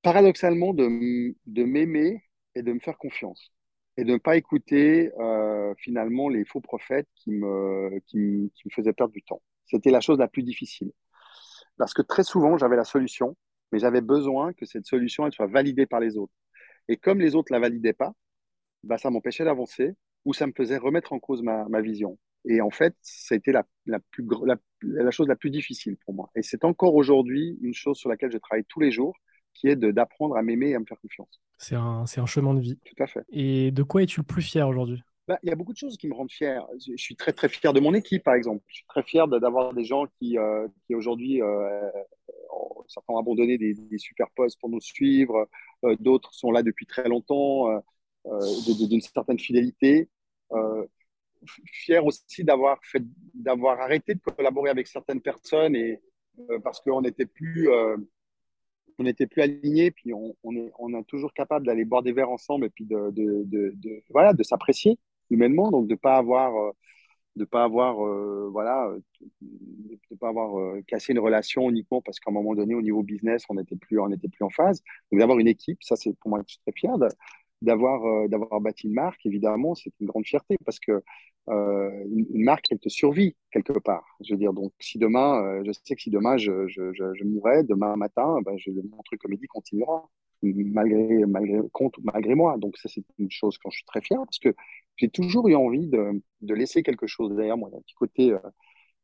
Paradoxalement, 0.01 0.73
de, 0.73 1.35
de 1.45 1.63
m'aimer 1.63 2.23
et 2.55 2.63
de 2.63 2.71
me 2.71 2.79
faire 2.79 2.97
confiance 2.97 3.51
et 3.97 4.03
de 4.03 4.13
ne 4.13 4.17
pas 4.17 4.37
écouter 4.37 5.11
euh, 5.19 5.73
finalement 5.77 6.29
les 6.29 6.45
faux 6.45 6.61
prophètes 6.61 7.07
qui 7.15 7.31
me, 7.31 7.99
qui, 8.07 8.51
qui 8.55 8.63
me 8.65 8.71
faisaient 8.73 8.93
perdre 8.93 9.13
du 9.13 9.21
temps. 9.23 9.41
C'était 9.65 9.91
la 9.91 10.01
chose 10.01 10.19
la 10.19 10.27
plus 10.27 10.43
difficile. 10.43 10.91
Parce 11.77 11.93
que 11.93 12.01
très 12.01 12.23
souvent, 12.23 12.57
j'avais 12.57 12.75
la 12.75 12.83
solution, 12.83 13.35
mais 13.71 13.79
j'avais 13.79 14.01
besoin 14.01 14.53
que 14.53 14.65
cette 14.65 14.85
solution 14.85 15.25
elle 15.25 15.33
soit 15.33 15.47
validée 15.47 15.85
par 15.85 15.99
les 15.99 16.17
autres. 16.17 16.33
Et 16.87 16.97
comme 16.97 17.19
les 17.19 17.35
autres 17.35 17.51
ne 17.51 17.57
la 17.57 17.61
validaient 17.61 17.93
pas, 17.93 18.13
bah, 18.83 18.97
ça 18.97 19.09
m'empêchait 19.09 19.45
d'avancer 19.45 19.95
ou 20.25 20.33
ça 20.33 20.47
me 20.47 20.53
faisait 20.55 20.77
remettre 20.77 21.13
en 21.13 21.19
cause 21.19 21.41
ma, 21.41 21.67
ma 21.69 21.81
vision. 21.81 22.17
Et 22.45 22.61
en 22.61 22.71
fait, 22.71 22.95
ça 23.01 23.35
a 23.35 23.37
été 23.37 23.51
la, 23.51 23.65
la, 23.85 23.99
plus, 23.99 24.25
la 24.81 25.11
chose 25.11 25.27
la 25.27 25.35
plus 25.35 25.51
difficile 25.51 25.97
pour 25.97 26.13
moi. 26.13 26.29
Et 26.35 26.41
c'est 26.41 26.65
encore 26.65 26.95
aujourd'hui 26.95 27.57
une 27.61 27.73
chose 27.73 27.97
sur 27.97 28.09
laquelle 28.09 28.31
je 28.31 28.37
travaille 28.37 28.65
tous 28.65 28.79
les 28.79 28.91
jours, 28.91 29.15
qui 29.53 29.67
est 29.67 29.75
d'apprendre 29.75 30.35
à 30.35 30.41
m'aimer 30.41 30.69
et 30.69 30.75
à 30.75 30.79
me 30.79 30.85
faire 30.85 30.99
confiance. 30.99 31.41
C'est 31.57 31.75
un, 31.75 32.05
un, 32.15 32.25
chemin 32.25 32.53
de 32.53 32.59
vie. 32.59 32.79
Tout 32.85 33.03
à 33.03 33.07
fait. 33.07 33.23
Et 33.29 33.71
de 33.71 33.83
quoi 33.83 34.01
es-tu 34.01 34.19
le 34.19 34.25
plus 34.25 34.41
fier 34.41 34.67
aujourd'hui? 34.67 35.03
Bah, 35.27 35.37
Il 35.43 35.49
y 35.49 35.51
a 35.51 35.55
beaucoup 35.55 35.73
de 35.73 35.77
choses 35.77 35.97
qui 35.97 36.07
me 36.07 36.13
rendent 36.13 36.31
fier. 36.31 36.65
Je, 36.85 36.95
suis 36.97 37.15
très, 37.15 37.33
très 37.33 37.49
fier 37.49 37.71
de 37.71 37.79
mon 37.79 37.93
équipe, 37.93 38.23
par 38.23 38.33
exemple. 38.33 38.63
Je 38.67 38.77
suis 38.77 38.85
très 38.87 39.03
fier 39.03 39.27
d'avoir 39.27 39.73
des 39.73 39.83
gens 39.83 40.05
qui, 40.19 40.37
euh, 40.37 40.67
qui 40.87 40.95
aujourd'hui, 40.95 41.41
euh, 41.41 41.89
certains 42.87 43.13
ont 43.13 43.19
abandonné 43.19 43.57
des, 43.57 43.73
des, 43.73 43.97
super 43.97 44.29
postes 44.31 44.59
pour 44.59 44.69
nous 44.69 44.81
suivre. 44.81 45.47
Euh, 45.83 45.95
D'autres 45.99 46.33
sont 46.33 46.51
là 46.51 46.63
depuis 46.63 46.85
très 46.85 47.07
longtemps, 47.07 47.69
euh, 47.69 47.79
euh, 48.27 48.87
d'une 48.87 49.01
certaine 49.01 49.39
fidélité. 49.39 50.09
fier 51.65 52.05
aussi 52.05 52.43
d'avoir 52.43 52.79
d'avoir 53.33 53.79
arrêté 53.81 54.13
de 54.13 54.19
collaborer 54.19 54.69
avec 54.69 54.87
certaines 54.87 55.21
personnes 55.21 55.75
et 55.75 55.99
parce 56.63 56.79
qu'on 56.81 57.01
n'était 57.01 57.25
plus 57.25 57.69
on 58.99 59.03
n'était 59.03 59.27
plus 59.27 59.41
alignés, 59.41 59.91
puis 59.91 60.13
on, 60.13 60.55
est, 60.55 61.03
toujours 61.07 61.33
capable 61.33 61.65
d'aller 61.65 61.85
boire 61.85 62.03
des 62.03 62.11
verres 62.11 62.29
ensemble 62.29 62.65
et 62.65 62.69
puis 62.69 62.85
de, 62.85 63.11
de, 63.11 63.43
de, 63.75 64.43
s'apprécier 64.43 64.97
humainement, 65.29 65.71
donc 65.71 65.87
de 65.87 65.95
pas 65.95 66.17
avoir, 66.17 66.55
euh, 66.55 66.71
de 67.35 67.45
pas 67.45 67.63
avoir, 67.63 68.05
euh, 68.05 68.49
voilà, 68.51 68.93
de 69.41 70.15
pas 70.19 70.29
avoir 70.29 70.59
euh, 70.59 70.81
cassé 70.87 71.13
une 71.13 71.19
relation 71.19 71.69
uniquement 71.69 72.01
parce 72.01 72.19
qu'à 72.19 72.31
un 72.31 72.33
moment 72.33 72.53
donné, 72.53 72.75
au 72.75 72.81
niveau 72.81 73.03
business, 73.03 73.43
on 73.49 73.55
n'était 73.55 73.77
plus, 73.77 73.97
plus 73.97 74.45
en 74.45 74.49
phase. 74.49 74.81
Donc 75.11 75.19
d'avoir 75.19 75.39
une 75.39 75.47
équipe, 75.47 75.81
ça 75.81 75.95
c'est 75.95 76.13
pour 76.19 76.29
moi, 76.29 76.41
je 76.45 76.53
suis 76.53 76.61
très 76.61 76.73
fier 76.73 76.97
d'avoir, 77.61 78.29
d'avoir 78.29 78.61
bâti 78.61 78.87
une 78.87 78.93
marque. 78.93 79.25
Évidemment, 79.25 79.75
c'est 79.75 79.91
une 79.99 80.07
grande 80.07 80.25
fierté 80.25 80.57
parce 80.65 80.79
que 80.79 81.01
euh, 81.49 81.89
une, 82.09 82.43
marque, 82.43 82.71
elle 82.71 82.79
te 82.79 82.89
survit 82.89 83.35
quelque 83.51 83.73
part. 83.79 84.05
Je 84.21 84.33
veux 84.33 84.37
dire, 84.37 84.53
donc 84.53 84.73
si 84.79 84.97
demain, 84.99 85.43
euh, 85.43 85.63
je 85.65 85.71
sais 85.71 85.95
que 85.95 86.01
si 86.01 86.09
demain 86.09 86.37
je, 86.37 86.67
je, 86.67 86.93
je, 86.93 87.13
je 87.15 87.63
demain 87.63 87.95
matin, 87.95 88.39
ben, 88.45 88.57
je, 88.57 88.71
mon 88.71 89.01
truc 89.03 89.21
comédie 89.21 89.47
continuera, 89.47 90.09
malgré, 90.43 91.25
malgré, 91.25 91.59
compte, 91.71 91.95
malgré 92.03 92.35
moi. 92.35 92.57
Donc 92.57 92.77
ça, 92.77 92.89
c'est 92.89 93.03
une 93.17 93.31
chose 93.31 93.57
quand 93.57 93.69
je 93.71 93.77
suis 93.77 93.85
très 93.85 94.01
fier 94.01 94.19
parce 94.19 94.39
que 94.39 94.53
j'ai 94.97 95.09
toujours 95.09 95.47
eu 95.47 95.55
envie 95.55 95.87
de, 95.87 96.21
de 96.41 96.53
laisser 96.53 96.83
quelque 96.83 97.07
chose 97.07 97.35
derrière 97.35 97.57
moi, 97.57 97.69
un 97.75 97.81
petit 97.81 97.95
côté, 97.95 98.31
euh, 98.31 98.39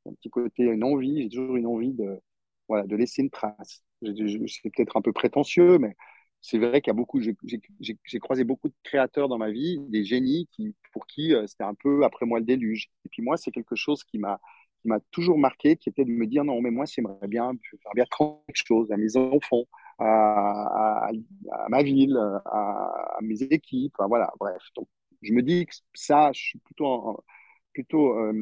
un 0.05 0.13
petit 0.13 0.29
côté, 0.29 0.63
une 0.63 0.83
envie, 0.83 1.23
j'ai 1.23 1.29
toujours 1.29 1.55
une 1.57 1.67
envie 1.67 1.93
de, 1.93 2.19
voilà, 2.67 2.85
de 2.85 2.95
laisser 2.95 3.23
une 3.23 3.29
trace. 3.31 3.83
C'est 4.03 4.69
peut-être 4.75 4.97
un 4.97 5.01
peu 5.01 5.11
prétentieux, 5.13 5.79
mais 5.79 5.95
c'est 6.41 6.57
vrai 6.57 6.81
qu'il 6.81 6.91
y 6.91 6.95
a 6.95 6.95
beaucoup, 6.95 7.19
j'ai 7.21 8.19
croisé 8.19 8.43
beaucoup 8.43 8.69
de 8.69 8.75
créateurs 8.83 9.27
dans 9.27 9.37
ma 9.37 9.51
vie, 9.51 9.79
des 9.89 10.03
génies 10.03 10.47
qui, 10.51 10.75
pour 10.93 11.05
qui 11.07 11.33
euh, 11.33 11.45
c'était 11.47 11.63
un 11.63 11.73
peu 11.73 12.03
après 12.05 12.25
moi 12.25 12.39
le 12.39 12.45
déluge. 12.45 12.89
Et 13.05 13.09
puis 13.09 13.21
moi, 13.21 13.37
c'est 13.37 13.51
quelque 13.51 13.75
chose 13.75 14.03
qui 14.03 14.17
m'a 14.17 14.39
m'a 14.85 14.99
toujours 15.11 15.37
marqué, 15.37 15.75
qui 15.75 15.89
était 15.89 16.05
de 16.05 16.11
me 16.11 16.25
dire 16.25 16.43
non, 16.43 16.61
mais 16.61 16.71
moi, 16.71 16.85
j'aimerais 16.85 17.27
bien 17.27 17.51
faire 17.83 17.91
bien 17.95 18.05
quelque 18.47 18.65
chose 18.65 18.91
à 18.91 18.97
mes 18.97 19.17
enfants, 19.17 19.65
à, 19.99 21.07
à, 21.07 21.11
ma 21.69 21.83
ville, 21.83 22.17
à, 22.45 23.17
mes 23.21 23.43
équipes, 23.43 23.95
voilà, 24.07 24.31
bref. 24.39 24.61
Donc, 24.75 24.87
je 25.21 25.33
me 25.33 25.41
dis 25.41 25.65
que 25.65 25.73
ça, 25.93 26.31
je 26.33 26.39
suis 26.39 26.59
plutôt 26.59 26.85
en, 26.85 27.23
plutôt 27.77 28.17
euh, 28.17 28.33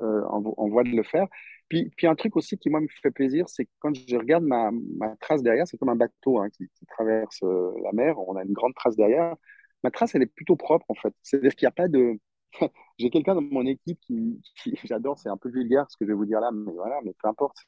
euh, 0.00 0.24
en, 0.24 0.68
voie 0.68 0.82
de 0.82 0.88
le 0.88 1.04
faire. 1.04 1.28
Puis, 1.68 1.90
puis 1.96 2.08
un 2.08 2.16
truc 2.16 2.34
aussi 2.34 2.58
qui, 2.58 2.70
moi, 2.70 2.80
me 2.80 2.88
fait 3.02 3.12
plaisir, 3.12 3.48
c'est 3.48 3.66
que 3.66 3.70
quand 3.78 3.94
je 3.94 4.16
regarde 4.16 4.42
ma, 4.42 4.72
ma 4.98 5.14
trace 5.16 5.44
derrière, 5.44 5.68
c'est 5.68 5.76
comme 5.78 5.90
un 5.90 5.96
bateau 5.96 6.40
hein, 6.40 6.50
qui, 6.50 6.68
traverse 6.88 7.38
euh, 7.44 7.70
la 7.84 7.92
mer, 7.92 8.18
on 8.18 8.34
a 8.34 8.42
une 8.42 8.52
grande 8.52 8.74
trace 8.74 8.96
derrière. 8.96 9.36
Ma 9.84 9.92
trace, 9.92 10.16
elle 10.16 10.22
est 10.22 10.34
plutôt 10.34 10.56
propre, 10.56 10.86
en 10.88 10.96
fait. 10.96 11.14
C'est-à-dire 11.22 11.54
qu'il 11.54 11.66
n'y 11.66 11.68
a 11.68 11.72
pas 11.72 11.86
de... 11.86 12.18
J'ai 12.98 13.10
quelqu'un 13.10 13.36
dans 13.36 13.42
mon 13.42 13.64
équipe 13.64 14.00
qui, 14.00 14.42
j'adore, 14.84 15.18
c'est 15.20 15.28
un 15.28 15.36
peu 15.36 15.50
vulgaire 15.50 15.86
ce 15.88 15.96
que 15.96 16.04
je 16.04 16.08
vais 16.08 16.16
vous 16.16 16.26
dire 16.26 16.40
là, 16.40 16.50
mais 16.52 16.72
voilà, 16.72 16.98
mais 17.04 17.14
peu 17.22 17.28
importe. 17.28 17.58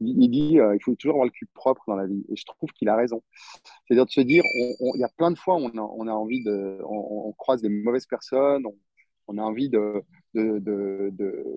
Il, 0.00 0.30
dit 0.30 0.54
il 0.54 0.78
faut 0.82 0.94
toujours 0.94 1.16
avoir 1.16 1.26
le 1.26 1.30
cul 1.30 1.46
propre 1.52 1.84
dans 1.86 1.96
la 1.96 2.06
vie. 2.06 2.24
Et 2.30 2.36
je 2.36 2.44
trouve 2.46 2.70
qu'il 2.72 2.88
a 2.88 2.96
raison. 2.96 3.22
C'est-à-dire 3.86 4.06
de 4.06 4.10
se 4.10 4.22
dire, 4.22 4.42
il 4.54 5.00
y 5.00 5.04
a 5.04 5.10
plein 5.18 5.30
de 5.30 5.38
fois 5.38 5.56
on 5.56 5.68
a, 5.68 5.80
on 5.80 6.08
a 6.08 6.12
envie 6.12 6.42
de. 6.42 6.78
On, 6.84 7.28
on, 7.28 7.32
croise 7.32 7.60
des 7.62 7.68
mauvaises 7.68 8.06
personnes, 8.06 8.66
on, 8.66 8.74
on 9.26 9.38
a 9.38 9.42
envie 9.42 9.68
de, 9.68 10.04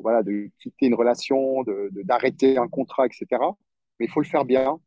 voilà, 0.02 0.24
de 0.24 0.50
quitter 0.60 0.88
une 0.88 0.96
relation, 0.96 1.64
d'arrêter 2.04 2.58
un 2.58 2.68
contrat, 2.68 3.06
etc. 3.06 3.26
Mais 4.00 4.06
il 4.06 4.12
faut 4.12 4.22
le 4.22 4.26
faire 4.26 4.46
bien. 4.46 4.80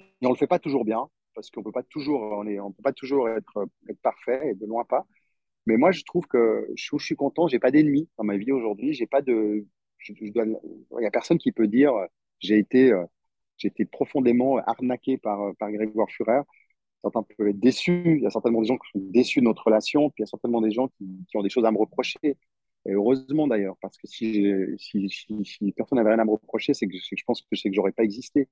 Et 0.00 0.26
on 0.26 0.30
ne 0.30 0.34
le 0.34 0.38
fait 0.38 0.46
pas 0.46 0.58
toujours 0.58 0.84
bien, 0.84 1.08
parce 1.34 1.50
qu'on 1.50 1.60
ne 1.60 1.64
peut 1.64 1.72
pas 1.72 1.82
toujours, 1.82 2.22
on 2.22 2.46
est, 2.46 2.58
on 2.60 2.72
peut 2.72 2.82
pas 2.82 2.92
toujours 2.92 3.28
être, 3.28 3.68
être, 3.88 4.00
parfait, 4.00 4.50
et 4.50 4.54
de 4.54 4.66
loin 4.66 4.84
pas. 4.84 5.06
Mais 5.66 5.76
moi, 5.76 5.92
je 5.92 6.02
trouve 6.04 6.26
que 6.26 6.68
je, 6.74 6.96
je 6.96 7.04
suis 7.04 7.16
content, 7.16 7.46
j'ai 7.46 7.58
pas 7.58 7.70
d'ennemis 7.70 8.08
dans 8.18 8.24
ma 8.24 8.36
vie 8.36 8.52
aujourd'hui. 8.52 8.94
J'ai 8.94 9.06
pas 9.06 9.22
de, 9.22 9.66
il 10.08 10.32
n'y 10.98 11.06
a 11.06 11.10
personne 11.10 11.38
qui 11.38 11.52
peut 11.52 11.66
dire 11.68 11.92
j'ai 12.40 12.58
été, 12.58 12.92
j'ai 13.56 13.68
été 13.68 13.84
profondément 13.84 14.58
arnaqué 14.58 15.18
par, 15.18 15.54
par 15.56 15.70
Grégoire 15.72 16.08
Führer 16.10 16.42
certains 17.02 17.22
peuvent 17.22 17.48
être 17.48 17.60
déçus. 17.60 18.16
Il 18.18 18.22
y 18.22 18.26
a 18.26 18.30
certainement 18.30 18.60
des 18.60 18.68
gens 18.68 18.76
qui 18.78 18.90
sont 18.92 19.04
déçus 19.10 19.40
de 19.40 19.44
notre 19.44 19.64
relation, 19.64 20.10
puis 20.10 20.22
il 20.22 20.22
y 20.22 20.24
a 20.24 20.26
certainement 20.26 20.60
des 20.60 20.70
gens 20.70 20.88
qui, 20.88 21.36
ont 21.36 21.42
des 21.42 21.50
choses 21.50 21.64
à 21.64 21.70
me 21.70 21.78
reprocher. 21.78 22.18
Et 22.86 22.92
heureusement 22.92 23.46
d'ailleurs, 23.46 23.76
parce 23.80 23.98
que 23.98 24.06
si, 24.06 24.46
si, 24.78 25.08
si, 25.10 25.72
personne 25.72 25.98
n'avait 25.98 26.10
rien 26.10 26.18
à 26.20 26.24
me 26.24 26.32
reprocher, 26.32 26.74
c'est 26.74 26.86
que, 26.86 26.96
je 26.96 27.24
pense 27.26 27.42
que 27.42 27.56
c'est 27.56 27.70
que 27.70 27.74
j'aurais 27.74 27.92
pas 27.92 28.04
existé. 28.04 28.48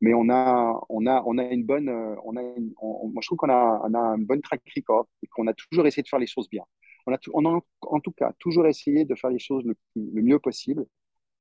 Mais 0.00 0.14
on 0.14 0.28
a, 0.30 0.78
on 0.90 1.06
a, 1.06 1.22
on 1.26 1.38
a 1.38 1.44
une 1.44 1.64
bonne, 1.64 1.88
on 2.24 2.36
a 2.36 2.42
moi 2.42 3.20
je 3.22 3.28
trouve 3.28 3.38
qu'on 3.38 3.50
a, 3.50 3.80
on 3.84 3.94
a 3.94 4.16
une 4.16 4.26
bonne 4.26 4.42
track 4.42 4.62
record 4.76 5.08
et 5.22 5.26
qu'on 5.28 5.46
a 5.46 5.54
toujours 5.54 5.86
essayé 5.86 6.02
de 6.02 6.08
faire 6.08 6.18
les 6.18 6.26
choses 6.26 6.48
bien. 6.50 6.64
On 7.06 7.14
a, 7.14 7.18
on 7.34 7.46
a 7.46 7.60
en 7.82 8.00
tout 8.00 8.12
cas 8.12 8.32
toujours 8.38 8.66
essayé 8.66 9.04
de 9.04 9.14
faire 9.14 9.30
les 9.30 9.38
choses 9.38 9.64
le 9.64 10.22
mieux 10.22 10.38
possible. 10.38 10.86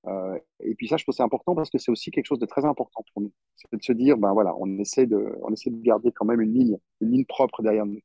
Euh, 0.08 0.38
et 0.60 0.76
puis 0.76 0.88
ça, 0.88 0.97
je 0.97 1.03
trouve 1.03 1.16
c'est 1.16 1.24
important 1.24 1.56
parce 1.56 1.70
que 1.70 1.78
c'est 1.78 1.91
aussi 1.91 2.12
quelque 2.12 2.26
chose 2.26 2.39
de 2.39 2.45
très 2.45 2.66
important 2.66 3.03
pour 3.14 3.22
nous. 3.22 3.32
C'est 3.56 3.78
de 3.78 3.84
se 3.84 3.93
dire, 3.93 4.18
ben 4.18 4.34
voilà, 4.34 4.53
on 4.60 4.78
essaie 4.78 5.08
de, 5.08 5.38
on 5.41 5.51
essaie 5.51 5.70
de 5.70 5.82
garder 5.82 6.12
quand 6.12 6.26
même 6.26 6.41
une 6.41 6.53
ligne, 6.53 6.78
une 7.01 7.12
ligne 7.12 7.26
propre 7.26 7.62
derrière 7.62 7.86
nous. 7.86 7.99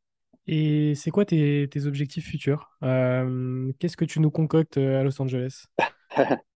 Et 0.46 0.94
c'est 0.94 1.10
quoi 1.10 1.24
tes, 1.24 1.68
tes, 1.70 1.86
objectifs 1.86 2.26
futurs? 2.26 2.70
Euh, 2.82 3.72
Qu'est-ce 3.78 3.96
que 3.96 4.04
tu 4.04 4.20
nous 4.20 4.30
concoctes 4.30 4.78
euh, 4.78 5.00
à 5.00 5.04
Los 5.04 5.20
Angeles? 5.20 5.66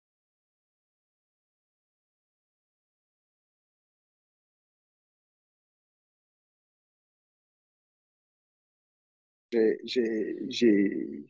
j'ai 9.84 11.24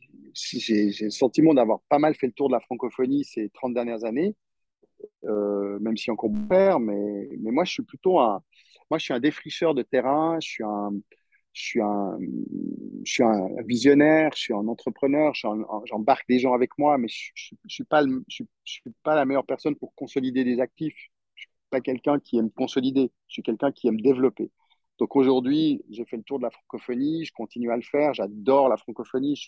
le 1.01 1.09
sentiment 1.09 1.53
d'avoir 1.53 1.79
pas 1.89 1.99
mal 1.99 2.15
fait 2.15 2.27
le 2.27 2.33
tour 2.33 2.49
de 2.49 2.53
la 2.53 2.59
francophonie 2.59 3.23
ces 3.23 3.49
30 3.49 3.73
dernières 3.73 4.03
années, 4.05 4.35
euh, 5.25 5.79
même 5.79 5.97
si 5.97 6.11
on 6.11 6.15
compare, 6.15 6.79
mais, 6.79 7.29
mais 7.39 7.51
moi, 7.51 7.63
je 7.65 7.73
suis 7.73 7.83
plutôt 7.83 8.19
un, 8.19 8.41
moi, 8.89 8.97
je 8.99 9.05
suis 9.05 9.13
un 9.13 9.19
défricheur 9.19 9.73
de 9.73 9.81
terrain, 9.83 10.37
je 10.41 10.47
suis 10.47 10.63
un, 10.63 10.91
je 11.53 11.61
suis 11.61 11.81
un, 11.81 12.17
je 13.03 13.11
suis 13.11 13.23
un 13.23 13.47
visionnaire, 13.65 14.31
je 14.35 14.41
suis 14.41 14.53
un 14.53 14.67
entrepreneur, 14.67 15.33
j'embarque 15.33 16.27
des 16.27 16.39
gens 16.39 16.53
avec 16.53 16.77
moi, 16.77 16.97
mais 16.97 17.07
je 17.07 17.31
ne 17.63 17.69
suis, 17.69 17.83
pas, 17.85 18.03
je, 18.27 18.43
suis 18.65 18.83
pas 19.03 19.15
la 19.15 19.25
meilleure 19.25 19.45
personne 19.45 19.75
pour 19.75 19.95
consolider 19.95 20.43
des 20.43 20.59
actifs. 20.59 21.09
Je 21.35 21.43
suis 21.43 21.51
pas 21.69 21.81
quelqu'un 21.81 22.19
qui 22.19 22.37
aime 22.37 22.51
consolider, 22.51 23.11
je 23.27 23.33
suis 23.33 23.43
quelqu'un 23.43 23.71
qui 23.71 23.87
aime 23.87 24.01
développer. 24.01 24.51
Donc 24.99 25.15
aujourd'hui, 25.15 25.83
j'ai 25.89 26.05
fait 26.05 26.17
le 26.17 26.23
tour 26.23 26.39
de 26.39 26.43
la 26.43 26.49
francophonie, 26.51 27.25
je 27.25 27.33
continue 27.33 27.71
à 27.71 27.75
le 27.75 27.81
faire, 27.81 28.13
j'adore 28.13 28.69
la 28.69 28.77
francophonie, 28.77 29.35
je 29.35 29.47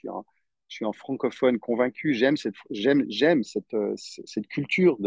suis 0.67 0.85
un, 0.85 0.91
francophone 0.91 1.59
convaincu, 1.59 2.13
j'aime 2.13 2.35
cette, 2.35 3.73
euh, 3.73 3.95
culture 4.49 4.97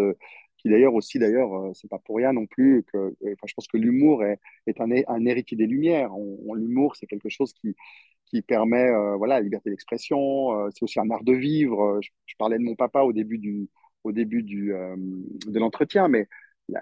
qui 0.56 0.68
d'ailleurs 0.68 0.94
aussi, 0.94 1.18
d'ailleurs, 1.18 1.54
euh, 1.54 1.70
c'est 1.74 1.88
pas 1.88 1.98
pour 1.98 2.16
rien 2.16 2.32
non 2.32 2.46
plus 2.46 2.84
euh, 2.94 3.10
enfin, 3.24 3.46
je 3.46 3.54
pense 3.54 3.66
que 3.66 3.76
l'humour 3.76 4.24
est, 4.24 4.40
un, 4.80 4.90
un, 5.08 5.26
héritier 5.26 5.56
des 5.56 5.66
Lumières. 5.66 6.10
L'humour, 6.54 6.96
c'est 6.96 7.06
quelque 7.06 7.28
chose 7.28 7.52
qui, 7.52 7.74
permet, 8.42 8.88
voilà, 9.16 9.34
la 9.34 9.40
liberté 9.40 9.70
d'expression. 9.70 10.70
c'est 10.70 10.82
aussi 10.84 11.00
un 11.00 11.10
art 11.10 11.24
de 11.24 11.32
vivre. 11.32 12.00
Je, 12.00 12.34
parlais 12.38 12.58
de 12.58 12.62
mon 12.62 12.76
papa 12.76 13.02
au 13.02 13.12
début 13.12 13.38
de 13.38 13.68
l'entretien, 15.58 16.08
mais 16.08 16.28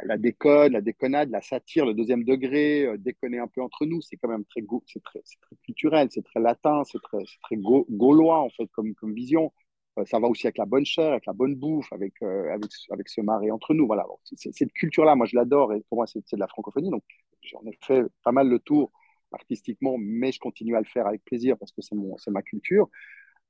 la, 0.05 0.19
déconne, 0.19 0.73
la 0.73 0.81
déconnade, 0.81 1.31
la 1.31 1.41
satire, 1.41 1.87
le 1.87 1.95
deuxième 1.95 2.25
degré, 2.25 2.85
euh, 2.85 2.97
déconner 2.99 3.39
un 3.39 3.47
peu 3.47 3.63
entre 3.63 3.87
nous, 3.87 4.01
c'est 4.01 4.17
quand 4.17 4.29
même 4.29 4.45
très, 4.45 4.63
c'est 4.87 5.03
très, 5.03 5.21
très, 5.21 5.57
culturel, 5.65 6.09
c'est 6.11 6.25
très 6.25 6.41
latin, 6.41 6.83
c'est 6.85 7.01
très, 7.03 7.25
très 7.43 7.57
gaulois 7.57 8.41
en 8.41 8.51
fait 8.51 8.67
comme, 8.73 8.95
vision. 9.15 9.53
Euh, 9.99 10.05
ça 10.05 10.19
va 10.19 10.29
aussi 10.29 10.47
avec 10.47 10.59
la 10.59 10.67
bonne 10.67 10.85
chair, 10.85 11.13
avec 11.13 11.27
la 11.27 11.33
bonne 11.33 11.55
bouffe, 11.55 11.93
avec, 11.93 12.15
euh, 12.23 12.53
avec, 12.53 12.71
avec 12.91 13.09
ce 13.09 13.21
maré 13.21 13.51
entre 13.51 13.75
nous. 13.75 13.87
Voilà. 13.87 14.07
cette 14.25 14.73
culture-là, 14.73 15.15
moi 15.15 15.27
je 15.27 15.37
l'adore 15.37 15.73
et 15.73 15.81
pour 15.89 15.97
moi 15.97 16.07
c'est 16.07 16.21
de 16.21 16.39
la 16.39 16.49
francophonie. 16.49 16.91
Donc 16.91 17.03
j'en 17.43 17.63
ai 17.67 17.77
fait 17.85 18.05
pas 18.23 18.33
mal 18.33 18.49
le 18.49 18.59
tour 18.59 18.93
artistiquement, 19.33 19.97
mais 19.99 20.33
je 20.33 20.41
continue 20.41 20.77
à 20.77 20.81
le 20.81 20.87
faire 20.87 21.07
avec 21.07 21.25
plaisir 21.25 21.59
parce 21.59 21.73
que 21.73 21.83
c'est 21.83 22.31
ma 22.31 22.43
culture. 22.43 22.89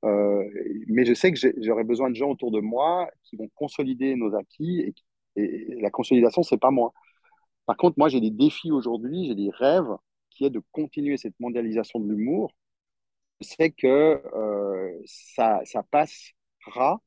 mais 0.03 1.05
je 1.05 1.13
sais 1.13 1.31
que 1.31 1.39
j'aurai 1.61 1.83
besoin 1.83 2.09
de 2.09 2.15
gens 2.15 2.31
autour 2.31 2.51
de 2.51 2.59
moi 2.59 3.09
qui 3.23 3.35
vont 3.37 3.49
consolider 3.55 4.15
nos 4.15 4.35
acquis 4.35 4.81
et 4.81 4.93
qui 4.93 5.03
et 5.39 5.81
la 5.81 5.89
consolidation, 5.89 6.43
c'est 6.43 6.57
pas 6.57 6.71
moi. 6.71 6.93
Par 7.65 7.77
contre, 7.77 7.99
moi, 7.99 8.09
j'ai 8.09 8.21
des 8.21 8.31
défis 8.31 8.71
aujourd'hui, 8.71 9.27
j'ai 9.27 9.35
des 9.35 9.51
rêves 9.51 9.95
qui 10.31 10.45
est 10.45 10.49
de 10.49 10.61
continuer 10.71 11.17
cette 11.17 11.39
mondialisation 11.39 11.99
de 11.99 12.07
l'humour. 12.09 12.51
Je 13.41 13.47
sais 13.47 13.71
que 13.71 14.21
euh, 14.35 14.91
ça, 15.05 15.61
passera 15.91 17.01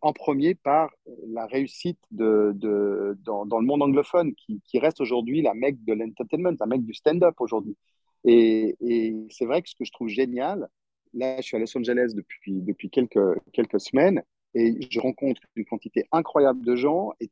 en 0.00 0.12
premier 0.12 0.54
par 0.54 0.90
la 1.28 1.46
réussite 1.46 1.98
de, 2.10 2.52
de 2.54 3.18
dans, 3.22 3.44
le 3.44 3.66
monde 3.66 3.82
anglophone, 3.82 4.34
qui, 4.34 4.60
qui 4.64 4.78
reste 4.78 5.00
aujourd'hui 5.00 5.42
la 5.42 5.54
mecque 5.54 5.82
de 5.84 5.92
l'entertainment, 5.92 6.54
la 6.58 6.66
mecque 6.66 6.84
du 6.84 6.94
stand-up 6.94 7.34
aujourd'hui. 7.40 7.76
Et, 8.24 8.76
et 8.80 9.14
c'est 9.30 9.44
vrai 9.44 9.62
que 9.62 9.68
ce 9.68 9.74
que 9.74 9.84
je 9.84 9.92
trouve 9.92 10.08
génial, 10.08 10.68
là, 11.12 11.36
je 11.36 11.42
suis 11.42 11.56
à 11.56 11.60
Los 11.60 11.76
Angeles 11.76 12.12
depuis, 12.14 12.62
depuis 12.62 12.90
quelques, 12.90 13.38
quelques 13.52 13.80
semaines, 13.80 14.22
et 14.54 14.78
je 14.88 15.00
rencontre 15.00 15.42
une 15.56 15.64
quantité 15.64 16.06
incroyable 16.12 16.64
de 16.64 16.76
gens, 16.76 17.12
et 17.20 17.30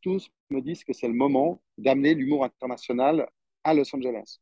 tous 0.00 0.30
me 0.50 0.60
disent 0.60 0.84
que 0.84 0.92
c'est 0.92 1.08
le 1.08 1.14
moment 1.14 1.62
d'amener 1.78 2.14
l'humour 2.14 2.44
international 2.44 3.28
à 3.64 3.74
Los 3.74 3.94
Angeles. 3.94 4.38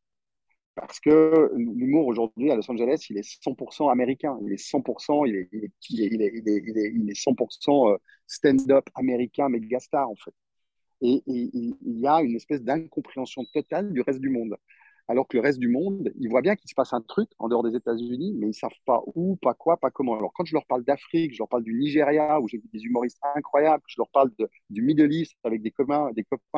Parce 0.74 1.00
que 1.00 1.50
l'humour 1.56 2.06
aujourd'hui 2.06 2.50
à 2.50 2.56
Los 2.56 2.70
Angeles, 2.70 3.06
il 3.10 3.18
est 3.18 3.44
100% 3.44 3.90
américain, 3.90 4.38
il 4.42 4.52
est 4.52 4.56
100%, 4.56 5.26
il 5.26 5.36
est, 5.36 5.48
il 5.52 5.64
est, 5.64 5.72
il 5.90 6.22
est, 6.22 6.32
il 6.34 6.78
est, 6.78 6.92
il 6.94 7.10
est 7.10 7.18
100% 7.18 7.98
stand-up 8.26 8.88
américain, 8.94 9.48
mégastar 9.48 10.08
en 10.08 10.16
fait. 10.16 10.34
Et 11.02 11.22
il 11.26 11.76
y 11.82 12.06
a 12.06 12.22
une 12.22 12.36
espèce 12.36 12.62
d'incompréhension 12.62 13.44
totale 13.52 13.92
du 13.92 14.02
reste 14.02 14.20
du 14.20 14.28
monde 14.28 14.56
alors 15.10 15.26
que 15.26 15.36
le 15.36 15.42
reste 15.42 15.58
du 15.58 15.66
monde, 15.66 16.12
ils 16.20 16.28
voient 16.28 16.40
bien 16.40 16.54
qu'il 16.54 16.70
se 16.70 16.74
passe 16.74 16.92
un 16.92 17.00
truc 17.00 17.28
en 17.40 17.48
dehors 17.48 17.64
des 17.64 17.74
États-Unis, 17.76 18.32
mais 18.38 18.46
ils 18.46 18.54
savent 18.54 18.70
pas 18.86 19.02
où, 19.16 19.34
pas 19.42 19.54
quoi, 19.54 19.76
pas 19.76 19.90
comment. 19.90 20.16
Alors 20.16 20.32
quand 20.32 20.44
je 20.44 20.54
leur 20.54 20.64
parle 20.66 20.84
d'Afrique, 20.84 21.32
je 21.32 21.38
leur 21.38 21.48
parle 21.48 21.64
du 21.64 21.74
Nigeria, 21.74 22.40
où 22.40 22.46
j'ai 22.46 22.58
vu 22.58 22.68
des 22.72 22.78
humoristes 22.84 23.18
incroyables, 23.34 23.82
je 23.88 23.96
leur 23.98 24.08
parle 24.10 24.30
du 24.70 24.82
Middle 24.82 25.12
East 25.12 25.34
avec 25.42 25.62
des 25.62 25.72
copains, 25.72 26.12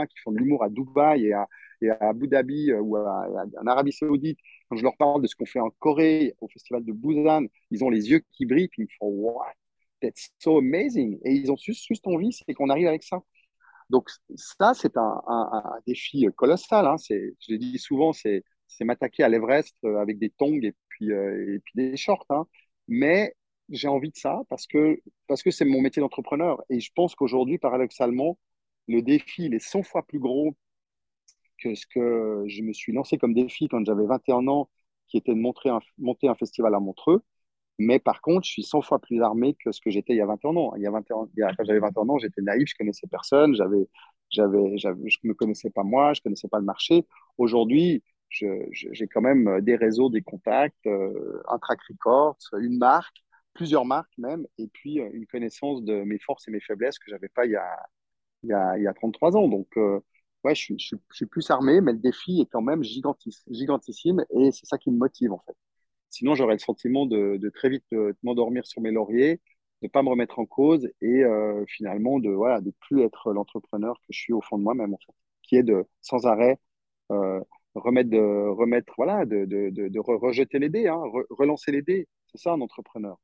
qui 0.06 0.18
font 0.22 0.32
de 0.32 0.36
l'humour 0.36 0.62
à 0.62 0.68
Dubaï 0.68 1.28
et 1.28 1.32
à, 1.32 1.48
Abu 2.00 2.28
Dhabi 2.28 2.72
euh, 2.72 2.80
ou 2.80 2.98
en 2.98 3.66
Arabie 3.66 3.92
Saoudite. 3.92 4.38
Quand 4.68 4.76
je 4.76 4.82
leur 4.82 4.98
parle 4.98 5.22
de 5.22 5.28
ce 5.28 5.34
qu'on 5.34 5.46
fait 5.46 5.58
en 5.60 5.70
Corée, 5.78 6.34
au 6.42 6.48
festival 6.48 6.84
de 6.84 6.92
Busan, 6.92 7.46
ils 7.70 7.82
ont 7.82 7.88
les 7.88 8.10
yeux 8.10 8.20
qui 8.32 8.44
brillent, 8.44 8.68
ils 8.76 8.82
me 8.82 8.88
font 8.98 9.08
What? 9.08 9.54
That's 10.02 10.30
so 10.38 10.58
amazing. 10.58 11.18
Et 11.24 11.32
ils 11.32 11.50
ont 11.50 11.56
juste, 11.56 11.86
juste 11.86 12.06
envie, 12.06 12.32
c'est 12.34 12.52
qu'on 12.52 12.68
arrive 12.68 12.88
avec 12.88 13.02
ça. 13.02 13.22
Donc 13.90 14.08
ça, 14.36 14.74
c'est 14.74 14.96
un, 14.96 15.22
défi 15.86 16.26
colossal. 16.36 16.86
Hein. 16.86 16.96
Je 17.08 17.32
l'ai 17.48 17.58
dit 17.58 17.78
souvent, 17.78 18.12
c'est 18.12 18.44
m'attaquer 18.80 19.22
à 19.22 19.28
l'Everest 19.28 19.76
euh, 19.84 19.98
avec 20.00 20.18
des 20.18 20.30
tongs 20.30 20.60
et 20.62 20.74
puis, 20.88 21.12
euh, 21.12 21.58
des 21.74 21.96
shorts. 21.96 22.26
Hein. 22.30 22.46
Mais 22.88 23.34
j'ai 23.68 23.88
envie 23.88 24.10
de 24.10 24.16
ça 24.16 24.42
parce 24.48 24.66
que 24.66 25.00
parce 25.28 25.42
que 25.42 25.50
c'est 25.50 25.64
mon 25.64 25.80
métier 25.80 26.00
d'entrepreneur. 26.00 26.62
Et 26.70 26.80
je 26.80 26.90
pense 26.94 27.14
qu'aujourd'hui, 27.14 27.58
paradoxalement, 27.58 28.38
le 28.88 29.02
défi 29.02 29.44
il 29.46 29.54
est 29.54 29.58
100 29.60 29.82
fois 29.82 30.02
plus 30.06 30.18
gros 30.18 30.54
que 31.58 31.74
ce 31.74 31.86
que 31.86 32.44
je 32.46 32.62
me 32.62 32.72
suis 32.72 32.92
lancé 32.92 33.18
comme 33.18 33.34
défi 33.34 33.68
quand 33.68 33.84
j'avais 33.84 34.06
21 34.06 34.48
ans, 34.48 34.68
qui 35.08 35.16
était 35.18 35.34
de 35.34 35.40
monter 35.40 36.28
un 36.28 36.34
festival 36.34 36.74
à 36.74 36.80
Montreux. 36.80 37.22
Mais 37.82 37.98
par 37.98 38.20
contre, 38.20 38.46
je 38.46 38.52
suis 38.52 38.62
100 38.62 38.82
fois 38.82 38.98
plus 39.00 39.22
armé 39.22 39.54
que 39.54 39.72
ce 39.72 39.80
que 39.80 39.90
j'étais 39.90 40.12
il 40.14 40.16
y 40.16 40.20
a 40.20 40.26
21 40.26 40.56
ans. 40.56 40.74
Il 40.76 40.82
y 40.82 40.86
a 40.86 40.90
21, 40.90 41.28
quand 41.56 41.64
j'avais 41.64 41.80
21 41.80 42.08
ans, 42.08 42.18
j'étais 42.18 42.42
naïf, 42.42 42.68
je 42.68 42.74
connaissais 42.76 43.06
personne, 43.08 43.54
j'avais, 43.56 43.88
j'avais, 44.30 44.78
je 44.78 44.88
ne 44.88 45.28
me 45.28 45.34
connaissais 45.34 45.70
pas 45.70 45.82
moi, 45.82 46.12
je 46.14 46.20
ne 46.20 46.22
connaissais 46.24 46.48
pas 46.48 46.58
le 46.58 46.64
marché. 46.64 47.06
Aujourd'hui, 47.38 48.02
j'ai 48.30 49.08
quand 49.08 49.20
même 49.20 49.60
des 49.60 49.76
réseaux, 49.76 50.10
des 50.10 50.22
contacts, 50.22 50.86
euh, 50.86 51.42
un 51.48 51.58
track 51.58 51.80
record, 51.88 52.36
une 52.58 52.78
marque, 52.78 53.16
plusieurs 53.54 53.84
marques 53.84 54.16
même, 54.18 54.46
et 54.58 54.68
puis 54.68 55.00
euh, 55.00 55.10
une 55.12 55.26
connaissance 55.26 55.82
de 55.82 56.02
mes 56.04 56.18
forces 56.18 56.48
et 56.48 56.50
mes 56.50 56.60
faiblesses 56.60 56.98
que 56.98 57.06
je 57.08 57.12
n'avais 57.12 57.28
pas 57.28 57.44
il 57.46 57.52
y, 57.52 57.56
a, 57.56 57.86
il, 58.42 58.50
y 58.50 58.52
a, 58.54 58.78
il 58.78 58.84
y 58.84 58.86
a 58.86 58.94
33 58.94 59.36
ans. 59.36 59.48
Donc, 59.48 59.68
euh, 59.76 60.00
ouais, 60.44 60.54
je, 60.54 60.74
suis, 60.78 61.26
plus 61.26 61.50
armé, 61.50 61.80
mais 61.80 61.92
le 61.92 61.98
défi 61.98 62.40
est 62.40 62.46
quand 62.46 62.62
même 62.62 62.82
gigantissime, 62.82 64.24
et 64.30 64.52
c'est 64.52 64.66
ça 64.66 64.78
qui 64.78 64.90
me 64.90 64.98
motive 64.98 65.32
en 65.32 65.40
fait. 65.40 65.56
Sinon, 66.12 66.34
j'aurais 66.34 66.54
le 66.54 66.58
sentiment 66.60 67.06
de, 67.06 67.50
très 67.54 67.70
vite 67.70 67.84
m'endormir 68.22 68.66
sur 68.66 68.82
mes 68.82 68.90
lauriers, 68.92 69.40
de 69.82 69.86
ne 69.86 69.88
pas 69.88 70.02
me 70.02 70.10
remettre 70.10 70.38
en 70.38 70.46
cause 70.46 70.88
et 71.00 71.24
euh, 71.24 71.64
finalement 71.66 72.20
de 72.20 72.30
voilà 72.30 72.60
de 72.60 72.72
plus 72.80 73.02
être 73.02 73.32
l'entrepreneur 73.32 73.96
que 74.00 74.06
je 74.10 74.20
suis 74.20 74.32
au 74.32 74.40
fond 74.40 74.58
de 74.58 74.62
moi-même 74.62 74.96
qui 75.42 75.56
est 75.56 75.62
de 75.64 75.84
sans 76.02 76.26
arrêt 76.26 76.58
euh, 77.10 77.40
de 77.74 78.90
voilà 78.96 79.24
de, 79.26 79.98
rejeter 79.98 80.58
les 80.58 80.68
dés, 80.68 80.88
hein, 80.88 81.02
relancer 81.30 81.72
les 81.72 81.82
dés. 81.82 82.06
C'est 82.26 82.38
ça 82.42 82.52
un 82.52 82.60
entrepreneur. 82.60 83.18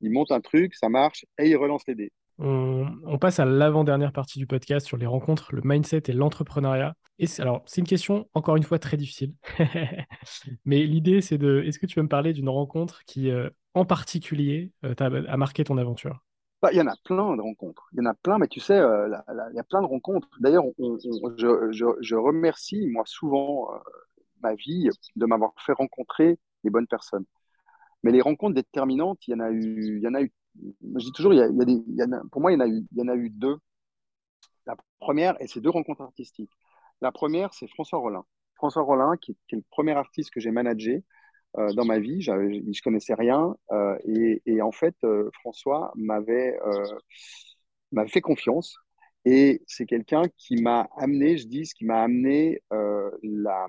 Il 0.00 0.10
monte 0.10 0.30
un 0.32 0.40
truc, 0.40 0.74
ça 0.74 0.88
marche 0.88 1.24
et 1.38 1.48
il 1.48 1.56
relance 1.56 1.86
les 1.88 1.94
dés. 1.94 2.12
On, 2.38 3.18
passe 3.18 3.38
à 3.38 3.44
l'avant-dernière 3.44 4.12
partie 4.12 4.38
du 4.38 4.46
podcast 4.46 4.86
sur 4.86 4.96
les 4.96 5.06
rencontres, 5.06 5.54
le 5.54 5.62
mindset 5.64 6.02
et 6.08 6.12
l'entrepreneuriat. 6.12 6.94
Et 7.18 7.26
alors, 7.38 7.62
c'est 7.66 7.80
une 7.80 7.86
question, 7.86 8.28
encore 8.34 8.56
une 8.56 8.64
fois, 8.64 8.78
très 8.78 8.96
difficile. 8.96 9.34
Mais 10.64 10.84
l'idée, 10.84 11.20
c'est 11.20 11.38
de. 11.38 11.62
Est-ce 11.64 11.78
que 11.78 11.86
tu 11.86 11.94
peux 11.94 12.02
me 12.02 12.08
parler 12.08 12.32
d'une 12.32 12.48
rencontre 12.48 13.04
qui, 13.06 13.30
euh, 13.30 13.48
en 13.74 13.84
particulier, 13.84 14.72
euh, 14.84 14.94
a, 14.98 15.36
marqué 15.36 15.62
ton 15.62 15.78
aventure? 15.78 16.24
Bah, 16.60 16.70
il 16.72 16.78
y 16.78 16.80
en 16.80 16.88
a 16.88 16.96
plein 17.04 17.36
de 17.36 17.40
rencontres. 17.40 17.88
Il 17.92 17.98
y 17.98 18.00
en 18.02 18.10
a 18.10 18.14
plein, 18.14 18.38
mais 18.38 18.48
tu 18.48 18.58
sais, 18.58 18.78
euh, 18.78 19.08
il 19.52 19.56
y 19.56 19.60
a 19.60 19.64
plein 19.64 19.82
de 19.82 19.86
rencontres. 19.86 20.28
D'ailleurs, 20.40 20.64
je, 20.78 22.14
remercie, 22.16 22.88
moi, 22.88 23.04
souvent, 23.06 23.68
ma 24.42 24.54
vie 24.54 24.88
de 25.14 25.26
m'avoir 25.26 25.52
fait 25.58 25.72
rencontrer 25.72 26.38
les 26.64 26.70
bonnes 26.70 26.88
personnes. 26.88 27.26
Mais 28.02 28.10
les 28.10 28.20
rencontres 28.20 28.54
déterminantes, 28.54 29.26
il 29.28 29.30
y 29.30 29.34
en 29.34 29.40
a 29.40 29.50
eu, 29.50 29.98
il 29.98 30.02
y 30.02 30.08
en 30.08 30.14
a 30.14 30.20
eu 30.20 30.32
je 30.56 31.04
dis 31.04 31.12
toujours, 31.12 31.32
pour 32.30 32.40
moi, 32.40 32.52
il 32.52 32.56
y, 32.56 33.02
en 33.02 33.08
a 33.08 33.16
eu, 33.16 33.30
deux. 33.30 33.56
La 34.66 34.76
première, 34.98 35.40
et 35.40 35.46
c'est 35.46 35.60
deux 35.60 35.70
rencontres 35.70 36.02
artistiques. 36.02 36.52
La 37.00 37.12
première, 37.12 37.52
c'est 37.54 37.68
François 37.68 37.98
Rollin. 37.98 38.24
François 38.56 38.82
Rollin, 38.82 39.16
qui, 39.20 39.32
est 39.32 39.56
le 39.56 39.64
premier 39.70 39.92
artiste 39.92 40.30
que 40.30 40.40
j'ai 40.40 40.50
managé 40.50 41.04
euh, 41.58 41.72
dans 41.74 41.84
ma 41.84 41.98
vie. 41.98 42.22
Je 42.22 42.32
ne 42.32 42.82
connaissais 42.82 43.14
rien. 43.14 43.54
Euh, 43.72 43.98
et, 44.46 44.62
en 44.62 44.72
fait, 44.72 44.94
euh, 45.04 45.30
François 45.40 45.92
m'avait 45.96 46.56
m'avait 47.92 48.08
fait 48.08 48.20
confiance. 48.20 48.76
Et 49.26 49.62
c'est 49.66 49.86
quelqu'un 49.86 50.22
qui 50.36 50.56
m'a 50.62 50.88
amené, 50.96 51.38
je 51.38 51.46
dis, 51.46 51.62
qui 51.62 51.84
m'a 51.84 52.02
amené 52.02 52.62
la. 53.22 53.66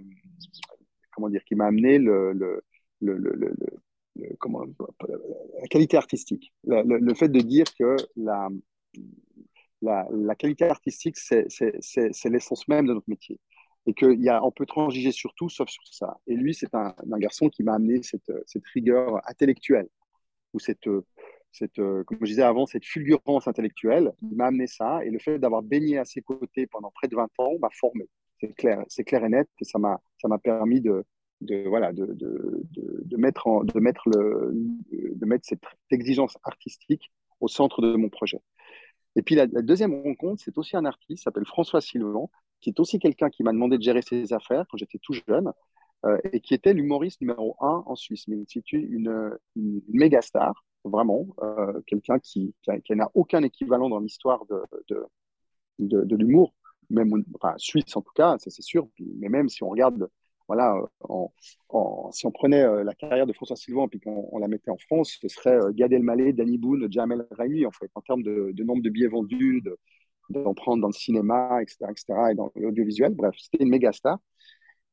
Comment 1.14 1.30
dire 1.30 1.44
Qui 1.46 1.56
m'a 1.56 1.68
amené 1.68 1.98
le, 1.98 2.34
le, 2.34 2.64
le, 3.02 3.18
le 3.18 3.56
comment, 4.40 4.66
la 5.62 5.68
qualité 5.68 5.98
artistique. 5.98 6.54
Le, 6.66 7.14
fait 7.14 7.30
de 7.30 7.40
dire 7.42 7.66
que 7.78 7.96
la, 8.16 8.50
la, 9.82 10.08
la 10.12 10.36
qualité 10.36 10.66
artistique, 10.66 11.18
c'est 11.18 12.30
l'essence 12.30 12.68
même 12.68 12.88
de 12.88 12.94
notre 12.94 13.10
métier. 13.10 13.40
Et 13.88 13.94
qu'on 13.94 14.52
peut 14.52 14.66
transiger 14.66 15.12
sur 15.12 15.34
tout 15.36 15.50
sauf 15.50 15.70
sur 15.70 15.86
ça. 15.88 16.18
Et 16.26 16.36
lui, 16.36 16.56
c'est 16.56 16.74
un, 16.74 16.96
un, 17.12 17.20
garçon 17.20 17.50
qui 17.50 17.62
m'a 17.62 17.76
amené 17.76 18.02
cette, 18.02 18.32
cette, 18.48 18.66
rigueur 18.74 19.22
intellectuelle, 19.30 19.88
ou 20.54 20.60
cette, 20.60 20.90
cette, 21.52 21.76
comme 21.76 22.18
je 22.22 22.26
disais 22.26 22.42
avant, 22.42 22.66
cette 22.66 22.86
fulgurance 22.86 23.48
intellectuelle. 23.48 24.12
Il 24.24 24.36
m'a 24.36 24.48
amené 24.48 24.66
ça. 24.66 25.06
Et 25.06 25.12
le 25.12 25.20
fait 25.20 25.38
d'avoir 25.38 25.62
baigné 25.62 26.00
à 26.00 26.06
ses 26.06 26.22
côtés 26.22 26.66
pendant 26.66 26.90
près 26.92 27.08
de 27.08 27.16
20 27.16 27.30
ans 27.38 27.52
m'a 27.60 27.70
formé. 27.80 28.10
C'est 28.40 28.54
clair, 28.56 28.84
clair 29.06 29.24
et 29.24 29.30
net. 29.30 29.48
Et 29.62 29.66
ça 29.66 29.78
m'a 29.78 30.00
permis 30.40 30.82
de, 30.82 31.06
de 31.42 31.68
voilà 31.68 31.94
de, 31.94 32.06
de, 32.06 32.64
de, 32.72 33.18
mettre 33.18 33.48
en, 33.48 33.64
de 33.64 33.80
mettre 33.80 34.10
le 34.10 34.54
de 34.92 35.26
mettre 35.26 35.46
cette 35.46 35.64
exigence 35.92 36.38
artistique 36.44 37.12
au 37.40 37.48
centre 37.48 37.82
de 37.82 37.96
mon 37.96 38.10
projet. 38.10 38.42
Et 39.16 39.22
puis 39.22 39.36
la, 39.36 39.48
deuxième 39.48 39.94
rencontre, 39.94 40.42
c'est 40.44 40.58
aussi 40.58 40.76
un 40.76 40.86
artiste, 40.86 41.24
s'appelle 41.24 41.46
François 41.46 41.82
Sylvain, 41.82 42.28
qui 42.60 42.70
est 42.70 42.80
aussi 42.80 43.00
quelqu'un 43.00 43.30
qui 43.30 43.44
m'a 43.44 43.52
demandé 43.52 43.78
de 43.78 43.84
gérer 43.84 44.02
ses 44.02 44.34
affaires 44.34 44.66
quand 44.70 44.78
j'étais 44.78 45.00
tout 45.02 45.14
jeune 45.14 45.52
euh, 46.06 46.18
et 46.32 46.42
qui 46.42 46.54
était 46.54 46.74
l'humoriste 46.74 47.22
numéro 47.22 47.56
un 47.62 47.84
en 47.86 47.96
Suisse, 47.96 48.28
mais 48.28 48.44
c'est 48.48 48.72
une, 48.74 49.38
une, 49.56 49.82
méga 49.88 50.22
star, 50.22 50.66
vraiment, 50.84 51.28
euh, 51.42 51.80
quelqu'un 51.88 52.20
qui, 52.20 52.54
qui, 52.84 52.96
n'a 52.96 53.10
aucun 53.14 53.42
équivalent 53.44 53.90
dans 53.90 54.00
l'histoire 54.00 54.46
de, 54.48 54.62
de, 55.80 56.04
de, 56.04 56.16
l'humour, 56.16 56.54
même 56.90 57.24
enfin, 57.36 57.54
suisse 57.58 57.96
en 57.96 58.02
tout 58.02 58.14
cas, 58.14 58.36
c'est 58.40 58.62
sûr, 58.62 58.88
mais 59.00 59.30
même 59.30 59.50
si 59.50 59.64
on 59.64 59.70
regarde 59.70 60.10
voilà, 60.48 60.76
euh, 61.10 61.26
si 62.12 62.28
on 62.28 62.32
prenait 62.32 62.64
euh, 62.64 62.84
la 62.84 62.94
carrière 62.94 63.26
de 63.26 63.34
François 63.34 63.56
Sylvain 63.56 63.88
et 63.92 64.00
qu'on 64.00 64.38
la 64.38 64.48
mettait 64.48 64.70
en 64.70 64.78
France, 64.78 65.18
ce 65.20 65.28
serait 65.28 65.56
euh, 65.56 65.72
Gad 65.74 65.92
Elmaleh, 65.92 66.34
Danny 66.34 66.58
Boone, 66.58 66.92
Jamel 66.92 67.26
Raimi, 67.32 67.66
en 67.66 67.72
fait, 67.72 67.90
en 67.96 68.02
termes 68.02 68.22
de, 68.22 68.54
nombre 68.64 68.84
de 68.84 68.90
billets 68.90 69.08
vendus, 69.08 69.64
d'en 70.30 70.54
prendre 70.54 70.82
dans 70.82 70.88
le 70.88 70.94
cinéma, 70.94 71.62
etc., 71.62 71.86
etc., 71.90 72.06
et 72.32 72.36
dans 72.36 72.52
l'audiovisuel. 72.56 73.14
Bref, 73.16 73.36
c'était 73.40 73.64
une 73.64 73.70
méga 73.70 73.92
star. 73.92 74.20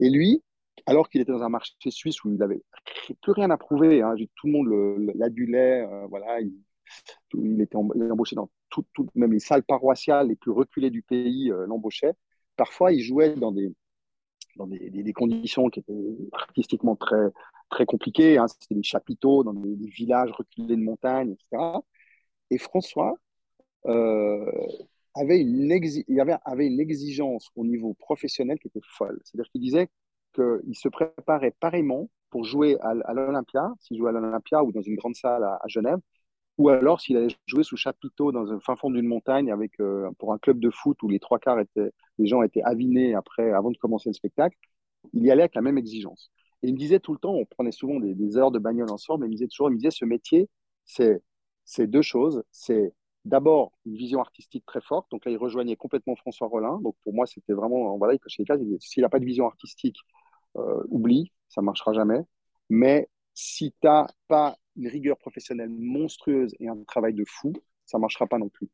Et 0.01 0.11
lui, 0.11 0.43
alors 0.87 1.09
qu'il 1.09 1.21
était 1.21 1.33
dans 1.33 1.43
un 1.43 1.49
marché 1.51 1.75
suisse 1.91 2.25
où 2.25 2.31
il 2.31 2.37
n'avait 2.37 2.63
plus 3.23 3.33
rien 3.33 3.51
à 3.51 3.59
prouver, 3.59 4.03
hein, 4.03 4.15
tout 4.37 4.47
le 4.47 4.53
monde 4.53 5.13
l'adulait, 5.15 5.87
voilà, 6.09 6.41
il, 6.41 6.53
était 7.61 7.77
embauché 7.77 8.37
dans 8.37 8.51
tout, 8.71 8.85
même 9.15 9.33
les 9.33 9.41
salles 9.41 9.63
paroissiales 9.63 10.29
les 10.29 10.37
plus 10.37 10.51
reculées 10.51 10.91
du 10.91 11.03
pays 11.03 11.53
l'embauchaient. 11.67 12.15
Parfois, 12.57 12.93
il 12.93 13.01
jouait 13.01 13.35
dans 13.35 13.53
des, 13.53 13.73
dans 14.57 14.67
des, 14.67 15.13
conditions 15.13 15.69
qui 15.69 15.81
étaient 15.81 16.17
artistiquement 16.33 16.97
très, 16.97 17.31
très 17.71 17.87
compliquées. 17.87 18.39
Hein. 18.39 18.47
C'était 18.49 18.75
des 18.75 18.83
chapiteaux 18.83 19.45
dans 19.45 19.55
des, 19.55 19.75
villages 19.89 20.31
reculés 20.33 20.77
de 20.77 20.83
montagne, 20.83 21.33
etc. 21.33 21.81
Et 22.51 22.59
François 22.59 23.17
euh, 23.87 24.51
avait, 25.15 25.41
une 25.41 25.71
avait, 26.21 26.37
avait 26.45 26.67
une 26.67 26.81
exigence 26.81 27.51
au 27.57 27.65
niveau 27.65 27.95
professionnel 27.95 28.59
qui 28.59 28.69
était 28.69 28.81
folle. 28.87 29.21
C'est-à-dire 29.25 29.51
qu'il 29.51 29.61
disait 29.63 29.89
qu'il 30.35 30.77
se 30.77 30.89
préparait 30.89 31.55
pareillement 31.61 32.09
pour 32.31 32.45
jouer 32.45 32.79
à, 32.81 32.95
l'Olympia, 32.95 33.73
s'il 33.81 33.99
jouait 33.99 34.09
à 34.09 34.13
l'Olympia 34.13 34.65
ou 34.65 34.73
dans 34.73 34.81
une 34.81 34.97
grande 34.97 35.15
salle 35.15 35.45
à 35.45 35.61
Genève, 35.67 35.99
ou 36.63 36.69
alors 36.69 37.01
s'il 37.01 37.17
allait 37.17 37.35
jouer 37.47 37.65
sous 37.65 37.77
chapiteau 37.77 38.31
dans 38.31 38.53
un 38.53 38.61
fin 38.61 38.77
fond 38.77 38.89
d'une 38.89 39.07
montagne 39.09 39.51
avec 39.51 39.81
euh, 39.81 40.09
pour 40.19 40.33
un 40.33 40.39
club 40.39 40.61
de 40.61 40.71
foot 40.71 41.03
où 41.03 41.09
les 41.09 41.19
trois 41.19 41.41
quarts 41.41 41.59
étaient 41.59 41.91
les 42.19 42.27
gens 42.27 42.43
étaient 42.43 42.63
avinés 42.63 43.15
après 43.15 43.51
avant 43.51 43.73
de 43.73 43.77
commencer 43.79 44.09
le 44.11 44.15
spectacle, 44.15 44.57
il 45.13 45.25
y 45.25 45.31
allait 45.33 45.43
avec 45.43 45.57
la 45.57 45.63
même 45.63 45.77
exigence. 45.77 46.31
Et 46.63 46.69
il 46.69 46.75
me 46.75 46.79
disait 46.79 47.01
tout 47.01 47.13
le 47.13 47.19
temps, 47.19 47.35
on 47.35 47.45
prenait 47.47 47.73
souvent 47.73 47.99
des, 47.99 48.37
heures 48.37 48.53
de 48.53 48.61
bagnole 48.61 48.93
ensemble, 48.93 49.23
mais 49.23 49.27
il 49.27 49.31
me 49.31 49.35
disait 49.35 49.49
toujours, 49.49 49.71
disait 49.73 49.91
ce 49.91 50.05
métier, 50.05 50.49
c'est 50.85 51.21
c'est 51.65 51.89
deux 51.89 52.03
choses, 52.03 52.45
c'est 52.53 52.93
d'abord 53.25 53.73
une 53.87 53.97
vision 53.97 54.21
artistique 54.21 54.65
très 54.67 54.81
forte. 54.81 55.11
Donc 55.11 55.25
là, 55.25 55.33
il 55.33 55.39
rejoignait 55.39 55.77
complètement 55.77 56.15
François 56.17 56.47
Rollin. 56.49 56.79
Donc 56.83 56.95
pour 57.03 57.15
moi, 57.15 57.27
c'était 57.27 57.55
vraiment 57.55 57.97
voilà, 57.99 58.15
il 58.15 58.21
cochait 58.21 58.43
les 58.43 58.47
cases. 58.47 58.61
S'il 58.81 59.03
n'a 59.03 59.09
pas 59.09 59.19
de 59.21 59.25
vision 59.25 59.47
artistique, 59.47 59.97
euh, 60.57 60.83
oublie, 60.89 61.33
ça 61.49 61.61
ne 61.61 61.67
marchera 61.67 61.93
jamais. 61.93 62.21
Mais 62.71 63.09
si 63.35 63.73
tu 63.73 63.87
n'as 63.87 64.07
pas 64.29 64.57
une 64.77 64.89
rigueur 64.89 65.19
professionnelle 65.19 65.71
monstrueuse 65.71 66.55
et 66.61 66.69
un 66.69 66.83
travail 66.85 67.15
de 67.15 67.25
fou, 67.27 67.53
ça 67.87 67.99
ne 67.99 68.01
marchera 68.01 68.27
pas 68.27 68.39
non 68.39 68.49
plus. 68.49 68.69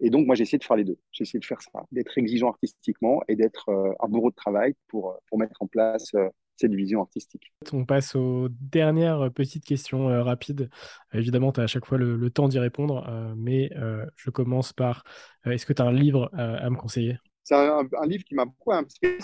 Et 0.00 0.10
donc, 0.10 0.26
moi, 0.26 0.34
j'ai 0.34 0.42
essayé 0.42 0.58
de 0.58 0.64
faire 0.64 0.76
les 0.76 0.84
deux. 0.84 0.98
J'ai 1.12 1.22
essayé 1.22 1.38
de 1.38 1.44
faire 1.44 1.60
ça, 1.60 1.84
d'être 1.92 2.16
exigeant 2.18 2.48
artistiquement 2.48 3.22
et 3.28 3.36
d'être 3.36 3.68
euh, 3.68 3.92
un 4.00 4.08
bourreau 4.08 4.30
de 4.30 4.34
travail 4.34 4.74
pour, 4.88 5.10
euh, 5.10 5.14
pour 5.28 5.38
mettre 5.38 5.60
en 5.60 5.66
place 5.66 6.14
euh, 6.14 6.28
cette 6.56 6.74
vision 6.74 7.00
artistique. 7.00 7.52
On 7.72 7.84
passe 7.84 8.14
aux 8.14 8.48
dernières 8.48 9.32
petites 9.32 9.64
questions 9.64 10.06
rapides. 10.22 10.70
évidemment, 11.12 11.50
tu 11.50 11.60
as 11.60 11.64
à 11.64 11.66
chaque 11.66 11.84
fois 11.84 11.98
le, 11.98 12.30
temps 12.30 12.46
d'y 12.46 12.60
répondre, 12.60 13.34
mais 13.36 13.70
je 14.14 14.30
commence 14.30 14.72
par 14.72 15.02
est-ce 15.44 15.66
que 15.66 15.72
tu 15.72 15.82
as 15.82 15.84
un 15.84 15.92
livre 15.92 16.30
à 16.32 16.70
me 16.70 16.76
conseiller? 16.76 17.18
C'est 17.42 17.56
un, 17.56 17.82
livre 18.06 18.22
qui 18.22 18.36
m'a 18.36 18.44
beaucoup 18.44 18.70
inspiré. 18.70 19.18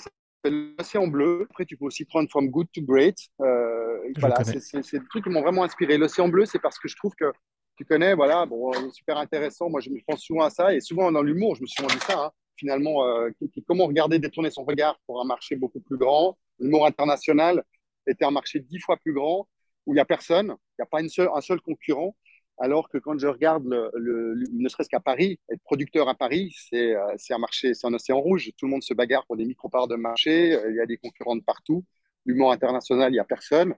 L'océan 0.44 1.06
bleu. 1.06 1.46
Après, 1.50 1.66
tu 1.66 1.76
peux 1.76 1.84
aussi 1.84 2.04
prendre 2.04 2.28
From 2.30 2.48
Good 2.48 2.68
to 2.72 2.82
Great. 2.82 3.16
voilà, 3.38 4.42
c'est 4.44 4.98
des 4.98 5.06
trucs 5.08 5.24
qui 5.24 5.30
m'ont 5.30 5.42
vraiment 5.42 5.64
inspiré. 5.64 5.98
L'océan 5.98 6.28
bleu, 6.28 6.46
c'est 6.46 6.58
parce 6.58 6.78
que 6.78 6.88
je 6.88 6.96
trouve 6.96 7.14
que 7.14 7.32
tu 7.76 7.84
connais, 7.84 8.14
voilà, 8.14 8.44
bon, 8.46 8.72
super 8.92 9.16
intéressant. 9.16 9.70
Moi, 9.70 9.80
je 9.80 9.90
me 9.90 9.98
pense 10.06 10.20
souvent 10.20 10.44
à 10.44 10.50
ça 10.50 10.74
et 10.74 10.80
souvent 10.80 11.10
dans 11.10 11.22
l'humour, 11.22 11.56
je 11.56 11.62
me 11.62 11.66
suis 11.66 11.82
dit 11.82 11.98
ça. 12.00 12.26
Hein. 12.26 12.30
Finalement, 12.56 13.06
euh, 13.06 13.30
comment 13.66 13.86
regarder 13.86 14.18
détourner 14.18 14.50
son 14.50 14.64
regard 14.64 15.00
pour 15.06 15.18
un 15.20 15.24
marché 15.24 15.56
beaucoup 15.56 15.80
plus 15.80 15.96
grand? 15.96 16.36
L'humour 16.58 16.84
international 16.84 17.64
était 18.06 18.26
un 18.26 18.30
marché 18.30 18.60
dix 18.60 18.78
fois 18.80 18.98
plus 18.98 19.14
grand 19.14 19.48
où 19.86 19.92
il 19.92 19.94
n'y 19.94 20.00
a 20.00 20.04
personne, 20.04 20.48
il 20.48 20.80
n'y 20.80 20.82
a 20.82 20.86
pas 20.86 21.00
une 21.00 21.08
seule, 21.08 21.30
un 21.34 21.40
seul 21.40 21.60
concurrent. 21.62 22.14
Alors 22.62 22.90
que 22.90 22.98
quand 22.98 23.18
je 23.18 23.26
regarde, 23.26 23.64
le, 23.94 24.34
ne 24.52 24.68
serait-ce 24.68 24.90
qu'à 24.90 25.00
Paris, 25.00 25.40
être 25.50 25.62
producteur 25.62 26.08
à 26.08 26.14
Paris, 26.14 26.54
c'est 26.54 26.94
un 26.94 27.38
marché, 27.38 27.72
c'est 27.72 27.86
un 27.86 27.94
océan 27.94 28.20
rouge. 28.20 28.50
Tout 28.58 28.66
le 28.66 28.72
monde 28.72 28.82
se 28.82 28.92
bagarre 28.92 29.26
pour 29.26 29.36
des 29.38 29.46
micro-parts 29.46 29.88
de 29.88 29.96
marché. 29.96 30.58
Il 30.68 30.76
y 30.76 30.80
a 30.80 30.86
des 30.86 30.98
concurrents 30.98 31.36
de 31.36 31.42
partout. 31.42 31.84
L'humour 32.26 32.52
international, 32.52 33.10
il 33.10 33.14
n'y 33.14 33.18
a 33.18 33.24
personne. 33.24 33.74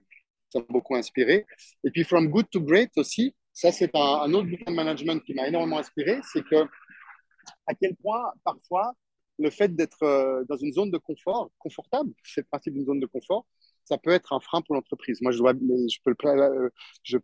Ça 0.49 0.59
m'a 0.59 0.65
beaucoup 0.69 0.95
inspiré. 0.95 1.45
Et 1.85 1.91
puis, 1.91 2.03
From 2.03 2.27
Good 2.27 2.49
to 2.51 2.61
Great 2.61 2.91
aussi, 2.97 3.33
ça, 3.53 3.71
c'est 3.71 3.95
un, 3.95 4.33
autre 4.33 4.49
bouquin 4.49 4.71
de 4.71 4.75
management 4.75 5.23
qui 5.23 5.33
m'a 5.33 5.47
énormément 5.47 5.77
inspiré. 5.77 6.19
C'est 6.33 6.43
que, 6.43 6.65
à 7.67 7.73
quel 7.79 7.95
point, 7.95 8.33
parfois, 8.43 8.93
le 9.39 9.49
fait 9.49 9.73
d'être 9.73 10.03
euh, 10.03 10.43
dans 10.49 10.57
une 10.57 10.73
zone 10.73 10.91
de 10.91 10.97
confort, 10.97 11.51
confortable, 11.57 12.11
c'est 12.23 12.41
le 12.41 12.47
principe 12.47 12.73
d'une 12.73 12.85
zone 12.85 12.99
de 12.99 13.05
confort, 13.05 13.45
ça 13.85 13.97
peut 13.97 14.11
être 14.11 14.33
un 14.33 14.39
frein 14.39 14.61
pour 14.61 14.75
l'entreprise. 14.75 15.21
Moi, 15.21 15.31
je, 15.31 15.41
peux, 16.03 16.15
euh, 16.27 16.69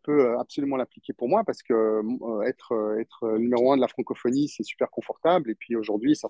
euh, 0.10 0.40
absolument 0.40 0.78
l'appliquer 0.78 1.14
pour 1.14 1.30
moi 1.30 1.44
parce 1.46 1.64
que 1.64 2.02
être, 2.46 2.98
être 3.00 3.38
numéro 3.38 3.72
un 3.72 3.78
de 3.78 3.82
la 3.82 3.88
francophonie, 3.88 4.50
c'est 4.50 4.64
super 4.64 4.90
confortable. 4.90 5.52
Et 5.52 5.56
puis 5.56 5.76
aujourd'hui, 5.76 6.16
ça, 6.16 6.30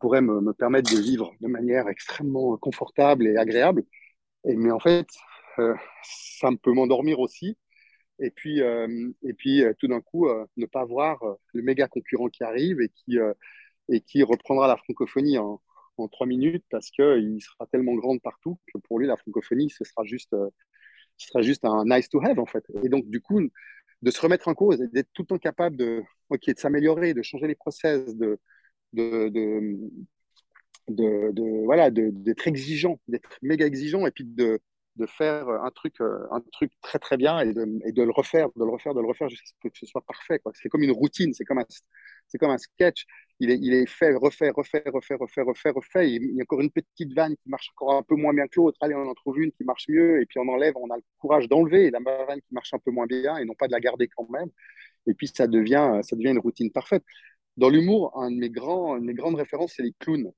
pourrait 0.00 0.20
me, 0.20 0.40
me, 0.40 0.52
permettre 0.52 0.94
de 0.94 1.00
vivre 1.00 1.32
de 1.40 1.48
manière 1.48 1.88
extrêmement 1.88 2.56
confortable 2.58 3.26
et 3.26 3.36
agréable. 3.36 3.84
Mais 4.44 4.70
en 4.70 4.80
fait, 4.80 5.08
ça 6.02 6.50
peut 6.62 6.72
m'endormir 6.72 7.18
aussi. 7.20 7.56
Et 8.20 8.30
puis, 8.30 8.60
tout 9.78 9.88
d'un 9.88 10.00
coup, 10.00 10.28
ne 10.56 10.66
pas 10.66 10.84
voir 10.84 11.22
le 11.52 11.62
méga 11.62 11.88
concurrent 11.88 12.28
qui 12.28 12.44
arrive 12.44 12.80
et 12.80 14.00
qui 14.00 14.22
reprendra 14.22 14.68
la 14.68 14.76
francophonie 14.76 15.38
en 16.00 16.08
trois 16.08 16.26
minutes 16.26 16.64
parce 16.70 16.90
qu'il 16.90 17.40
sera 17.42 17.66
tellement 17.70 17.94
grand 17.94 18.18
partout 18.18 18.58
que 18.72 18.78
pour 18.78 18.98
lui, 18.98 19.06
la 19.06 19.16
francophonie, 19.16 19.70
ce 19.70 19.84
sera 19.84 20.04
juste, 20.04 20.32
euh, 20.34 20.48
ce 21.18 21.28
sera 21.28 21.42
juste 21.42 21.64
un 21.64 21.84
nice 21.86 22.08
to 22.08 22.20
have, 22.24 22.38
en 22.38 22.46
fait. 22.46 22.64
Et 22.84 22.88
donc, 22.88 23.06
du 23.08 23.20
coup, 23.20 23.40
de 24.02 24.10
se 24.10 24.20
remettre 24.20 24.48
en 24.48 24.54
cause 24.54 24.80
et 24.82 24.88
d'être 24.88 25.10
tout 25.14 25.22
le 25.22 25.26
temps 25.28 25.38
capable 25.38 25.76
de, 25.76 26.02
ok, 26.30 26.46
de 26.48 26.58
s'améliorer, 26.58 27.14
de 27.14 27.22
changer 27.22 27.46
les 27.48 27.56
process, 27.56 28.16
de, 28.16 28.38
de, 28.94 29.28
de, 30.88 31.32
de, 31.32 31.64
voilà, 31.64 31.90
d'être 31.90 32.46
exigeant, 32.48 32.98
d'être 33.08 33.28
méga 33.42 33.66
exigeant 33.66 34.06
et 34.06 34.10
puis 34.10 34.24
de, 34.24 34.60
de 34.96 35.06
faire 35.06 35.48
un 35.48 35.70
truc, 35.70 36.00
euh, 36.00 36.26
un 36.30 36.40
truc 36.52 36.72
très 36.82 36.98
très 36.98 37.16
bien 37.16 37.40
et 37.40 37.52
de, 37.52 37.64
de 37.92 38.02
le 38.02 38.10
refaire, 38.10 38.48
de 38.56 38.64
le 38.64 38.70
refaire, 38.70 38.94
de 38.94 39.00
le 39.00 39.06
refaire 39.06 39.28
jusqu'à 39.28 39.46
ce 39.62 39.68
que 39.68 39.78
ce 39.78 39.86
soit 39.86 40.04
parfait. 40.04 40.40
C'est 40.54 40.68
comme 40.68 40.82
une 40.82 40.92
routine, 40.92 41.32
c'est 41.34 41.44
comme 41.44 41.58
un, 41.58 41.64
c'est 42.28 42.38
comme 42.38 42.50
un 42.50 42.58
sketch. 42.58 43.04
Il 43.40 43.50
est, 43.50 43.86
fait, 43.86 44.14
refait, 44.14 44.50
refait, 44.50 44.82
refait, 44.86 45.14
refait, 45.14 45.42
refait, 45.42 45.70
refait. 45.70 46.10
Il 46.10 46.34
y 46.34 46.40
a 46.40 46.42
encore 46.42 46.60
une 46.60 46.70
petite 46.70 47.12
vanne 47.14 47.36
qui 47.36 47.48
marche 47.48 47.70
encore 47.76 47.94
un 47.94 48.02
peu 48.02 48.16
moins 48.16 48.34
bien 48.34 48.48
que 48.48 48.56
l'autre. 48.56 48.76
Allez, 48.80 48.94
on 48.96 49.08
en 49.08 49.14
trouve 49.14 49.38
une 49.40 49.52
qui 49.52 49.62
marche 49.62 49.86
mieux 49.88 50.20
et 50.20 50.26
puis 50.26 50.40
on 50.40 50.48
enlève, 50.48 50.74
on 50.76 50.90
a 50.90 50.96
le 50.96 51.02
courage 51.18 51.48
d'enlever 51.48 51.90
la 51.90 52.00
vanne 52.00 52.40
qui 52.40 52.52
marche 52.52 52.74
un 52.74 52.78
peu 52.78 52.90
moins 52.90 53.06
bien 53.06 53.36
et 53.36 53.44
non 53.44 53.54
pas 53.54 53.68
de 53.68 53.72
la 53.72 53.80
garder 53.80 54.08
quand 54.08 54.28
même. 54.28 54.48
Et 55.06 55.14
puis 55.14 55.28
ça 55.28 55.46
devient, 55.46 56.00
ça 56.02 56.16
devient 56.16 56.30
une 56.30 56.40
routine 56.40 56.70
parfaite. 56.72 57.04
Dans 57.56 57.68
l'humour, 57.68 58.12
une 58.16 58.40
de 58.40 59.00
mes 59.04 59.14
grandes 59.14 59.36
références, 59.36 59.74
c'est 59.76 59.82
les 59.82 59.94
clowns. 60.00 60.32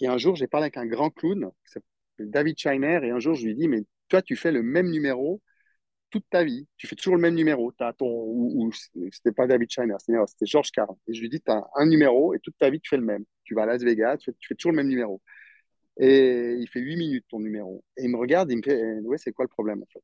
Et 0.00 0.06
un 0.06 0.18
jour, 0.18 0.36
j'ai 0.36 0.46
parlé 0.46 0.64
avec 0.64 0.76
un 0.76 0.86
grand 0.86 1.10
clown, 1.10 1.50
David 2.18 2.58
Shiner, 2.58 3.00
et 3.04 3.10
un 3.10 3.20
jour, 3.20 3.34
je 3.34 3.44
lui 3.44 3.52
ai 3.52 3.54
dit, 3.54 3.68
mais 3.68 3.82
toi, 4.08 4.22
tu 4.22 4.36
fais 4.36 4.52
le 4.52 4.62
même 4.62 4.90
numéro 4.90 5.40
toute 6.10 6.24
ta 6.30 6.44
vie. 6.44 6.66
Tu 6.76 6.86
fais 6.86 6.96
toujours 6.96 7.16
le 7.16 7.20
même 7.22 7.34
numéro. 7.34 7.72
As 7.80 7.92
ton, 7.92 8.70
c'était 9.12 9.32
pas 9.32 9.46
David 9.46 9.70
Shiner, 9.70 9.96
c'était 9.98 10.46
George 10.46 10.70
Carr. 10.70 10.90
Et 11.06 11.14
je 11.14 11.20
lui 11.20 11.28
dis, 11.28 11.40
tu 11.40 11.50
as 11.50 11.64
un 11.76 11.86
numéro 11.86 12.34
et 12.34 12.40
toute 12.40 12.56
ta 12.58 12.70
vie, 12.70 12.80
tu 12.80 12.88
fais 12.88 12.96
le 12.96 13.04
même. 13.04 13.24
Tu 13.44 13.54
vas 13.54 13.62
à 13.62 13.66
Las 13.66 13.82
Vegas, 13.82 14.18
tu 14.18 14.32
fais, 14.46 14.54
toujours 14.54 14.72
le 14.72 14.76
même 14.76 14.88
numéro. 14.88 15.20
Et 15.98 16.56
il 16.58 16.68
fait 16.68 16.80
8 16.80 16.96
minutes 16.96 17.26
ton 17.28 17.40
numéro. 17.40 17.84
Et 17.96 18.04
il 18.04 18.10
me 18.10 18.16
regarde, 18.16 18.50
il 18.52 18.58
me 18.58 18.62
fait, 18.62 18.80
eh, 18.80 19.00
ouais, 19.02 19.18
c'est 19.18 19.32
quoi 19.32 19.44
le 19.44 19.48
problème 19.48 19.82
en 19.82 19.86
fait? 19.92 20.02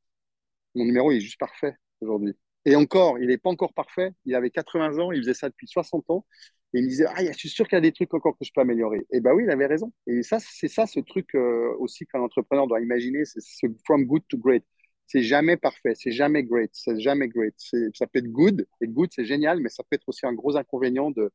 Mon 0.75 0.85
numéro, 0.85 1.13
il 1.13 1.19
est 1.19 1.21
juste 1.21 1.39
parfait 1.39 1.77
aujourd'hui. 2.01 2.35
Et 2.67 2.77
encore, 2.77 3.19
il 3.19 3.29
n'est 3.29 3.39
pas 3.39 3.51
encore 3.51 3.75
parfait. 3.75 4.13
Il 4.25 4.35
avait 4.35 4.51
80 4.51 4.99
ans, 4.99 5.13
il 5.13 5.21
faisait 5.23 5.35
ça 5.35 5.49
depuis 5.49 5.69
60 5.69 6.11
ans. 6.11 6.27
Et 6.75 6.79
il 6.79 6.85
me 6.85 6.89
disait, 6.89 7.07
ah, 7.09 7.25
je 7.25 7.39
suis 7.39 7.49
sûr 7.49 7.69
qu'il 7.69 7.77
y 7.77 7.79
a 7.79 7.81
des 7.81 7.93
trucs 7.93 8.13
encore 8.15 8.37
que 8.37 8.45
je 8.45 8.51
peux 8.53 8.61
améliorer. 8.61 9.07
Et 9.13 9.21
bah 9.21 9.33
oui, 9.35 9.45
il 9.45 9.51
avait 9.51 9.67
raison. 9.67 9.93
Et 10.09 10.23
ça, 10.25 10.39
c'est 10.41 10.69
ça 10.69 10.87
ce 10.87 10.99
truc 11.01 11.35
euh, 11.37 11.73
aussi 11.79 12.05
qu'un 12.07 12.21
entrepreneur 12.21 12.67
doit 12.67 12.81
imaginer, 12.81 13.25
c'est 13.25 13.41
ce 13.41 13.67
from 13.85 14.05
good 14.07 14.23
to 14.29 14.37
great. 14.39 14.65
C'est 15.07 15.23
jamais 15.23 15.57
parfait, 15.57 15.95
c'est 15.95 16.13
jamais 16.13 16.43
great, 16.45 16.71
c'est 16.75 16.99
jamais 17.01 17.29
great. 17.29 17.55
Ça 17.95 18.07
peut 18.07 18.19
être 18.21 18.31
good, 18.31 18.67
et 18.81 18.89
good 18.89 19.11
c'est 19.13 19.25
génial, 19.25 19.61
mais 19.61 19.69
ça 19.69 19.83
peut 19.85 19.97
être 19.97 20.09
aussi 20.09 20.27
un 20.27 20.33
gros 20.33 20.57
inconvénient 20.57 21.11
de, 21.11 21.31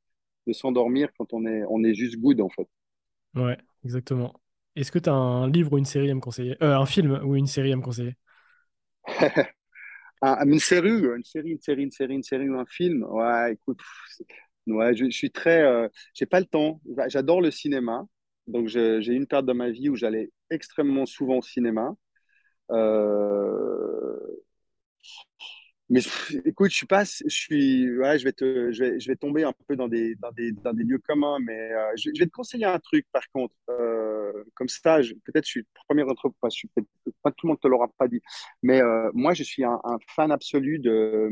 de 0.48 0.54
s'endormir 0.54 1.10
quand 1.18 1.34
on 1.34 1.46
est, 1.46 1.64
on 1.70 1.84
est 1.84 1.94
juste 1.96 2.18
good 2.20 2.42
en 2.42 2.50
fait. 2.50 2.68
Ouais, 3.36 3.58
exactement. 3.84 4.34
Est-ce 4.76 4.92
que 4.92 5.00
tu 5.00 5.10
as 5.10 5.14
un 5.14 5.48
livre 5.50 5.74
ou 5.74 5.78
une 5.78 5.86
série 5.86 6.10
à 6.12 6.16
me 6.16 6.20
conseiller? 6.22 6.62
Euh, 6.64 6.78
Un 6.78 6.86
film 6.86 7.20
ou 7.24 7.36
une 7.36 7.48
série 7.48 7.72
à 7.74 7.76
me 7.76 7.82
conseiller? 7.82 8.16
Une 10.24 10.60
série, 10.60 10.90
une 10.92 11.24
série, 11.24 11.52
une 11.52 11.60
série, 11.62 11.84
une 11.84 11.92
série, 11.92 12.14
une 12.16 12.24
série 12.24 12.50
ou 12.50 12.60
un 12.60 12.66
film? 12.66 13.04
Ouais, 13.10 13.54
écoute, 13.54 13.80
Ouais, 14.68 14.96
je, 14.96 15.10
suis 15.12 15.32
très. 15.32 15.64
Euh, 15.64 15.90
j'ai 16.14 16.26
pas 16.28 16.40
le 16.42 16.46
temps. 16.48 16.82
J'adore 17.08 17.42
le 17.42 17.52
cinéma. 17.52 18.06
Donc, 18.48 18.68
j'ai 18.68 19.00
une 19.14 19.28
période 19.28 19.48
de 19.48 19.54
ma 19.54 19.72
vie 19.72 19.90
où 19.90 19.96
j'allais 19.96 20.32
extrêmement 20.52 21.06
souvent 21.08 21.38
au 21.40 21.42
cinéma. 21.44 21.96
Euh, 22.72 24.20
mais 25.90 26.02
écoute, 26.46 26.70
je 26.70 26.76
suis 26.76 26.86
pas, 26.86 27.04
je 27.04 27.30
suis, 27.30 27.98
ouais, 27.98 28.20
je 28.20 28.24
vais 28.24 28.32
te, 28.32 28.72
je 28.72 28.84
vais, 28.84 29.00
je 29.00 29.08
vais 29.08 29.16
tomber 29.16 29.44
un 29.44 29.54
peu 29.68 29.76
dans 29.76 29.88
des, 29.88 30.14
dans 30.16 30.32
des, 30.32 30.52
dans 30.52 30.72
des 30.72 30.84
lieux 30.84 31.00
communs, 31.00 31.40
mais 31.40 31.72
euh, 31.72 31.92
je, 31.98 32.12
vais 32.20 32.28
te 32.28 32.32
conseiller 32.32 32.66
un 32.66 32.78
truc 32.78 33.08
par 33.12 33.24
contre. 33.32 33.56
Euh, 33.70 34.44
comme 34.54 34.70
ça, 34.70 35.00
peut-être 35.26 35.46
je 35.46 35.50
suis 35.50 35.66
premier 35.88 36.04
entre, 36.04 36.30
pas, 36.40 36.50
je 36.50 36.58
suis 36.58 36.70
pas 37.24 37.32
tout 37.32 37.48
le 37.48 37.50
monde 37.50 37.60
te 37.60 37.68
l'aura 37.68 37.88
pas 37.98 38.08
dit, 38.08 38.22
mais 38.62 38.82
euh, 38.82 39.10
moi 39.16 39.34
je 39.34 39.42
suis 39.42 39.64
un, 39.64 39.80
fan 40.16 40.32
absolu 40.32 40.78
de, 40.78 41.32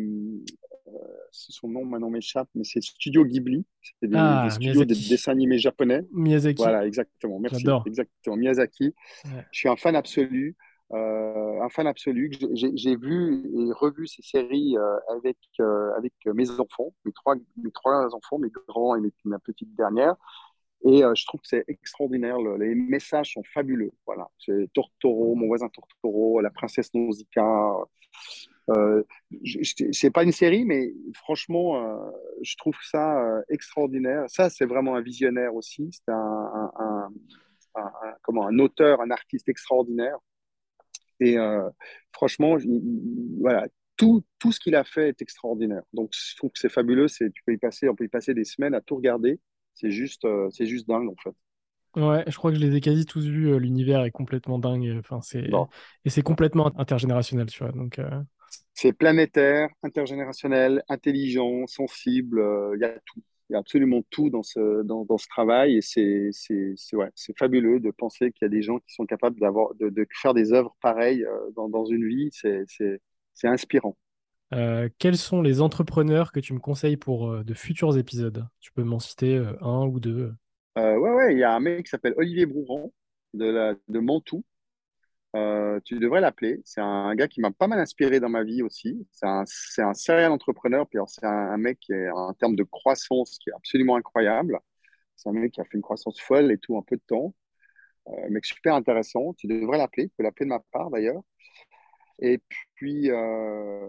son 1.29 1.67
nom 1.67 1.85
maintenant 1.85 2.09
m'échappe, 2.09 2.49
mais 2.55 2.63
c'est 2.63 2.81
Studio 2.81 3.25
Ghibli, 3.25 3.63
c'est 4.01 4.09
des, 4.09 4.15
ah, 4.17 4.47
studios 4.49 4.85
de 4.85 4.95
dessins 4.95 5.33
animés 5.33 5.59
japonais. 5.59 6.01
Miyazaki. 6.11 6.63
Voilà, 6.63 6.87
exactement. 6.87 7.39
Merci. 7.39 7.63
Exactement, 7.85 8.37
Miyazaki. 8.37 8.95
Je 9.23 9.59
suis 9.59 9.69
un 9.69 9.75
fan 9.75 9.95
absolu. 9.95 10.55
Euh, 10.93 11.61
un 11.61 11.69
fan 11.69 11.87
absolu. 11.87 12.31
J'ai 12.53 12.95
vu 12.95 13.43
et 13.57 13.71
revu 13.73 14.07
ces 14.07 14.21
séries 14.21 14.77
euh, 14.77 14.97
avec, 15.09 15.37
euh, 15.59 15.91
avec 15.97 16.13
mes 16.25 16.49
enfants, 16.59 16.93
mes 17.05 17.11
trois, 17.11 17.35
mes 17.35 17.71
trois 17.71 18.15
enfants, 18.15 18.39
mes 18.39 18.49
grands 18.49 18.95
et 18.95 19.01
ma 19.25 19.39
petite 19.39 19.75
dernière. 19.75 20.15
Et 20.85 21.01
je 21.01 21.25
trouve 21.25 21.41
que 21.41 21.47
c'est 21.47 21.65
extraordinaire. 21.67 22.37
les 22.39 22.75
messages 22.75 23.33
sont 23.33 23.43
fabuleux. 23.53 23.91
Voilà. 24.05 24.29
C'est 24.37 24.71
Tortoro, 24.73 25.35
mon 25.35 25.47
voisin 25.47 25.69
Tortoro, 25.69 26.39
la 26.39 26.51
princesse 26.51 26.93
Nausicaa. 26.93 27.75
Euh, 28.69 29.03
c'est 29.91 30.11
pas 30.11 30.23
une 30.23 30.31
série, 30.31 30.65
mais 30.65 30.93
franchement, 31.13 31.99
je 32.41 32.55
trouve 32.57 32.75
ça 32.83 33.41
extraordinaire. 33.49 34.25
Ça, 34.27 34.49
c'est 34.49 34.65
vraiment 34.65 34.95
un 34.95 35.01
visionnaire 35.01 35.55
aussi. 35.55 35.89
C'est 35.91 36.11
un, 36.11 37.09
comment, 38.21 38.47
un 38.47 38.59
auteur, 38.59 39.01
un 39.01 39.09
artiste 39.09 39.49
extraordinaire. 39.49 40.19
Et 41.19 41.37
euh, 41.37 41.69
franchement, 42.11 42.57
voilà, 43.39 43.67
tout, 43.95 44.23
tout 44.39 44.51
ce 44.51 44.59
qu'il 44.59 44.75
a 44.75 44.83
fait 44.83 45.09
est 45.09 45.21
extraordinaire. 45.21 45.83
Donc, 45.93 46.11
je 46.13 46.35
trouve 46.35 46.51
que 46.51 46.59
c'est 46.59 46.69
fabuleux. 46.69 47.07
C'est, 47.07 47.31
tu 47.31 47.41
peux 47.45 47.53
y 47.53 47.57
passer, 47.57 47.89
on 47.89 47.95
peut 47.95 48.05
y 48.05 48.09
passer 48.09 48.33
des 48.33 48.43
semaines 48.45 48.73
à 48.73 48.81
tout 48.81 48.95
regarder. 48.95 49.39
C'est 49.73 49.91
juste, 49.91 50.25
euh, 50.25 50.49
c'est 50.51 50.65
juste 50.65 50.87
dingue, 50.87 51.09
en 51.09 51.15
fait. 51.21 51.35
Ouais, 51.95 52.23
je 52.27 52.37
crois 52.37 52.51
que 52.51 52.57
je 52.57 52.61
les 52.61 52.75
ai 52.75 52.81
quasi 52.81 53.05
tous 53.05 53.25
vus. 53.25 53.49
Euh, 53.49 53.57
l'univers 53.57 54.03
est 54.03 54.11
complètement 54.11 54.59
dingue. 54.59 54.95
Enfin, 54.99 55.21
c'est... 55.21 55.49
Et 56.05 56.09
c'est 56.09 56.21
complètement 56.21 56.71
intergénérationnel, 56.79 57.47
tu 57.47 57.63
vois. 57.63 57.71
Donc, 57.71 57.99
C'est 58.73 58.93
planétaire, 58.93 59.69
intergénérationnel, 59.81 60.83
intelligent, 60.89 61.65
sensible. 61.65 62.43
Il 62.75 62.81
y 62.81 62.85
a 62.85 62.99
tout 63.05 63.21
il 63.49 63.53
y 63.53 63.55
a 63.55 63.59
absolument 63.59 64.01
tout 64.09 64.29
dans 64.29 64.43
ce, 64.43 64.83
dans, 64.83 65.05
dans 65.05 65.17
ce 65.17 65.27
travail 65.27 65.77
et 65.77 65.81
c'est 65.81 66.31
ouais, 66.93 67.11
fabuleux 67.37 67.79
de 67.79 67.91
penser 67.91 68.31
qu'il 68.31 68.43
y 68.43 68.45
a 68.45 68.49
des 68.49 68.61
gens 68.61 68.79
qui 68.79 68.93
sont 68.93 69.05
capables 69.05 69.39
de, 69.39 69.89
de, 69.89 70.07
faire 70.11 70.33
des 70.33 70.51
œuvres 70.53 70.75
pareilles 70.81 71.23
euh, 71.23 71.51
dans, 71.55 71.69
dans 71.69 71.85
une 71.85 72.07
vie. 72.07 72.29
C'est 72.31 73.47
inspirant. 73.47 73.95
Euh, 74.53 74.89
quels 74.97 75.17
sont 75.17 75.41
les 75.41 75.61
entrepreneurs 75.61 76.31
que 76.31 76.39
tu 76.39 76.53
me 76.53 76.59
conseilles 76.59 76.97
pour 76.97 77.29
euh, 77.29 77.43
de 77.43 77.53
futurs 77.53 77.97
épisodes? 77.97 78.45
Tu 78.59 78.71
peux 78.71 78.83
m'en 78.83 78.99
citer 78.99 79.41
un 79.61 79.85
ou 79.85 79.99
deux? 79.99 80.33
Ouais, 80.75 80.95
ouais, 80.95 81.33
il 81.33 81.39
y 81.39 81.43
a 81.43 81.53
un 81.53 81.59
mec 81.59 81.85
qui 81.85 81.89
s'appelle 81.89 82.13
Olivier 82.17 82.45
Brouran 82.45 82.91
de, 83.33 83.45
la, 83.45 83.75
de 83.87 83.99
Mantoue 83.99 84.43
euh, 85.37 85.79
tu 85.85 85.99
devrais 85.99 86.21
l'appeler. 86.21 86.61
C'est 86.65 86.81
un 86.81 87.13
gars 87.15 87.27
qui 87.27 87.41
m'a 87.41 87.51
pas 87.51 87.67
mal 87.67 87.79
inspiré 87.79 88.19
dans 88.19 88.29
ma 88.29 88.43
vie 88.43 88.61
aussi. 88.63 89.07
C'est 89.11 89.25
un, 89.25 89.43
c'est 89.45 89.81
un 89.81 89.93
serial 89.93 90.31
entrepreneur, 90.31 90.87
c'est 91.07 91.25
un, 91.25 91.57
mec 91.57 91.79
qui 91.79 91.93
est 91.93 92.09
en 92.11 92.33
termes 92.33 92.55
de 92.55 92.63
croissance 92.63 93.37
qui 93.39 93.49
est 93.49 93.53
absolument 93.53 93.95
incroyable. 93.95 94.59
C'est 95.15 95.29
un 95.29 95.33
mec 95.33 95.53
qui 95.53 95.61
a 95.61 95.65
fait 95.65 95.75
une 95.77 95.81
croissance 95.81 96.19
folle 96.21 96.51
et 96.51 96.57
tout 96.57 96.75
en 96.77 96.81
peu 96.83 96.97
de 96.97 97.01
temps. 97.07 97.33
Euh, 98.09 98.29
mec 98.29 98.45
super 98.45 98.75
intéressant. 98.75 99.33
Tu 99.35 99.47
devrais 99.47 99.77
l'appeler. 99.77 100.09
Tu 100.09 100.15
peux 100.17 100.23
l'appeler 100.23 100.45
de 100.45 100.51
ma 100.51 100.59
part 100.71 100.89
d'ailleurs. 100.91 101.21
Et 102.19 102.39
puis, 102.75 103.11
euh, 103.11 103.87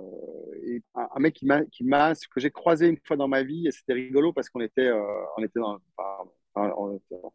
un, 0.94 1.20
mec 1.20 1.34
qui 1.34 1.46
m'a, 1.46 2.14
que 2.14 2.40
j'ai 2.40 2.50
croisé 2.50 2.88
une 2.88 2.98
fois 3.04 3.16
dans 3.16 3.28
ma 3.28 3.42
vie, 3.42 3.66
et 3.66 3.70
c'était 3.72 3.94
rigolo 3.94 4.34
parce 4.34 4.50
qu'on 4.50 4.60
était, 4.60 4.90
on 5.38 5.42
était 5.42 5.60
dans, 5.60 5.78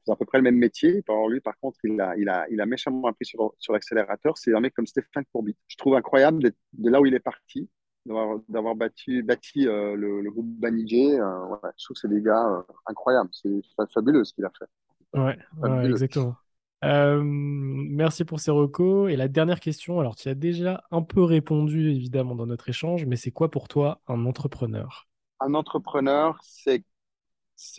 fait 0.05 0.11
à 0.11 0.15
peu 0.15 0.25
près 0.25 0.37
le 0.37 0.43
même 0.43 0.57
métier. 0.57 1.03
Alors 1.07 1.29
lui, 1.29 1.39
par 1.41 1.57
contre, 1.59 1.79
il 1.83 1.99
a, 1.99 2.15
il 2.17 2.29
a, 2.29 2.45
il 2.49 2.61
a 2.61 2.65
méchamment 2.65 3.07
appris 3.07 3.25
sur, 3.25 3.53
sur 3.59 3.73
l'accélérateur. 3.73 4.37
C'est 4.37 4.53
un 4.53 4.59
mec 4.59 4.73
comme 4.73 4.87
Stéphane 4.87 5.25
Courbit. 5.31 5.55
Je 5.67 5.77
trouve 5.77 5.95
incroyable 5.95 6.51
de 6.73 6.89
là 6.89 7.01
où 7.01 7.05
il 7.05 7.13
est 7.13 7.19
parti. 7.19 7.69
d'avoir 8.05 8.75
bâti, 8.75 9.21
bâti 9.21 9.67
euh, 9.67 9.95
le, 9.95 10.29
groupe 10.31 10.47
Banijé. 10.47 11.19
Euh, 11.19 11.55
je 11.77 11.85
trouve 11.85 11.95
que 11.95 11.99
c'est 12.01 12.09
des 12.09 12.21
gars 12.21 12.63
incroyables. 12.85 13.29
C'est 13.31 13.61
fabuleux 13.93 14.23
ce 14.23 14.33
qu'il 14.33 14.45
a 14.45 14.51
fait. 14.57 15.19
Ouais, 15.19 15.37
exactement. 15.85 16.35
merci 16.81 18.25
pour 18.25 18.39
ces 18.39 18.51
recos. 18.51 19.11
Et 19.11 19.15
la 19.15 19.27
dernière 19.27 19.59
question, 19.59 19.99
alors 19.99 20.15
tu 20.15 20.29
as 20.29 20.35
déjà 20.35 20.83
un 20.91 21.01
peu 21.01 21.23
répondu 21.23 21.91
évidemment 21.91 22.35
dans 22.35 22.47
notre 22.47 22.69
échange, 22.69 23.05
mais 23.05 23.15
c'est 23.15 23.31
quoi 23.31 23.49
pour 23.51 23.67
toi 23.67 24.01
un 24.07 24.25
entrepreneur? 24.25 25.07
Un 25.39 25.53
entrepreneur, 25.55 26.39
c'est 26.41 26.83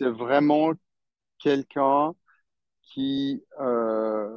vraiment 0.07 0.73
quelqu'un 1.45 2.15
qui, 2.81 3.43
euh, 3.61 4.27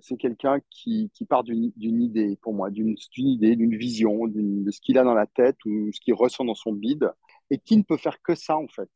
c'est 0.00 0.16
quelqu'un 0.16 0.60
qui, 0.70 1.10
qui, 1.14 1.26
part 1.26 1.44
d'une 1.44 1.72
idée, 2.02 2.38
pour 2.40 2.54
moi, 2.54 2.70
d'une 2.70 2.96
idée, 3.16 3.54
d'une 3.54 3.76
vision, 3.76 4.26
de 4.26 4.70
ce 4.70 4.80
qu'il 4.80 4.96
a 4.98 5.04
dans 5.04 5.14
la 5.14 5.26
tête 5.26 5.56
ou 5.66 5.92
ce 5.92 6.00
qu'il 6.00 6.14
ressent 6.14 6.44
dans 6.44 6.54
son 6.54 6.72
bide, 6.72 7.12
et 7.50 7.58
qui 7.58 7.76
ne 7.76 7.82
peut 7.82 7.98
faire 7.98 8.22
que 8.22 8.34
ça, 8.34 8.56
en 8.56 8.68
fait. 8.68 8.88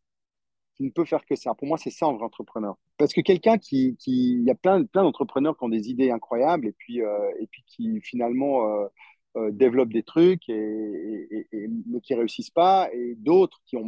Qui 0.76 0.84
ne 0.84 0.90
peut 0.90 1.04
faire 1.04 1.26
que 1.26 1.36
ça. 1.36 1.52
Pour 1.54 1.68
moi, 1.68 1.76
c'est 1.76 1.90
ça 1.90 2.06
un 2.06 2.14
vrai 2.14 2.24
entrepreneur. 2.24 2.78
Parce 2.96 3.12
que 3.12 3.20
quelqu'un 3.20 3.58
qui, 3.58 3.96
qui, 3.98 4.34
il 4.34 4.44
y 4.44 4.50
a 4.50 4.54
plein, 4.54 4.84
plein 4.84 5.02
d'entrepreneurs 5.02 5.58
qui 5.58 5.64
ont 5.64 5.68
des 5.68 5.90
idées 5.90 6.10
incroyables 6.10 6.66
et 6.66 6.72
puis, 6.72 7.02
euh, 7.02 7.30
et 7.38 7.46
puis 7.48 7.62
qui 7.66 8.00
finalement 8.00 8.88
euh, 9.36 9.50
développent 9.50 9.92
des 9.92 10.02
trucs 10.02 10.48
et, 10.48 11.48
mais 11.86 12.00
qui 12.00 12.14
réussissent 12.14 12.50
pas, 12.50 12.88
et 12.94 13.14
d'autres 13.16 13.60
qui 13.66 13.76
ont 13.76 13.84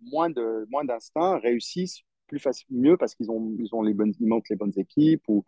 moins 0.00 0.30
de 0.30 0.66
moins 0.70 0.84
d'instinct 0.84 1.38
réussissent 1.38 2.02
plus 2.28 2.38
facile, 2.38 2.66
mieux 2.70 2.96
parce 2.96 3.14
qu'ils 3.14 3.30
ont, 3.30 3.56
ils 3.58 3.74
ont 3.74 3.82
les 3.82 3.94
bonnes, 3.94 4.14
ils 4.20 4.28
manquent 4.28 4.48
les 4.50 4.56
bonnes 4.56 4.72
équipes 4.76 5.24
ou, 5.28 5.44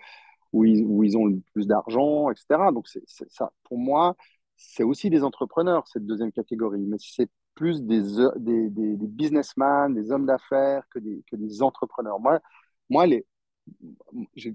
où, 0.52 0.64
ils, 0.64 1.16
ont 1.16 1.26
le 1.26 1.40
plus 1.52 1.66
d'argent, 1.66 2.30
etc. 2.30 2.72
Donc, 2.72 2.88
ça, 3.06 3.52
pour 3.64 3.78
moi, 3.78 4.16
c'est 4.56 4.82
aussi 4.82 5.10
des 5.10 5.22
entrepreneurs, 5.22 5.86
cette 5.88 6.06
deuxième 6.06 6.32
catégorie, 6.32 6.80
mais 6.80 6.96
c'est 6.98 7.30
plus 7.54 7.82
des, 7.82 8.02
des, 8.36 8.70
des, 8.70 8.96
des 8.96 9.06
businessmen, 9.06 9.94
des 9.94 10.10
hommes 10.10 10.26
d'affaires 10.26 10.84
que 10.90 10.98
des, 10.98 11.22
que 11.30 11.36
des 11.36 11.62
entrepreneurs. 11.62 12.20
Moi, 12.20 12.40
moi 12.88 13.06
les, 13.06 13.26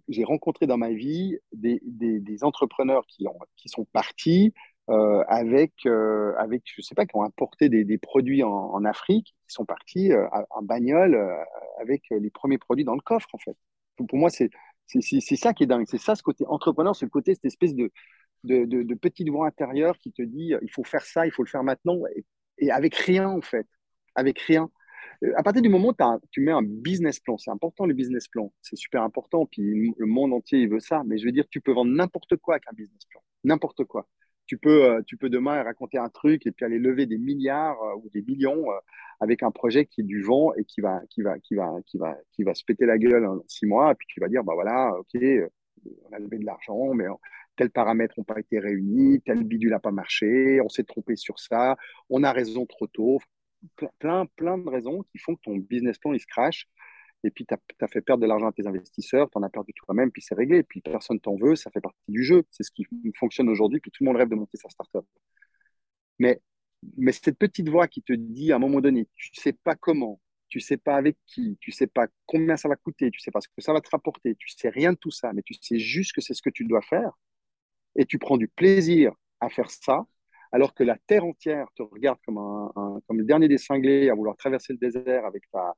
j'ai 0.10 0.24
rencontré 0.24 0.68
dans 0.68 0.78
ma 0.78 0.92
vie 0.92 1.38
des, 1.54 1.80
entrepreneurs 2.44 3.06
qui, 3.08 3.28
ont, 3.28 3.40
qui 3.56 3.70
sont 3.70 3.86
partis 3.86 4.54
euh, 4.90 5.24
avec, 5.28 5.74
euh, 5.86 6.34
avec, 6.38 6.64
je 6.66 6.82
sais 6.82 6.96
pas, 6.96 7.06
qui 7.06 7.16
ont 7.16 7.24
importé 7.24 7.70
des, 7.70 7.98
produits 7.98 8.44
en, 8.44 8.84
Afrique, 8.86 9.36
qui 9.48 9.54
sont 9.54 9.66
partis 9.66 10.12
euh, 10.12 10.28
en 10.52 10.62
bagnole 10.62 11.16
euh, 11.16 11.36
avec 11.80 12.04
les 12.12 12.30
premiers 12.30 12.58
produits 12.58 12.86
dans 12.86 12.96
le 12.96 13.02
coffre, 13.02 13.30
en 13.34 13.38
fait. 13.40 13.58
Pour, 13.96 14.18
moi, 14.18 14.30
c'est 14.30 14.50
ça 15.38 15.54
qui 15.54 15.64
est 15.64 15.68
dingue. 15.68 15.86
C'est 15.88 15.98
ça, 15.98 16.16
ce 16.16 16.24
côté 16.24 16.46
entrepreneur, 16.48 16.96
c'est 16.96 17.06
le 17.06 17.10
côté, 17.10 17.34
cette 17.34 17.46
espèce 17.46 17.74
de, 17.74 17.92
de, 18.44 18.66
de, 18.66 18.96
petite 18.96 19.30
voix 19.30 19.48
intérieure 19.48 19.98
qui 19.98 20.12
te 20.12 20.22
dit, 20.22 20.54
il 20.62 20.72
faut 20.72 20.84
faire 20.84 21.06
ça, 21.06 21.26
il 21.26 21.32
faut 21.32 21.44
le 21.44 21.50
faire 21.50 21.64
maintenant, 21.64 22.00
et, 22.16 22.26
et 22.60 22.72
avec 22.72 22.96
rien, 22.96 23.30
en 23.30 23.42
fait. 23.42 23.68
Avec 24.16 24.40
rien. 24.40 24.70
À 25.36 25.44
partir 25.44 25.62
du 25.62 25.70
moment 25.70 25.90
où 25.90 26.20
tu 26.32 26.42
mets 26.42 26.52
un 26.52 26.62
business 26.62 27.20
plan, 27.20 27.38
c'est 27.38 27.50
important 27.50 27.86
le 27.86 27.94
business 27.94 28.28
plan, 28.28 28.52
c'est 28.62 28.76
super 28.76 29.02
important, 29.02 29.46
puis 29.46 29.94
le 29.98 30.06
monde 30.06 30.34
entier 30.34 30.60
il 30.60 30.70
veut 30.70 30.82
ça, 30.82 31.04
mais 31.06 31.18
je 31.18 31.26
veux 31.26 31.32
dire, 31.32 31.46
tu 31.50 31.62
peux 31.62 31.72
vendre 31.72 31.92
n'importe 31.92 32.36
quoi 32.36 32.56
avec 32.56 32.64
un 32.70 32.74
business 32.74 33.06
plan, 33.10 33.22
n'importe 33.44 33.86
quoi 33.86 34.08
tu 34.46 34.58
peux, 34.58 34.84
euh, 34.86 35.02
tu 35.06 35.18
peux 35.18 35.30
demain 35.30 35.64
raconter 35.64 35.98
un 35.98 36.10
truc 36.10 36.46
et 36.46 36.52
puis 36.52 36.66
aller 36.66 36.80
lever 36.80 37.06
des 37.06 37.18
milliards 37.18 37.82
euh, 37.82 37.96
ou 37.96 38.10
des 38.14 38.22
millions 38.22 38.72
euh, 38.72 38.78
avec 39.20 39.44
un 39.44 39.52
projet 39.52 39.86
qui 39.86 40.02
est 40.02 40.04
du 40.04 40.22
vent 40.22 40.54
et 40.54 40.64
qui 40.66 40.82
va, 40.82 41.02
qui 41.10 41.22
va, 41.22 41.40
qui 41.40 41.56
va, 41.56 41.74
qui 41.86 41.98
va, 41.98 42.18
qui 42.32 42.44
va 42.44 42.54
se 42.54 42.64
péter 42.64 42.86
la 42.86 42.98
gueule 42.98 43.26
en 43.26 43.42
six 43.48 43.66
mois. 43.66 43.92
Et 43.92 43.96
puis 43.96 44.08
tu 44.08 44.20
vas 44.20 44.28
dire, 44.28 44.44
bah 44.44 44.54
voilà, 44.54 44.94
ok, 45.00 45.22
on 46.10 46.14
a 46.14 46.20
levé 46.20 46.38
de 46.38 46.46
l'argent, 46.46 46.94
mais 46.94 47.06
tel 47.56 47.70
paramètre 47.72 48.16
n'ont 48.18 48.24
pas 48.24 48.40
été 48.40 48.60
réunis, 48.60 49.22
tel 49.22 49.44
bidule 49.44 49.72
n'a 49.72 49.80
pas 49.80 49.92
marché, 49.92 50.60
on 50.62 50.70
s'est 50.70 50.84
trompé 50.84 51.16
sur 51.16 51.40
ça, 51.40 51.78
on 52.10 52.24
a 52.24 52.32
raison 52.32 52.66
trop 52.66 52.88
tôt. 52.88 53.20
Plein, 53.98 54.28
plein 54.36 54.60
de 54.60 54.70
raisons 54.70 55.02
qui 55.12 55.18
font 55.18 55.36
que 55.36 55.42
ton 55.42 55.56
business 55.56 55.98
plan 55.98 56.14
il 56.14 56.20
se 56.20 56.28
crache 56.28 56.68
et 57.26 57.32
puis 57.32 57.46
tu 57.46 57.54
as, 57.56 57.88
fait 57.88 58.02
perdre 58.02 58.22
de 58.22 58.28
l'argent 58.28 58.48
à 58.48 58.52
tes 58.52 58.68
investisseurs, 58.68 59.30
tu 59.32 59.38
en 59.38 59.44
as 59.44 59.50
perdu 59.50 59.74
toi-même, 59.74 60.12
puis 60.12 60.22
c'est 60.22 60.36
réglé, 60.36 60.64
puis 60.64 60.82
personne 60.82 61.20
t'en 61.20 61.36
veut, 61.36 61.56
ça 61.56 61.72
fait 61.72 61.82
partie 61.82 62.00
du 62.08 62.24
jeu. 62.24 62.44
C'est 62.52 62.64
ce 62.64 62.72
qui 62.72 62.86
fonctionne 63.18 63.50
aujourd'hui, 63.50 63.80
puis 63.80 63.92
tout 63.92 64.04
le 64.04 64.10
monde 64.10 64.18
rêve 64.18 64.30
de 64.30 64.36
monter 64.36 64.58
sa 64.58 64.70
startup. 64.70 65.06
Mais, 66.20 66.40
mais 66.98 67.12
cette 67.12 67.38
petite 67.38 67.68
voix 67.70 67.88
qui 67.88 68.04
te 68.04 68.14
dit 68.14 68.52
à 68.52 68.58
un 68.58 68.60
moment 68.60 68.80
donné, 68.80 69.08
tu 69.16 69.32
ne 69.36 69.42
sais 69.42 69.54
pas 69.54 69.76
comment, 69.76 70.22
tu 70.50 70.60
ne 70.60 70.64
sais 70.64 70.78
pas 70.78 70.96
avec 70.98 71.18
qui, 71.26 71.58
tu 71.60 71.72
ne 71.72 71.76
sais 71.76 71.88
pas 71.88 72.08
combien 72.28 72.58
ça 72.58 72.70
va 72.70 72.76
coûter, 72.76 73.10
tu 73.10 73.20
ne 73.20 73.24
sais 73.24 73.32
pas 73.32 73.42
ce 73.42 73.48
que 73.48 73.62
ça 73.62 73.74
va 73.74 73.82
te 73.82 73.90
rapporter, 73.90 74.36
tu 74.36 74.48
ne 74.48 74.60
sais 74.62 74.70
rien 74.70 74.94
de 74.94 74.98
tout 74.98 75.12
ça, 75.12 75.34
mais 75.34 75.42
tu 75.42 75.56
sais 75.56 75.80
juste 75.80 76.14
que 76.14 76.22
c'est 76.22 76.36
ce 76.36 76.44
que 76.44 76.52
tu 76.52 76.64
dois 76.66 76.82
faire, 76.82 77.12
et 77.96 78.06
tu 78.06 78.20
prends 78.20 78.38
du 78.38 78.48
plaisir 78.48 79.14
à 79.40 79.50
faire 79.50 79.72
ça, 79.72 80.06
alors 80.52 80.74
que 80.76 80.84
la 80.84 80.98
terre 81.08 81.26
entière 81.26 81.68
te 81.76 81.82
regarde 81.82 82.20
comme, 82.26 82.72
le 83.10 83.24
dernier 83.24 83.48
des 83.48 83.58
cinglés 83.58 84.10
à 84.10 84.16
vouloir 84.16 84.38
traverser 84.38 84.74
le 84.74 84.80
désert 84.80 85.26
avec 85.26 85.44
ta, 85.52 85.74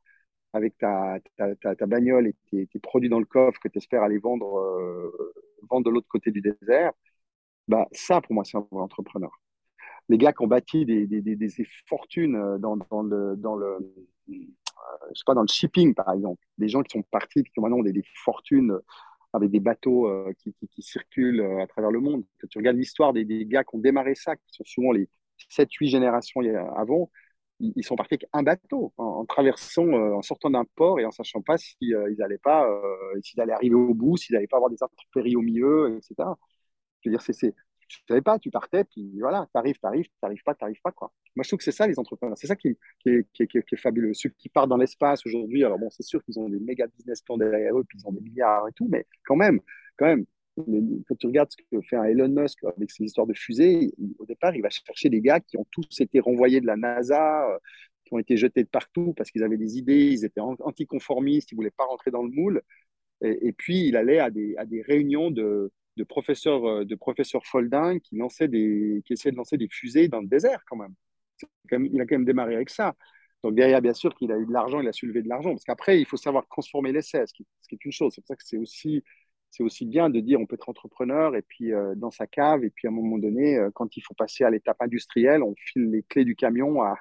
avec 0.57 0.77
ta, 0.77 1.19
ta, 1.37 1.75
ta, 1.75 1.85
bagnole 1.85 2.27
et 2.27 2.67
tes, 2.67 2.79
produits 2.79 3.09
dans 3.09 3.19
le 3.19 3.25
coffre 3.25 3.59
que 3.59 3.67
tu 3.67 3.77
espères 3.77 4.03
aller 4.03 4.17
vendre, 4.17 4.57
euh, 4.57 5.33
vendre 5.69 5.85
de 5.85 5.91
l'autre 5.91 6.07
côté 6.09 6.31
du 6.31 6.41
désert, 6.41 6.91
bah, 7.67 7.87
ça, 7.91 8.21
pour 8.21 8.33
moi, 8.33 8.43
c'est 8.43 8.57
un 8.57 8.67
vrai 8.71 8.81
entrepreneur. 8.81 9.31
Les 10.09 10.17
gars 10.17 10.33
qui 10.33 10.43
ont 10.43 10.47
bâti 10.47 10.85
des, 10.85 11.05
des, 11.05 11.21
des, 11.21 11.67
fortunes 11.87 12.35
euh, 12.35 12.57
dans, 12.57 12.77
dans, 12.77 13.03
le, 13.03 13.35
dans, 13.37 13.55
le, 13.55 13.67
euh, 13.67 13.77
je 14.29 14.35
sais 15.15 15.23
pas, 15.25 15.33
dans 15.33 15.41
le 15.41 15.47
shipping, 15.47 15.93
par 15.93 16.11
exemple. 16.13 16.43
Des 16.57 16.69
gens 16.69 16.81
qui 16.81 16.97
sont 16.97 17.03
partis 17.03 17.43
qui 17.43 17.59
ont 17.59 17.63
maintenant 17.63 17.83
des, 17.83 18.03
fortunes 18.23 18.77
avec 19.33 19.51
des 19.51 19.59
bateaux 19.59 20.09
qui, 20.39 20.53
qui, 20.53 20.67
qui, 20.69 20.81
circulent 20.81 21.41
à 21.61 21.67
travers 21.67 21.91
le 21.91 21.99
monde. 21.99 22.23
Que 22.39 22.47
tu 22.47 22.57
regardes 22.57 22.77
l'histoire 22.77 23.13
des, 23.13 23.25
gars 23.45 23.63
qui 23.63 23.75
ont 23.75 23.79
démarré 23.79 24.15
ça, 24.15 24.35
qui 24.35 24.45
sont 24.49 24.63
souvent 24.65 24.91
les 24.93 25.09
7-8 25.51 25.89
générations 25.89 26.41
avant, 26.75 27.11
ils 27.59 27.83
sont 27.83 27.95
partis 27.95 28.15
avec 28.15 28.27
un 28.33 28.43
bateau 28.43 28.93
en, 28.97 29.25
traversant, 29.25 29.87
euh, 29.87 30.15
en 30.15 30.21
sortant 30.21 30.49
d'un 30.49 30.65
port 30.75 30.99
et 30.99 31.05
en 31.05 31.11
sachant 31.11 31.41
pas 31.41 31.57
s'ils 31.57 31.93
euh, 31.95 32.23
allaient 32.23 32.37
pas, 32.37 32.69
euh, 32.69 33.19
s'ils 33.21 33.39
allaient 33.41 33.53
arriver 33.53 33.75
au 33.75 33.93
bout, 33.93 34.17
s'ils 34.17 34.33
n'allaient 34.35 34.47
pas 34.47 34.57
avoir 34.57 34.69
des 34.69 34.81
intempéries 34.81 35.35
au 35.35 35.41
milieu, 35.41 35.97
etc. 35.97 36.29
Je 37.01 37.09
veux 37.09 37.15
dire, 37.15 37.21
c'est, 37.21 37.33
tu 37.87 37.99
savais 38.07 38.21
pas, 38.21 38.37
tu 38.39 38.51
partais, 38.51 38.83
puis 38.83 39.19
voilà, 39.19 39.47
tu 39.51 39.57
arrives, 39.57 39.79
tu 39.79 39.85
arrives, 39.85 40.05
tu 40.05 40.11
n'arrives 40.21 40.43
pas, 40.43 40.53
tu 40.53 40.63
n'arrives 40.63 40.81
pas, 40.81 40.91
quoi. 40.91 41.11
Moi, 41.35 41.43
je 41.43 41.49
trouve 41.49 41.57
que 41.59 41.63
c'est 41.63 41.71
ça, 41.71 41.87
les 41.87 41.99
entrepreneurs. 41.99 42.37
C'est 42.37 42.47
ça 42.47 42.55
qui, 42.55 42.77
est, 43.05 43.77
fabuleux. 43.77 44.13
Ceux 44.13 44.29
qui 44.29 44.49
partent 44.49 44.69
dans 44.69 44.77
l'espace 44.77 45.25
aujourd'hui, 45.25 45.63
alors 45.63 45.79
bon, 45.79 45.89
c'est 45.89 46.03
sûr 46.03 46.23
qu'ils 46.23 46.39
ont 46.39 46.49
des 46.49 46.59
méga 46.59 46.87
business 46.87 47.21
plans 47.21 47.37
derrière 47.37 47.77
eux, 47.77 47.83
puis 47.87 47.99
ils 47.99 48.07
ont 48.07 48.11
des 48.11 48.21
milliards 48.21 48.67
et 48.67 48.73
tout, 48.73 48.87
mais 48.89 49.05
quand 49.25 49.35
même, 49.35 49.59
quand 49.97 50.05
même, 50.05 50.25
quand 51.07 51.15
tu 51.15 51.27
regardes 51.27 51.51
ce 51.51 51.57
que 51.57 51.81
fait 51.81 51.95
un 51.95 52.05
Elon 52.05 52.29
Musk 52.29 52.63
avec 52.63 52.89
ses 52.91 53.03
histoires 53.03 53.27
de 53.27 53.33
fusées, 53.33 53.93
au 54.17 54.25
départ, 54.25 54.55
il 54.55 54.61
va 54.61 54.69
chercher 54.69 55.09
des 55.09 55.21
gars 55.21 55.39
qui 55.39 55.57
ont 55.57 55.65
tous 55.71 56.01
été 56.01 56.19
renvoyés 56.19 56.61
de 56.61 56.65
la 56.65 56.75
NASA, 56.75 57.49
euh, 57.49 57.57
qui 58.05 58.13
ont 58.13 58.19
été 58.19 58.37
jetés 58.37 58.63
de 58.63 58.69
partout 58.69 59.13
parce 59.15 59.29
qu'ils 59.29 59.43
avaient 59.43 59.57
des 59.57 59.77
idées, 59.77 60.07
ils 60.11 60.25
étaient 60.25 60.41
anticonformistes, 60.41 61.51
ils 61.51 61.55
ne 61.55 61.57
voulaient 61.57 61.71
pas 61.71 61.85
rentrer 61.85 62.11
dans 62.11 62.23
le 62.23 62.29
moule. 62.29 62.61
Et, 63.21 63.51
puis, 63.51 63.87
il 63.87 63.97
allait 63.97 64.19
à 64.19 64.29
des, 64.29 64.55
réunions 64.87 65.31
de, 65.31 65.71
professeurs, 66.07 66.65
euh, 66.65 66.85
de 66.85 66.95
professeurs 66.95 67.45
foldins 67.45 67.97
qui, 67.99 68.15
lançaient 68.15 68.47
des, 68.47 69.01
qui 69.05 69.13
essayaient 69.13 69.31
de 69.31 69.37
lancer 69.37 69.57
des 69.57 69.67
fusées 69.69 70.07
dans 70.07 70.21
le 70.21 70.27
désert 70.27 70.63
quand 70.67 70.77
même. 70.77 70.93
Il 71.71 71.99
a 72.01 72.05
quand 72.05 72.15
même 72.15 72.25
démarré 72.25 72.55
avec 72.55 72.69
ça. 72.69 72.95
Donc 73.43 73.55
derrière, 73.55 73.81
bien 73.81 73.93
sûr 73.93 74.13
qu'il 74.15 74.31
a 74.31 74.37
eu 74.37 74.45
de 74.45 74.53
l'argent, 74.53 74.79
il 74.81 74.87
a 74.87 74.93
soulevé 74.93 75.21
de 75.21 75.29
l'argent. 75.29 75.51
Parce 75.51 75.63
qu'après, 75.63 75.99
il 75.99 76.05
faut 76.05 76.17
savoir 76.17 76.47
transformer 76.47 76.91
l'essai, 76.91 77.25
ce, 77.27 77.33
ce 77.61 77.67
qui 77.67 77.75
est 77.75 77.85
une 77.85 77.91
chose. 77.91 78.13
C'est 78.13 78.21
pour 78.21 78.27
ça 78.27 78.35
que 78.35 78.43
c'est 78.43 78.57
aussi 78.57 79.03
c'est 79.49 79.63
aussi 79.63 79.85
bien 79.85 80.09
de 80.09 80.19
dire 80.19 80.39
on 80.39 80.45
peut 80.45 80.55
être 80.55 80.69
entrepreneur 80.69 81.35
et 81.35 81.41
puis 81.41 81.73
euh, 81.73 81.95
dans 81.95 82.11
sa 82.11 82.27
cave 82.27 82.63
et 82.63 82.69
puis 82.69 82.87
à 82.87 82.91
un 82.91 82.93
moment 82.93 83.17
donné 83.17 83.57
euh, 83.57 83.69
quand 83.73 83.95
il 83.97 84.01
faut 84.01 84.13
passer 84.13 84.43
à 84.43 84.49
l'étape 84.49 84.81
industrielle 84.81 85.43
on 85.43 85.55
file 85.57 85.89
les 85.89 86.03
clés 86.03 86.25
du 86.25 86.35
camion 86.35 86.81
à, 86.81 86.95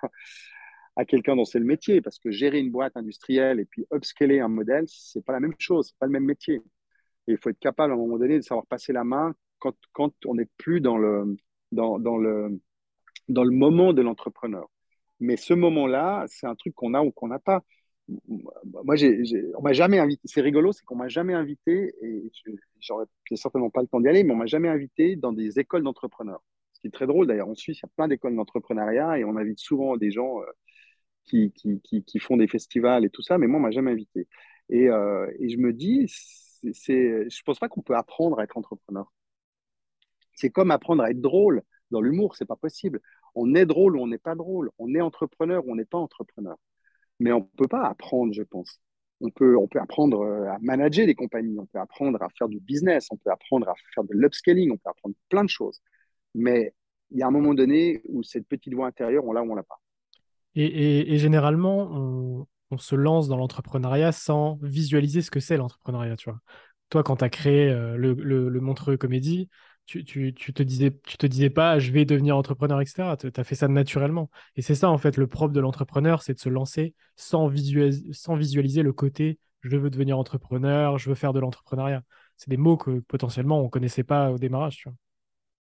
à 0.97 1.05
quelqu'un 1.05 1.37
dont 1.37 1.45
c'est 1.45 1.59
le 1.59 1.65
métier. 1.65 2.01
Parce 2.01 2.19
que 2.19 2.31
gérer 2.31 2.59
une 2.59 2.71
boîte 2.71 2.97
industrielle 2.97 3.61
et 3.61 3.65
puis 3.65 3.87
upscaler 3.93 4.41
un 4.41 4.49
modèle 4.49 4.85
c'est 4.89 5.25
pas 5.25 5.33
la 5.33 5.41
même 5.41 5.55
chose 5.59 5.89
c'est 5.89 5.99
pas 5.99 6.07
le 6.07 6.13
même 6.13 6.25
métier. 6.25 6.63
Et 7.29 7.33
il 7.33 7.39
faut 7.39 7.51
être 7.51 7.59
capable 7.59 7.93
à 7.93 7.97
un 7.97 7.99
moment 7.99 8.19
donné 8.19 8.37
de 8.37 8.43
savoir 8.43 8.67
passer 8.67 8.93
la 8.93 9.05
main 9.05 9.35
quand, 9.59 9.77
quand 9.93 10.13
on 10.27 10.35
n'est 10.35 10.49
plus 10.59 10.81
dans 10.81 10.99
le 10.99 11.37
dans, 11.73 11.99
dans 11.99 12.17
le 12.17 12.61
dans 13.29 13.45
le 13.45 13.51
moment 13.51 13.93
de 13.93 14.03
l'entrepreneur. 14.03 14.71
Mais 15.21 15.37
ce 15.37 15.55
moment 15.55 15.87
là 15.87 16.25
c'est 16.29 16.47
un 16.47 16.55
truc 16.55 16.75
qu'on 16.75 16.95
a 16.95 17.03
ou 17.03 17.11
qu'on 17.11 17.29
n'a 17.29 17.39
pas 17.39 17.63
moi, 18.09 18.97
j'ai, 18.97 19.23
on 19.57 19.63
m'a 19.63 19.73
jamais 19.73 19.99
invité. 19.99 20.23
C'est 20.25 20.41
rigolo, 20.41 20.73
c'est 20.73 20.85
qu'on 20.85 20.97
m'a 20.97 21.09
jamais 21.09 21.35
invité, 21.35 21.95
et 22.03 22.31
j'aurais 22.81 23.07
certainement 23.35 23.71
pas 23.71 23.83
le 23.83 23.89
temps 23.89 24.01
d'y 24.01 24.09
aller, 24.09 24.23
mais 24.25 24.33
on 24.33 24.37
m'a 24.37 24.47
jamais 24.47 24.69
invité 24.69 25.17
dans 25.17 25.33
des 25.33 25.59
écoles 25.59 25.83
d'entrepreneurs. 25.83 26.43
Ce 26.73 26.81
qui 26.81 26.89
est 26.89 26.91
très 26.91 27.07
drôle 27.07 27.27
d'ailleurs. 27.27 27.49
En 27.49 27.55
Suisse, 27.55 27.79
il 27.79 27.87
y 27.87 27.87
a 27.87 27.93
plein 27.97 28.09
d'écoles 28.09 28.37
d'entrepreneuriat 28.37 29.19
et 29.19 29.25
on 29.25 29.37
invite 29.37 29.59
souvent 29.59 29.97
des 29.97 30.11
gens 30.11 30.41
euh, 30.43 30.45
qui, 31.25 32.19
font 32.21 32.37
des 32.37 32.49
festivals 32.49 33.05
et 33.05 33.11
tout 33.11 33.23
ça, 33.23 33.39
mais 33.39 33.47
moi, 33.47 33.59
on 33.59 33.63
m'a 33.63 33.71
jamais 33.71 33.93
invité. 33.93 34.29
Et, 34.69 34.89
euh, 34.89 35.27
je 35.41 35.57
me 35.57 35.73
dis, 35.73 36.07
c'est, 36.73 37.29
je 37.31 37.43
pense 37.45 37.59
pas 37.59 37.69
qu'on 37.69 37.83
peut 37.83 37.97
apprendre 37.97 38.39
à 38.41 38.45
être 38.45 38.57
entrepreneur. 38.57 39.13
C'est 40.35 40.51
comme 40.51 40.71
apprendre 40.71 41.03
à 41.03 41.11
être 41.11 41.21
drôle. 41.21 41.63
Dans 41.91 42.01
l'humour, 42.01 42.37
c'est 42.37 42.47
pas 42.47 42.57
possible. 42.57 43.01
On 43.35 43.55
est 43.55 43.67
drôle 43.67 43.97
ou 43.97 44.01
on 44.03 44.07
n'est 44.07 44.19
pas 44.19 44.35
drôle. 44.35 44.71
On 44.79 44.95
est 44.95 45.01
entrepreneur 45.01 45.67
ou 45.67 45.73
on 45.73 45.77
n'est 45.77 45.85
pas 45.85 45.99
entrepreneur 45.99 46.57
mais 47.21 47.33
on 47.33 47.41
ne 47.41 47.57
peut 47.57 47.69
pas 47.69 47.87
apprendre, 47.87 48.33
je 48.33 48.43
pense. 48.43 48.81
On 49.21 49.31
peut, 49.31 49.57
on 49.57 49.67
peut 49.67 49.81
apprendre 49.81 50.21
euh, 50.21 50.51
à 50.51 50.59
manager 50.61 51.07
des 51.07 51.15
compagnies, 51.15 51.59
on 51.59 51.67
peut 51.67 51.79
apprendre 51.79 52.23
à 52.23 52.29
faire 52.37 52.49
du 52.49 52.61
business, 52.61 53.09
on 53.11 53.17
peut 53.17 53.31
apprendre 53.31 53.69
à 53.69 53.75
faire 53.95 54.05
de 54.05 54.13
l'upscaling, 54.13 54.71
on 54.73 54.77
peut 54.77 54.91
apprendre 54.91 55.15
plein 55.29 55.45
de 55.45 55.49
choses. 55.49 55.81
Mais 56.35 56.75
il 57.11 57.19
y 57.19 57.23
a 57.23 57.27
un 57.27 57.31
moment 57.31 57.55
donné 57.55 58.03
où 58.09 58.23
cette 58.23 58.47
petite 58.47 58.75
voix 58.75 58.87
intérieure, 58.87 59.25
on 59.25 59.33
l'a 59.33 59.43
ou 59.43 59.53
on 59.53 59.55
l'a 59.55 59.63
pas. 59.63 59.81
Et, 60.55 61.19
généralement, 61.19 62.47
on, 62.71 62.79
se 62.79 62.95
lance 62.95 63.29
dans 63.29 63.37
l'entrepreneuriat 63.37 64.11
sans 64.11 64.59
visualiser 64.63 65.23
ce 65.23 65.31
que 65.31 65.41
c'est 65.41 65.57
l'entrepreneuriat. 65.57 66.17
Toi, 66.89 67.03
quand 67.03 67.17
tu 67.17 67.25
as 67.25 67.29
créé 67.29 67.71
euh, 67.71 67.97
le, 67.97 68.15
le, 68.15 68.61
Montreux 68.61 68.97
Comédie, 68.97 69.49
tu, 69.87 70.05
tu, 70.05 70.35
tu, 70.35 70.53
te 70.53 70.63
disais, 70.63 70.93
tu 71.07 71.17
te 71.17 71.27
disais 71.27 71.51
pas, 71.51 71.79
je 71.79 71.93
vais 71.93 72.05
devenir 72.05 72.37
entrepreneur, 72.37 72.81
etc. 72.81 73.17
Tu 73.19 73.31
as 73.35 73.45
fait 73.45 73.55
ça 73.55 73.69
naturellement. 73.69 74.31
Et 74.57 74.63
c'est 74.63 74.75
ça, 74.75 74.91
en 74.91 74.99
fait, 74.99 75.17
le 75.17 75.27
propre 75.27 75.53
de 75.55 75.61
l'entrepreneur, 75.61 76.23
c'est 76.23 76.35
de 76.35 76.39
se 76.39 76.49
lancer 76.49 76.95
sans, 77.15 77.51
sans 78.13 78.37
visualiser 78.37 78.83
le 78.83 78.93
côté, 78.93 79.39
je 79.63 79.77
veux 79.77 79.91
devenir 79.91 80.19
entrepreneur, 80.19 80.99
je 80.99 81.09
veux 81.09 81.15
faire 81.15 81.33
de 81.33 81.41
l'entrepreneuriat. 81.41 82.03
C'est 82.37 82.51
des 82.51 82.57
mots 82.57 82.77
que 82.77 83.01
potentiellement 83.01 83.61
on 83.61 83.69
connaissait 83.69 84.05
pas 84.05 84.31
au 84.31 84.39
démarrage. 84.39 84.85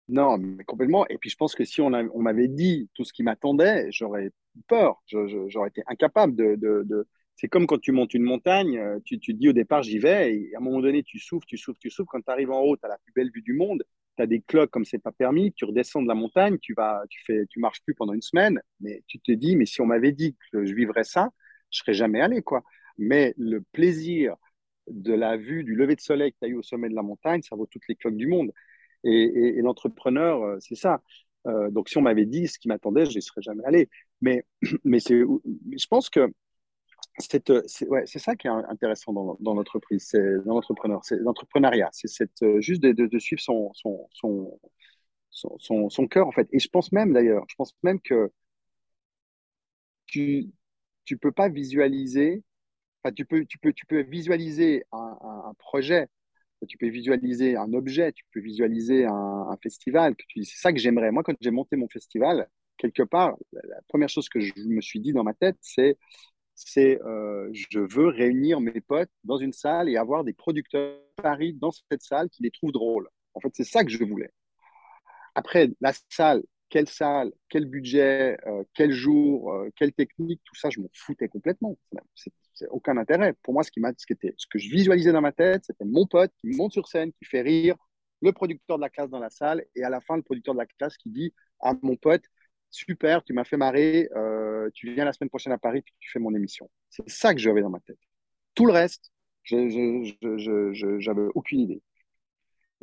Non, 0.07 0.37
mais 0.37 0.63
complètement. 0.63 1.07
Et 1.07 1.17
puis 1.17 1.29
je 1.29 1.35
pense 1.35 1.55
que 1.55 1.63
si 1.63 1.81
on, 1.81 1.89
m'avait 1.89 2.47
dit 2.47 2.89
tout 2.93 3.03
ce 3.03 3.13
qui 3.13 3.23
m'attendait, 3.23 3.87
j'aurais 3.91 4.31
peur. 4.67 5.01
J'aurais 5.07 5.69
été 5.69 5.83
incapable 5.87 6.35
de. 6.35 6.55
de, 6.55 7.07
C'est 7.35 7.47
comme 7.47 7.65
quand 7.65 7.79
tu 7.79 7.91
montes 7.91 8.13
une 8.13 8.23
montagne, 8.23 8.77
euh, 8.77 8.99
tu, 9.05 9.19
tu 9.19 9.33
dis 9.33 9.49
au 9.49 9.53
départ 9.53 9.83
j'y 9.83 9.99
vais, 9.99 10.35
et 10.35 10.55
à 10.55 10.59
un 10.59 10.61
moment 10.61 10.81
donné 10.81 11.03
tu 11.03 11.19
souffres, 11.19 11.45
tu 11.45 11.57
souffres, 11.57 11.79
tu 11.79 11.89
souffres. 11.89 12.11
Quand 12.11 12.21
tu 12.21 12.31
arrives 12.31 12.51
en 12.51 12.61
haut, 12.61 12.75
tu 12.75 12.85
as 12.85 12.89
la 12.89 12.97
plus 12.97 13.13
belle 13.13 13.31
vue 13.33 13.41
du 13.41 13.53
monde, 13.53 13.83
as 14.21 14.27
des 14.27 14.41
cloques 14.41 14.71
comme 14.71 14.85
c'est 14.85 14.99
pas 14.99 15.11
permis, 15.11 15.53
tu 15.53 15.65
redescends 15.65 16.01
de 16.01 16.07
la 16.07 16.15
montagne, 16.15 16.57
tu 16.59 16.73
vas, 16.75 17.03
tu 17.09 17.21
fais, 17.25 17.45
tu 17.49 17.59
marches 17.59 17.81
plus 17.83 17.95
pendant 17.95 18.13
une 18.13 18.21
semaine, 18.21 18.61
mais 18.79 19.03
tu 19.07 19.19
te 19.19 19.31
dis, 19.31 19.55
mais 19.55 19.65
si 19.65 19.81
on 19.81 19.85
m'avait 19.85 20.11
dit 20.11 20.35
que 20.51 20.65
je 20.65 20.73
vivrais 20.73 21.03
ça, 21.03 21.29
je 21.71 21.79
serais 21.79 21.93
jamais 21.93 22.21
allé, 22.21 22.41
quoi. 22.41 22.63
Mais 22.97 23.33
le 23.37 23.61
plaisir 23.61 24.35
de 24.87 25.13
la 25.13 25.37
vue 25.37 25.63
du 25.63 25.75
lever 25.75 25.95
de 25.95 26.01
soleil 26.01 26.31
que 26.33 26.37
tu 26.41 26.45
as 26.45 26.49
eu 26.49 26.55
au 26.55 26.63
sommet 26.63 26.89
de 26.89 26.95
la 26.95 27.03
montagne, 27.03 27.41
ça 27.41 27.55
vaut 27.55 27.65
toutes 27.65 27.87
les 27.87 27.95
cloques 27.95 28.17
du 28.17 28.27
monde. 28.27 28.51
Et, 29.03 29.61
l'entrepreneur, 29.61 30.43
euh, 30.43 30.57
c'est 30.59 30.75
ça. 30.75 31.01
Euh, 31.47 31.71
donc, 31.71 31.89
si 31.89 31.97
on 31.97 32.01
m'avait 32.01 32.25
dit 32.25 32.47
ce 32.47 32.59
qui 32.59 32.67
m'attendait, 32.67 33.05
je 33.05 33.15
n'y 33.15 33.21
serais 33.21 33.41
jamais 33.41 33.63
allé. 33.65 33.89
Mais, 34.21 34.43
mais 34.83 34.99
je 34.99 35.87
pense 35.89 36.09
que 36.09 36.31
c'est, 37.19 37.49
ouais, 37.87 38.05
ça 38.05 38.35
qui 38.35 38.47
est 38.47 38.49
intéressant 38.49 39.13
dans, 39.13 39.37
dans 39.39 39.53
l'entreprise, 39.53 40.05
c'est 40.09 40.43
dans 40.45 40.55
l'entrepreneur, 40.55 41.03
c'est 41.03 41.17
l'entrepreneuriat, 41.17 41.89
c'est 41.91 42.43
euh, 42.43 42.61
juste 42.61 42.81
de, 42.81 42.91
de, 42.91 43.19
suivre 43.19 43.41
son, 43.41 43.71
son, 43.73 44.07
son, 44.13 44.59
son, 45.29 45.89
son, 45.89 46.07
cœur, 46.07 46.27
en 46.27 46.31
fait. 46.31 46.47
Et 46.51 46.59
je 46.59 46.69
pense 46.69 46.91
même, 46.91 47.13
d'ailleurs, 47.13 47.45
je 47.49 47.55
pense 47.55 47.75
même 47.83 47.99
que 48.01 48.31
tu 50.05 50.51
ne 51.09 51.15
peux 51.17 51.31
pas 51.31 51.49
visualiser, 51.49 52.43
tu 53.15 53.25
peux, 53.25 53.45
tu 53.45 53.57
peux, 53.57 53.73
tu 53.73 53.85
peux 53.85 54.01
visualiser 54.01 54.83
un, 54.91 55.17
un 55.49 55.53
projet 55.55 56.07
tu 56.67 56.77
peux 56.77 56.89
visualiser 56.89 57.55
un 57.55 57.73
objet, 57.73 58.11
tu 58.11 58.23
peux 58.31 58.39
visualiser 58.39 59.05
un, 59.05 59.57
festival. 59.61 60.15
C'est 60.35 60.57
ça 60.57 60.73
que 60.73 60.79
j'aimerais. 60.79 61.11
Moi, 61.11 61.23
quand 61.23 61.35
j'ai 61.41 61.51
monté 61.51 61.75
mon 61.75 61.87
festival, 61.87 62.47
quelque 62.77 63.03
part, 63.03 63.35
la, 63.51 63.81
première 63.87 64.09
chose 64.09 64.29
que 64.29 64.39
je 64.39 64.53
me 64.67 64.81
suis 64.81 64.99
dit 64.99 65.13
dans 65.13 65.23
ma 65.23 65.33
tête, 65.33 65.57
c'est 65.61 65.97
c'est 66.55 67.01
euh, 67.01 67.49
je 67.53 67.79
veux 67.79 68.07
réunir 68.07 68.61
mes 68.61 68.81
potes 68.81 69.09
dans 69.23 69.37
une 69.37 69.53
salle 69.53 69.89
et 69.89 69.97
avoir 69.97 70.23
des 70.23 70.33
producteurs 70.33 70.97
Paris 71.21 71.53
dans 71.53 71.71
cette 71.71 72.01
salle 72.01 72.29
qui 72.29 72.43
les 72.43 72.51
trouvent 72.51 72.71
drôles. 72.71 73.07
En 73.33 73.39
fait, 73.39 73.51
c'est 73.53 73.63
ça 73.63 73.83
que 73.83 73.89
je 73.89 74.03
voulais. 74.03 74.31
Après, 75.35 75.69
la 75.79 75.93
salle, 76.09 76.43
quelle 76.69 76.87
salle, 76.87 77.31
quel 77.49 77.65
budget, 77.65 78.37
euh, 78.47 78.63
quel 78.73 78.91
jour, 78.91 79.53
euh, 79.53 79.69
quelle 79.75 79.93
technique, 79.93 80.41
tout 80.43 80.55
ça, 80.55 80.69
je 80.69 80.79
m'en 80.79 80.89
foutais 80.93 81.27
complètement. 81.27 81.77
C'est 82.53 82.67
aucun 82.69 82.97
intérêt. 82.97 83.33
Pour 83.43 83.53
moi, 83.53 83.63
ce, 83.63 83.71
qui 83.71 83.81
ce, 83.97 84.05
qui 84.05 84.13
était, 84.13 84.33
ce 84.37 84.45
que 84.47 84.59
je 84.59 84.69
visualisais 84.69 85.11
dans 85.11 85.21
ma 85.21 85.31
tête, 85.31 85.63
c'était 85.65 85.85
mon 85.85 86.05
pote 86.05 86.31
qui 86.39 86.47
monte 86.47 86.73
sur 86.73 86.87
scène, 86.87 87.11
qui 87.13 87.25
fait 87.25 87.41
rire 87.41 87.75
le 88.21 88.31
producteur 88.31 88.77
de 88.77 88.81
la 88.81 88.89
classe 88.89 89.09
dans 89.09 89.19
la 89.19 89.29
salle, 89.29 89.65
et 89.75 89.83
à 89.83 89.89
la 89.89 89.99
fin, 89.99 90.15
le 90.15 90.21
producteur 90.21 90.53
de 90.53 90.59
la 90.59 90.65
classe 90.65 90.95
qui 90.97 91.09
dit 91.09 91.33
à 91.59 91.73
mon 91.81 91.95
pote, 91.95 92.23
super, 92.71 93.23
tu 93.23 93.33
m'as 93.33 93.43
fait 93.43 93.57
marrer, 93.57 94.09
euh, 94.15 94.69
tu 94.73 94.93
viens 94.93 95.05
la 95.05 95.13
semaine 95.13 95.29
prochaine 95.29 95.53
à 95.53 95.57
Paris, 95.57 95.81
puis 95.81 95.93
tu 95.99 96.09
fais 96.09 96.19
mon 96.19 96.33
émission. 96.33 96.69
C'est 96.89 97.09
ça 97.09 97.33
que 97.33 97.39
j'avais 97.39 97.61
dans 97.61 97.69
ma 97.69 97.79
tête. 97.81 97.99
Tout 98.55 98.65
le 98.65 98.73
reste, 98.73 99.11
je 99.43 101.07
n'avais 101.07 101.27
aucune 101.35 101.59
idée. 101.61 101.81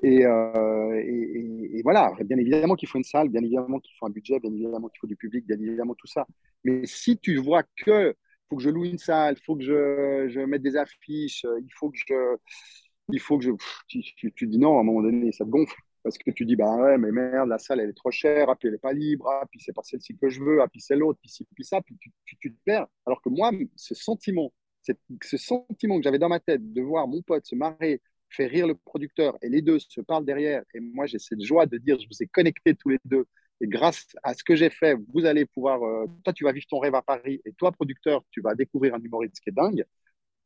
Euh, 0.04 0.92
et, 0.94 1.78
et, 1.78 1.82
voilà, 1.82 2.12
bien 2.24 2.38
évidemment 2.38 2.76
qu'il 2.76 2.88
faut 2.88 2.98
une 2.98 3.04
salle, 3.04 3.28
bien 3.28 3.42
évidemment 3.42 3.80
qu'il 3.80 3.94
faut 3.98 4.06
un 4.06 4.10
budget, 4.10 4.38
bien 4.38 4.52
évidemment 4.52 4.88
qu'il 4.88 4.98
faut 5.00 5.06
du 5.08 5.16
public, 5.16 5.44
bien 5.46 5.58
évidemment 5.58 5.94
tout 5.94 6.06
ça. 6.06 6.26
Mais 6.64 6.86
si 6.86 7.18
tu 7.18 7.36
vois 7.36 7.64
que 7.76 8.14
faut 8.48 8.56
que 8.56 8.62
je 8.62 8.70
loue 8.70 8.84
une 8.84 8.98
salle, 8.98 9.34
il 9.38 9.44
faut 9.44 9.56
que 9.56 9.64
je, 9.64 10.44
mette 10.46 10.62
des 10.62 10.76
affiches, 10.76 11.44
il 11.44 11.72
faut 11.74 11.90
que 11.90 11.98
je. 11.98 12.36
Il 13.10 13.20
faut 13.20 13.38
que 13.38 13.44
je. 13.44 13.50
Tu, 13.88 14.32
tu, 14.32 14.46
dis 14.46 14.58
non, 14.58 14.78
à 14.78 14.80
un 14.80 14.84
moment 14.84 15.02
donné, 15.02 15.32
ça 15.32 15.44
te 15.44 15.50
gonfle. 15.50 15.74
Parce 16.08 16.16
que 16.16 16.30
tu 16.30 16.46
dis, 16.46 16.56
bah 16.56 16.74
ouais, 16.76 16.96
mais 16.96 17.12
merde, 17.12 17.50
la 17.50 17.58
salle, 17.58 17.80
elle 17.80 17.90
est 17.90 17.92
trop 17.92 18.10
chère, 18.10 18.48
ah, 18.48 18.56
puis 18.56 18.68
elle 18.68 18.72
n'est 18.72 18.78
pas 18.78 18.94
libre, 18.94 19.28
ah, 19.28 19.44
puis 19.50 19.60
c'est 19.60 19.74
pas 19.74 19.82
celle-ci 19.82 20.16
que 20.16 20.30
je 20.30 20.42
veux, 20.42 20.62
ah, 20.62 20.66
puis 20.66 20.80
c'est 20.80 20.96
l'autre, 20.96 21.18
puis 21.20 21.30
puis 21.54 21.64
ça, 21.64 21.82
puis 21.82 21.98
tu, 22.24 22.50
te 22.50 22.56
perds. 22.64 22.86
Alors 23.04 23.20
que 23.20 23.28
moi, 23.28 23.50
ce 23.76 23.94
sentiment, 23.94 24.50
ce 24.82 25.36
sentiment 25.36 25.98
que 25.98 26.02
j'avais 26.04 26.18
dans 26.18 26.30
ma 26.30 26.40
tête 26.40 26.72
de 26.72 26.80
voir 26.80 27.06
mon 27.06 27.20
pote 27.20 27.44
se 27.44 27.54
marrer 27.54 28.00
fait 28.30 28.46
rire 28.46 28.66
le 28.66 28.74
producteur 28.74 29.36
et 29.42 29.50
les 29.50 29.60
deux 29.60 29.78
se 29.78 30.00
parlent 30.00 30.24
derrière. 30.24 30.62
Et 30.74 30.80
moi, 30.80 31.04
j'ai 31.04 31.18
cette 31.18 31.42
joie 31.42 31.66
de 31.66 31.76
dire, 31.76 31.98
je 32.00 32.06
vous 32.06 32.22
ai 32.22 32.26
connectés 32.26 32.74
tous 32.74 32.88
les 32.88 32.98
deux. 33.04 33.26
Et 33.60 33.66
grâce 33.66 34.06
à 34.22 34.32
ce 34.32 34.42
que 34.44 34.56
j'ai 34.56 34.70
fait, 34.70 34.96
vous 35.12 35.26
allez 35.26 35.44
pouvoir, 35.44 35.82
euh, 35.82 36.06
toi, 36.24 36.32
tu 36.32 36.44
vas 36.44 36.52
vivre 36.52 36.66
ton 36.68 36.78
rêve 36.78 36.94
à 36.94 37.02
Paris 37.02 37.42
et 37.44 37.52
toi, 37.52 37.70
producteur, 37.72 38.24
tu 38.30 38.40
vas 38.40 38.54
découvrir 38.54 38.94
un 38.94 39.00
humoriste 39.00 39.40
qui 39.40 39.50
est 39.50 39.52
dingue. 39.52 39.84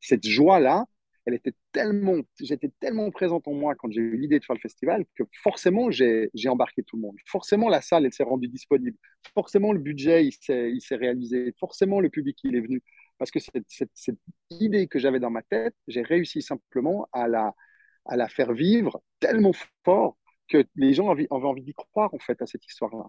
Cette 0.01 0.27
joie-là, 0.27 0.87
elle 1.25 1.35
était 1.35 1.55
tellement, 1.73 2.17
j'étais 2.41 2.71
tellement 2.81 3.11
présente 3.11 3.47
en 3.47 3.55
moi 3.55 3.75
quand 3.75 3.91
j'ai 3.91 4.01
eu 4.01 4.17
l'idée 4.17 4.39
de 4.39 4.45
faire 4.45 4.57
le 4.57 4.61
festival 4.61 5.05
que 5.15 5.23
forcément, 5.43 5.91
j'ai 5.91 6.31
embarqué 6.49 6.83
tout 6.83 6.97
le 6.97 7.03
monde. 7.03 7.17
Forcément, 7.27 7.69
la 7.69 7.81
salle, 7.81 8.07
elle 8.07 8.13
s'est 8.13 8.25
rendue 8.25 8.49
disponible. 8.49 8.97
Forcément, 9.35 9.73
le 9.73 9.79
budget, 9.79 10.27
il 10.27 10.33
s'est 10.33 10.97
réalisé. 10.97 11.55
Forcément, 11.59 12.01
le 12.01 12.11
public, 12.11 12.39
il 12.45 12.57
est 12.57 12.61
venu. 12.61 12.83
Parce 13.19 13.31
que 13.31 13.39
cette, 13.39 13.67
cette, 13.69 14.19
idée 14.51 14.89
que 14.89 14.99
j'avais 14.99 15.21
dans 15.21 15.31
ma 15.31 15.43
tête, 15.43 15.75
j'ai 15.87 16.03
réussi 16.03 16.43
simplement 16.43 17.09
à 17.13 17.29
la, 17.29 17.55
à 18.05 18.17
la 18.17 18.29
faire 18.29 18.53
vivre 18.53 19.03
tellement 19.21 19.53
fort 19.85 20.19
que 20.49 20.65
les 20.77 20.93
gens 20.93 21.11
avaient 21.11 21.29
envie 21.31 21.63
d'y 21.63 21.73
croire 21.73 22.13
en 22.15 22.19
fait 22.19 22.41
à 22.43 22.47
cette 22.47 22.67
histoire-là. 22.67 23.05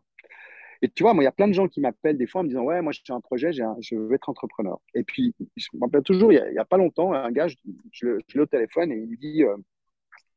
Et 0.83 0.89
tu 0.89 1.03
vois, 1.03 1.13
moi, 1.13 1.23
il 1.23 1.25
y 1.25 1.27
a 1.29 1.31
plein 1.31 1.47
de 1.47 1.53
gens 1.53 1.69
qui 1.69 1.79
m'appellent 1.79 2.17
des 2.17 2.27
fois 2.27 2.41
en 2.41 2.43
me 2.43 2.49
disant 2.49 2.63
Ouais, 2.63 2.81
moi, 2.81 2.91
j'ai 2.91 3.13
un 3.13 3.21
projet, 3.21 3.53
je 3.53 3.95
veux 3.95 4.13
être 4.13 4.27
entrepreneur. 4.27 4.79
Et 4.93 5.03
puis, 5.03 5.33
je 5.55 5.67
me 5.73 5.79
rappelle 5.79 6.03
toujours, 6.03 6.33
il 6.33 6.43
n'y 6.51 6.57
a, 6.57 6.65
pas 6.65 6.75
longtemps, 6.75 7.13
un 7.13 7.31
gars, 7.31 7.47
je, 7.47 8.05
l'ai 8.35 8.41
au 8.41 8.45
téléphone 8.45 8.91
et 8.91 8.97
il 8.97 9.09
me 9.09 9.15
dit 9.15 9.43
euh, 9.43 9.55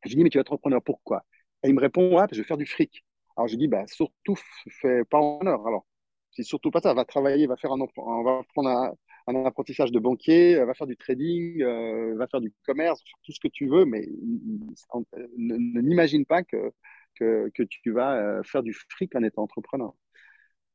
Je 0.04 0.10
lui 0.10 0.16
dis, 0.18 0.24
mais 0.24 0.30
tu 0.30 0.38
être 0.38 0.52
entrepreneur, 0.52 0.80
pourquoi 0.82 1.24
Et 1.64 1.68
il 1.68 1.74
me 1.74 1.80
répond 1.80 2.16
Ouais, 2.16 2.26
je 2.30 2.38
veux 2.38 2.44
faire 2.44 2.56
du 2.58 2.66
fric. 2.66 3.04
Alors, 3.36 3.48
je 3.48 3.56
dis 3.56 3.68
Bah, 3.68 3.86
surtout, 3.88 4.36
fais 4.70 5.04
pas 5.04 5.18
en 5.18 5.40
honneur. 5.40 5.66
Alors, 5.66 5.84
c'est 6.30 6.44
surtout 6.44 6.70
pas 6.70 6.80
ça. 6.80 6.94
Va 6.94 7.04
travailler, 7.04 7.46
va 7.48 7.56
faire 7.56 7.72
un, 7.72 7.80
on 7.80 8.22
va 8.22 8.42
prendre 8.54 8.68
un, 9.26 9.44
apprentissage 9.46 9.90
de 9.92 9.98
banquier, 9.98 10.64
va 10.64 10.74
faire 10.74 10.86
du 10.86 10.96
trading, 10.96 11.62
euh, 11.62 12.14
va 12.16 12.28
faire 12.28 12.40
du 12.40 12.52
commerce, 12.64 13.02
tout 13.24 13.32
ce 13.32 13.40
que 13.40 13.48
tu 13.48 13.66
veux, 13.66 13.84
mais 13.84 14.06
n'imagine 15.36 16.24
pas 16.24 16.44
que, 16.44 16.72
que, 17.16 17.62
tu 17.64 17.90
vas 17.90 18.16
euh, 18.16 18.42
faire 18.44 18.62
du 18.62 18.72
fric 18.72 19.14
en 19.16 19.24
étant 19.24 19.42
entrepreneur. 19.42 19.92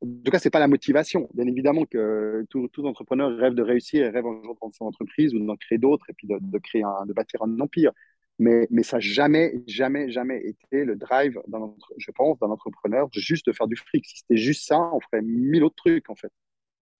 En 0.01 0.07
tout 0.23 0.31
cas, 0.31 0.39
ce 0.39 0.47
n'est 0.47 0.51
pas 0.51 0.59
la 0.59 0.67
motivation. 0.67 1.29
Bien 1.33 1.47
évidemment 1.47 1.85
que 1.85 2.45
tout, 2.49 2.67
tout, 2.69 2.85
entrepreneur 2.85 3.35
rêve 3.37 3.53
de 3.53 3.61
réussir 3.61 4.05
et 4.05 4.09
rêve 4.09 4.25
un 4.25 4.33
de 4.33 4.73
son 4.73 4.85
entreprise 4.85 5.33
ou 5.33 5.45
d'en 5.45 5.55
créer 5.55 5.77
d'autres 5.77 6.05
et 6.09 6.13
puis 6.13 6.27
de, 6.27 6.57
créer 6.59 6.83
un, 6.83 7.05
de 7.05 7.13
bâtir 7.13 7.41
un 7.43 7.59
empire. 7.59 7.91
Mais, 8.39 8.67
ça 8.81 8.97
n'a 8.97 9.01
jamais, 9.01 9.53
jamais, 9.67 10.09
jamais 10.09 10.41
été 10.43 10.83
le 10.83 10.95
drive, 10.95 11.39
je 11.97 12.11
pense, 12.11 12.39
d'un 12.39 12.49
entrepreneur, 12.49 13.07
juste 13.13 13.45
de 13.45 13.51
faire 13.51 13.67
du 13.67 13.75
fric. 13.75 14.03
Si 14.05 14.17
c'était 14.19 14.37
juste 14.37 14.65
ça, 14.65 14.79
on 14.93 14.99
ferait 14.99 15.21
mille 15.21 15.63
autres 15.63 15.75
trucs, 15.75 16.09
en 16.09 16.15
fait. 16.15 16.31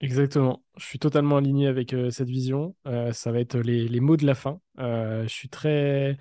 Exactement. 0.02 0.64
Je 0.78 0.86
suis 0.86 0.99
totalement 0.99 1.38
aligné 1.38 1.68
avec 1.68 1.94
euh, 1.94 2.10
cette 2.10 2.28
vision. 2.28 2.76
Euh, 2.88 3.11
ça 3.11 3.32
va 3.32 3.40
être 3.40 3.57
les, 3.60 3.99
mots 3.99 4.18
de 4.18 4.26
la 4.26 4.36
fin. 4.36 4.60
Euh, 4.80 5.23
je 5.23 5.30
suis 5.30 5.49
très, 5.49 6.18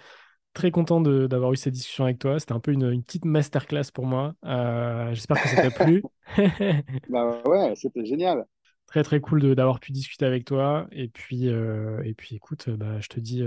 très 0.53 0.71
content 0.71 1.01
d'avoir 1.01 1.53
eu 1.53 1.57
cette 1.57 1.75
discussion 1.75 2.05
avec 2.05 2.19
toi. 2.19 2.39
C'était 2.39 2.53
un 2.53 2.61
peu 2.61 2.73
une, 2.73 2.91
une, 2.91 3.03
petite 3.03 3.25
masterclass 3.25 3.91
pour 3.93 4.07
moi. 4.07 4.35
J'espère 5.13 5.43
que 5.43 5.49
ça 5.49 5.69
t'a 5.69 5.85
plu. 5.85 6.03
bah 7.09 7.43
ouais, 7.47 7.75
c'était 7.77 8.05
génial. 8.05 8.45
Très, 8.87 9.03
très 9.03 9.21
cool 9.21 9.55
d'avoir 9.55 9.79
pu 9.79 9.93
discuter 9.93 10.25
avec 10.25 10.45
toi. 10.45 10.89
Et 10.93 11.09
puis, 11.09 11.47
et 11.47 12.15
puis 12.17 12.37
écoute, 12.37 12.71
bah, 12.71 13.01
je 13.01 13.09
te 13.09 13.21
dis 13.21 13.43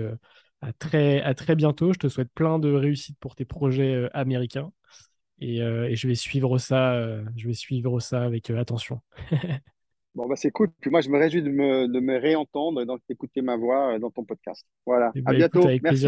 à, 0.61 0.73
très, 0.73 1.21
à 1.21 1.33
très 1.33 1.55
bientôt. 1.55 1.93
Je 1.93 1.99
te 1.99 2.07
souhaite 2.07 2.31
plein 2.33 2.59
de 2.59 2.71
réussite 2.71 3.17
pour 3.19 3.35
tes 3.35 3.45
projets 3.45 4.09
américains. 4.13 4.71
Et, 5.39 5.57
et, 5.57 5.95
je 5.95 6.07
vais 6.07 6.15
suivre 6.15 6.57
ça, 6.57 6.95
je 7.35 7.47
vais 7.47 7.53
suivre 7.53 7.99
ça 7.99 8.23
avec 8.23 8.49
attention. 8.49 9.01
Bon, 10.15 10.27
bah, 10.27 10.35
c'est 10.35 10.51
cool. 10.51 10.69
Puis 10.79 10.91
moi, 10.91 11.01
je 11.01 11.09
me 11.09 11.17
réjouis 11.17 11.41
de 11.41 11.49
me, 11.49 11.87
de 11.87 11.99
me 11.99 12.17
réentendre 12.19 12.81
et 12.81 12.85
d'écouter 13.09 13.41
ma 13.41 13.57
voix 13.57 13.95
euh, 13.95 13.99
dans 13.99 14.11
ton 14.11 14.23
podcast. 14.23 14.65
Voilà. 14.85 15.11
Eh 15.15 15.19
à 15.25 15.31
ben, 15.31 15.37
bientôt. 15.37 15.67
Merci. 15.81 16.07